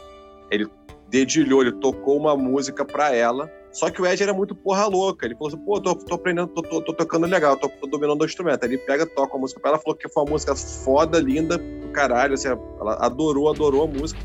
Ele 0.50 0.68
dedilhou, 1.10 1.62
ele 1.62 1.74
tocou 1.74 2.18
uma 2.18 2.36
música 2.36 2.86
pra 2.86 3.16
ela. 3.16 3.52
Só 3.72 3.90
que 3.90 4.02
o 4.02 4.06
Ed 4.06 4.22
era 4.22 4.34
muito 4.34 4.54
porra 4.54 4.86
louca. 4.86 5.26
Ele 5.26 5.36
falou 5.36 5.48
assim: 5.48 5.58
pô, 5.58 5.80
tô, 5.80 5.96
tô 5.96 6.16
aprendendo, 6.16 6.48
tô, 6.48 6.62
tô, 6.62 6.82
tô, 6.82 6.94
tocando 6.94 7.26
legal, 7.26 7.56
tô, 7.56 7.70
tô 7.70 7.88
dominando 7.88 8.22
o 8.22 8.26
instrumento. 8.26 8.64
Aí 8.64 8.72
ele 8.72 8.78
pega, 8.80 9.06
toca 9.06 9.36
a 9.36 9.40
música 9.40 9.60
pra 9.60 9.72
ela, 9.72 9.80
falou 9.80 9.98
que 9.98 10.10
foi 10.10 10.24
uma 10.24 10.32
música 10.32 10.56
foda, 10.56 11.20
linda, 11.20 11.58
do 11.58 11.88
caralho. 11.94 12.34
Assim, 12.34 12.50
ela 12.50 12.96
adorou, 13.06 13.50
adorou 13.50 13.84
a 13.84 13.88
música. 13.88 14.20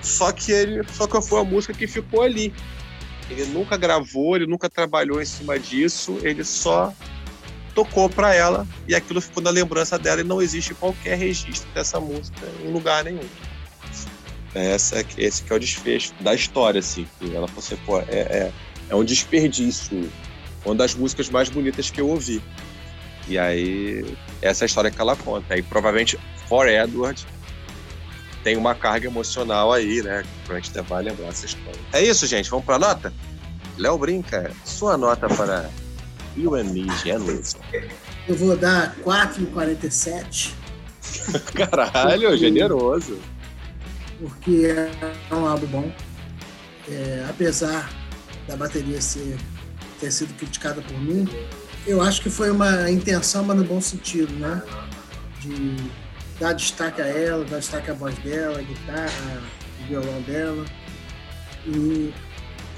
Só 0.00 0.32
que 0.32 0.52
ele, 0.52 0.82
só 0.92 1.06
que 1.06 1.20
foi 1.20 1.40
a 1.40 1.44
música 1.44 1.74
que 1.74 1.86
ficou 1.86 2.22
ali. 2.22 2.54
Ele 3.30 3.44
nunca 3.46 3.76
gravou, 3.76 4.36
ele 4.36 4.46
nunca 4.46 4.68
trabalhou 4.68 5.20
em 5.20 5.24
cima 5.24 5.58
disso, 5.58 6.18
ele 6.22 6.44
só 6.44 6.92
tocou 7.74 8.08
para 8.08 8.34
ela 8.34 8.66
e 8.88 8.94
aquilo 8.94 9.20
ficou 9.20 9.42
na 9.42 9.50
lembrança 9.50 9.98
dela 9.98 10.20
e 10.20 10.24
não 10.24 10.42
existe 10.42 10.74
qualquer 10.74 11.16
registro 11.16 11.68
dessa 11.72 12.00
música 12.00 12.46
em 12.64 12.72
lugar 12.72 13.04
nenhum. 13.04 13.20
Essa, 14.54 15.04
esse 15.16 15.42
que 15.42 15.52
é 15.52 15.56
o 15.56 15.58
desfecho 15.58 16.12
da 16.20 16.34
história, 16.34 16.80
assim. 16.80 17.06
Ela 17.22 17.46
falou 17.46 17.58
assim, 17.58 17.76
pô, 17.84 18.00
é, 18.00 18.04
é, 18.08 18.52
é 18.88 18.94
um 18.94 19.04
desperdício. 19.04 20.10
Uma 20.64 20.74
das 20.74 20.94
músicas 20.94 21.30
mais 21.30 21.48
bonitas 21.48 21.90
que 21.90 22.00
eu 22.00 22.08
ouvi. 22.08 22.42
E 23.28 23.38
aí, 23.38 24.16
essa 24.42 24.64
é 24.64 24.66
a 24.66 24.66
história 24.66 24.90
que 24.90 25.00
ela 25.00 25.14
conta. 25.14 25.54
Aí, 25.54 25.62
provavelmente, 25.62 26.18
For 26.48 26.66
Edward 26.66 27.24
tem 28.48 28.56
uma 28.56 28.74
carga 28.74 29.06
emocional 29.06 29.74
aí, 29.74 30.02
né? 30.02 30.24
Pra 30.46 30.56
gente 30.56 30.72
vai 30.80 31.02
lembrar 31.02 31.26
essa 31.26 31.44
história. 31.44 31.78
É 31.92 32.02
isso, 32.02 32.26
gente. 32.26 32.48
Vamos 32.48 32.64
pra 32.64 32.78
nota? 32.78 33.12
Léo 33.76 33.98
Brinca, 33.98 34.50
sua 34.64 34.96
nota 34.96 35.28
para 35.28 35.68
You 36.34 36.54
and 36.54 36.64
Me. 36.64 36.86
Eu 38.26 38.34
vou 38.34 38.56
dar 38.56 38.96
4,47. 39.04 40.52
Caralho, 41.52 42.22
porque, 42.22 42.38
generoso. 42.38 43.18
Porque 44.18 44.74
é 45.30 45.34
um 45.34 45.46
álbum 45.46 45.66
bom. 45.66 45.92
É, 46.90 47.26
apesar 47.28 47.92
da 48.46 48.56
bateria 48.56 49.02
ser, 49.02 49.36
ter 50.00 50.10
sido 50.10 50.32
criticada 50.38 50.80
por 50.80 50.98
mim, 50.98 51.28
eu 51.86 52.00
acho 52.00 52.22
que 52.22 52.30
foi 52.30 52.50
uma 52.50 52.90
intenção, 52.90 53.44
mas 53.44 53.58
no 53.58 53.64
bom 53.64 53.78
sentido, 53.78 54.32
né? 54.36 54.62
De 55.42 55.76
dar 56.38 56.52
destaque 56.52 57.02
a 57.02 57.06
ela, 57.06 57.44
dar 57.44 57.58
destaque 57.58 57.90
à 57.90 57.94
voz 57.94 58.16
dela, 58.18 58.58
a 58.58 58.62
guitarra, 58.62 59.42
o 59.82 59.88
violão 59.88 60.22
dela. 60.22 60.64
E, 61.66 62.12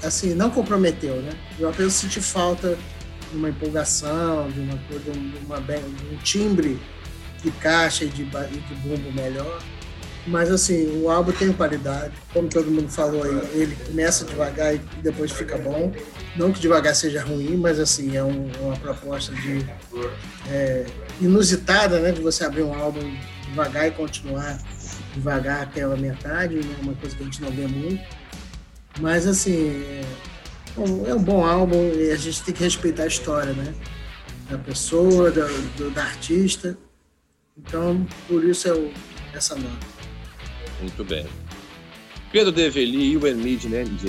assim, 0.03 0.33
não 0.33 0.49
comprometeu, 0.49 1.21
né? 1.21 1.31
Eu 1.59 1.69
apenas 1.69 1.93
senti 1.93 2.19
falta 2.19 2.77
de 3.31 3.37
uma 3.37 3.49
empolgação, 3.49 4.49
de 4.49 4.59
uma 4.59 4.77
coisa, 4.77 5.11
de, 5.11 5.45
uma, 5.45 5.59
de 5.59 6.13
um 6.13 6.17
timbre 6.17 6.79
de 7.43 7.51
caixa 7.51 8.05
e 8.05 8.09
de, 8.09 8.23
de 8.23 8.75
bumbo 8.75 9.11
melhor. 9.11 9.61
Mas 10.27 10.51
assim, 10.51 11.01
o 11.01 11.09
álbum 11.09 11.31
tem 11.31 11.51
qualidade. 11.51 12.13
Como 12.31 12.47
todo 12.47 12.69
mundo 12.69 12.89
falou 12.89 13.23
aí, 13.23 13.31
ele 13.53 13.75
começa 13.87 14.23
devagar 14.23 14.75
e 14.75 14.77
depois 15.01 15.31
fica 15.31 15.57
bom. 15.57 15.91
Não 16.35 16.51
que 16.51 16.59
devagar 16.59 16.95
seja 16.95 17.23
ruim, 17.23 17.57
mas 17.57 17.79
assim, 17.79 18.15
é 18.15 18.23
um, 18.23 18.51
uma 18.61 18.77
proposta 18.77 19.33
de 19.33 19.65
é, 20.47 20.85
inusitada, 21.19 21.99
né? 21.99 22.11
De 22.11 22.21
você 22.21 22.45
abrir 22.45 22.61
um 22.61 22.73
álbum 22.73 23.01
devagar 23.51 23.87
e 23.87 23.91
continuar 23.91 24.57
devagar 25.13 25.63
até 25.63 25.83
a 25.83 25.89
metade, 25.89 26.55
né, 26.55 26.75
uma 26.81 26.93
coisa 26.95 27.15
que 27.15 27.21
a 27.21 27.25
gente 27.25 27.41
não 27.41 27.51
vê 27.51 27.67
muito. 27.67 28.03
Mas 28.99 29.27
assim, 29.27 29.83
é, 29.83 31.09
é 31.09 31.13
um 31.13 31.21
bom 31.21 31.45
álbum 31.45 31.91
e 31.93 32.11
a 32.11 32.15
gente 32.15 32.41
tem 32.43 32.53
que 32.53 32.63
respeitar 32.63 33.03
a 33.03 33.07
história, 33.07 33.53
né? 33.53 33.73
Da 34.49 34.57
pessoa, 34.57 35.31
da, 35.31 35.45
do, 35.77 35.91
da 35.91 36.03
artista. 36.03 36.77
Então, 37.57 38.05
por 38.27 38.43
isso 38.43 38.67
é 38.67 38.73
o, 38.73 38.91
essa 39.33 39.55
nota. 39.55 39.87
Muito 40.81 41.03
bem. 41.03 41.25
Pedro 42.31 42.51
Develi, 42.51 43.13
You 43.13 43.25
and 43.27 43.35
Me, 43.35 43.55
de 43.55 43.69
Nancy 43.69 44.07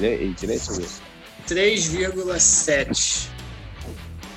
3,7. 1.48 3.28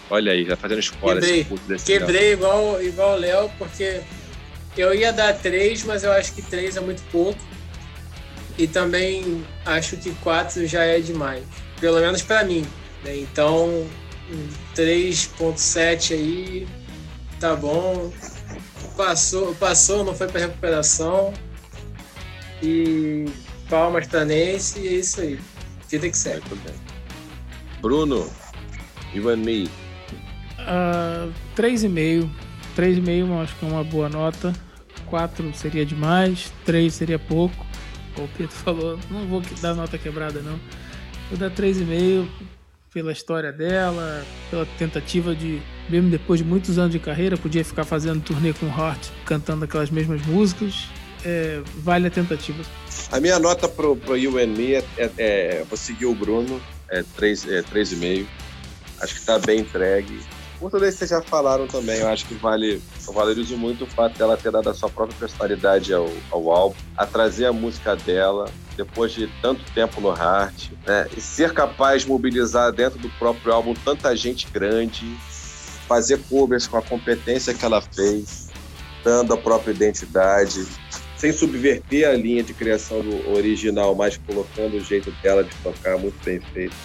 Olha 0.10 0.32
aí, 0.32 0.45
já 0.45 0.56
fazendo 0.56 0.80
spoiler. 0.80 1.23
Quebrei, 1.23 1.77
quebrei 1.84 2.34
igual, 2.34 2.82
igual 2.82 3.14
o 3.15 3.19
Léo, 3.19 3.52
porque 3.57 4.02
eu 4.77 4.93
ia 4.93 5.11
dar 5.11 5.34
3, 5.34 5.84
mas 5.84 6.03
eu 6.03 6.11
acho 6.11 6.34
que 6.34 6.41
3 6.41 6.77
é 6.77 6.81
muito 6.81 7.02
pouco. 7.11 7.39
E 8.57 8.68
também 8.68 9.45
acho 9.65 9.97
que 9.97 10.14
4 10.15 10.65
já 10.65 10.84
é 10.84 10.99
demais. 10.99 11.43
Pelo 11.80 11.99
menos 11.99 12.22
para 12.22 12.43
mim. 12.43 12.65
Né? 13.03 13.18
Então, 13.18 13.88
3.7 14.76 16.14
aí 16.14 16.68
tá 17.39 17.56
bom. 17.56 18.11
Passou, 18.95 19.53
passou, 19.56 20.03
não 20.03 20.15
foi 20.15 20.27
para 20.27 20.41
recuperação. 20.41 21.34
E 22.64 23.26
palmas 23.69 24.07
pra 24.07 24.23
Nancy 24.23 24.80
e 24.80 24.88
é 24.88 24.91
isso 24.93 25.22
aí. 25.22 25.39
Vida 25.89 26.10
que 26.10 26.18
segue. 26.18 26.43
Bruno, 27.81 28.30
you 29.14 29.30
and 29.30 29.38
me. 29.38 29.69
Uh, 30.60 31.31
3,5. 31.56 32.44
3,5 32.76 33.43
acho 33.43 33.56
que 33.56 33.65
é 33.65 33.68
uma 33.68 33.84
boa 33.84 34.10
nota. 34.10 34.53
4 35.07 35.53
seria 35.53 35.85
demais. 35.85 36.52
3 36.65 36.93
seria 36.93 37.19
pouco. 37.19 37.65
O 38.18 38.27
Pedro 38.38 38.53
falou, 38.56 38.99
não 39.10 39.26
vou 39.27 39.41
dar 39.61 39.73
nota 39.73 39.97
quebrada 39.97 40.41
não. 40.41 40.60
Vou 41.30 41.38
dar 41.38 41.52
3,5 41.52 42.27
pela 42.93 43.11
história 43.11 43.52
dela, 43.52 44.26
pela 44.49 44.65
tentativa 44.77 45.35
de, 45.35 45.61
mesmo 45.89 46.10
depois 46.10 46.39
de 46.39 46.45
muitos 46.45 46.80
anos 46.80 46.93
de 46.93 46.99
carreira, 46.99 47.35
podia 47.35 47.64
ficar 47.65 47.84
fazendo 47.84 48.23
turnê 48.23 48.53
com 48.53 48.68
Hort, 48.68 49.10
cantando 49.26 49.65
aquelas 49.65 49.89
mesmas 49.89 50.26
músicas. 50.26 50.88
É, 51.26 51.61
vale 51.77 52.07
a 52.07 52.10
tentativa. 52.10 52.64
A 53.11 53.19
minha 53.19 53.38
nota 53.38 53.68
pro, 53.68 53.97
pro 53.97 54.15
You 54.15 54.38
and 54.38 54.47
Me 54.47 54.76
é, 54.76 54.84
é, 54.97 55.11
é 55.18 55.65
vou 55.68 55.77
seguir 55.77 56.06
o 56.06 56.15
Bruno, 56.15 56.61
é 56.89 57.02
3,5. 57.02 58.22
É 58.22 59.03
Acho 59.03 59.15
que 59.15 59.26
tá 59.26 59.39
bem 59.39 59.60
entregue. 59.60 60.18
Por 60.60 60.72
tudo 60.72 60.86
isso 60.86 60.94
que 60.94 61.06
vocês 61.06 61.10
já 61.10 61.22
falaram 61.22 61.68
também, 61.68 61.99
eu 61.99 62.07
acho 62.07 62.26
que 62.26 62.34
vale. 62.36 62.82
Eu 63.06 63.14
valorizo 63.14 63.57
muito 63.57 63.84
o 63.84 63.88
fato 63.88 64.18
dela 64.18 64.38
ter 64.38 64.52
dado 64.52 64.69
a 64.69 64.73
sua 64.73 64.90
própria 64.90 65.18
personalidade 65.19 65.94
ao, 65.94 66.10
ao 66.32 66.49
álbum, 66.49 66.76
a 66.98 67.06
trazer 67.06 67.45
a 67.45 67.53
música 67.53 67.95
dela, 67.95 68.49
depois 68.77 69.11
de 69.11 69.27
tanto 69.41 69.61
tempo 69.73 69.99
no 69.99 70.10
Heart, 70.10 70.72
né? 70.86 71.07
E 71.15 71.22
ser 71.22 71.53
capaz 71.53 72.03
de 72.03 72.10
mobilizar 72.10 72.72
dentro 72.72 72.98
do 72.99 73.10
próprio 73.11 73.53
álbum 73.53 73.73
tanta 73.73 74.15
gente 74.15 74.48
grande, 74.52 75.06
fazer 75.88 76.19
covers 76.30 76.68
com 76.68 76.77
a 76.77 76.82
competência 76.82 77.53
que 77.53 77.64
ela 77.64 77.82
fez, 77.82 78.49
dando 79.03 79.34
a 79.34 79.38
própria 79.38 79.72
identidade, 79.72 80.65
sem 81.18 81.32
subverter 81.32 82.07
a 82.07 82.14
linha 82.14 82.44
de 82.44 82.53
criação 82.53 83.02
do 83.02 83.32
original, 83.32 83.94
mas 83.94 84.18
colocando 84.18 84.77
o 84.77 84.80
jeito 84.80 85.11
dela 85.22 85.44
de 85.44 85.56
tocar 85.57 85.98
muito 85.98 86.15
bem 86.23 86.40
feito. 86.40 86.76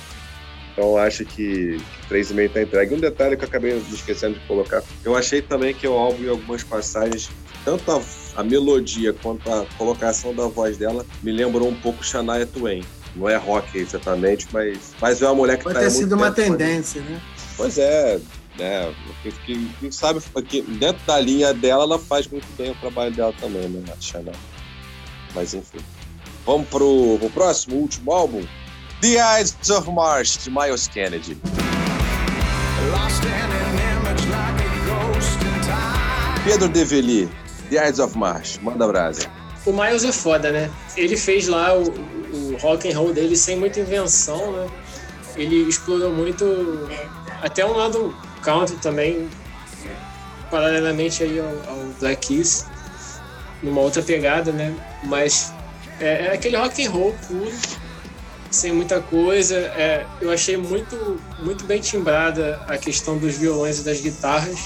Então 0.81 0.97
acho 0.97 1.27
que, 1.27 1.77
que 2.09 2.15
3,5 2.15 2.47
está 2.47 2.63
entregue. 2.63 2.95
Um 2.95 3.01
detalhe 3.01 3.37
que 3.37 3.45
eu 3.45 3.49
acabei 3.49 3.77
esquecendo 3.93 4.39
de 4.39 4.47
colocar, 4.47 4.83
eu 5.05 5.15
achei 5.15 5.43
também 5.43 5.75
que 5.75 5.87
o 5.87 5.93
álbum, 5.93 6.25
em 6.25 6.29
algumas 6.31 6.65
passagens, 6.65 7.29
tanto 7.67 7.93
a, 7.93 8.01
a, 8.37 8.43
melodia 8.43 9.13
quanto 9.13 9.53
a 9.53 9.67
colocação 9.77 10.35
da 10.35 10.47
voz 10.47 10.79
dela 10.79 11.05
me 11.23 11.33
lembrou 11.33 11.69
um 11.69 11.75
pouco 11.75 12.03
Shania 12.03 12.47
Twain. 12.47 12.83
Não 13.15 13.29
é 13.29 13.37
rock 13.37 13.77
exatamente, 13.77 14.49
mas, 14.51 14.95
mas 14.99 15.21
é 15.21 15.27
uma 15.27 15.35
mulher 15.35 15.59
que 15.59 15.65
Pode 15.65 15.75
tá 15.75 15.81
ter 15.83 15.91
sido 15.91 16.15
uma 16.15 16.31
tendência, 16.31 17.03
né? 17.03 17.21
Pois 17.59 17.77
é, 17.77 18.19
né? 18.57 18.95
Quem, 19.45 19.71
quem 19.81 19.93
sabe 19.93 20.21
que 20.49 20.63
dentro 20.63 21.05
da 21.07 21.21
linha 21.21 21.53
dela, 21.53 21.83
ela 21.83 21.99
faz 21.99 22.27
muito 22.27 22.47
bem 22.57 22.71
o 22.71 22.75
trabalho 22.77 23.15
dela 23.15 23.35
também, 23.39 23.69
né? 23.69 23.85
A 23.93 24.01
Shania. 24.01 24.33
Mas 25.35 25.53
enfim. 25.53 25.81
Vamos 26.47 26.67
pro, 26.69 27.19
pro 27.19 27.29
próximo, 27.29 27.77
último 27.77 28.13
álbum? 28.13 28.43
The 29.01 29.19
Eyes 29.19 29.57
of 29.71 29.91
Mars, 29.91 30.37
de 30.45 30.51
Miles 30.51 30.87
Kennedy. 30.87 31.35
Pedro 36.45 36.69
Develi, 36.69 37.27
The 37.71 37.77
Eyes 37.79 37.99
of 37.99 38.17
Mars, 38.19 38.59
manda 38.63 38.87
brasa. 38.87 39.27
O 39.65 39.73
Miles 39.73 40.05
é 40.05 40.13
foda, 40.13 40.53
né? 40.53 40.71
Ele 40.99 41.17
fez 41.17 41.49
lá 41.49 41.75
o, 41.75 41.85
o 41.85 42.57
rock 42.61 42.93
and 42.93 42.99
roll 42.99 43.15
dele 43.15 43.37
sem 43.37 43.57
muita 43.57 43.81
invenção, 43.81 44.53
né? 44.53 44.69
Ele 45.35 45.67
explorou 45.67 46.13
muito 46.13 46.45
até 47.41 47.65
um 47.65 47.73
lado 47.73 48.15
country 48.43 48.77
também, 48.83 49.31
paralelamente 50.51 51.23
aí 51.23 51.41
ao, 51.41 51.47
ao 51.47 51.87
Black 52.01 52.29
Keys, 52.29 52.67
numa 53.63 53.81
outra 53.81 54.03
pegada, 54.03 54.53
né? 54.53 54.75
Mas 55.05 55.55
é, 55.99 56.27
é 56.27 56.35
aquele 56.35 56.59
rock 56.59 56.85
and 56.87 56.91
roll 56.91 57.15
puro 57.27 57.51
sem 58.51 58.73
muita 58.73 59.01
coisa. 59.01 59.57
É, 59.57 60.07
eu 60.21 60.31
achei 60.31 60.57
muito, 60.57 61.21
muito 61.39 61.65
bem 61.65 61.81
timbrada 61.81 62.61
a 62.67 62.77
questão 62.77 63.17
dos 63.17 63.37
violões 63.37 63.79
e 63.79 63.85
das 63.85 64.01
guitarras, 64.01 64.59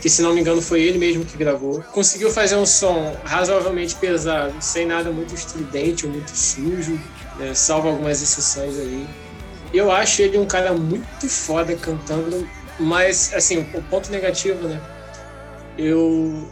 que 0.00 0.08
se 0.08 0.22
não 0.22 0.34
me 0.34 0.40
engano 0.40 0.60
foi 0.60 0.82
ele 0.82 0.98
mesmo 0.98 1.24
que 1.24 1.36
gravou. 1.36 1.82
Conseguiu 1.92 2.30
fazer 2.30 2.56
um 2.56 2.66
som 2.66 3.16
razoavelmente 3.24 3.94
pesado, 3.96 4.54
sem 4.60 4.86
nada 4.86 5.10
muito 5.10 5.34
estridente 5.34 6.06
ou 6.06 6.12
muito 6.12 6.30
sujo, 6.30 7.00
né, 7.38 7.54
salvo 7.54 7.88
algumas 7.88 8.20
exceções 8.20 8.78
aí. 8.78 9.06
Eu 9.72 9.90
acho 9.90 10.20
ele 10.20 10.36
um 10.36 10.46
cara 10.46 10.72
muito 10.72 11.28
foda 11.28 11.74
cantando, 11.76 12.46
mas 12.78 13.32
assim, 13.32 13.66
o 13.74 13.82
ponto 13.82 14.10
negativo, 14.10 14.68
né? 14.68 14.80
Eu 15.78 16.46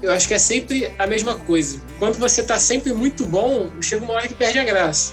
eu 0.00 0.12
acho 0.12 0.28
que 0.28 0.34
é 0.34 0.38
sempre 0.38 0.92
a 0.96 1.06
mesma 1.06 1.34
coisa. 1.34 1.80
Quando 1.98 2.18
você 2.18 2.42
tá 2.42 2.56
sempre 2.58 2.92
muito 2.92 3.26
bom, 3.26 3.70
chega 3.80 4.04
uma 4.04 4.14
hora 4.14 4.28
que 4.28 4.34
perde 4.34 4.58
a 4.58 4.64
graça. 4.64 5.12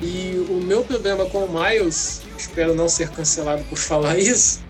E 0.00 0.46
o 0.48 0.60
meu 0.64 0.84
problema 0.84 1.26
com 1.26 1.44
o 1.44 1.48
Miles, 1.48 2.22
espero 2.38 2.74
não 2.74 2.88
ser 2.88 3.10
cancelado 3.10 3.64
por 3.64 3.78
falar 3.78 4.16
isso, 4.20 4.60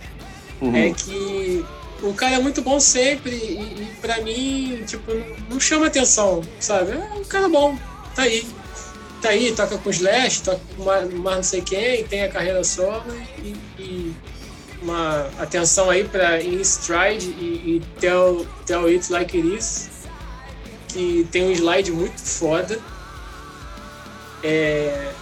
uhum. 0.60 0.74
é 0.74 0.92
que 0.92 1.64
o 2.02 2.14
cara 2.14 2.36
é 2.36 2.38
muito 2.38 2.62
bom 2.62 2.78
sempre 2.80 3.34
e, 3.34 3.82
e 3.82 3.88
para 4.00 4.20
mim, 4.22 4.82
tipo, 4.86 5.12
não 5.50 5.60
chama 5.60 5.86
atenção, 5.86 6.42
sabe? 6.60 6.92
É 6.92 7.14
um 7.14 7.24
cara 7.24 7.48
bom, 7.48 7.76
tá 8.14 8.22
aí. 8.22 8.46
Tá 9.20 9.30
aí, 9.30 9.52
toca 9.52 9.76
com 9.78 9.90
Slash, 9.90 10.42
toca 10.42 10.60
com 10.76 10.84
mais, 10.84 11.12
não 11.12 11.42
sei 11.42 11.60
quem, 11.60 12.04
tem 12.04 12.22
a 12.22 12.28
carreira 12.28 12.62
solo 12.62 13.04
e, 13.42 13.56
e 13.76 14.14
uma 14.80 15.28
atenção 15.38 15.90
aí 15.90 16.04
para 16.04 16.40
In 16.40 16.60
Stride 16.60 17.26
e, 17.26 17.76
e 17.76 17.82
tell, 17.98 18.46
tell 18.64 18.86
It 18.86 19.10
Like 19.10 19.36
It 19.36 19.56
Is, 19.56 19.88
que 20.88 21.26
tem 21.30 21.48
um 21.48 21.52
slide 21.52 21.90
muito 21.90 22.20
foda. 22.20 22.78
É, 24.42 25.12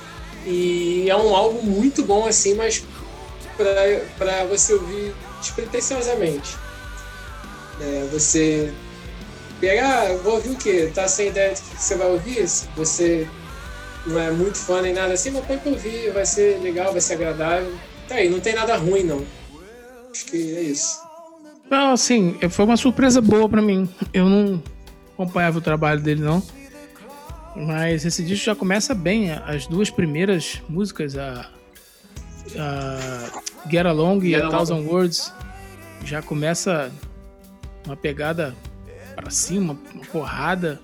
e 0.46 1.10
é 1.10 1.16
um 1.16 1.34
álbum 1.34 1.62
muito 1.62 2.04
bom, 2.04 2.26
assim, 2.26 2.54
mas 2.54 2.84
para 3.56 4.44
você 4.44 4.74
ouvir 4.74 5.12
despretensiosamente. 5.40 6.56
É, 7.80 8.08
você 8.10 8.72
pegar, 9.60 10.02
ah, 10.02 10.16
vou 10.22 10.34
ouvir 10.34 10.50
o 10.50 10.56
quê? 10.56 10.90
Tá 10.94 11.08
sem 11.08 11.28
ideia 11.28 11.54
do 11.54 11.60
que 11.60 11.82
você 11.82 11.94
vai 11.96 12.08
ouvir? 12.08 12.46
Você 12.76 13.28
não 14.06 14.20
é 14.20 14.30
muito 14.30 14.58
fã 14.58 14.80
nem 14.80 14.94
nada 14.94 15.14
assim, 15.14 15.30
mas 15.30 15.44
põe 15.44 15.58
pra 15.58 15.72
ouvir, 15.72 16.12
vai 16.12 16.24
ser 16.24 16.60
legal, 16.62 16.92
vai 16.92 17.00
ser 17.00 17.14
agradável. 17.14 17.74
Tá 18.08 18.14
aí, 18.14 18.28
não 18.28 18.40
tem 18.40 18.54
nada 18.54 18.76
ruim, 18.76 19.02
não. 19.02 19.24
Acho 20.10 20.26
que 20.26 20.56
é 20.56 20.60
isso. 20.60 21.00
Não, 21.68 21.92
assim, 21.92 22.38
foi 22.48 22.64
uma 22.64 22.76
surpresa 22.76 23.20
boa 23.20 23.48
para 23.48 23.60
mim. 23.60 23.88
Eu 24.12 24.26
não 24.26 24.62
acompanhava 25.14 25.58
o 25.58 25.62
trabalho 25.62 26.00
dele, 26.00 26.22
não. 26.22 26.42
Mas 27.56 28.04
esse 28.04 28.22
disco 28.22 28.44
já 28.44 28.54
começa 28.54 28.94
bem. 28.94 29.30
As 29.30 29.66
duas 29.66 29.88
primeiras 29.88 30.60
músicas, 30.68 31.16
a, 31.16 31.50
a 32.58 33.42
Get 33.70 33.86
Along 33.86 34.20
Get 34.20 34.30
e 34.30 34.34
A 34.34 34.48
Thousand 34.50 34.82
Words, 34.82 35.32
já 36.04 36.20
começa 36.20 36.92
uma 37.86 37.96
pegada 37.96 38.54
para 39.14 39.30
cima, 39.30 39.78
uma 39.94 40.04
porrada. 40.04 40.78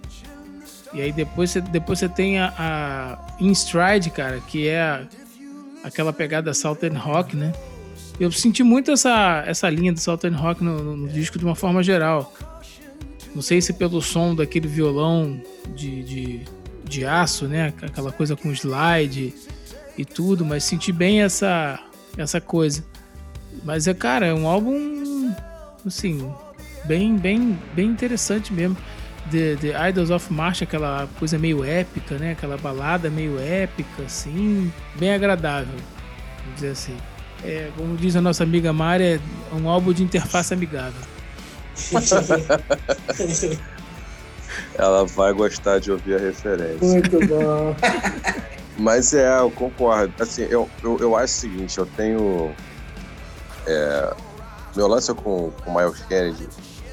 E 0.94 1.00
aí 1.02 1.12
depois 1.12 1.50
você, 1.50 1.60
depois 1.60 1.98
você 1.98 2.08
tem 2.08 2.38
a, 2.38 2.54
a 2.58 3.18
In 3.38 3.52
Stride, 3.52 4.10
cara, 4.10 4.40
que 4.40 4.66
é 4.66 4.80
a, 4.80 5.06
aquela 5.84 6.12
pegada 6.12 6.54
Southern 6.54 6.96
Rock, 6.96 7.36
né? 7.36 7.52
Eu 8.18 8.30
senti 8.30 8.62
muito 8.62 8.90
essa, 8.90 9.42
essa 9.46 9.68
linha 9.68 9.92
do 9.92 10.00
Southern 10.00 10.36
Rock 10.36 10.62
no, 10.62 10.82
no, 10.82 10.96
no 10.96 11.08
disco 11.08 11.38
de 11.38 11.44
uma 11.44 11.54
forma 11.54 11.82
geral. 11.82 12.32
Não 13.34 13.42
sei 13.42 13.60
se 13.60 13.72
pelo 13.72 14.00
som 14.02 14.34
daquele 14.34 14.68
violão 14.68 15.40
de, 15.74 16.02
de, 16.02 16.40
de 16.84 17.04
aço, 17.04 17.46
né? 17.46 17.72
Aquela 17.82 18.12
coisa 18.12 18.36
com 18.36 18.50
slide 18.52 19.34
e 19.96 20.04
tudo, 20.04 20.44
mas 20.44 20.64
senti 20.64 20.92
bem 20.92 21.22
essa, 21.22 21.78
essa 22.16 22.40
coisa. 22.40 22.84
Mas 23.64 23.86
é, 23.86 23.94
cara, 23.94 24.26
é 24.26 24.34
um 24.34 24.46
álbum, 24.46 25.32
assim, 25.86 26.32
bem, 26.84 27.16
bem, 27.16 27.58
bem 27.74 27.86
interessante 27.86 28.52
mesmo. 28.52 28.76
The, 29.30 29.56
The 29.56 29.88
Idols 29.88 30.10
of 30.10 30.32
March, 30.32 30.62
aquela 30.62 31.08
coisa 31.18 31.38
meio 31.38 31.64
épica, 31.64 32.18
né? 32.18 32.32
Aquela 32.32 32.56
balada 32.56 33.08
meio 33.08 33.38
épica, 33.38 34.02
assim, 34.04 34.72
bem 34.98 35.12
agradável, 35.12 35.76
vamos 36.40 36.54
dizer 36.54 36.70
assim. 36.70 36.96
É, 37.44 37.70
como 37.76 37.96
diz 37.96 38.14
a 38.14 38.20
nossa 38.20 38.44
amiga 38.44 38.72
Mari, 38.72 39.04
é 39.04 39.20
um 39.52 39.68
álbum 39.68 39.92
de 39.92 40.02
interface 40.02 40.54
amigável. 40.54 41.00
Ela 44.74 45.04
vai 45.04 45.32
gostar 45.32 45.78
de 45.78 45.90
ouvir 45.92 46.16
a 46.16 46.18
referência. 46.18 46.86
Muito 46.86 47.26
bom. 47.26 47.74
Mas 48.78 49.12
é, 49.12 49.38
eu 49.38 49.50
concordo. 49.50 50.12
Assim, 50.20 50.42
eu, 50.42 50.68
eu, 50.82 50.98
eu 50.98 51.16
acho 51.16 51.34
o 51.34 51.36
seguinte, 51.40 51.78
eu 51.78 51.86
tenho. 51.86 52.54
É, 53.66 54.14
meu 54.74 54.88
lance 54.88 55.12
com, 55.14 55.50
com 55.50 55.70
o 55.70 55.74
Miles 55.74 56.00
Kennedy 56.08 56.48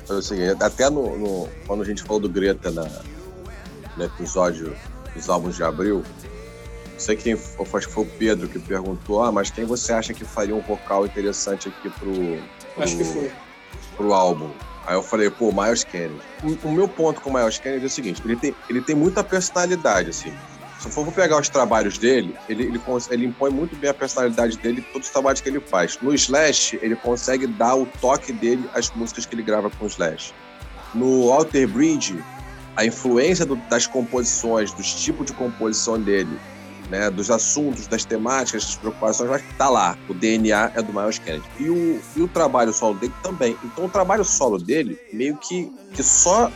foi 0.05 0.17
o 0.17 0.21
seguinte, 0.21 0.57
até 0.61 0.89
no, 0.89 1.17
no, 1.17 1.49
quando 1.67 1.83
a 1.83 1.85
gente 1.85 2.01
falou 2.01 2.19
do 2.19 2.27
Greta 2.27 2.71
na, 2.71 2.87
no 3.95 4.03
episódio 4.03 4.75
dos 5.15 5.29
álbuns 5.29 5.55
de 5.55 5.63
abril, 5.63 6.03
não 6.91 6.99
sei 6.99 7.15
quem 7.15 7.35
foi, 7.35 7.65
acho 7.75 7.87
que 7.87 7.93
foi 7.93 8.03
o 8.03 8.07
Pedro 8.17 8.49
que 8.49 8.57
perguntou, 8.57 9.23
ah, 9.23 9.31
mas 9.31 9.51
quem 9.51 9.65
você 9.65 9.93
acha 9.93 10.13
que 10.13 10.25
faria 10.25 10.55
um 10.55 10.61
vocal 10.61 11.05
interessante 11.05 11.69
aqui 11.69 11.89
pro, 11.91 12.11
pro, 12.73 12.83
Acho 12.83 12.97
que 12.97 13.03
foi. 13.03 13.31
pro 13.95 14.13
álbum? 14.13 14.49
Aí 14.89 14.95
eu 14.95 15.03
falei, 15.03 15.29
pô, 15.29 15.51
Miles 15.51 15.83
Kennedy. 15.83 16.19
O, 16.63 16.71
meu 16.71 16.87
ponto 16.87 17.21
com 17.21 17.29
o 17.29 17.33
Miles 17.33 17.59
Kennedy 17.59 17.83
é 17.83 17.85
o 17.85 17.89
seguinte, 17.91 18.23
ele 18.25 18.35
tem, 18.35 18.55
ele 18.67 18.81
tem 18.81 18.95
muita 18.95 19.23
personalidade, 19.23 20.09
assim. 20.09 20.33
Se 20.79 20.87
eu 20.87 20.91
for 20.91 21.05
pegar 21.11 21.39
os 21.39 21.47
trabalhos 21.47 21.99
dele, 21.99 22.35
ele, 22.49 22.63
ele, 22.63 22.81
ele 23.11 23.25
impõe 23.27 23.51
muito 23.51 23.75
bem 23.75 23.91
a 23.91 23.93
personalidade 23.93 24.57
dele 24.57 24.81
todos 24.91 25.07
os 25.07 25.13
trabalhos 25.13 25.41
que 25.41 25.49
ele 25.49 25.59
faz. 25.59 25.99
No 26.01 26.11
Slash, 26.15 26.79
ele 26.81 26.95
consegue 26.95 27.45
dar 27.45 27.75
o 27.75 27.85
toque 27.85 28.33
dele 28.33 28.67
às 28.73 28.89
músicas 28.95 29.27
que 29.27 29.35
ele 29.35 29.43
grava 29.43 29.69
com 29.69 29.85
o 29.85 29.87
Slash. 29.87 30.33
No 30.95 31.31
Alter 31.31 31.67
Bridge, 31.67 32.17
a 32.75 32.83
influência 32.83 33.45
do- 33.45 33.57
das 33.69 33.85
composições, 33.85 34.71
dos 34.73 34.91
tipos 35.03 35.27
de 35.27 35.33
composição 35.33 35.99
dele, 36.01 36.39
né, 36.89 37.09
dos 37.09 37.29
assuntos, 37.29 37.87
das 37.87 38.03
temáticas, 38.03 38.65
das 38.65 38.75
preocupações, 38.75 39.29
mas 39.29 39.43
tá 39.57 39.69
lá. 39.69 39.97
O 40.07 40.13
DNA 40.13 40.71
é 40.75 40.81
do 40.81 40.93
Miles 40.93 41.19
Kennedy. 41.19 41.45
E 41.59 41.69
o, 41.69 42.01
e 42.15 42.21
o 42.21 42.27
trabalho 42.27 42.73
solo 42.73 42.95
dele 42.95 43.13
também. 43.21 43.55
Então 43.63 43.85
o 43.85 43.89
trabalho 43.89 44.23
solo 44.23 44.57
dele 44.57 44.99
meio 45.13 45.37
que, 45.37 45.71
que 45.93 46.03
só 46.03 46.51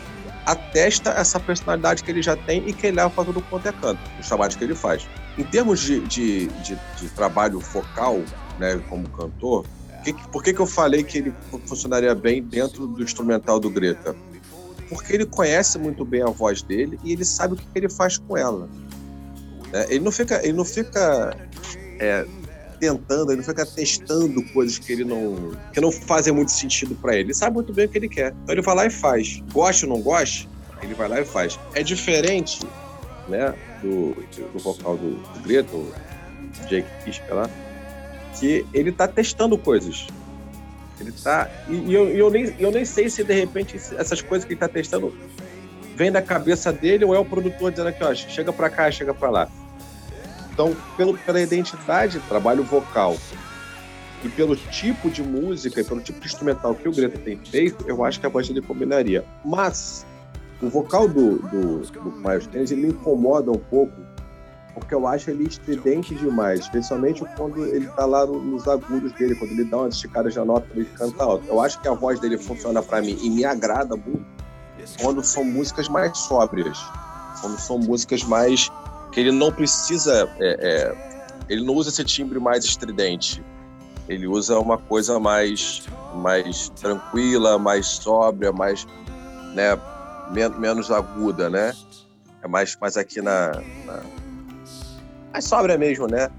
atesta 0.46 1.12
essa 1.12 1.40
personalidade 1.40 2.04
que 2.04 2.12
ele 2.12 2.22
já 2.22 2.36
tem 2.36 2.68
e 2.68 2.74
que 2.74 2.88
ele 2.88 2.98
leva 2.98 3.10
para 3.10 3.26
tudo 3.26 3.42
quanto 3.44 3.68
é 3.68 3.72
canto, 3.72 4.00
os 4.20 4.28
trabalhos 4.28 4.56
que 4.56 4.64
ele 4.64 4.76
faz. 4.76 5.08
Em 5.38 5.44
termos 5.44 5.80
de, 5.80 6.00
de, 6.02 6.48
de, 6.48 6.78
de 7.00 7.10
trabalho 7.10 7.60
focal, 7.60 8.22
né, 8.60 8.82
como 8.90 9.08
cantor, 9.10 9.66
que, 10.04 10.14
por 10.30 10.44
que, 10.44 10.54
que 10.54 10.60
eu 10.60 10.68
falei 10.68 11.04
que 11.04 11.20
ele 11.20 11.34
funcionaria 11.66 12.14
bem 12.14 12.44
dentro 12.44 12.86
do 12.88 13.02
instrumental 13.02 13.60
do 13.60 13.70
Greta? 13.70 14.16
Porque 14.90 15.14
ele 15.14 15.26
conhece 15.26 15.80
muito 15.80 16.04
bem 16.04 16.22
a 16.22 16.28
voz 16.30 16.62
dele 16.62 17.00
e 17.04 17.14
ele 17.14 17.24
sabe 17.24 17.54
o 17.54 17.58
que, 17.58 17.66
que 17.66 17.80
ele 17.80 17.90
faz 17.90 18.18
com 18.18 18.38
ela. 18.38 18.70
Né? 19.74 19.88
Ele 19.90 20.02
não 20.02 20.12
fica, 20.12 20.40
ele 20.44 20.54
não 20.54 20.64
fica 20.64 21.36
é, 22.00 22.26
tentando, 22.80 23.32
ele 23.32 23.38
não 23.38 23.44
fica 23.44 23.66
testando 23.66 24.44
coisas 24.54 24.78
que 24.78 24.94
ele 24.94 25.04
não 25.04 25.52
que 25.74 25.82
não 25.82 25.92
fazem 25.92 26.32
muito 26.32 26.52
sentido 26.52 26.96
para 26.96 27.16
ele. 27.16 27.24
Ele 27.24 27.34
sabe 27.34 27.56
muito 27.56 27.74
bem 27.74 27.86
o 27.86 27.90
que 27.90 27.98
ele 27.98 28.08
quer. 28.08 28.34
Então 28.44 28.54
ele 28.54 28.62
vai 28.62 28.76
lá 28.76 28.86
e 28.86 28.92
faz. 28.92 29.42
Goste 29.52 29.86
ou 29.86 29.96
não 29.96 30.02
goste, 30.02 30.48
ele 30.82 30.94
vai 30.94 31.10
lá 31.10 31.20
e 31.20 31.26
faz. 31.26 31.60
É 31.74 31.82
diferente, 31.82 32.60
né, 33.28 33.54
do, 33.82 34.14
do 34.54 34.60
vocal 34.60 34.96
do, 34.96 35.16
do 35.16 35.94
Jake 36.70 36.88
Kiska 37.04 37.34
lá, 37.34 37.50
que 38.40 38.66
ele 38.74 38.92
tá 38.92 39.08
testando 39.08 39.58
coisas. 39.58 40.08
Ele 41.00 41.12
tá. 41.12 41.50
E, 41.68 41.74
e 41.74 41.94
eu, 41.94 42.08
eu, 42.10 42.30
nem, 42.30 42.54
eu 42.60 42.72
nem 42.72 42.86
sei 42.86 43.10
se 43.10 43.24
de 43.24 43.34
repente 43.34 43.76
essas 43.98 44.22
coisas 44.22 44.46
que 44.46 44.54
ele 44.54 44.60
tá 44.60 44.68
testando 44.68 45.12
vem 45.96 46.12
da 46.12 46.22
cabeça 46.22 46.72
dele 46.72 47.06
ou 47.06 47.16
é 47.16 47.20
o 47.20 47.26
produtor 47.26 47.72
dizendo 47.72 47.90
aqui, 47.90 48.04
ó, 48.04 48.14
chega 48.14 48.52
pra 48.54 48.70
cá, 48.70 48.92
chega 48.92 49.14
pra 49.14 49.30
lá. 49.30 49.50
Então, 50.54 50.76
pelo, 50.96 51.18
pela 51.18 51.42
identidade, 51.42 52.20
trabalho 52.30 52.64
vocal 52.64 53.18
e 54.24 54.30
pelo 54.30 54.56
tipo 54.56 55.10
de 55.10 55.24
música 55.24 55.82
e 55.82 55.84
pelo 55.84 56.00
tipo 56.00 56.20
de 56.20 56.28
instrumental 56.28 56.76
que 56.76 56.88
o 56.88 56.92
Greta 56.92 57.18
tem 57.18 57.38
feito, 57.38 57.84
eu 57.88 58.06
acho 58.06 58.20
que 58.20 58.26
a 58.26 58.30
voz 58.30 58.48
dele 58.48 58.62
combinaria. 58.62 59.26
Mas 59.44 60.06
o 60.62 60.70
vocal 60.70 61.08
do, 61.08 61.40
do, 61.40 61.80
do 61.80 62.12
Miles 62.12 62.46
Kennedy 62.48 62.74
ele 62.76 62.82
me 62.84 62.90
incomoda 62.94 63.52
um 63.52 63.58
pouco, 63.58 63.94
porque 64.76 64.94
eu 64.94 65.06
acho 65.08 65.30
ele 65.32 65.46
estridente 65.48 66.14
demais, 66.16 66.62
especialmente 66.62 67.24
quando 67.36 67.66
ele 67.66 67.88
tá 67.88 68.06
lá 68.06 68.26
no- 68.26 68.40
nos 68.42 68.68
agudos 68.68 69.12
dele, 69.14 69.36
quando 69.36 69.52
ele 69.52 69.66
dá 69.66 69.78
umas 69.78 69.96
esticadas 69.96 70.34
de 70.34 70.40
nota, 70.40 70.68
ele 70.76 70.86
canta 70.96 71.24
alto. 71.24 71.46
Eu 71.48 71.60
acho 71.60 71.82
que 71.82 71.88
a 71.88 71.94
voz 71.94 72.20
dele 72.20 72.38
funciona 72.38 72.82
para 72.82 73.02
mim 73.02 73.18
e 73.22 73.30
me 73.30 73.44
agrada 73.44 73.96
muito 73.96 74.26
quando 75.02 75.24
são 75.24 75.44
músicas 75.44 75.90
mais 75.90 76.18
sóbrias, 76.18 76.78
quando 77.42 77.58
são 77.60 77.78
músicas 77.80 78.24
mais 78.24 78.72
que 79.14 79.20
ele 79.20 79.32
não 79.32 79.52
precisa, 79.52 80.30
é, 80.40 80.58
é, 80.60 81.38
ele 81.50 81.64
não 81.64 81.76
usa 81.76 81.90
esse 81.90 82.04
timbre 82.04 82.40
mais 82.40 82.66
estridente. 82.66 83.44
Ele 84.10 84.28
usa 84.28 84.60
uma 84.60 84.78
coisa 84.78 85.20
mais, 85.20 85.84
mais 86.16 86.70
tranquila, 86.70 87.58
mais 87.58 87.86
sóbria, 87.88 88.52
mais, 88.52 88.86
né, 89.54 89.80
men- 90.32 90.60
menos 90.60 90.92
aguda, 90.92 91.50
né? 91.50 91.74
É 92.42 92.48
mais, 92.48 92.76
mais 92.82 92.98
aqui 92.98 93.22
na, 93.22 93.52
na 93.86 94.02
mais 95.32 95.46
sóbria 95.46 95.78
mesmo, 95.78 96.08
né? 96.08 96.30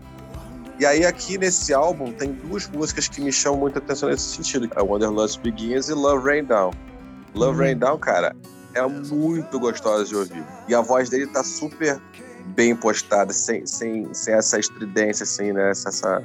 E 0.78 0.84
aí 0.84 1.06
aqui 1.06 1.38
nesse 1.38 1.72
álbum 1.72 2.12
tem 2.12 2.32
duas 2.32 2.68
músicas 2.68 3.08
que 3.08 3.20
me 3.20 3.32
chamam 3.32 3.60
muita 3.60 3.78
atenção 3.78 4.08
nesse 4.08 4.36
sentido, 4.36 4.68
é 4.76 4.82
Wanderlust 4.82 5.40
Begins 5.40 5.88
e 5.88 5.94
Love 5.94 6.28
Rain 6.28 6.44
Down. 6.44 6.72
Love 7.34 7.58
Rain 7.60 7.78
Down, 7.78 7.98
cara, 7.98 8.36
é 8.74 8.86
muito 8.86 9.58
gostosa 9.58 10.04
de 10.04 10.14
ouvir. 10.14 10.44
E 10.68 10.74
a 10.74 10.80
voz 10.80 11.08
dele 11.08 11.26
tá 11.28 11.42
super 11.42 11.98
bem 12.44 12.74
postada, 12.76 13.32
sem, 13.32 13.66
sem, 13.66 14.12
sem 14.12 14.34
essa 14.34 14.58
estridência, 14.58 15.24
assim, 15.24 15.52
né? 15.52 15.70
Essa, 15.70 15.88
essa- 15.88 16.22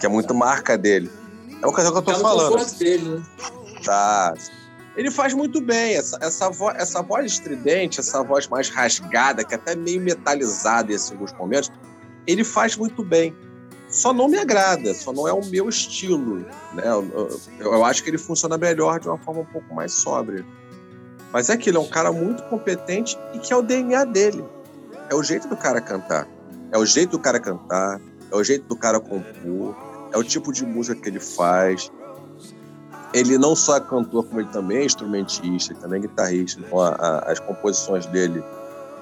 que 0.00 0.06
é 0.06 0.08
muito 0.08 0.34
marca 0.34 0.76
dele. 0.76 1.10
É 1.62 1.66
o 1.66 1.72
que 1.72 1.80
eu 1.80 1.92
tô 1.92 2.02
Tá 2.02 2.14
falando. 2.18 2.78
dele, 2.78 3.08
né? 3.08 3.22
Tá. 3.84 4.34
Ele 4.96 5.10
faz 5.10 5.32
muito 5.32 5.60
bem 5.60 5.94
essa, 5.96 6.18
essa, 6.20 6.50
vo 6.50 6.70
essa 6.72 7.00
voz 7.02 7.24
estridente, 7.32 8.00
essa 8.00 8.22
voz 8.22 8.46
mais 8.48 8.68
rasgada, 8.68 9.42
que 9.44 9.54
é 9.54 9.56
até 9.56 9.74
meio 9.74 10.00
metalizada 10.00 10.92
em 10.92 10.96
alguns 11.12 11.32
momentos, 11.34 11.70
ele 12.26 12.44
faz 12.44 12.76
muito 12.76 13.02
bem. 13.04 13.34
Só 13.88 14.12
não 14.12 14.26
me 14.28 14.38
agrada, 14.38 14.92
só 14.94 15.12
não 15.12 15.28
é 15.28 15.32
o 15.32 15.44
meu 15.46 15.68
estilo. 15.68 16.38
Né? 16.74 16.82
Eu, 16.84 17.38
eu- 17.60 17.72
eu 17.72 17.84
acho 17.84 18.02
que 18.02 18.10
ele 18.10 18.18
funciona 18.18 18.58
melhor 18.58 18.98
de 19.00 19.08
uma 19.08 19.18
forma 19.18 19.42
um 19.42 19.46
pouco 19.46 19.72
mais 19.74 19.92
sóbria. 19.92 20.44
Mas 21.32 21.48
é 21.48 21.54
aquilo, 21.54 21.78
é 21.78 21.80
um 21.80 21.88
cara 21.88 22.12
muito 22.12 22.42
competente 22.44 23.18
e 23.34 23.38
que 23.38 23.52
é 23.52 23.56
o 23.56 23.62
DNA 23.62 24.04
dele. 24.04 24.44
É 25.12 25.14
o 25.14 25.22
jeito 25.22 25.46
do 25.46 25.56
cara 25.58 25.78
cantar. 25.78 26.26
É 26.72 26.78
o 26.78 26.86
jeito 26.86 27.10
do 27.10 27.18
cara 27.18 27.38
cantar, 27.38 28.00
é 28.30 28.34
o 28.34 28.42
jeito 28.42 28.66
do 28.66 28.74
cara 28.74 28.98
compor, 28.98 29.76
é 30.10 30.16
o 30.16 30.24
tipo 30.24 30.50
de 30.50 30.64
música 30.64 30.98
que 30.98 31.06
ele 31.06 31.20
faz, 31.20 31.92
ele 33.12 33.36
não 33.36 33.54
só 33.54 33.76
é 33.76 33.80
cantor, 33.80 34.24
como 34.24 34.40
ele 34.40 34.48
também 34.48 34.78
é 34.78 34.84
instrumentista, 34.86 35.74
também 35.74 35.98
é 35.98 36.06
guitarrista. 36.06 36.60
Então, 36.60 36.80
a- 36.80 36.94
a- 36.94 37.30
as 37.30 37.38
composições 37.38 38.06
dele, 38.06 38.42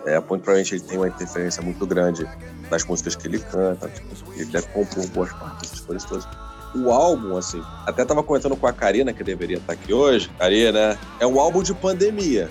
é, 0.05 0.20
provavelmente 0.20 0.74
ele 0.74 0.82
tem 0.82 0.99
uma 0.99 1.07
interferência 1.07 1.62
muito 1.62 1.87
grande 1.87 2.28
nas 2.69 2.85
músicas 2.85 3.15
que 3.15 3.28
ele 3.28 3.39
canta. 3.39 3.89
ele 4.35 4.47
deve 4.47 4.66
compor 4.69 5.07
boas 5.11 5.32
partes 5.32 5.70
dessas 5.70 5.81
coisas 5.87 6.05
todas. 6.09 6.27
O 6.74 6.91
álbum, 6.91 7.37
assim, 7.37 7.62
até 7.87 8.05
tava 8.05 8.23
comentando 8.24 8.57
com 8.57 8.66
a 8.66 8.73
Karina, 8.73 9.12
que 9.12 9.23
deveria 9.23 9.59
estar 9.59 9.74
aqui 9.74 9.93
hoje. 9.93 10.28
Karina, 10.39 10.99
é 11.20 11.27
um 11.27 11.39
álbum 11.39 11.62
de 11.62 11.73
pandemia. 11.74 12.51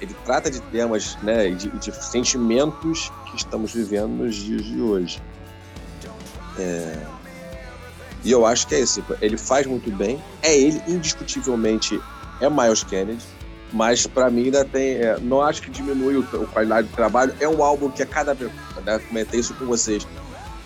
Ele 0.00 0.14
trata 0.24 0.50
de 0.50 0.60
temas, 0.60 1.16
né, 1.22 1.48
e 1.48 1.54
de, 1.54 1.68
de 1.70 2.04
sentimentos 2.04 3.12
que 3.26 3.36
estamos 3.36 3.72
vivendo 3.72 4.10
nos 4.10 4.34
dias 4.34 4.64
de 4.64 4.80
hoje. 4.80 5.22
É, 6.58 6.98
e 8.24 8.30
eu 8.30 8.44
acho 8.44 8.66
que 8.66 8.74
é 8.74 8.80
isso. 8.80 9.02
Ele 9.20 9.36
faz 9.36 9.66
muito 9.66 9.90
bem. 9.90 10.22
É 10.42 10.56
ele, 10.56 10.82
indiscutivelmente, 10.86 12.00
é 12.40 12.50
Miles 12.50 12.84
Kennedy. 12.84 13.24
Mas 13.72 14.06
pra 14.06 14.28
mim 14.30 14.46
ainda 14.46 14.64
tem. 14.64 14.96
é, 14.96 15.18
não 15.20 15.40
acho 15.40 15.62
que 15.62 15.70
diminui 15.70 16.16
o, 16.16 16.22
a 16.42 16.46
qualidade 16.46 16.88
do 16.88 16.94
trabalho. 16.94 17.32
É 17.40 17.48
um 17.48 17.62
álbum 17.62 17.88
que 17.90 18.02
a 18.02 18.06
cada 18.06 18.34
vez. 18.34 18.50
Né, 18.84 18.98
comentei 18.98 19.40
isso 19.40 19.54
com 19.54 19.64
vocês. 19.64 20.06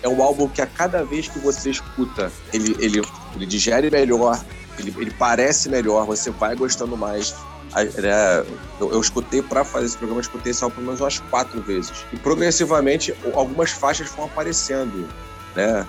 É 0.03 0.09
um 0.09 0.23
álbum 0.23 0.49
que 0.49 0.61
a 0.61 0.67
cada 0.67 1.05
vez 1.05 1.29
que 1.29 1.39
você 1.39 1.71
escuta, 1.71 2.31
ele, 2.53 2.77
ele, 2.79 3.03
ele 3.35 3.47
digere 3.47 3.91
melhor, 3.91 4.43
ele, 4.79 4.95
ele 4.99 5.11
parece 5.11 5.69
melhor, 5.69 6.05
você 6.05 6.31
vai 6.31 6.55
gostando 6.55 6.97
mais. 6.97 7.35
A- 7.75 7.83
né, 7.85 8.45
eu, 8.81 8.93
eu 8.93 9.01
escutei 9.01 9.43
pra 9.43 9.65
fazer 9.65 9.87
esse 9.87 9.97
programa, 9.97 10.21
eu 10.21 10.23
escutei 10.23 10.51
esse 10.53 10.63
álbum 10.63 10.77
pelo 10.77 10.87
menos 10.87 11.01
umas 11.01 11.19
quatro 11.31 11.61
vezes. 11.63 11.93
E 12.13 12.17
progressivamente 12.17 13.15
algumas 13.35 13.71
faixas 13.71 14.09
vão 14.11 14.27
aparecendo. 14.27 15.09
Né? 15.55 15.87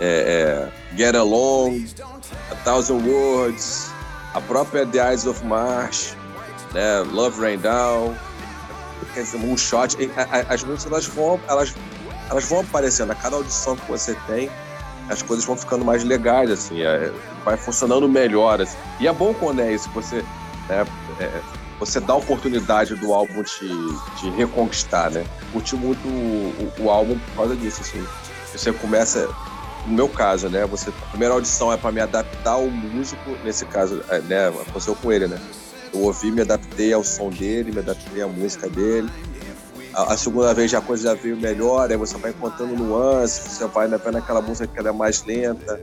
é, 0.00 0.68
é, 0.92 0.96
Get 0.96 1.14
Along, 1.14 1.86
A 2.50 2.54
Thousand 2.64 3.00
Words, 3.06 3.90
a 4.34 4.40
própria 4.40 4.84
The 4.86 5.10
Eyes 5.10 5.24
of 5.26 5.44
March. 5.44 6.14
né? 6.72 6.98
Love 7.12 7.40
Rain 7.40 7.58
Down, 7.58 8.14
quer 9.14 9.22
dizer, 9.22 9.38
Moonshot. 9.38 9.96
As 10.48 10.64
músicas 10.64 10.86
elas 10.92 11.06
vão, 11.06 11.40
elas, 11.48 11.72
elas 12.28 12.44
vão 12.44 12.60
aparecendo. 12.60 13.12
A 13.12 13.14
cada 13.14 13.36
audição 13.36 13.76
que 13.76 13.88
você 13.88 14.16
tem, 14.26 14.50
as 15.08 15.22
coisas 15.22 15.44
vão 15.44 15.56
ficando 15.56 15.84
mais 15.84 16.02
legais, 16.02 16.50
assim, 16.50 16.82
é, 16.82 17.12
vai 17.44 17.56
funcionando 17.56 18.08
melhor. 18.08 18.60
Assim. 18.60 18.76
E 18.98 19.06
é 19.06 19.12
bom 19.12 19.32
quando 19.34 19.60
é 19.60 19.72
isso, 19.72 19.88
você, 19.90 20.24
né, 20.68 20.84
é, 21.20 21.40
você 21.78 22.00
dá 22.00 22.14
a 22.14 22.16
oportunidade 22.16 22.94
do 22.94 23.12
álbum 23.12 23.42
te, 23.42 23.68
te 24.18 24.30
reconquistar, 24.30 25.10
né? 25.10 25.24
Curti 25.52 25.76
muito 25.76 26.06
o, 26.06 26.72
o, 26.78 26.84
o, 26.84 26.90
álbum 26.90 27.18
por 27.18 27.34
causa 27.36 27.56
disso, 27.56 27.82
assim. 27.82 28.04
Você 28.52 28.72
começa, 28.72 29.28
no 29.86 29.94
meu 29.94 30.08
caso, 30.08 30.48
né? 30.48 30.64
Você, 30.66 30.90
a 30.90 31.06
primeira 31.10 31.34
audição 31.34 31.72
é 31.72 31.76
para 31.76 31.92
me 31.92 32.00
adaptar 32.00 32.52
ao 32.52 32.68
músico, 32.68 33.36
nesse 33.44 33.64
caso, 33.66 34.02
é, 34.08 34.20
né? 34.20 34.48
Aconteceu 34.48 34.94
com 34.94 35.12
ele, 35.12 35.26
né? 35.26 35.40
Eu 35.92 36.02
ouvi, 36.02 36.30
me 36.30 36.40
adaptei 36.40 36.92
ao 36.92 37.04
som 37.04 37.30
dele, 37.30 37.72
me 37.72 37.78
adaptei 37.78 38.22
à 38.22 38.26
música 38.26 38.68
dele 38.68 39.10
a, 39.94 40.12
a, 40.12 40.16
segunda 40.16 40.52
vez 40.52 40.70
já 40.70 40.78
a 40.78 40.82
coisa 40.82 41.10
já 41.10 41.14
veio 41.14 41.36
melhor, 41.36 41.90
aí 41.90 41.96
você 41.96 42.16
vai 42.18 42.32
encontrando 42.32 42.74
nuances, 42.74 43.52
você 43.52 43.66
vai 43.66 43.86
né, 43.86 43.98
naquela 44.12 44.42
música 44.42 44.66
que 44.66 44.78
ela 44.78 44.88
é 44.88 44.92
mais 44.92 45.24
lenta, 45.24 45.80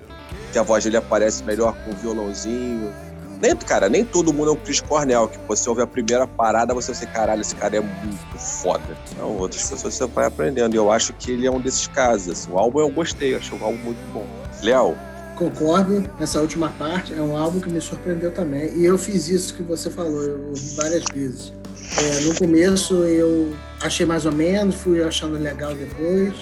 que 0.52 0.60
a 0.60 0.64
voz 0.64 0.84
dele 0.84 0.98
aparece 0.98 1.44
melhor 1.44 1.74
com 1.84 1.92
o 1.92 1.96
violãozinho. 1.96 2.94
Nem, 3.42 3.56
cara, 3.56 3.90
nem 3.90 4.06
todo 4.06 4.32
mundo 4.32 4.52
é 4.52 4.54
um 4.54 4.58
Chris 4.58 4.80
Cornell, 4.82 5.28
que 5.28 5.40
você 5.48 5.68
ouve 5.68 5.82
a 5.82 5.88
primeira 5.88 6.28
parada, 6.28 6.76
você 6.76 6.94
vai 6.94 7.12
caralho, 7.12 7.42
esse 7.42 7.56
cara 7.56 7.78
é 7.78 7.80
muito 7.80 8.38
foda. 8.38 8.84
Então, 9.12 9.36
outras 9.38 9.68
pessoas 9.68 9.96
você 9.96 10.06
vai 10.06 10.28
aprendendo. 10.28 10.76
E 10.76 10.78
eu 10.78 10.92
acho 10.92 11.12
que 11.14 11.32
ele 11.32 11.48
é 11.48 11.52
um 11.52 11.60
desses 11.60 11.88
casos. 11.88 12.32
Assim. 12.32 12.52
O 12.52 12.60
álbum 12.60 12.82
eu 12.82 12.90
gostei, 12.90 13.34
eu 13.34 13.40
achei 13.40 13.58
o 13.58 13.64
álbum 13.64 13.80
muito 13.80 14.14
bom. 14.14 14.28
Léo, 14.62 14.96
concordo 15.36 16.08
nessa 16.20 16.40
última 16.40 16.70
parte. 16.70 17.16
É 17.16 17.22
um 17.22 17.36
álbum 17.36 17.60
que 17.60 17.70
me 17.70 17.82
surpreendeu 17.82 18.32
também. 18.32 18.78
E 18.78 18.86
eu 18.86 18.96
fiz 18.96 19.28
isso 19.28 19.56
que 19.56 19.64
você 19.64 19.90
falou, 19.90 20.22
eu 20.22 20.48
ouvi 20.50 20.76
várias 20.76 21.04
vezes. 21.12 21.52
É, 21.98 22.20
no 22.22 22.36
começo 22.36 22.94
eu 23.06 23.54
achei 23.82 24.06
mais 24.06 24.26
ou 24.26 24.32
menos, 24.32 24.76
fui 24.76 25.04
achando 25.04 25.38
legal 25.40 25.74
depois. 25.74 26.36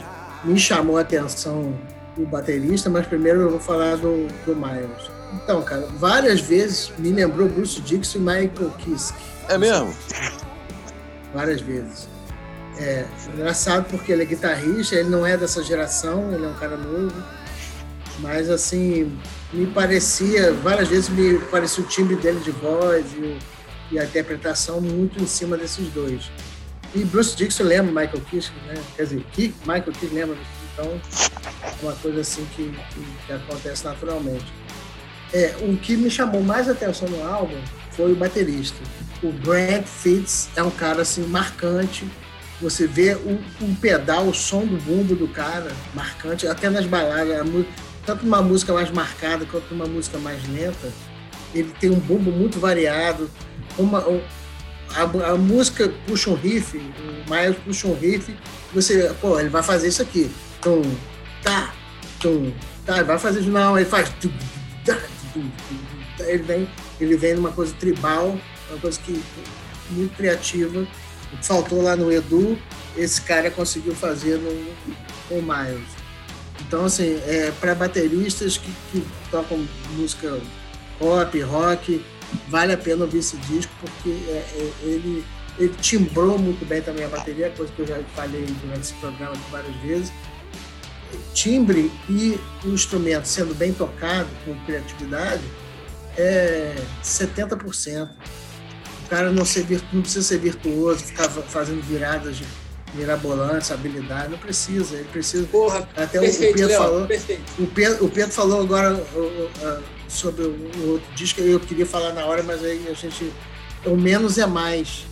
Me 0.43 0.59
chamou 0.59 0.97
a 0.97 1.01
atenção 1.01 1.73
o 2.17 2.25
baterista, 2.25 2.89
mas 2.89 3.07
primeiro 3.07 3.41
eu 3.41 3.51
vou 3.51 3.59
falar 3.59 3.95
do, 3.95 4.27
do 4.45 4.53
Miles. 4.53 5.18
Então, 5.33 5.61
cara, 5.61 5.87
várias 5.97 6.41
vezes 6.41 6.91
me 6.97 7.11
lembrou 7.11 7.47
Bruce 7.47 7.81
Dixon 7.81 8.19
e 8.19 8.21
Michael 8.21 8.71
Kiske. 8.79 9.17
É 9.47 9.57
mesmo? 9.57 9.95
Várias 11.33 11.61
vezes. 11.61 12.07
É 12.77 13.05
engraçado 13.33 13.85
porque 13.89 14.11
ele 14.11 14.23
é 14.23 14.25
guitarrista, 14.25 14.95
ele 14.95 15.09
não 15.09 15.25
é 15.25 15.35
dessa 15.35 15.61
geração, 15.63 16.33
ele 16.33 16.45
é 16.45 16.47
um 16.47 16.53
cara 16.53 16.77
novo. 16.77 17.13
Mas 18.19 18.49
assim, 18.49 19.17
me 19.53 19.67
parecia, 19.67 20.53
várias 20.53 20.87
vezes 20.87 21.09
me 21.09 21.39
parecia 21.45 21.83
o 21.83 21.87
timbre 21.87 22.15
dele 22.15 22.39
de 22.39 22.51
voz 22.51 23.05
e 23.13 23.37
e 23.91 23.99
a 23.99 24.03
interpretação 24.03 24.79
muito 24.79 25.21
em 25.21 25.27
cima 25.27 25.57
desses 25.57 25.89
dois. 25.89 26.29
E 26.93 27.03
Bruce 27.03 27.35
Dixon 27.35 27.63
lembra 27.63 27.91
Michael 27.91 28.23
Kiske, 28.25 28.55
né? 28.65 28.75
Quer 28.95 29.03
dizer, 29.03 29.25
que 29.31 29.53
Michael 29.61 29.91
Kiske 29.91 30.15
lembra, 30.15 30.37
então 30.73 31.01
é 31.63 31.83
uma 31.83 31.93
coisa 31.93 32.21
assim 32.21 32.45
que, 32.55 32.71
que, 32.93 33.25
que 33.27 33.33
acontece 33.33 33.85
naturalmente. 33.85 34.45
É, 35.33 35.55
o 35.61 35.77
que 35.77 35.95
me 35.95 36.09
chamou 36.09 36.41
mais 36.41 36.67
atenção 36.67 37.07
no 37.07 37.23
álbum 37.23 37.59
foi 37.91 38.11
o 38.11 38.15
baterista. 38.15 38.77
O 39.21 39.31
Brent 39.31 39.85
Fitz 39.85 40.49
é 40.55 40.63
um 40.63 40.71
cara 40.71 41.01
assim 41.01 41.23
marcante. 41.23 42.07
Você 42.61 42.87
vê 42.87 43.13
o, 43.15 43.39
o 43.61 43.75
pedal, 43.79 44.27
o 44.27 44.33
som 44.33 44.65
do 44.65 44.77
bumbo 44.77 45.15
do 45.15 45.27
cara 45.27 45.71
marcante, 45.93 46.47
até 46.47 46.69
nas 46.69 46.85
baladas, 46.85 47.45
tanto 48.05 48.25
uma 48.25 48.41
música 48.41 48.73
mais 48.73 48.89
marcada 48.91 49.45
quanto 49.45 49.73
uma 49.73 49.85
música 49.85 50.17
mais 50.17 50.41
lenta. 50.49 50.91
Ele 51.53 51.71
tem 51.79 51.89
um 51.89 51.99
bumbo 51.99 52.31
muito 52.31 52.59
variado 52.59 53.29
uma, 53.77 53.99
a, 54.95 55.01
a, 55.31 55.35
música 55.35 55.91
puxa 56.07 56.29
um 56.29 56.35
riff, 56.35 56.77
o 56.77 57.31
Miles 57.31 57.57
puxa 57.63 57.87
um 57.87 57.93
riff, 57.93 58.35
você, 58.73 59.13
pô, 59.21 59.39
ele 59.39 59.49
vai 59.49 59.63
fazer 59.63 59.87
isso 59.87 60.01
aqui. 60.01 60.29
Tum, 60.61 60.81
tá, 61.41 61.73
tum, 62.19 62.51
tá, 62.85 62.97
ele 62.97 63.05
vai 63.05 63.17
fazer 63.17 63.41
isso, 63.41 63.49
não, 63.49 63.77
ele 63.77 63.87
faz. 63.87 64.09
Tum, 64.19 64.31
ele 66.19 66.43
vem, 66.43 66.69
ele 66.99 67.17
vem 67.17 67.35
numa 67.35 67.51
coisa 67.51 67.73
tribal, 67.73 68.37
uma 68.69 68.79
coisa 68.79 68.99
que 68.99 69.21
muito 69.91 70.15
criativa. 70.15 70.87
Faltou 71.43 71.81
lá 71.81 71.95
no 71.95 72.11
Edu, 72.11 72.57
esse 72.97 73.21
cara 73.21 73.51
conseguiu 73.51 73.93
fazer 73.93 74.37
no, 74.37 74.51
no 75.29 75.41
Miles. 75.41 75.89
Então, 76.61 76.85
assim, 76.85 77.19
é, 77.25 77.51
para 77.59 77.75
bateristas 77.75 78.57
que, 78.57 78.71
que 78.91 79.05
tocam 79.31 79.65
música 79.91 80.39
pop, 80.97 81.41
rock, 81.41 82.03
vale 82.47 82.73
a 82.73 82.77
pena 82.77 83.05
ouvir 83.05 83.19
esse 83.19 83.37
disco, 83.37 83.71
porque 83.79 84.09
é, 84.09 84.45
é, 84.55 84.71
ele, 84.83 85.23
ele 85.57 85.73
timbrou 85.81 86.37
muito 86.37 86.65
bem 86.65 86.81
também 86.81 87.05
a 87.05 87.07
bateria, 87.07 87.49
coisa 87.51 87.71
que 87.71 87.79
eu 87.79 87.87
já 87.87 87.99
falei 88.15 88.45
durante 88.61 88.81
esse 88.81 88.93
programa 88.95 89.33
várias 89.51 89.75
vezes. 89.77 90.11
Timbre 91.33 91.91
e 92.09 92.39
o 92.63 92.69
instrumento 92.69 93.25
sendo 93.25 93.53
bem 93.55 93.73
tocado, 93.73 94.29
com 94.45 94.55
criatividade, 94.65 95.43
é 96.17 96.75
70%. 97.03 98.09
O 99.05 99.09
cara 99.09 99.31
não, 99.31 99.45
ser, 99.45 99.65
não 99.91 100.01
precisa 100.01 100.25
ser 100.25 100.37
virtuoso, 100.37 101.03
ficar 101.03 101.29
fazendo 101.29 101.81
viradas 101.81 102.37
mirabolantes, 102.93 103.71
habilidade, 103.71 104.29
não 104.29 104.37
precisa. 104.37 104.95
Ele 104.95 105.07
precisa. 105.11 105.45
Porra, 105.47 105.87
até 105.95 106.19
perfeito, 106.19 106.53
o 106.53 106.57
Pedro 106.57 106.77
falou. 106.77 107.07
Perfeito. 107.07 107.43
O 107.59 107.67
Pedro, 107.67 108.05
o 108.05 108.09
Pedro 108.09 108.31
falou 108.31 108.61
agora. 108.61 109.03
Sobre 110.07 110.41
o 110.43 110.91
outro 110.93 111.13
disco, 111.13 111.39
eu 111.39 111.59
queria 111.59 111.85
falar 111.85 112.13
na 112.13 112.25
hora, 112.25 112.41
mas 112.41 112.63
aí 112.63 112.87
a 112.89 112.93
gente. 112.93 113.31
O 113.85 113.95
menos 113.95 114.37
é 114.37 114.45
mais. 114.45 115.05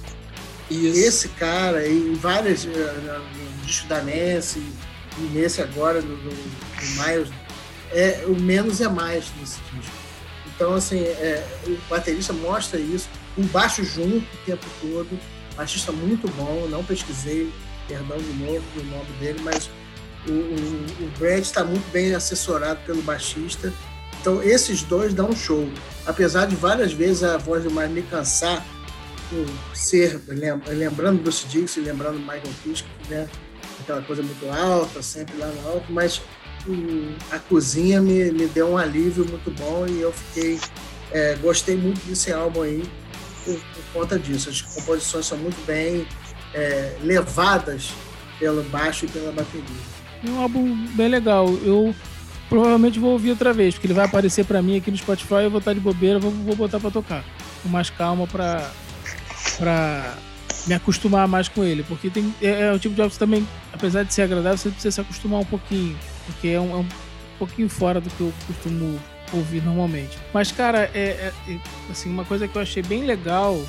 Isso. 0.70 1.00
Esse 1.00 1.30
cara, 1.30 1.88
em 1.88 2.14
várias. 2.14 2.66
Eh, 2.66 3.20
no 3.60 3.66
disco 3.66 3.88
da 3.88 4.02
Nancy, 4.02 4.64
e 5.18 5.22
nesse 5.34 5.62
agora, 5.62 6.02
do, 6.02 6.16
do, 6.16 6.30
do 6.30 7.04
Miles, 7.04 7.30
é, 7.92 8.24
o 8.28 8.40
menos 8.40 8.82
é 8.82 8.88
mais 8.88 9.26
nesse 9.40 9.60
disco. 9.74 9.96
Então, 10.56 10.74
assim, 10.74 11.00
é, 11.00 11.46
o 11.68 11.78
baterista 11.90 12.34
mostra 12.34 12.80
isso, 12.80 13.10
o 13.38 13.44
baixo 13.44 13.84
junto 13.84 14.18
o 14.18 14.38
tempo 14.46 14.66
todo, 14.82 15.20
baixista 15.56 15.92
muito 15.92 16.28
bom, 16.32 16.68
não 16.70 16.84
pesquisei, 16.84 17.52
perdão 17.88 18.18
de 18.18 18.34
novo 18.34 18.64
do 18.76 18.84
nome 18.86 19.12
dele, 19.20 19.40
mas 19.44 19.70
o, 20.28 20.32
o, 20.32 21.06
o 21.06 21.12
Brad 21.20 21.40
está 21.40 21.64
muito 21.64 21.90
bem 21.92 22.14
assessorado 22.14 22.80
pelo 22.86 23.02
baixista 23.04 23.72
então, 24.22 24.44
esses 24.44 24.84
dois 24.84 25.14
dão 25.14 25.30
um 25.30 25.36
show. 25.36 25.70
Apesar 26.06 26.48
de 26.48 26.56
várias 26.56 26.92
vezes 26.92 27.24
a 27.24 27.38
voz 27.38 27.64
do 27.64 27.72
Miles 27.72 27.92
me 27.92 28.02
cansar 28.02 28.66
por 29.30 29.76
ser, 29.76 30.22
lembrando 30.68 31.22
Bruce 31.22 31.46
Dixon, 31.48 31.82
lembrando 31.82 32.20
Michael 32.20 32.54
Kiske, 32.64 32.88
né? 33.10 33.28
Aquela 33.80 34.02
coisa 34.02 34.24
muito 34.24 34.50
alta, 34.50 35.02
sempre 35.02 35.38
lá 35.38 35.48
no 35.48 35.70
alto, 35.70 35.92
mas 35.92 36.22
hum, 36.68 37.14
a 37.32 37.40
cozinha 37.40 38.02
me, 38.02 38.32
me 38.32 38.48
deu 38.48 38.70
um 38.72 38.78
alívio 38.78 39.26
muito 39.26 39.52
bom 39.52 39.86
e 39.88 40.02
eu 40.02 40.12
fiquei. 40.12 40.60
É, 41.12 41.36
gostei 41.36 41.78
muito 41.78 42.06
desse 42.06 42.34
álbum 42.34 42.64
aí 42.64 42.84
por, 43.46 43.56
por, 43.56 43.84
conta 43.94 44.20
disso. 44.20 44.50
As 44.50 44.62
composições 44.62 45.26
são 45.26 45.38
muito 45.38 45.66
bem 45.66 46.06
é, 46.54 46.98
levadas 47.02 47.92
pelo 48.40 48.62
baixo 48.64 49.06
e 49.06 49.08
pela 49.08 49.32
bateria. 49.32 49.64
É 50.26 50.30
um 50.30 50.42
álbum 50.42 50.86
bem 50.96 51.08
legal. 51.08 51.48
Eu 51.64 51.96
provavelmente 52.50 53.00
vou 53.00 53.12
ouvir 53.12 53.32
outra 53.32 53.54
vez, 53.54 53.76
porque 53.76 53.88
ele 53.88 53.94
vai 53.94 54.06
aparecer 54.06 54.46
para 54.46 54.62
mim 54.62 54.78
aqui 54.78 54.92
no 54.92 54.98
Spotify, 54.98 55.44
eu 55.44 55.52
vou 55.52 55.60
estar 55.60 55.74
de 55.74 55.80
bobeira, 55.80 56.20
vou, 56.20 56.32
vou 56.32 56.56
botar 56.56 56.80
para 56.80 56.92
tocar. 56.92 57.24
Com 57.64 57.70
mais 57.70 57.90
calma 57.90 58.28
para 58.28 58.70
para 59.58 60.16
me 60.68 60.74
acostumar 60.74 61.28
mais 61.28 61.48
com 61.48 61.64
ele, 61.64 61.84
porque 61.84 62.10
tem 62.10 62.34
é, 62.42 62.68
é 62.68 62.72
o 62.74 62.80
tipo 62.80 62.94
de 62.94 63.02
álbum 63.02 63.14
que 63.14 63.20
também, 63.20 63.48
apesar 63.72 64.04
de 64.04 64.14
ser 64.14 64.24
agradável, 64.24 64.58
você 64.58 64.70
precisa 64.70 64.92
se 64.92 65.02
acostumar 65.02 65.40
um 65.40 65.46
pouquinho, 65.46 65.98
porque 66.26 66.50
é 66.50 66.60
um, 66.60 66.72
é 66.72 66.78
um 66.78 66.88
pouquinho 67.40 67.70
fora 67.70 68.02
do 68.02 68.10
que 68.10 68.22
eu 68.22 68.34
costumo 68.46 69.00
ouvir 69.34 69.64
normalmente. 69.64 70.18
Mas 70.34 70.52
cara, 70.52 70.90
é, 70.94 71.00
é, 71.00 71.34
é 71.48 71.58
assim 71.90 72.10
uma 72.10 72.26
coisa 72.26 72.48
que 72.48 72.56
eu 72.56 72.62
achei 72.62 72.84
bem 72.84 73.06
legal, 73.06 73.60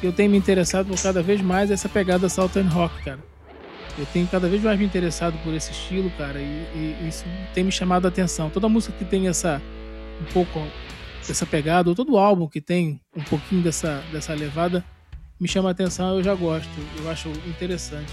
que 0.00 0.06
eu 0.06 0.12
tenho 0.12 0.30
me 0.30 0.38
interessado 0.38 0.86
por 0.86 1.00
cada 1.00 1.22
vez 1.22 1.40
mais 1.40 1.70
é 1.70 1.74
essa 1.74 1.88
pegada 1.88 2.28
Southern 2.28 2.68
Rock, 2.68 3.02
cara 3.02 3.28
eu 3.98 4.06
tenho 4.06 4.26
cada 4.28 4.48
vez 4.48 4.62
mais 4.62 4.78
me 4.78 4.84
interessado 4.84 5.36
por 5.42 5.52
esse 5.52 5.72
estilo, 5.72 6.10
cara, 6.16 6.38
e, 6.38 6.96
e 7.02 7.08
isso 7.08 7.24
tem 7.52 7.64
me 7.64 7.72
chamado 7.72 8.06
a 8.06 8.08
atenção. 8.08 8.48
Toda 8.48 8.68
música 8.68 8.94
que 8.96 9.04
tem 9.04 9.26
essa 9.26 9.60
um 10.20 10.32
pouco 10.32 10.64
dessa 11.26 11.44
pegada, 11.44 11.88
ou 11.88 11.96
todo 11.96 12.16
álbum 12.16 12.46
que 12.46 12.60
tem 12.60 13.00
um 13.14 13.22
pouquinho 13.22 13.62
dessa, 13.62 14.02
dessa 14.12 14.32
levada, 14.34 14.84
me 15.40 15.48
chama 15.48 15.68
a 15.68 15.72
atenção, 15.72 16.16
eu 16.16 16.22
já 16.22 16.34
gosto, 16.34 16.68
eu 16.98 17.10
acho 17.10 17.28
interessante. 17.46 18.12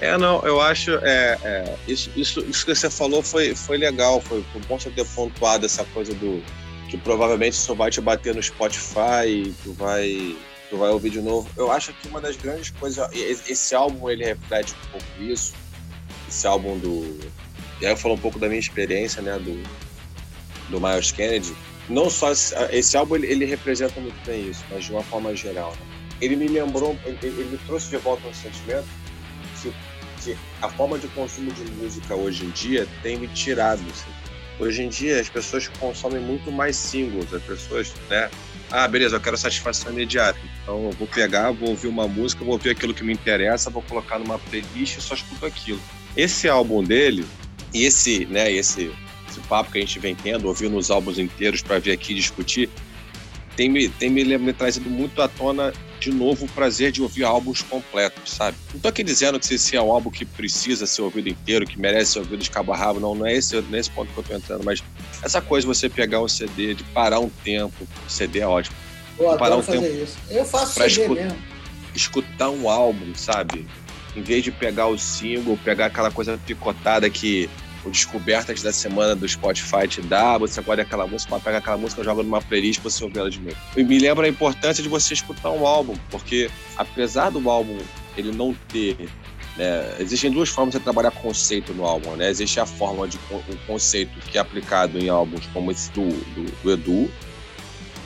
É, 0.00 0.16
não, 0.18 0.40
eu 0.42 0.60
acho, 0.60 0.92
é, 1.02 1.38
é, 1.42 1.76
isso, 1.86 2.10
isso, 2.16 2.40
isso 2.40 2.64
que 2.66 2.74
você 2.74 2.90
falou 2.90 3.22
foi, 3.22 3.54
foi 3.54 3.78
legal, 3.78 4.20
foi, 4.20 4.44
foi 4.52 4.60
bom 4.62 4.78
você 4.78 4.90
ter 4.90 5.06
pontuado 5.06 5.66
essa 5.66 5.84
coisa 5.86 6.12
do 6.14 6.42
que 6.88 6.98
provavelmente 6.98 7.56
só 7.56 7.74
vai 7.74 7.90
te 7.90 8.00
bater 8.00 8.34
no 8.34 8.42
Spotify, 8.42 9.54
tu 9.62 9.72
vai 9.72 10.36
tu 10.70 10.76
vai 10.76 10.90
ouvir 10.90 11.10
de 11.10 11.20
novo. 11.20 11.48
Eu 11.56 11.70
acho 11.70 11.92
que 11.92 12.08
uma 12.08 12.20
das 12.20 12.36
grandes 12.36 12.70
coisas, 12.70 13.08
esse 13.12 13.74
álbum 13.74 14.10
ele 14.10 14.24
reflete 14.24 14.74
um 14.74 14.90
pouco 14.90 15.06
isso. 15.22 15.54
Esse 16.28 16.46
álbum 16.46 16.78
do, 16.78 17.18
e 17.80 17.86
aí 17.86 17.92
eu 17.92 17.96
falo 17.96 18.14
um 18.14 18.18
pouco 18.18 18.38
da 18.38 18.48
minha 18.48 18.58
experiência, 18.58 19.22
né, 19.22 19.38
do 19.38 19.62
do 20.70 20.80
Miles 20.80 21.12
Kennedy. 21.12 21.54
Não 21.88 22.08
só 22.08 22.32
esse, 22.32 22.54
esse 22.72 22.96
álbum 22.96 23.16
ele, 23.16 23.26
ele, 23.26 23.44
representa 23.44 24.00
muito 24.00 24.16
bem 24.24 24.48
isso, 24.48 24.64
mas 24.70 24.84
de 24.84 24.92
uma 24.92 25.02
forma 25.02 25.34
geral. 25.36 25.72
Né? 25.72 25.93
Ele 26.20 26.36
me 26.36 26.48
lembrou, 26.48 26.96
ele, 27.04 27.18
ele 27.22 27.48
me 27.52 27.58
trouxe 27.58 27.90
de 27.90 27.96
volta 27.96 28.26
um 28.26 28.34
sentimento 28.34 28.86
que, 29.60 29.72
que, 30.22 30.36
a 30.62 30.68
forma 30.68 30.98
de 30.98 31.08
consumo 31.08 31.52
de 31.52 31.64
música 31.72 32.14
hoje 32.14 32.44
em 32.44 32.50
dia 32.50 32.86
tem 33.02 33.18
me 33.18 33.28
tirado. 33.28 33.82
Assim. 33.90 34.10
Hoje 34.58 34.82
em 34.82 34.88
dia 34.88 35.20
as 35.20 35.28
pessoas 35.28 35.68
consomem 35.68 36.20
muito 36.20 36.50
mais 36.52 36.76
singles, 36.76 37.32
as 37.32 37.42
pessoas, 37.42 37.92
né? 38.08 38.30
Ah, 38.70 38.88
beleza, 38.88 39.16
eu 39.16 39.20
quero 39.20 39.36
satisfação 39.36 39.92
imediata. 39.92 40.38
Então 40.62 40.84
eu 40.84 40.90
vou 40.92 41.06
pegar, 41.06 41.50
vou 41.50 41.70
ouvir 41.70 41.88
uma 41.88 42.08
música, 42.08 42.44
vou 42.44 42.54
ouvir 42.54 42.70
aquilo 42.70 42.94
que 42.94 43.04
me 43.04 43.12
interessa, 43.12 43.70
vou 43.70 43.82
colocar 43.82 44.18
numa 44.18 44.38
playlist 44.38 44.98
e 44.98 45.00
só 45.00 45.14
escuto 45.14 45.44
aquilo. 45.46 45.80
Esse 46.16 46.48
álbum 46.48 46.82
dele, 46.82 47.24
e 47.72 47.84
esse, 47.84 48.24
né, 48.26 48.50
esse, 48.50 48.92
esse 49.28 49.40
papo 49.48 49.72
que 49.72 49.78
a 49.78 49.80
gente 49.80 49.98
vem 49.98 50.14
tendo, 50.14 50.46
ouvindo 50.46 50.76
os 50.76 50.90
álbuns 50.90 51.18
inteiros 51.18 51.60
para 51.60 51.78
vir 51.78 51.92
aqui 51.92 52.14
discutir, 52.14 52.70
tem 53.56 53.68
me, 53.68 53.88
tem 53.88 54.10
me, 54.10 54.24
me 54.38 54.52
trazido 54.52 54.88
muito 54.90 55.20
à 55.22 55.28
tona 55.28 55.72
de 56.00 56.10
novo 56.10 56.44
o 56.44 56.48
prazer 56.48 56.92
de 56.92 57.00
ouvir 57.00 57.24
álbuns 57.24 57.62
completos, 57.62 58.32
sabe? 58.32 58.56
Não 58.72 58.80
tô 58.80 58.88
aqui 58.88 59.02
dizendo 59.02 59.40
que 59.40 59.54
esse 59.54 59.76
é 59.76 59.80
um 59.80 59.90
álbum 59.90 60.10
que 60.10 60.24
precisa 60.24 60.86
ser 60.86 61.02
ouvido 61.02 61.28
inteiro, 61.28 61.66
que 61.66 61.78
merece 61.78 62.12
ser 62.12 62.18
ouvido 62.18 62.42
de 62.42 62.50
cabo 62.50 62.72
a 62.72 62.76
rabo, 62.76 63.00
não, 63.00 63.14
não 63.14 63.26
é 63.26 63.34
esse, 63.34 63.58
nesse 63.62 63.90
ponto 63.90 64.12
que 64.12 64.18
eu 64.18 64.24
tô 64.24 64.34
entrando, 64.34 64.64
mas 64.64 64.82
essa 65.22 65.40
coisa 65.40 65.66
de 65.66 65.74
você 65.74 65.88
pegar 65.88 66.20
um 66.20 66.28
CD, 66.28 66.74
de 66.74 66.84
parar 66.84 67.20
um 67.20 67.30
tempo, 67.42 67.88
o 68.06 68.10
CD 68.10 68.40
é 68.40 68.46
ótimo. 68.46 68.76
Eu 69.18 69.36
parar 69.36 69.56
um 69.56 69.62
tempo 69.62 69.86
isso. 69.86 70.18
Eu 70.28 70.44
faço 70.44 70.74
CD 70.74 70.86
escu 70.86 71.14
mesmo. 71.14 71.38
Escutar 71.94 72.50
um 72.50 72.68
álbum, 72.68 73.14
sabe? 73.14 73.66
Em 74.16 74.22
vez 74.22 74.42
de 74.44 74.50
pegar 74.50 74.88
o 74.88 74.98
single, 74.98 75.58
pegar 75.64 75.86
aquela 75.86 76.10
coisa 76.10 76.38
picotada 76.44 77.08
que 77.08 77.48
o 77.84 77.90
Descobertas 77.90 78.62
da 78.62 78.72
semana 78.72 79.14
do 79.14 79.28
Spotify 79.28 79.86
te 79.86 80.00
dá, 80.00 80.38
você 80.38 80.60
guarda 80.62 80.82
aquela 80.82 81.06
música, 81.06 81.38
pegar 81.40 81.58
aquela 81.58 81.76
música, 81.76 82.02
joga 82.02 82.22
numa 82.22 82.40
playlist 82.40 82.80
pra 82.80 82.90
você 82.90 83.04
ouvir 83.04 83.18
ela 83.18 83.30
de 83.30 83.40
novo. 83.40 83.56
E 83.76 83.84
me 83.84 83.98
lembra 83.98 84.26
a 84.26 84.28
importância 84.28 84.82
de 84.82 84.88
você 84.88 85.14
escutar 85.14 85.50
um 85.50 85.66
álbum, 85.66 85.94
porque 86.10 86.50
apesar 86.76 87.30
do 87.30 87.48
álbum 87.50 87.78
ele 88.16 88.32
não 88.32 88.54
ter 88.68 89.08
né, 89.56 89.96
existem 90.00 90.30
duas 90.30 90.48
formas 90.48 90.74
de 90.74 90.80
trabalhar 90.80 91.12
conceito 91.12 91.72
no 91.72 91.84
álbum, 91.84 92.16
né? 92.16 92.28
Existe 92.28 92.58
a 92.58 92.66
forma 92.66 93.06
de 93.06 93.18
um 93.30 93.56
conceito 93.66 94.18
que 94.28 94.36
é 94.36 94.40
aplicado 94.40 94.98
em 94.98 95.08
álbuns 95.08 95.46
como 95.52 95.70
esse 95.70 95.90
do, 95.92 96.08
do, 96.08 96.62
do 96.62 96.72
Edu, 96.72 97.10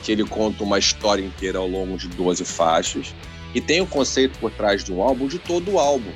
que 0.02 0.12
ele 0.12 0.24
conta 0.24 0.62
uma 0.62 0.78
história 0.78 1.22
inteira 1.22 1.58
ao 1.58 1.66
longo 1.66 1.96
de 1.96 2.08
12 2.08 2.44
faixas, 2.44 3.14
e 3.54 3.60
tem 3.60 3.80
o 3.80 3.84
um 3.84 3.86
conceito 3.86 4.38
por 4.38 4.50
trás 4.50 4.84
de 4.84 4.92
um 4.92 5.02
álbum 5.02 5.26
de 5.26 5.38
todo 5.38 5.72
o 5.72 5.78
álbum 5.78 6.12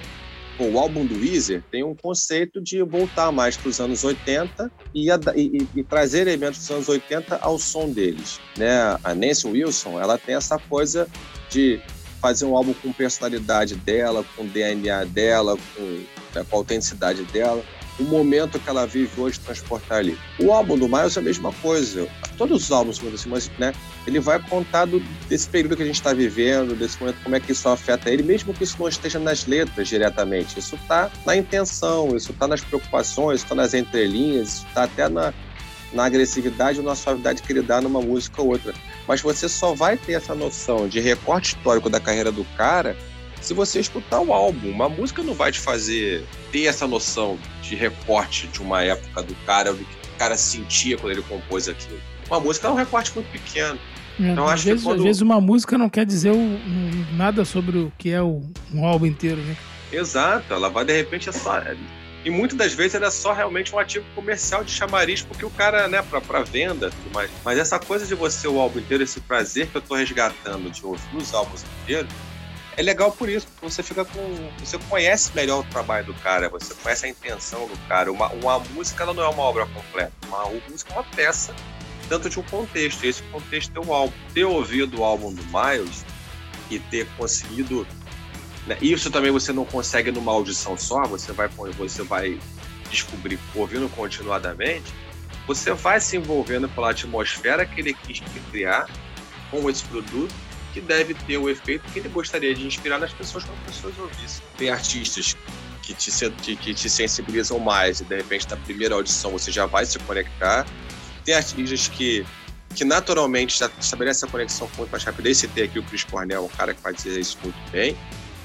o 0.58 0.78
álbum 0.78 1.04
do 1.04 1.14
Weezer 1.14 1.62
tem 1.70 1.82
um 1.82 1.94
conceito 1.94 2.60
de 2.60 2.82
voltar 2.82 3.32
mais 3.32 3.56
para 3.56 3.68
os 3.68 3.80
anos 3.80 4.04
80 4.04 4.70
e, 4.94 5.10
e, 5.10 5.68
e, 5.74 5.84
trazer 5.84 6.22
elementos 6.22 6.60
dos 6.60 6.70
anos 6.70 6.88
80 6.88 7.36
ao 7.36 7.58
som 7.58 7.90
deles. 7.90 8.40
Né? 8.56 8.70
A 9.02 9.14
Nancy 9.14 9.46
Wilson 9.46 10.00
ela 10.00 10.18
tem 10.18 10.34
essa 10.34 10.58
coisa 10.58 11.08
de 11.50 11.80
fazer 12.20 12.44
um 12.44 12.56
álbum 12.56 12.72
com 12.74 12.92
personalidade 12.92 13.74
dela, 13.74 14.24
com 14.36 14.46
DNA 14.46 15.04
dela, 15.06 15.56
com, 15.74 15.82
né, 15.82 16.46
com 16.48 16.56
a 16.56 16.58
autenticidade 16.58 17.24
dela 17.24 17.64
o 17.98 18.04
momento 18.04 18.58
que 18.58 18.68
ela 18.68 18.86
vive 18.86 19.20
hoje 19.20 19.38
transportar 19.40 19.98
ali. 19.98 20.18
O 20.38 20.52
álbum 20.52 20.78
do 20.78 20.88
Miles 20.88 21.16
é 21.16 21.20
a 21.20 21.22
mesma 21.22 21.52
coisa. 21.54 22.08
Todos 22.36 22.64
os 22.64 22.72
álbuns, 22.72 23.00
assim, 23.14 23.28
mas 23.28 23.50
né, 23.58 23.72
ele 24.06 24.18
vai 24.18 24.40
contar 24.40 24.86
do, 24.86 25.00
desse 25.28 25.48
período 25.48 25.76
que 25.76 25.82
a 25.82 25.86
gente 25.86 25.96
está 25.96 26.12
vivendo, 26.12 26.74
desse 26.74 26.98
momento, 27.00 27.22
como 27.22 27.36
é 27.36 27.40
que 27.40 27.52
isso 27.52 27.68
afeta 27.68 28.10
ele, 28.10 28.22
mesmo 28.22 28.54
que 28.54 28.64
isso 28.64 28.76
não 28.78 28.88
esteja 28.88 29.18
nas 29.18 29.46
letras 29.46 29.88
diretamente. 29.88 30.58
Isso 30.58 30.74
está 30.76 31.10
na 31.26 31.36
intenção, 31.36 32.16
isso 32.16 32.32
está 32.32 32.48
nas 32.48 32.62
preocupações, 32.62 33.36
isso 33.36 33.44
está 33.44 33.54
nas 33.54 33.74
entrelinhas, 33.74 34.48
isso 34.48 34.66
está 34.66 34.84
até 34.84 35.08
na, 35.08 35.32
na 35.92 36.04
agressividade 36.04 36.78
ou 36.78 36.84
na 36.84 36.94
suavidade 36.94 37.42
que 37.42 37.52
ele 37.52 37.62
dá 37.62 37.80
numa 37.80 38.00
música 38.00 38.40
ou 38.40 38.48
outra. 38.48 38.72
Mas 39.06 39.20
você 39.20 39.48
só 39.48 39.74
vai 39.74 39.96
ter 39.96 40.14
essa 40.14 40.34
noção 40.34 40.88
de 40.88 41.00
recorte 41.00 41.56
histórico 41.56 41.90
da 41.90 42.00
carreira 42.00 42.32
do 42.32 42.44
cara 42.56 42.96
se 43.42 43.52
você 43.52 43.80
escutar 43.80 44.20
o 44.20 44.32
álbum. 44.32 44.70
Uma 44.70 44.88
música 44.88 45.22
não 45.22 45.34
vai 45.34 45.52
te 45.52 45.58
fazer 45.58 46.24
ter 46.50 46.64
essa 46.64 46.86
noção 46.86 47.38
de 47.60 47.74
recorte 47.74 48.46
de 48.46 48.60
uma 48.60 48.82
época 48.82 49.22
do 49.22 49.34
cara, 49.44 49.72
do 49.72 49.84
que 49.84 50.08
o 50.14 50.18
cara 50.18 50.36
sentia 50.36 50.96
quando 50.96 51.12
ele 51.12 51.22
compôs 51.22 51.68
aquilo. 51.68 52.00
Uma 52.28 52.40
música 52.40 52.68
é 52.68 52.70
um 52.70 52.74
recorte 52.74 53.12
muito 53.14 53.30
pequeno. 53.30 53.78
É, 54.20 54.30
então, 54.30 54.46
às, 54.46 54.62
vezes, 54.62 54.84
quando... 54.84 54.98
às 54.98 55.04
vezes 55.04 55.22
uma 55.22 55.40
música 55.40 55.76
não 55.76 55.88
quer 55.88 56.06
dizer 56.06 56.30
o, 56.30 56.58
nada 57.14 57.44
sobre 57.44 57.78
o 57.78 57.92
que 57.98 58.10
é 58.10 58.22
o, 58.22 58.42
um 58.72 58.86
álbum 58.86 59.06
inteiro, 59.06 59.40
né? 59.40 59.56
Exato, 59.90 60.52
ela 60.52 60.70
vai 60.70 60.84
de 60.84 60.96
repente 60.96 61.28
é 61.28 61.32
só. 61.32 61.60
E 62.24 62.30
muitas 62.30 62.56
das 62.56 62.72
vezes 62.72 62.94
era 62.94 63.10
só 63.10 63.32
realmente 63.32 63.74
um 63.74 63.78
ativo 63.78 64.04
comercial 64.14 64.62
de 64.62 64.70
chamariz, 64.70 65.22
porque 65.22 65.44
o 65.44 65.50
cara, 65.50 65.88
né, 65.88 66.02
pra, 66.02 66.20
pra 66.20 66.42
venda, 66.42 66.90
mas, 67.12 67.30
mas 67.44 67.58
essa 67.58 67.78
coisa 67.78 68.06
de 68.06 68.14
você 68.14 68.46
o 68.46 68.60
álbum 68.60 68.78
inteiro, 68.78 69.02
esse 69.02 69.20
prazer 69.20 69.66
que 69.66 69.76
eu 69.76 69.82
tô 69.82 69.96
resgatando 69.96 70.70
de 70.70 70.86
ouvir 70.86 71.16
os 71.16 71.34
álbuns 71.34 71.64
inteiros, 71.82 72.12
é 72.76 72.82
legal 72.82 73.12
por 73.12 73.28
isso, 73.28 73.46
porque 73.46 73.70
você 73.70 73.82
fica 73.82 74.04
com. 74.04 74.50
Você 74.58 74.78
conhece 74.88 75.30
melhor 75.34 75.60
o 75.60 75.64
trabalho 75.64 76.06
do 76.06 76.14
cara, 76.14 76.48
você 76.48 76.74
conhece 76.74 77.06
a 77.06 77.08
intenção 77.08 77.66
do 77.66 77.76
cara. 77.88 78.10
Uma, 78.10 78.28
uma 78.28 78.58
música 78.60 79.04
ela 79.04 79.12
não 79.12 79.22
é 79.22 79.28
uma 79.28 79.42
obra 79.42 79.66
completa, 79.66 80.12
uma 80.26 80.46
música 80.68 80.92
é 80.92 80.96
uma 80.96 81.04
peça 81.04 81.54
dentro 82.08 82.30
de 82.30 82.40
um 82.40 82.42
contexto. 82.42 83.04
Esse 83.04 83.22
contexto 83.24 83.76
é 83.76 83.80
o 83.80 83.92
álbum. 83.92 84.14
Ter 84.32 84.44
ouvido 84.44 85.00
o 85.00 85.04
álbum 85.04 85.32
do 85.32 85.42
Miles 85.44 86.04
e 86.70 86.78
ter 86.78 87.06
conseguido. 87.18 87.86
Né, 88.66 88.78
isso 88.80 89.10
também 89.10 89.30
você 89.30 89.52
não 89.52 89.64
consegue 89.64 90.10
numa 90.10 90.32
audição 90.32 90.76
só, 90.78 91.02
você 91.02 91.32
vai, 91.32 91.48
você 91.48 92.02
vai 92.02 92.38
descobrir 92.90 93.38
ouvindo 93.54 93.88
continuadamente. 93.90 94.94
Você 95.46 95.72
vai 95.72 96.00
se 96.00 96.16
envolvendo 96.16 96.68
pela 96.68 96.90
atmosfera 96.90 97.66
que 97.66 97.80
ele 97.80 97.92
quis 97.92 98.20
criar 98.50 98.88
com 99.50 99.68
esse 99.68 99.82
produto 99.84 100.32
que 100.72 100.80
deve 100.80 101.14
ter 101.14 101.36
o 101.36 101.48
efeito 101.48 101.84
que 101.92 101.98
ele 101.98 102.08
gostaria 102.08 102.54
de 102.54 102.66
inspirar 102.66 102.98
nas 102.98 103.12
pessoas 103.12 103.44
quando 103.44 103.58
as 103.68 103.76
pessoas 103.76 103.98
ouvissem. 103.98 104.42
Tem 104.56 104.70
artistas 104.70 105.36
que 105.82 105.94
te, 105.94 106.56
que 106.56 106.74
te 106.74 106.88
sensibilizam 106.88 107.58
mais 107.58 108.00
e 108.00 108.04
de 108.04 108.16
repente 108.16 108.48
na 108.48 108.56
primeira 108.56 108.94
audição 108.94 109.32
você 109.32 109.50
já 109.50 109.66
vai 109.66 109.84
se 109.84 109.98
conectar. 110.00 110.66
Tem 111.24 111.34
artistas 111.34 111.88
que, 111.88 112.24
que 112.74 112.84
naturalmente 112.84 113.58
já 113.58 113.70
estabelecem 113.78 114.28
a 114.28 114.32
conexão 114.32 114.68
com 114.68 114.78
muito 114.78 114.90
mais 114.90 115.04
rapidez. 115.04 115.38
Você 115.38 115.48
tem 115.48 115.64
aqui 115.64 115.78
o 115.78 115.82
Chris 115.82 116.04
Cornell, 116.04 116.44
um 116.44 116.48
cara 116.48 116.74
que 116.74 116.92
dizer 116.92 117.20
isso 117.20 117.38
muito 117.42 117.58
bem. 117.70 117.96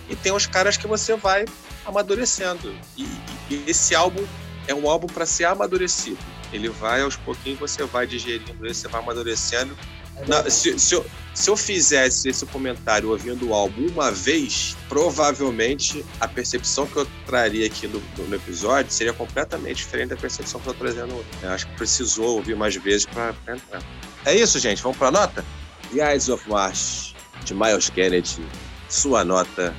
E 0.10 0.16
tem 0.16 0.32
os 0.32 0.45
caras 0.45 0.78
que 0.78 0.88
você 0.88 1.16
vai 1.16 1.45
amadurecendo. 1.86 2.76
E, 2.98 3.04
e 3.49 3.64
esse 3.68 3.95
álbum 3.95 4.26
é 4.68 4.74
um 4.74 4.90
álbum 4.90 5.08
para 5.08 5.26
ser 5.26 5.45
amadurecido. 5.45 6.20
Ele 6.52 6.70
vai 6.70 7.02
aos 7.02 7.16
pouquinhos, 7.16 7.60
você 7.60 7.84
vai 7.86 8.08
digerindo 8.08 8.66
ele, 8.66 8.74
você 8.74 8.88
vai 8.88 9.02
amadurecendo 9.02 9.78
não, 10.26 10.49
se, 10.49 10.80
se, 10.80 10.95
eu, 10.95 11.06
se, 11.34 11.49
eu, 11.49 11.56
fizesse 11.56 12.30
esse 12.30 12.45
comentário 12.48 13.10
ouvindo 13.10 13.49
o 13.49 13.53
álbum 13.53 13.88
uma 13.88 14.11
vez, 14.11 14.76
provavelmente 14.89 16.03
a 16.19 16.27
percepção 16.27 16.88
que 16.88 16.98
eu 16.98 17.07
traria 17.26 17.68
aqui 17.68 17.88
no, 17.88 18.02
no 18.27 18.35
episódio 18.35 18.91
seria 18.91 19.14
completamente 19.14 19.77
diferente 19.77 20.10
da 20.10 20.15
percepção 20.15 20.60
que 20.60 20.68
eu 20.68 20.72
estou 20.72 20.88
trazendo. 20.88 21.26
Eu 21.41 21.49
acho 21.52 21.68
que 21.68 21.76
precisou 21.76 22.38
ouvir 22.38 22.56
mais 22.56 22.76
vezes 22.76 23.06
para 23.06 23.35
entrar. 23.48 23.84
É 24.26 24.35
isso, 24.35 24.57
gente. 24.60 24.81
Vamos 24.81 24.98
para 24.98 25.10
a 25.10 25.11
nota? 25.11 25.45
The 25.94 26.14
Eyes 26.14 26.30
of 26.30 26.49
March, 26.49 27.14
de 27.45 27.53
Miles 27.53 27.89
Kennedy. 27.89 28.45
Sua 28.89 29.23
nota, 29.23 29.76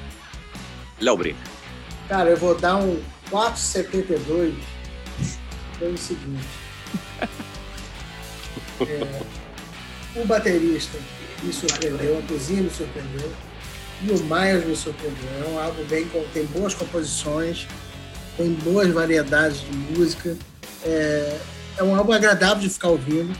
Léo 1.01 1.17
Brina. 1.17 1.39
Cara, 2.09 2.31
eu 2.31 2.37
vou 2.37 2.55
dar 2.55 2.77
um 2.77 3.03
4,72 3.31 4.55
pelo 5.79 5.99
seguinte. 5.99 6.47
É, 8.81 9.25
o 10.23 10.27
baterista 10.27 10.99
me 11.43 11.53
surpreendeu, 11.53 12.19
a 12.19 12.23
cozinha 12.23 12.63
me 12.63 12.71
surpreendeu 12.71 13.33
e 14.03 14.11
o 14.11 14.19
Miles 14.25 14.65
me 14.65 14.77
surpreendeu. 14.77 15.45
É 15.45 15.49
um 15.49 15.59
álbum 15.59 15.85
bem 15.85 16.09
tem 16.33 16.45
boas 16.47 16.75
composições, 16.75 17.67
tem 18.37 18.53
boas 18.55 18.89
variedades 18.89 19.61
de 19.61 19.73
música. 19.73 20.37
É, 20.85 21.39
é 21.79 21.83
um 21.83 21.95
álbum 21.95 22.13
agradável 22.13 22.59
de 22.59 22.69
ficar 22.69 22.89
ouvindo. 22.89 23.37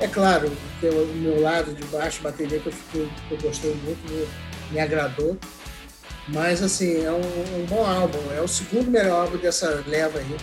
É 0.00 0.06
claro, 0.06 0.50
tem 0.80 0.90
o 0.90 1.06
meu 1.06 1.40
lado 1.40 1.72
de 1.72 1.84
baixo, 1.86 2.22
bateria, 2.22 2.60
que 2.60 2.68
eu, 2.68 2.72
fiquei, 2.72 3.08
que 3.28 3.34
eu 3.34 3.38
gostei 3.38 3.74
muito, 3.84 3.98
me, 4.12 4.28
me, 4.70 4.78
agradou. 4.78 5.36
Mas, 6.28 6.62
assim, 6.62 7.04
é 7.04 7.10
um, 7.10 7.60
um, 7.60 7.66
bom 7.66 7.84
álbum. 7.84 8.18
É 8.36 8.40
o 8.40 8.46
segundo 8.46 8.90
melhor 8.90 9.22
álbum 9.22 9.38
dessa 9.38 9.82
leva 9.86 10.18
aí. 10.18 10.36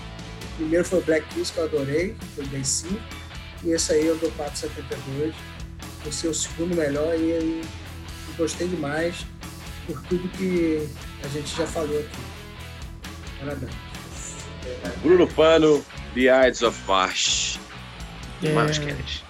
O 0.53 0.55
primeiro 0.57 0.83
foi 0.83 1.01
Black 1.01 1.25
Kiss, 1.33 1.53
que 1.53 1.59
eu 1.59 1.65
adorei, 1.65 2.15
foi 2.35 2.45
bem 2.47 2.63
5. 2.63 2.99
E 3.63 3.69
esse 3.69 3.93
aí 3.93 4.05
eu 4.05 4.17
dou 4.17 4.31
4,72 4.31 5.33
por 6.05 6.13
ser 6.13 6.27
o 6.27 6.33
segundo 6.33 6.75
melhor 6.75 7.15
e, 7.15 7.31
e 7.31 7.63
gostei 8.37 8.67
demais 8.67 9.25
por 9.87 9.99
tudo 10.03 10.29
que 10.29 10.87
a 11.23 11.27
gente 11.27 11.57
já 11.57 11.65
falou 11.65 11.99
aqui. 11.99 12.17
Parabéns. 13.39 13.71
Bruno 15.01 15.27
Pano, 15.27 15.83
The 16.13 16.47
Ides 16.47 16.61
of 16.61 16.79
March. 16.87 17.59
É... 18.43 18.53
March 18.53 18.79
Kennedy. 18.79 19.23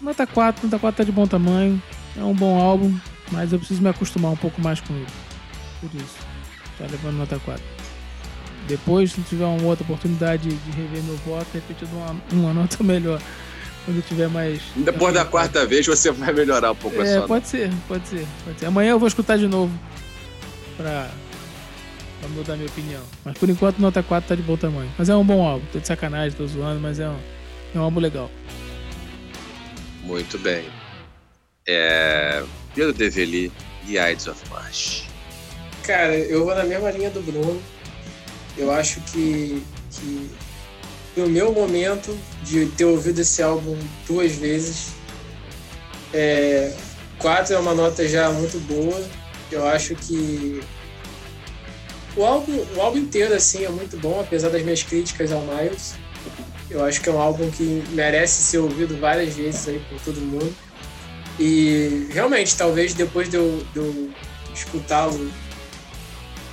Nota 0.00 0.26
4, 0.26 0.66
nota 0.66 0.78
4 0.78 0.96
tá 0.96 1.04
de 1.04 1.12
bom 1.12 1.26
tamanho. 1.26 1.80
É 2.16 2.22
um 2.22 2.34
bom 2.34 2.60
álbum, 2.60 2.98
mas 3.30 3.52
eu 3.52 3.58
preciso 3.58 3.82
me 3.82 3.88
acostumar 3.88 4.32
um 4.32 4.36
pouco 4.36 4.60
mais 4.60 4.80
com 4.80 4.94
ele. 4.94 5.06
Por 5.80 5.94
isso. 5.94 6.16
Tá 6.76 6.86
levando 6.90 7.18
nota 7.18 7.38
4. 7.38 7.62
Depois, 8.66 9.12
se 9.12 9.20
tiver 9.22 9.44
uma 9.44 9.62
outra 9.62 9.84
oportunidade 9.84 10.48
de 10.48 10.70
rever 10.72 11.02
meu 11.04 11.16
voto, 11.18 11.46
de 11.52 11.58
repente 11.58 11.82
eu 11.82 11.88
dou 11.88 12.00
uma, 12.00 12.16
uma 12.32 12.52
nota 12.52 12.82
melhor. 12.84 13.20
Quando 13.86 13.98
eu 13.98 14.02
tiver 14.02 14.28
mais. 14.28 14.60
Depois 14.74 15.14
da 15.14 15.24
quarta 15.24 15.64
vez 15.64 15.86
você 15.86 16.10
vai 16.10 16.32
melhorar 16.34 16.72
um 16.72 16.76
pouco 16.76 17.00
É, 17.00 17.20
pode 17.22 17.46
ser, 17.46 17.70
pode 17.88 18.06
ser, 18.06 18.26
pode 18.44 18.58
ser. 18.58 18.66
Amanhã 18.66 18.90
eu 18.90 18.98
vou 18.98 19.08
escutar 19.08 19.38
de 19.38 19.46
novo 19.46 19.72
pra, 20.76 21.08
pra 22.20 22.28
mudar 22.30 22.56
minha 22.56 22.68
opinião. 22.68 23.02
Mas 23.24 23.38
por 23.38 23.48
enquanto 23.48 23.78
nota 23.78 24.02
4 24.02 24.28
tá 24.28 24.34
de 24.34 24.42
bom 24.42 24.56
tamanho. 24.56 24.90
Mas 24.98 25.08
é 25.08 25.14
um 25.14 25.24
bom 25.24 25.46
álbum, 25.46 25.64
tô 25.72 25.78
de 25.78 25.86
sacanagem, 25.86 26.36
tô 26.36 26.46
zoando, 26.46 26.80
mas 26.80 26.98
é 26.98 27.08
um, 27.08 27.18
é 27.74 27.78
um 27.78 27.82
álbum 27.82 28.00
legal. 28.00 28.30
Muito 30.02 30.36
bem. 30.38 30.68
É. 31.66 32.42
Pedro 32.74 32.92
Develi 32.92 33.50
e 33.86 33.96
Ides 33.96 34.26
of 34.26 34.42
March. 34.50 35.04
Cara, 35.84 36.16
eu 36.16 36.44
vou 36.44 36.54
na 36.54 36.64
mesma 36.64 36.90
linha 36.90 37.10
do 37.10 37.22
Bruno. 37.22 37.62
Eu 38.58 38.72
acho 38.72 39.00
que, 39.02 39.62
que 39.90 40.30
no 41.16 41.28
meu 41.28 41.52
momento 41.52 42.16
de 42.42 42.66
ter 42.66 42.84
ouvido 42.84 43.20
esse 43.20 43.42
álbum 43.42 43.76
duas 44.06 44.32
vezes, 44.32 44.88
é, 46.12 46.72
quatro 47.18 47.54
é 47.54 47.58
uma 47.58 47.74
nota 47.74 48.06
já 48.06 48.30
muito 48.30 48.58
boa. 48.66 49.02
Eu 49.50 49.66
acho 49.66 49.94
que 49.94 50.60
o 52.16 52.24
álbum, 52.24 52.64
o 52.76 52.80
álbum 52.80 52.98
inteiro 52.98 53.34
assim 53.34 53.64
é 53.64 53.68
muito 53.68 53.96
bom, 53.98 54.20
apesar 54.20 54.50
das 54.50 54.62
minhas 54.62 54.82
críticas 54.82 55.32
ao 55.32 55.42
Miles. 55.42 55.94
Eu 56.68 56.84
acho 56.84 57.00
que 57.00 57.08
é 57.08 57.12
um 57.12 57.20
álbum 57.20 57.50
que 57.50 57.84
merece 57.90 58.42
ser 58.42 58.58
ouvido 58.58 58.98
várias 58.98 59.34
vezes 59.34 59.68
aí 59.68 59.80
por 59.88 60.00
todo 60.00 60.20
mundo. 60.20 60.54
E 61.38 62.08
realmente, 62.10 62.56
talvez 62.56 62.94
depois 62.94 63.28
de 63.28 63.36
eu, 63.36 63.64
eu 63.74 64.10
escutá-lo 64.54 65.30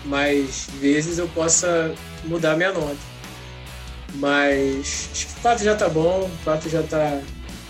mais 0.05 0.67
vezes 0.79 1.17
eu 1.17 1.27
possa 1.29 1.95
mudar 2.25 2.57
minha 2.57 2.71
nota. 2.71 3.12
Mas 4.15 5.09
acho 5.11 5.27
que 5.27 5.41
4 5.41 5.63
já 5.63 5.75
tá 5.75 5.89
bom, 5.89 6.29
4 6.43 6.69
já 6.69 6.83
tá. 6.83 7.21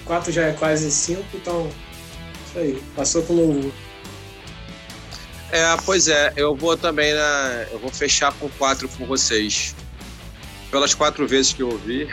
4 0.05 0.31
já 0.31 0.43
é 0.43 0.53
quase 0.53 0.91
5, 0.91 1.23
então. 1.33 1.69
Isso 2.47 2.59
aí, 2.59 2.83
passou 2.95 3.23
com 3.23 3.33
louvor. 3.33 3.71
É, 5.51 5.77
pois 5.85 6.07
é, 6.07 6.33
eu 6.35 6.55
vou 6.55 6.75
também 6.75 7.13
na. 7.13 7.67
Eu 7.71 7.79
vou 7.79 7.89
fechar 7.89 8.33
com 8.33 8.49
4 8.49 8.89
com 8.89 9.05
vocês. 9.05 9.75
Pelas 10.71 10.95
quatro 10.95 11.27
vezes 11.27 11.53
que 11.53 11.61
eu 11.61 11.69
ouvi, 11.69 12.09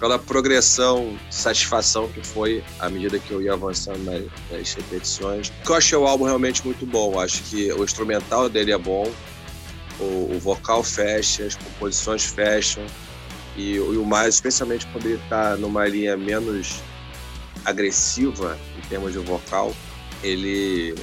pela 0.00 0.18
progressão 0.18 1.16
satisfação 1.30 2.08
que 2.08 2.20
foi 2.20 2.62
à 2.80 2.88
medida 2.88 3.18
que 3.18 3.30
eu 3.30 3.40
ia 3.40 3.52
avançando 3.52 4.02
nas, 4.04 4.24
nas 4.50 4.74
repetições. 4.74 5.52
Eu 5.64 5.74
achei 5.74 5.96
o 5.96 6.06
álbum 6.06 6.24
realmente 6.24 6.64
muito 6.64 6.84
bom. 6.84 7.20
Acho 7.20 7.42
que 7.44 7.72
o 7.72 7.84
instrumental 7.84 8.48
dele 8.48 8.72
é 8.72 8.78
bom, 8.78 9.10
o, 10.00 10.34
o 10.34 10.38
vocal 10.40 10.82
fecha, 10.82 11.44
as 11.44 11.54
composições 11.54 12.24
fecham. 12.24 12.84
E, 13.56 13.74
e 13.74 13.78
o 13.80 14.04
mais, 14.04 14.34
especialmente 14.34 14.86
quando 14.88 15.06
ele 15.06 15.20
está 15.22 15.56
numa 15.56 15.86
linha 15.86 16.16
menos 16.16 16.80
agressiva 17.64 18.58
em 18.76 18.88
termos 18.88 19.12
de 19.12 19.18
vocal, 19.18 19.74
ele 20.22 20.94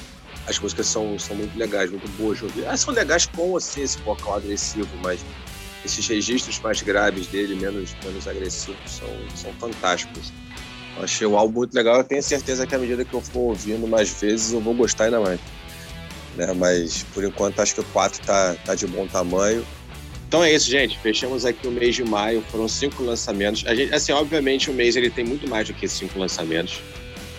as 0.47 0.59
músicas 0.59 0.87
são, 0.87 1.17
são 1.17 1.35
muito 1.35 1.57
legais, 1.57 1.89
muito 1.89 2.07
boas 2.17 2.37
de 2.37 2.45
ouvir. 2.45 2.67
Ah, 2.67 2.75
são 2.75 2.93
legais 2.93 3.25
com 3.25 3.55
assim, 3.55 3.81
esse 3.81 3.97
vocal 3.99 4.35
agressivo, 4.35 4.89
mas 5.01 5.23
esses 5.85 6.05
registros 6.07 6.59
mais 6.59 6.81
graves 6.81 7.27
dele, 7.27 7.55
menos, 7.55 7.95
menos 8.03 8.27
agressivos, 8.27 8.79
são, 8.85 9.07
são 9.35 9.53
fantásticos. 9.53 10.31
Eu 10.97 11.03
achei 11.03 11.25
o 11.25 11.37
álbum 11.37 11.59
muito 11.59 11.73
legal. 11.73 11.97
Eu 11.97 12.03
tenho 12.03 12.21
certeza 12.21 12.67
que 12.67 12.75
à 12.75 12.77
medida 12.77 13.03
que 13.05 13.13
eu 13.13 13.21
for 13.21 13.51
ouvindo 13.51 13.87
mais 13.87 14.09
vezes, 14.21 14.53
eu 14.53 14.59
vou 14.59 14.73
gostar 14.73 15.05
ainda 15.05 15.19
mais. 15.19 15.39
Né? 16.35 16.53
Mas 16.53 17.03
por 17.13 17.23
enquanto 17.23 17.59
acho 17.61 17.75
que 17.75 17.81
o 17.81 17.85
4 17.85 18.21
tá, 18.25 18.55
tá 18.65 18.75
de 18.75 18.85
bom 18.85 19.07
tamanho. 19.07 19.65
Então 20.33 20.43
é 20.43 20.51
isso, 20.51 20.67
gente. 20.67 20.97
Fechamos 20.97 21.45
aqui 21.45 21.67
o 21.67 21.71
mês 21.71 21.93
de 21.93 22.03
maio. 22.03 22.43
Foram 22.49 22.67
cinco 22.67 23.03
lançamentos. 23.03 23.63
A 23.67 23.75
gente, 23.75 23.93
assim, 23.93 24.11
obviamente, 24.13 24.71
o 24.71 24.73
mês 24.73 24.95
ele 24.95 25.11
tem 25.11 25.23
muito 25.23 25.47
mais 25.47 25.67
do 25.67 25.75
que 25.75 25.87
cinco 25.87 26.17
lançamentos. 26.17 26.81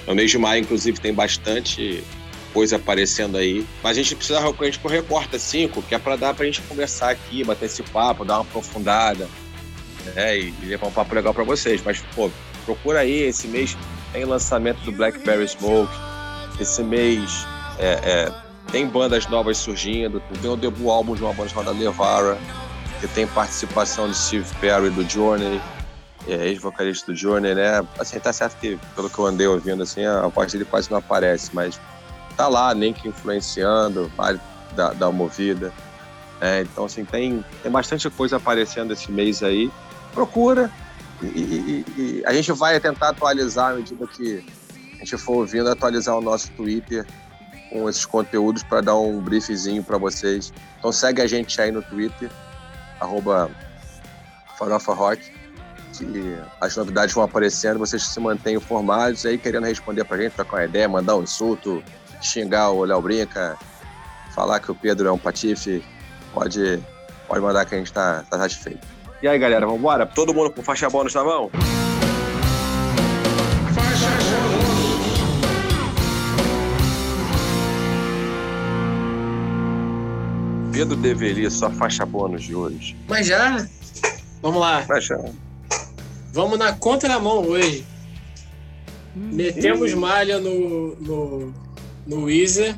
No 0.06 0.14
mês 0.14 0.30
de 0.30 0.38
maio, 0.38 0.60
inclusive, 0.60 1.00
tem 1.00 1.12
bastante 1.12 2.04
coisa 2.52 2.76
aparecendo 2.76 3.36
aí. 3.36 3.66
Mas 3.82 3.98
a 3.98 4.00
gente 4.00 4.14
precisa, 4.14 4.38
a 4.38 4.64
gente 4.64 4.78
recorta 4.86 5.40
cinco, 5.40 5.82
que 5.82 5.92
é 5.92 5.98
para 5.98 6.14
dar 6.14 6.34
pra 6.34 6.46
gente 6.46 6.62
conversar 6.62 7.10
aqui, 7.10 7.42
bater 7.42 7.64
esse 7.64 7.82
papo, 7.82 8.24
dar 8.24 8.34
uma 8.34 8.42
aprofundada, 8.42 9.28
né? 10.14 10.38
E, 10.38 10.54
e 10.62 10.66
levar 10.66 10.86
um 10.86 10.92
papo 10.92 11.16
legal 11.16 11.34
para 11.34 11.42
vocês. 11.42 11.82
Mas, 11.84 12.00
pô, 12.14 12.30
procura 12.64 13.00
aí, 13.00 13.22
esse 13.24 13.48
mês 13.48 13.76
tem 14.12 14.24
lançamento 14.24 14.78
do 14.82 14.92
Blackberry 14.92 15.48
Smoke. 15.48 15.92
Esse 16.60 16.80
mês 16.84 17.44
é, 17.76 17.98
é, 18.04 18.34
tem 18.70 18.86
bandas 18.86 19.26
novas 19.26 19.58
surgindo, 19.58 20.22
tem 20.40 20.48
o 20.48 20.56
debut 20.56 20.88
álbum 20.88 21.16
de 21.16 21.22
uma 21.22 21.32
banda 21.32 21.48
chamada 21.48 21.72
Levara, 21.72 22.38
que 23.00 23.08
tem 23.08 23.26
participação 23.26 24.08
de 24.08 24.16
Steve 24.16 24.46
Perry 24.60 24.90
do 24.90 25.08
Journey, 25.08 25.60
é, 26.26 26.48
ex-vocalista 26.48 27.12
do 27.12 27.16
Journey, 27.16 27.54
né? 27.54 27.86
Assim, 27.98 28.18
tá 28.18 28.32
certo 28.32 28.58
que, 28.58 28.78
pelo 28.94 29.10
que 29.10 29.18
eu 29.18 29.26
andei 29.26 29.46
ouvindo, 29.46 29.82
assim, 29.82 30.04
a 30.04 30.26
voz 30.28 30.52
dele 30.52 30.64
quase 30.64 30.90
não 30.90 30.98
aparece, 30.98 31.50
mas 31.52 31.80
tá 32.36 32.48
lá, 32.48 32.74
nem 32.74 32.92
que 32.92 33.08
influenciando, 33.08 34.10
vale 34.16 34.40
da, 34.74 34.92
da 34.92 35.10
movida. 35.10 35.72
É, 36.40 36.62
então, 36.62 36.84
assim, 36.84 37.04
tem, 37.04 37.44
tem 37.62 37.70
bastante 37.70 38.08
coisa 38.10 38.36
aparecendo 38.36 38.92
esse 38.92 39.10
mês 39.10 39.42
aí. 39.42 39.70
Procura. 40.12 40.70
E, 41.22 41.26
e, 41.26 41.84
e, 41.96 42.22
a 42.26 42.32
gente 42.32 42.52
vai 42.52 42.78
tentar 42.80 43.10
atualizar 43.10 43.72
à 43.72 43.74
medida 43.74 44.06
que 44.06 44.44
a 44.94 44.98
gente 44.98 45.16
for 45.16 45.36
ouvindo, 45.36 45.68
atualizar 45.70 46.16
o 46.16 46.20
nosso 46.20 46.50
Twitter 46.52 47.06
com 47.70 47.88
esses 47.88 48.04
conteúdos 48.04 48.62
para 48.62 48.80
dar 48.80 48.96
um 48.96 49.20
briefzinho 49.20 49.82
para 49.82 49.96
vocês. 49.96 50.52
Então 50.78 50.92
segue 50.92 51.22
a 51.22 51.26
gente 51.26 51.60
aí 51.60 51.70
no 51.70 51.82
Twitter, 51.82 52.30
arroba 53.04 53.50
Farofa 54.58 54.92
Rock, 54.92 55.32
que 55.92 56.36
as 56.60 56.76
novidades 56.76 57.14
vão 57.14 57.24
aparecendo, 57.24 57.78
vocês 57.78 58.02
se 58.02 58.20
mantêm 58.20 58.56
informados 58.56 59.24
aí, 59.24 59.38
querendo 59.38 59.64
responder 59.64 60.04
pra 60.04 60.16
gente, 60.16 60.32
trocar 60.32 60.58
uma 60.58 60.64
ideia, 60.64 60.88
mandar 60.88 61.16
um 61.16 61.22
insulto, 61.22 61.82
xingar 62.20 62.70
o 62.70 62.84
Léo 62.84 63.00
Brinca, 63.00 63.56
falar 64.34 64.60
que 64.60 64.70
o 64.70 64.74
Pedro 64.74 65.08
é 65.08 65.12
um 65.12 65.18
patife, 65.18 65.84
pode, 66.32 66.82
pode 67.28 67.40
mandar 67.40 67.64
que 67.64 67.74
a 67.74 67.78
gente 67.78 67.92
tá, 67.92 68.24
tá 68.28 68.38
satisfeito. 68.38 68.86
E 69.22 69.28
aí, 69.28 69.38
galera, 69.38 69.64
vamos 69.64 69.80
embora? 69.80 70.04
Todo 70.04 70.34
mundo 70.34 70.50
com 70.50 70.62
faixa 70.62 70.90
bônus 70.90 71.14
na 71.14 71.24
mão? 71.24 71.50
Pedro 80.74 80.96
deveria 80.96 81.48
sua 81.50 81.70
faixa 81.70 82.04
bônus 82.04 82.42
de 82.42 82.52
hoje. 82.52 82.96
Mas 83.06 83.28
já? 83.28 83.64
Vamos 84.42 84.60
lá. 84.60 84.82
Faixa. 84.82 85.16
Vamos 86.32 86.58
na 86.58 86.72
contramão 86.72 87.46
hoje. 87.46 87.86
Metemos 89.14 89.94
malha 89.94 90.40
no, 90.40 90.96
no, 90.96 91.54
no 92.04 92.24
Weezer 92.24 92.74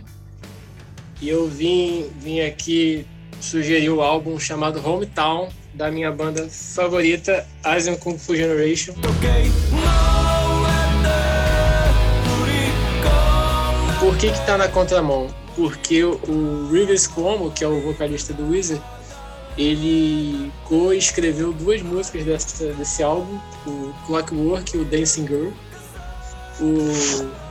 e 1.23 1.31
eu 1.31 1.49
vim, 1.49 2.11
vim 2.21 2.41
aqui 2.41 3.07
sugerir 3.41 3.89
o 3.89 4.03
álbum 4.03 4.39
chamado 4.39 4.79
Hometown 4.87 5.49
da 5.73 5.91
minha 5.91 6.13
banda 6.13 6.47
favorita, 6.51 7.47
Asian 7.65 7.97
Kung 7.97 8.19
Fu 8.19 8.37
Generation. 8.37 8.93
Por 13.99 14.17
que 14.19 14.31
que 14.31 14.47
tá 14.47 14.59
na 14.59 14.69
contramão? 14.69 15.46
Porque 15.57 16.05
o 16.05 16.69
Rivers 16.71 17.07
Cuomo, 17.07 17.51
que 17.51 17.65
é 17.65 17.67
o 17.67 17.81
vocalista 17.81 18.35
do 18.35 18.51
Weezer, 18.51 18.79
ele 19.57 20.53
co-escreveu 20.65 21.53
duas 21.53 21.81
músicas 21.81 22.25
dessa, 22.25 22.73
desse 22.75 23.03
álbum, 23.03 23.39
o 23.67 23.93
Clockwork 24.07 24.77
e 24.77 24.81
o 24.81 24.85
Dancing 24.85 25.27
Girl. 25.27 25.49
O, 26.61 27.47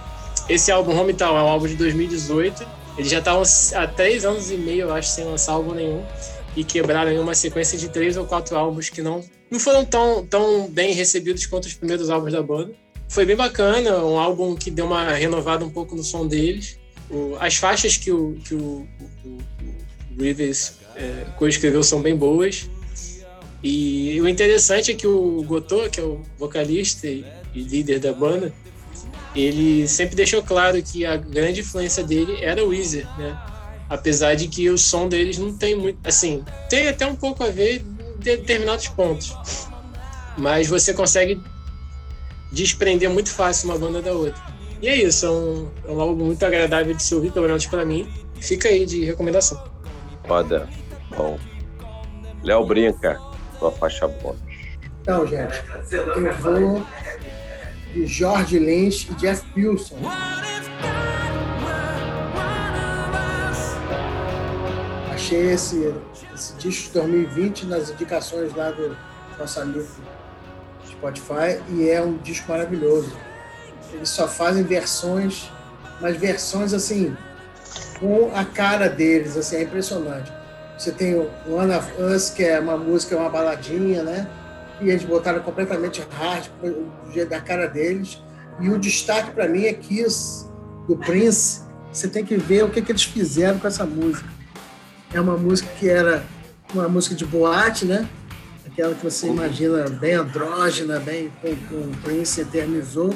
esse 0.48 0.72
álbum 0.72 0.96
Hometown 0.96 1.36
é 1.36 1.42
um 1.42 1.48
álbum 1.48 1.68
de 1.68 1.76
2018. 1.76 2.66
Eles 2.98 3.10
já 3.10 3.20
estavam 3.20 3.44
há 3.74 3.88
três 3.88 4.24
anos 4.24 4.52
e 4.52 4.56
meio, 4.56 4.82
eu 4.82 4.94
acho, 4.94 5.10
sem 5.10 5.26
lançar 5.26 5.54
álbum 5.54 5.74
nenhum. 5.74 6.06
E 6.56 6.64
quebraram 6.64 7.12
em 7.12 7.18
uma 7.18 7.34
sequência 7.34 7.78
de 7.78 7.90
três 7.90 8.16
ou 8.16 8.26
quatro 8.26 8.56
álbuns 8.56 8.90
que 8.90 9.02
não, 9.02 9.24
não 9.50 9.60
foram 9.60 9.84
tão, 9.84 10.26
tão 10.26 10.70
bem 10.70 10.94
recebidos 10.94 11.48
quanto 11.48 11.66
os 11.66 11.74
primeiros 11.74 12.12
álbuns 12.12 12.32
da 12.32 12.42
banda. 12.42 12.72
Foi 13.10 13.26
bem 13.26 13.36
bacana, 13.36 13.98
um 14.04 14.18
álbum 14.18 14.56
que 14.56 14.70
deu 14.70 14.86
uma 14.86 15.12
renovada 15.12 15.66
um 15.66 15.70
pouco 15.70 15.96
no 15.96 16.04
som 16.04 16.28
deles. 16.28 16.78
O, 17.10 17.36
as 17.40 17.56
faixas 17.56 17.98
que 17.98 18.12
o, 18.12 18.36
que 18.44 18.56
o, 18.56 18.88
o, 19.24 19.38
o 20.18 20.22
Rivers 20.22 20.74
é, 20.96 21.26
co-escreveu 21.38 21.84
são 21.84 22.02
bem 22.02 22.16
boas. 22.16 22.70
E 23.62 24.20
o 24.22 24.28
interessante 24.28 24.92
é 24.92 24.96
que 24.96 25.08
o 25.08 25.44
Gotô, 25.44 25.90
que 25.90 26.00
é 26.00 26.04
o 26.04 26.22
vocalista 26.38 27.08
e, 27.08 27.26
e 27.54 27.62
líder 27.62 28.00
da 28.00 28.14
banda, 28.14 28.54
ele 29.36 29.88
sempre 29.88 30.16
deixou 30.16 30.42
claro 30.42 30.82
que 30.82 31.06
a 31.06 31.18
grande 31.18 31.62
influência 31.62 32.04
dele 32.04 32.38
era 32.42 32.64
o 32.64 32.70
Weezer, 32.70 33.08
né? 33.18 33.38
Apesar 33.90 34.36
de 34.36 34.48
que 34.48 34.70
o 34.70 34.78
som 34.78 35.08
deles 35.08 35.38
não 35.38 35.56
tem 35.56 35.76
muito, 35.76 36.00
assim, 36.04 36.44
tem 36.70 36.88
até 36.88 37.06
um 37.06 37.16
pouco 37.16 37.44
a 37.44 37.50
ver 37.50 37.82
em 37.82 38.20
determinados 38.20 38.88
pontos. 38.88 39.36
Mas 40.38 40.68
você 40.68 40.94
consegue 40.94 41.40
desprender 42.52 43.10
muito 43.10 43.30
fácil 43.30 43.70
uma 43.70 43.78
banda 43.78 44.02
da 44.02 44.14
outra. 44.14 44.42
E 44.86 44.88
é 44.88 44.96
isso, 44.98 45.26
é 45.26 45.32
um, 45.32 45.68
é 45.88 45.92
um 45.92 46.00
álbum 46.00 46.26
muito 46.26 46.46
agradável 46.46 46.94
de 46.94 47.02
se 47.02 47.16
ouvir, 47.16 47.32
pelo 47.32 47.48
menos 47.48 47.66
para 47.66 47.84
mim. 47.84 48.08
Fica 48.40 48.70
aí 48.70 48.86
de 48.86 49.04
recomendação. 49.04 49.60
Foda. 50.28 50.70
Bom. 51.18 51.40
Léo 52.44 52.64
Brinca, 52.68 53.20
sua 53.58 53.72
faixa 53.72 54.08
bônus. 54.08 54.40
Então, 55.02 55.26
gente, 55.26 55.60
eu 55.92 56.34
vou 56.36 56.86
de 57.96 58.06
George 58.06 58.60
Lynch 58.60 59.12
e 59.12 59.16
Jeff 59.16 59.44
Pilson. 59.56 59.98
Achei 65.12 65.50
esse, 65.50 65.96
esse 66.32 66.54
disco 66.58 66.90
de 66.90 67.00
2020 67.00 67.66
nas 67.66 67.90
indicações 67.90 68.54
lá 68.54 68.70
do 68.70 68.96
nosso 69.40 69.60
amigo 69.60 69.88
Spotify 70.88 71.60
e 71.70 71.90
é 71.90 72.00
um 72.04 72.18
disco 72.18 72.52
maravilhoso. 72.52 73.25
Eles 73.94 74.10
só 74.10 74.28
fazem 74.28 74.64
versões, 74.64 75.52
mas 76.02 76.18
versões 76.18 76.74
assim, 76.74 77.16
com 78.00 78.32
a 78.36 78.44
cara 78.44 78.88
deles, 78.90 79.38
assim, 79.38 79.58
é 79.58 79.64
impressionante. 79.64 80.32
Você 80.78 80.92
tem 80.92 81.16
o 81.16 81.30
One 81.48 81.74
of 81.74 81.90
Us, 82.02 82.30
que 82.30 82.44
é 82.44 82.60
uma 82.60 82.78
música, 82.78 83.16
uma 83.16 83.30
baladinha, 83.30 84.04
né? 84.04 84.28
E 84.82 84.90
eles 84.90 85.04
botaram 85.04 85.42
completamente 85.42 86.06
hard, 86.12 86.48
do 86.62 87.12
jeito 87.14 87.30
da 87.30 87.40
cara 87.40 87.68
deles. 87.68 88.22
E 88.60 88.70
o 88.70 88.78
destaque 88.78 89.32
para 89.32 89.48
mim 89.48 89.66
é 89.66 89.74
Kiss, 89.74 90.46
do 90.88 90.98
Prince. 90.98 91.62
Você 91.92 92.10
tem 92.10 92.26
que 92.26 92.36
ver 92.36 92.64
o 92.64 92.70
que, 92.70 92.82
que 92.82 92.92
eles 92.92 93.04
fizeram 93.04 93.58
com 93.58 93.68
essa 93.68 93.86
música. 93.86 94.28
É 95.14 95.20
uma 95.20 95.38
música 95.38 95.70
que 95.80 95.88
era 95.88 96.26
uma 96.74 96.90
música 96.90 97.16
de 97.16 97.26
boate, 97.26 97.86
né? 97.86 98.08
Aquela 98.66 98.94
que 98.94 99.04
você 99.04 99.28
imagina 99.28 99.88
bem 99.90 100.16
andrógena, 100.16 101.00
bem 101.00 101.32
com, 101.42 101.56
com 101.68 101.76
o 101.76 101.98
Prince 102.04 102.42
eternizou. 102.42 103.14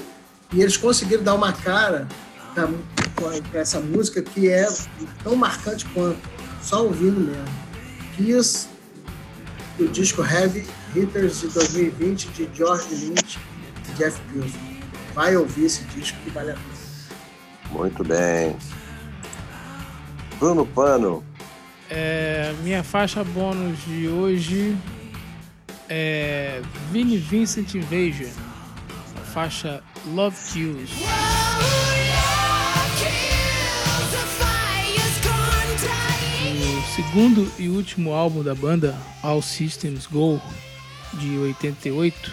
E 0.52 0.62
eles 0.62 0.78
conseguiram 0.78 1.24
dar 1.24 1.36
uma 1.36 1.54
cara 1.54 2.08
para 2.54 3.60
essa 3.60 3.80
música 3.80 4.22
que 4.22 4.50
é 4.50 4.68
tão 5.24 5.36
marcante 5.36 5.86
quanto, 5.94 6.20
só 6.62 6.84
ouvindo 6.84 7.20
mesmo. 7.20 7.46
Kiss, 8.16 8.68
o 9.80 9.88
disco 9.88 10.24
Heavy 10.24 10.68
Hitters 10.96 11.42
de 11.42 11.48
2020 11.48 12.28
de 12.30 12.50
George 12.54 12.94
Lynch 12.96 13.40
e 13.88 13.92
Jeff 13.94 14.20
Pilson. 14.32 14.58
Vai 15.14 15.36
ouvir 15.36 15.66
esse 15.66 15.84
disco 15.86 16.18
que 16.24 16.30
vale 16.32 16.52
a 16.52 16.56
pena. 16.56 16.80
Muito 17.72 18.04
bem. 18.04 18.56
Bruno 20.40 20.66
Pano. 20.66 21.24
É, 21.90 22.54
minha 22.64 22.84
faixa 22.84 23.24
bônus 23.24 23.78
de 23.86 24.08
hoje 24.08 24.78
é 25.88 26.62
Vinnie 26.92 27.18
Vincent 27.18 27.74
Invasion, 27.74 28.30
faixa 29.30 29.82
Love 30.08 30.36
Kills. 30.52 30.92
O 36.52 36.96
segundo 36.96 37.52
e 37.58 37.70
último 37.70 38.14
álbum 38.14 38.44
da 38.44 38.56
banda, 38.56 38.98
All 39.22 39.42
Systems 39.42 40.08
Go, 40.08 40.42
de 41.14 41.38
88, 41.38 42.32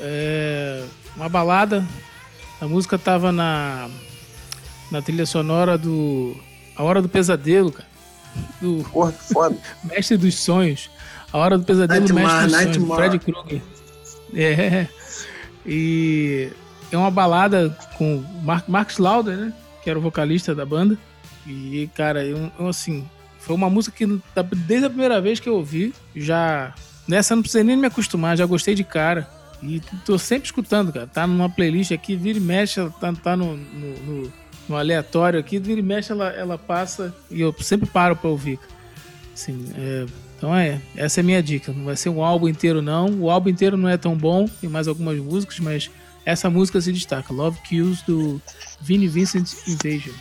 é 0.00 0.84
uma 1.14 1.28
balada. 1.28 1.86
A 2.60 2.66
música 2.66 2.98
tava 2.98 3.30
na, 3.30 3.88
na 4.90 5.02
trilha 5.02 5.26
sonora 5.26 5.76
do 5.76 6.34
A 6.76 6.82
Hora 6.82 7.02
do 7.02 7.08
Pesadelo, 7.08 7.70
cara. 7.70 7.88
Do 8.60 8.84
Porra, 8.90 9.12
que 9.12 9.32
foda. 9.32 9.56
Mestre 9.84 10.16
dos 10.16 10.34
Sonhos. 10.36 10.90
A 11.32 11.38
Hora 11.38 11.58
do 11.58 11.64
Pesadelo 11.64 12.06
do 12.06 12.14
Mestre 12.14 12.46
dos 12.46 12.76
Sonhos, 12.76 12.94
Fred 12.96 13.18
Krueger. 13.18 13.62
É. 14.34 14.88
E 15.66 16.50
é 16.90 16.96
uma 16.96 17.10
balada 17.10 17.76
com 17.96 18.22
Mark, 18.42 18.68
Marcos 18.68 18.98
Lauder, 18.98 19.36
né? 19.36 19.52
Que 19.82 19.90
era 19.90 19.98
o 19.98 20.02
vocalista 20.02 20.54
da 20.54 20.64
banda. 20.64 20.98
E, 21.46 21.88
cara, 21.94 22.24
eu, 22.24 22.50
eu, 22.58 22.68
assim, 22.68 23.06
foi 23.38 23.54
uma 23.54 23.68
música 23.68 23.96
que 23.96 24.20
desde 24.56 24.86
a 24.86 24.90
primeira 24.90 25.20
vez 25.20 25.40
que 25.40 25.48
eu 25.48 25.54
ouvi, 25.54 25.92
já. 26.14 26.74
Nessa 27.06 27.34
não 27.34 27.42
precisei 27.42 27.62
nem 27.62 27.76
me 27.76 27.86
acostumar, 27.86 28.36
já 28.36 28.46
gostei 28.46 28.74
de 28.74 28.82
cara. 28.82 29.28
E 29.62 29.80
tô 30.04 30.18
sempre 30.18 30.46
escutando, 30.46 30.92
cara. 30.92 31.06
Tá 31.06 31.26
numa 31.26 31.48
playlist 31.48 31.92
aqui, 31.92 32.16
vira 32.16 32.38
e 32.38 32.40
mexe, 32.40 32.80
tá, 33.00 33.12
tá 33.12 33.36
no, 33.36 33.56
no, 33.56 33.98
no, 34.00 34.32
no 34.68 34.76
aleatório 34.76 35.38
aqui, 35.38 35.58
vira 35.58 35.80
e 35.80 35.82
mexe, 35.82 36.12
ela, 36.12 36.30
ela 36.30 36.58
passa 36.58 37.14
e 37.30 37.40
eu 37.40 37.54
sempre 37.60 37.88
paro 37.88 38.16
pra 38.16 38.30
ouvir. 38.30 38.58
Assim, 39.34 39.70
é, 39.76 40.06
então 40.36 40.54
é, 40.54 40.80
essa 40.96 41.20
é 41.20 41.22
a 41.22 41.24
minha 41.24 41.42
dica. 41.42 41.72
Não 41.72 41.84
vai 41.84 41.96
ser 41.96 42.08
um 42.08 42.22
álbum 42.22 42.48
inteiro, 42.48 42.82
não. 42.82 43.08
O 43.20 43.30
álbum 43.30 43.48
inteiro 43.48 43.76
não 43.76 43.88
é 43.88 43.96
tão 43.96 44.16
bom, 44.16 44.46
tem 44.60 44.68
mais 44.68 44.88
algumas 44.88 45.18
músicas, 45.18 45.58
mas 45.58 45.90
essa 46.24 46.48
música 46.50 46.80
se 46.80 46.92
destaca. 46.92 47.32
Love 47.32 47.58
Kills 47.60 48.04
do 48.06 48.40
Vinnie 48.80 49.08
Vincent 49.08 49.52
Invasion. 49.66 50.14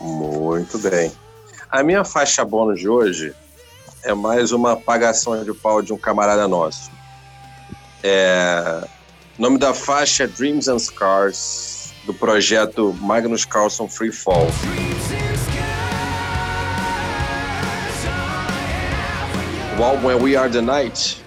Muito 0.00 0.78
bem. 0.78 1.12
A 1.70 1.82
minha 1.82 2.04
faixa 2.04 2.44
bônus 2.44 2.80
de 2.80 2.88
hoje 2.88 3.34
é 4.02 4.14
mais 4.14 4.52
uma 4.52 4.72
apagação 4.72 5.44
de 5.44 5.52
pau 5.52 5.82
de 5.82 5.92
um 5.92 5.98
camarada 5.98 6.46
nosso. 6.46 6.90
É... 8.02 8.84
O 9.38 9.42
nome 9.42 9.58
da 9.58 9.74
faixa 9.74 10.24
é 10.24 10.26
Dreams 10.26 10.68
and 10.68 10.78
Scars, 10.78 11.92
do 12.04 12.14
projeto 12.14 12.96
Magnus 13.00 13.44
Carlson 13.44 13.88
Free 13.88 14.12
Fall. 14.12 14.48
O 19.78 19.84
álbum 19.84 20.10
é 20.10 20.14
We 20.16 20.34
Are 20.34 20.50
the 20.50 20.60
Night. 20.60 21.22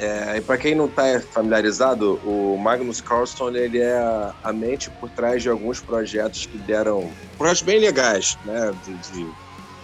É, 0.00 0.36
e 0.36 0.40
para 0.40 0.58
quem 0.58 0.74
não 0.74 0.86
está 0.86 1.20
familiarizado, 1.20 2.14
o 2.24 2.58
Magnus 2.58 3.00
Carlson 3.00 3.50
ele 3.50 3.78
é 3.78 3.96
a, 4.42 4.52
mente 4.52 4.90
por 4.90 5.08
trás 5.10 5.40
de 5.40 5.48
alguns 5.48 5.80
projetos 5.80 6.46
que 6.46 6.58
deram 6.58 7.08
projetos 7.38 7.62
bem 7.62 7.78
legais, 7.78 8.36
né, 8.44 8.72
de, 8.84 8.94
de 9.12 9.26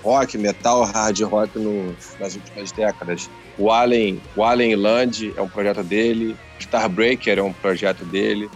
rock, 0.03 0.36
metal, 0.36 0.82
hard 0.82 1.20
rock 1.20 1.57
no, 1.61 1.95
nas 2.19 2.35
últimas 2.35 2.73
décadas. 2.73 3.31
O 3.57 3.70
Allen, 3.70 4.20
o 4.35 4.43
Allen 4.43 4.74
Land 4.74 5.32
é 5.36 5.40
um 5.40 5.49
projeto 5.49 5.85
dele, 5.85 6.36
Starbreaker 6.59 7.39
é 7.39 7.43
um 7.43 7.53
projeto 7.53 8.05
dele. 8.05 8.51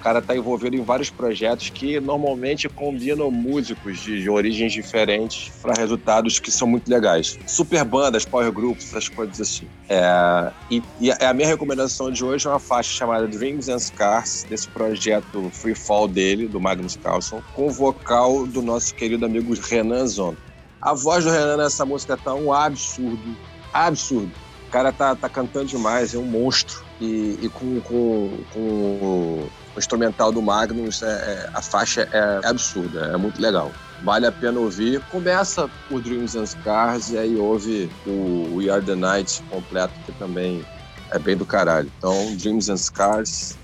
O 0.00 0.02
cara 0.02 0.20
está 0.20 0.34
envolvido 0.34 0.74
em 0.74 0.82
vários 0.82 1.10
projetos 1.10 1.68
que 1.68 2.00
normalmente 2.00 2.66
combinam 2.70 3.30
músicos 3.30 4.00
de, 4.00 4.22
de 4.22 4.30
origens 4.30 4.72
diferentes 4.72 5.52
para 5.60 5.74
resultados 5.74 6.38
que 6.38 6.50
são 6.50 6.66
muito 6.66 6.90
legais. 6.90 7.38
Super 7.46 7.84
bandas, 7.84 8.24
power 8.24 8.50
groups, 8.50 8.86
essas 8.88 9.10
coisas 9.10 9.38
assim. 9.38 9.66
É, 9.90 10.50
e, 10.70 10.82
e, 10.98 11.12
a 11.12 11.34
minha 11.34 11.46
recomendação 11.46 12.10
de 12.10 12.24
hoje 12.24 12.46
é 12.46 12.50
uma 12.50 12.58
faixa 12.58 12.90
chamada 12.90 13.28
Dreams 13.28 13.68
and 13.68 13.78
Scars, 13.78 14.46
desse 14.48 14.68
projeto 14.68 15.50
Free 15.52 15.74
Fall 15.74 16.08
dele, 16.08 16.48
do 16.48 16.58
Magnus 16.58 16.96
Carlson, 16.96 17.42
com 17.54 17.68
vocal 17.68 18.46
do 18.46 18.62
nosso 18.62 18.94
querido 18.94 19.26
amigo 19.26 19.52
Renan 19.52 20.06
Zon. 20.06 20.34
A 20.80 20.94
voz 20.94 21.24
do 21.26 21.30
Renan 21.30 21.58
nessa 21.58 21.84
música 21.84 22.16
tá 22.16 22.34
um 22.34 22.50
absurdo, 22.54 23.36
absurdo. 23.70 24.32
O 24.66 24.70
cara 24.70 24.92
tá, 24.92 25.14
tá 25.14 25.28
cantando 25.28 25.66
demais, 25.66 26.14
é 26.14 26.18
um 26.18 26.24
monstro. 26.24 26.88
E, 26.98 27.38
e 27.42 27.50
com, 27.50 27.80
com, 27.80 28.38
com 28.52 29.48
o 29.74 29.78
instrumental 29.78 30.32
do 30.32 30.42
Magnus, 30.42 31.02
é, 31.02 31.06
é, 31.06 31.50
a 31.54 31.62
faixa 31.62 32.08
é 32.12 32.46
absurda, 32.46 33.06
é 33.06 33.16
muito 33.16 33.40
legal. 33.40 33.70
Vale 34.02 34.26
a 34.26 34.32
pena 34.32 34.58
ouvir. 34.58 35.00
Começa 35.10 35.68
por 35.88 36.00
Dreams 36.00 36.34
and 36.34 36.46
Scars 36.46 37.10
e 37.10 37.18
aí 37.18 37.36
ouve 37.36 37.90
o 38.06 38.56
We 38.56 38.70
Are 38.70 38.84
the 38.84 38.94
Night 38.94 39.42
completo, 39.50 39.92
que 40.06 40.12
também 40.12 40.64
é 41.10 41.18
bem 41.18 41.36
do 41.36 41.44
caralho. 41.44 41.90
Então, 41.98 42.34
Dreams 42.36 42.70
and 42.70 42.78
Scars, 42.78 43.58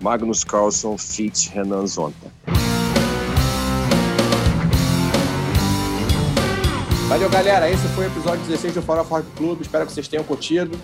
Magnus 0.00 0.44
Carlson, 0.44 0.98
Fit 0.98 1.50
Renan 1.50 1.86
Zonta. 1.86 2.32
Valeu, 7.08 7.30
galera. 7.30 7.70
Esse 7.70 7.86
foi 7.88 8.04
o 8.04 8.08
episódio 8.08 8.44
16 8.44 8.74
do 8.74 8.82
Fora 8.82 9.02
Rock 9.02 9.26
Club. 9.36 9.60
Espero 9.62 9.86
que 9.86 9.92
vocês 9.92 10.08
tenham 10.08 10.24
curtido. 10.24 10.78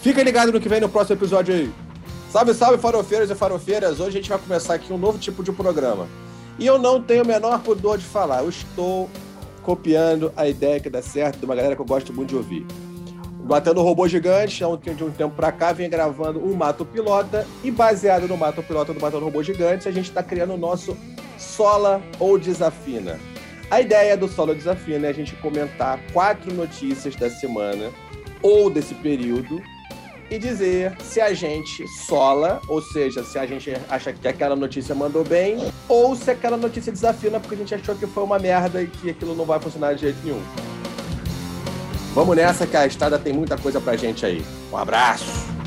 Fica 0.00 0.22
ligado 0.22 0.52
no 0.52 0.60
que 0.60 0.68
vem 0.68 0.80
no 0.80 0.88
próximo 0.88 1.16
episódio 1.16 1.54
aí. 1.54 1.87
Salve, 2.30 2.52
salve, 2.52 2.76
farofeiros 2.76 3.30
e 3.30 3.34
farofeiras! 3.34 4.00
Hoje 4.00 4.08
a 4.10 4.20
gente 4.20 4.28
vai 4.28 4.38
começar 4.38 4.74
aqui 4.74 4.92
um 4.92 4.98
novo 4.98 5.18
tipo 5.18 5.42
de 5.42 5.50
programa. 5.50 6.06
E 6.58 6.66
eu 6.66 6.78
não 6.78 7.00
tenho 7.00 7.24
o 7.24 7.26
menor 7.26 7.62
pudor 7.62 7.96
de 7.96 8.04
falar, 8.04 8.42
eu 8.42 8.50
estou 8.50 9.08
copiando 9.62 10.30
a 10.36 10.46
ideia 10.46 10.78
que 10.78 10.90
dá 10.90 11.00
certo 11.00 11.38
de 11.38 11.46
uma 11.46 11.56
galera 11.56 11.74
que 11.74 11.80
eu 11.80 11.86
gosto 11.86 12.12
muito 12.12 12.28
de 12.28 12.36
ouvir. 12.36 12.66
Matando 13.42 13.80
Robô 13.80 14.06
Gigante, 14.06 14.62
de 14.94 15.04
um 15.04 15.10
tempo 15.10 15.34
pra 15.34 15.50
cá, 15.50 15.72
vem 15.72 15.88
gravando 15.88 16.38
o 16.38 16.54
Mato 16.54 16.84
Pilota, 16.84 17.46
e 17.64 17.70
baseado 17.70 18.28
no 18.28 18.36
Mato 18.36 18.62
Pilota 18.62 18.92
do 18.92 19.00
Matando 19.00 19.24
Robô 19.24 19.42
Gigante, 19.42 19.88
a 19.88 19.92
gente 19.92 20.10
está 20.10 20.22
criando 20.22 20.52
o 20.52 20.58
nosso 20.58 20.94
Sola 21.38 22.02
ou 22.20 22.38
Desafina. 22.38 23.18
A 23.70 23.80
ideia 23.80 24.18
do 24.18 24.28
Sola 24.28 24.50
ou 24.50 24.54
Desafina 24.54 25.06
é 25.06 25.10
a 25.10 25.14
gente 25.14 25.34
comentar 25.36 25.98
quatro 26.12 26.52
notícias 26.52 27.16
da 27.16 27.30
semana 27.30 27.90
ou 28.42 28.68
desse 28.68 28.94
período 28.96 29.62
e 30.30 30.38
dizer 30.38 30.96
se 31.00 31.20
a 31.20 31.32
gente 31.32 31.86
sola, 32.06 32.60
ou 32.68 32.80
seja, 32.80 33.24
se 33.24 33.38
a 33.38 33.46
gente 33.46 33.72
acha 33.88 34.12
que 34.12 34.28
aquela 34.28 34.54
notícia 34.54 34.94
mandou 34.94 35.24
bem, 35.24 35.58
ou 35.88 36.14
se 36.14 36.30
aquela 36.30 36.56
notícia 36.56 36.92
desafina 36.92 37.40
porque 37.40 37.54
a 37.54 37.58
gente 37.58 37.74
achou 37.74 37.94
que 37.94 38.06
foi 38.06 38.22
uma 38.22 38.38
merda 38.38 38.82
e 38.82 38.86
que 38.86 39.10
aquilo 39.10 39.34
não 39.34 39.44
vai 39.44 39.58
funcionar 39.58 39.94
de 39.94 40.02
jeito 40.02 40.18
nenhum. 40.24 40.42
Vamos 42.14 42.36
nessa 42.36 42.66
que 42.66 42.76
a 42.76 42.86
estrada 42.86 43.18
tem 43.18 43.32
muita 43.32 43.56
coisa 43.56 43.80
pra 43.80 43.96
gente 43.96 44.26
aí. 44.26 44.44
Um 44.72 44.76
abraço! 44.76 45.57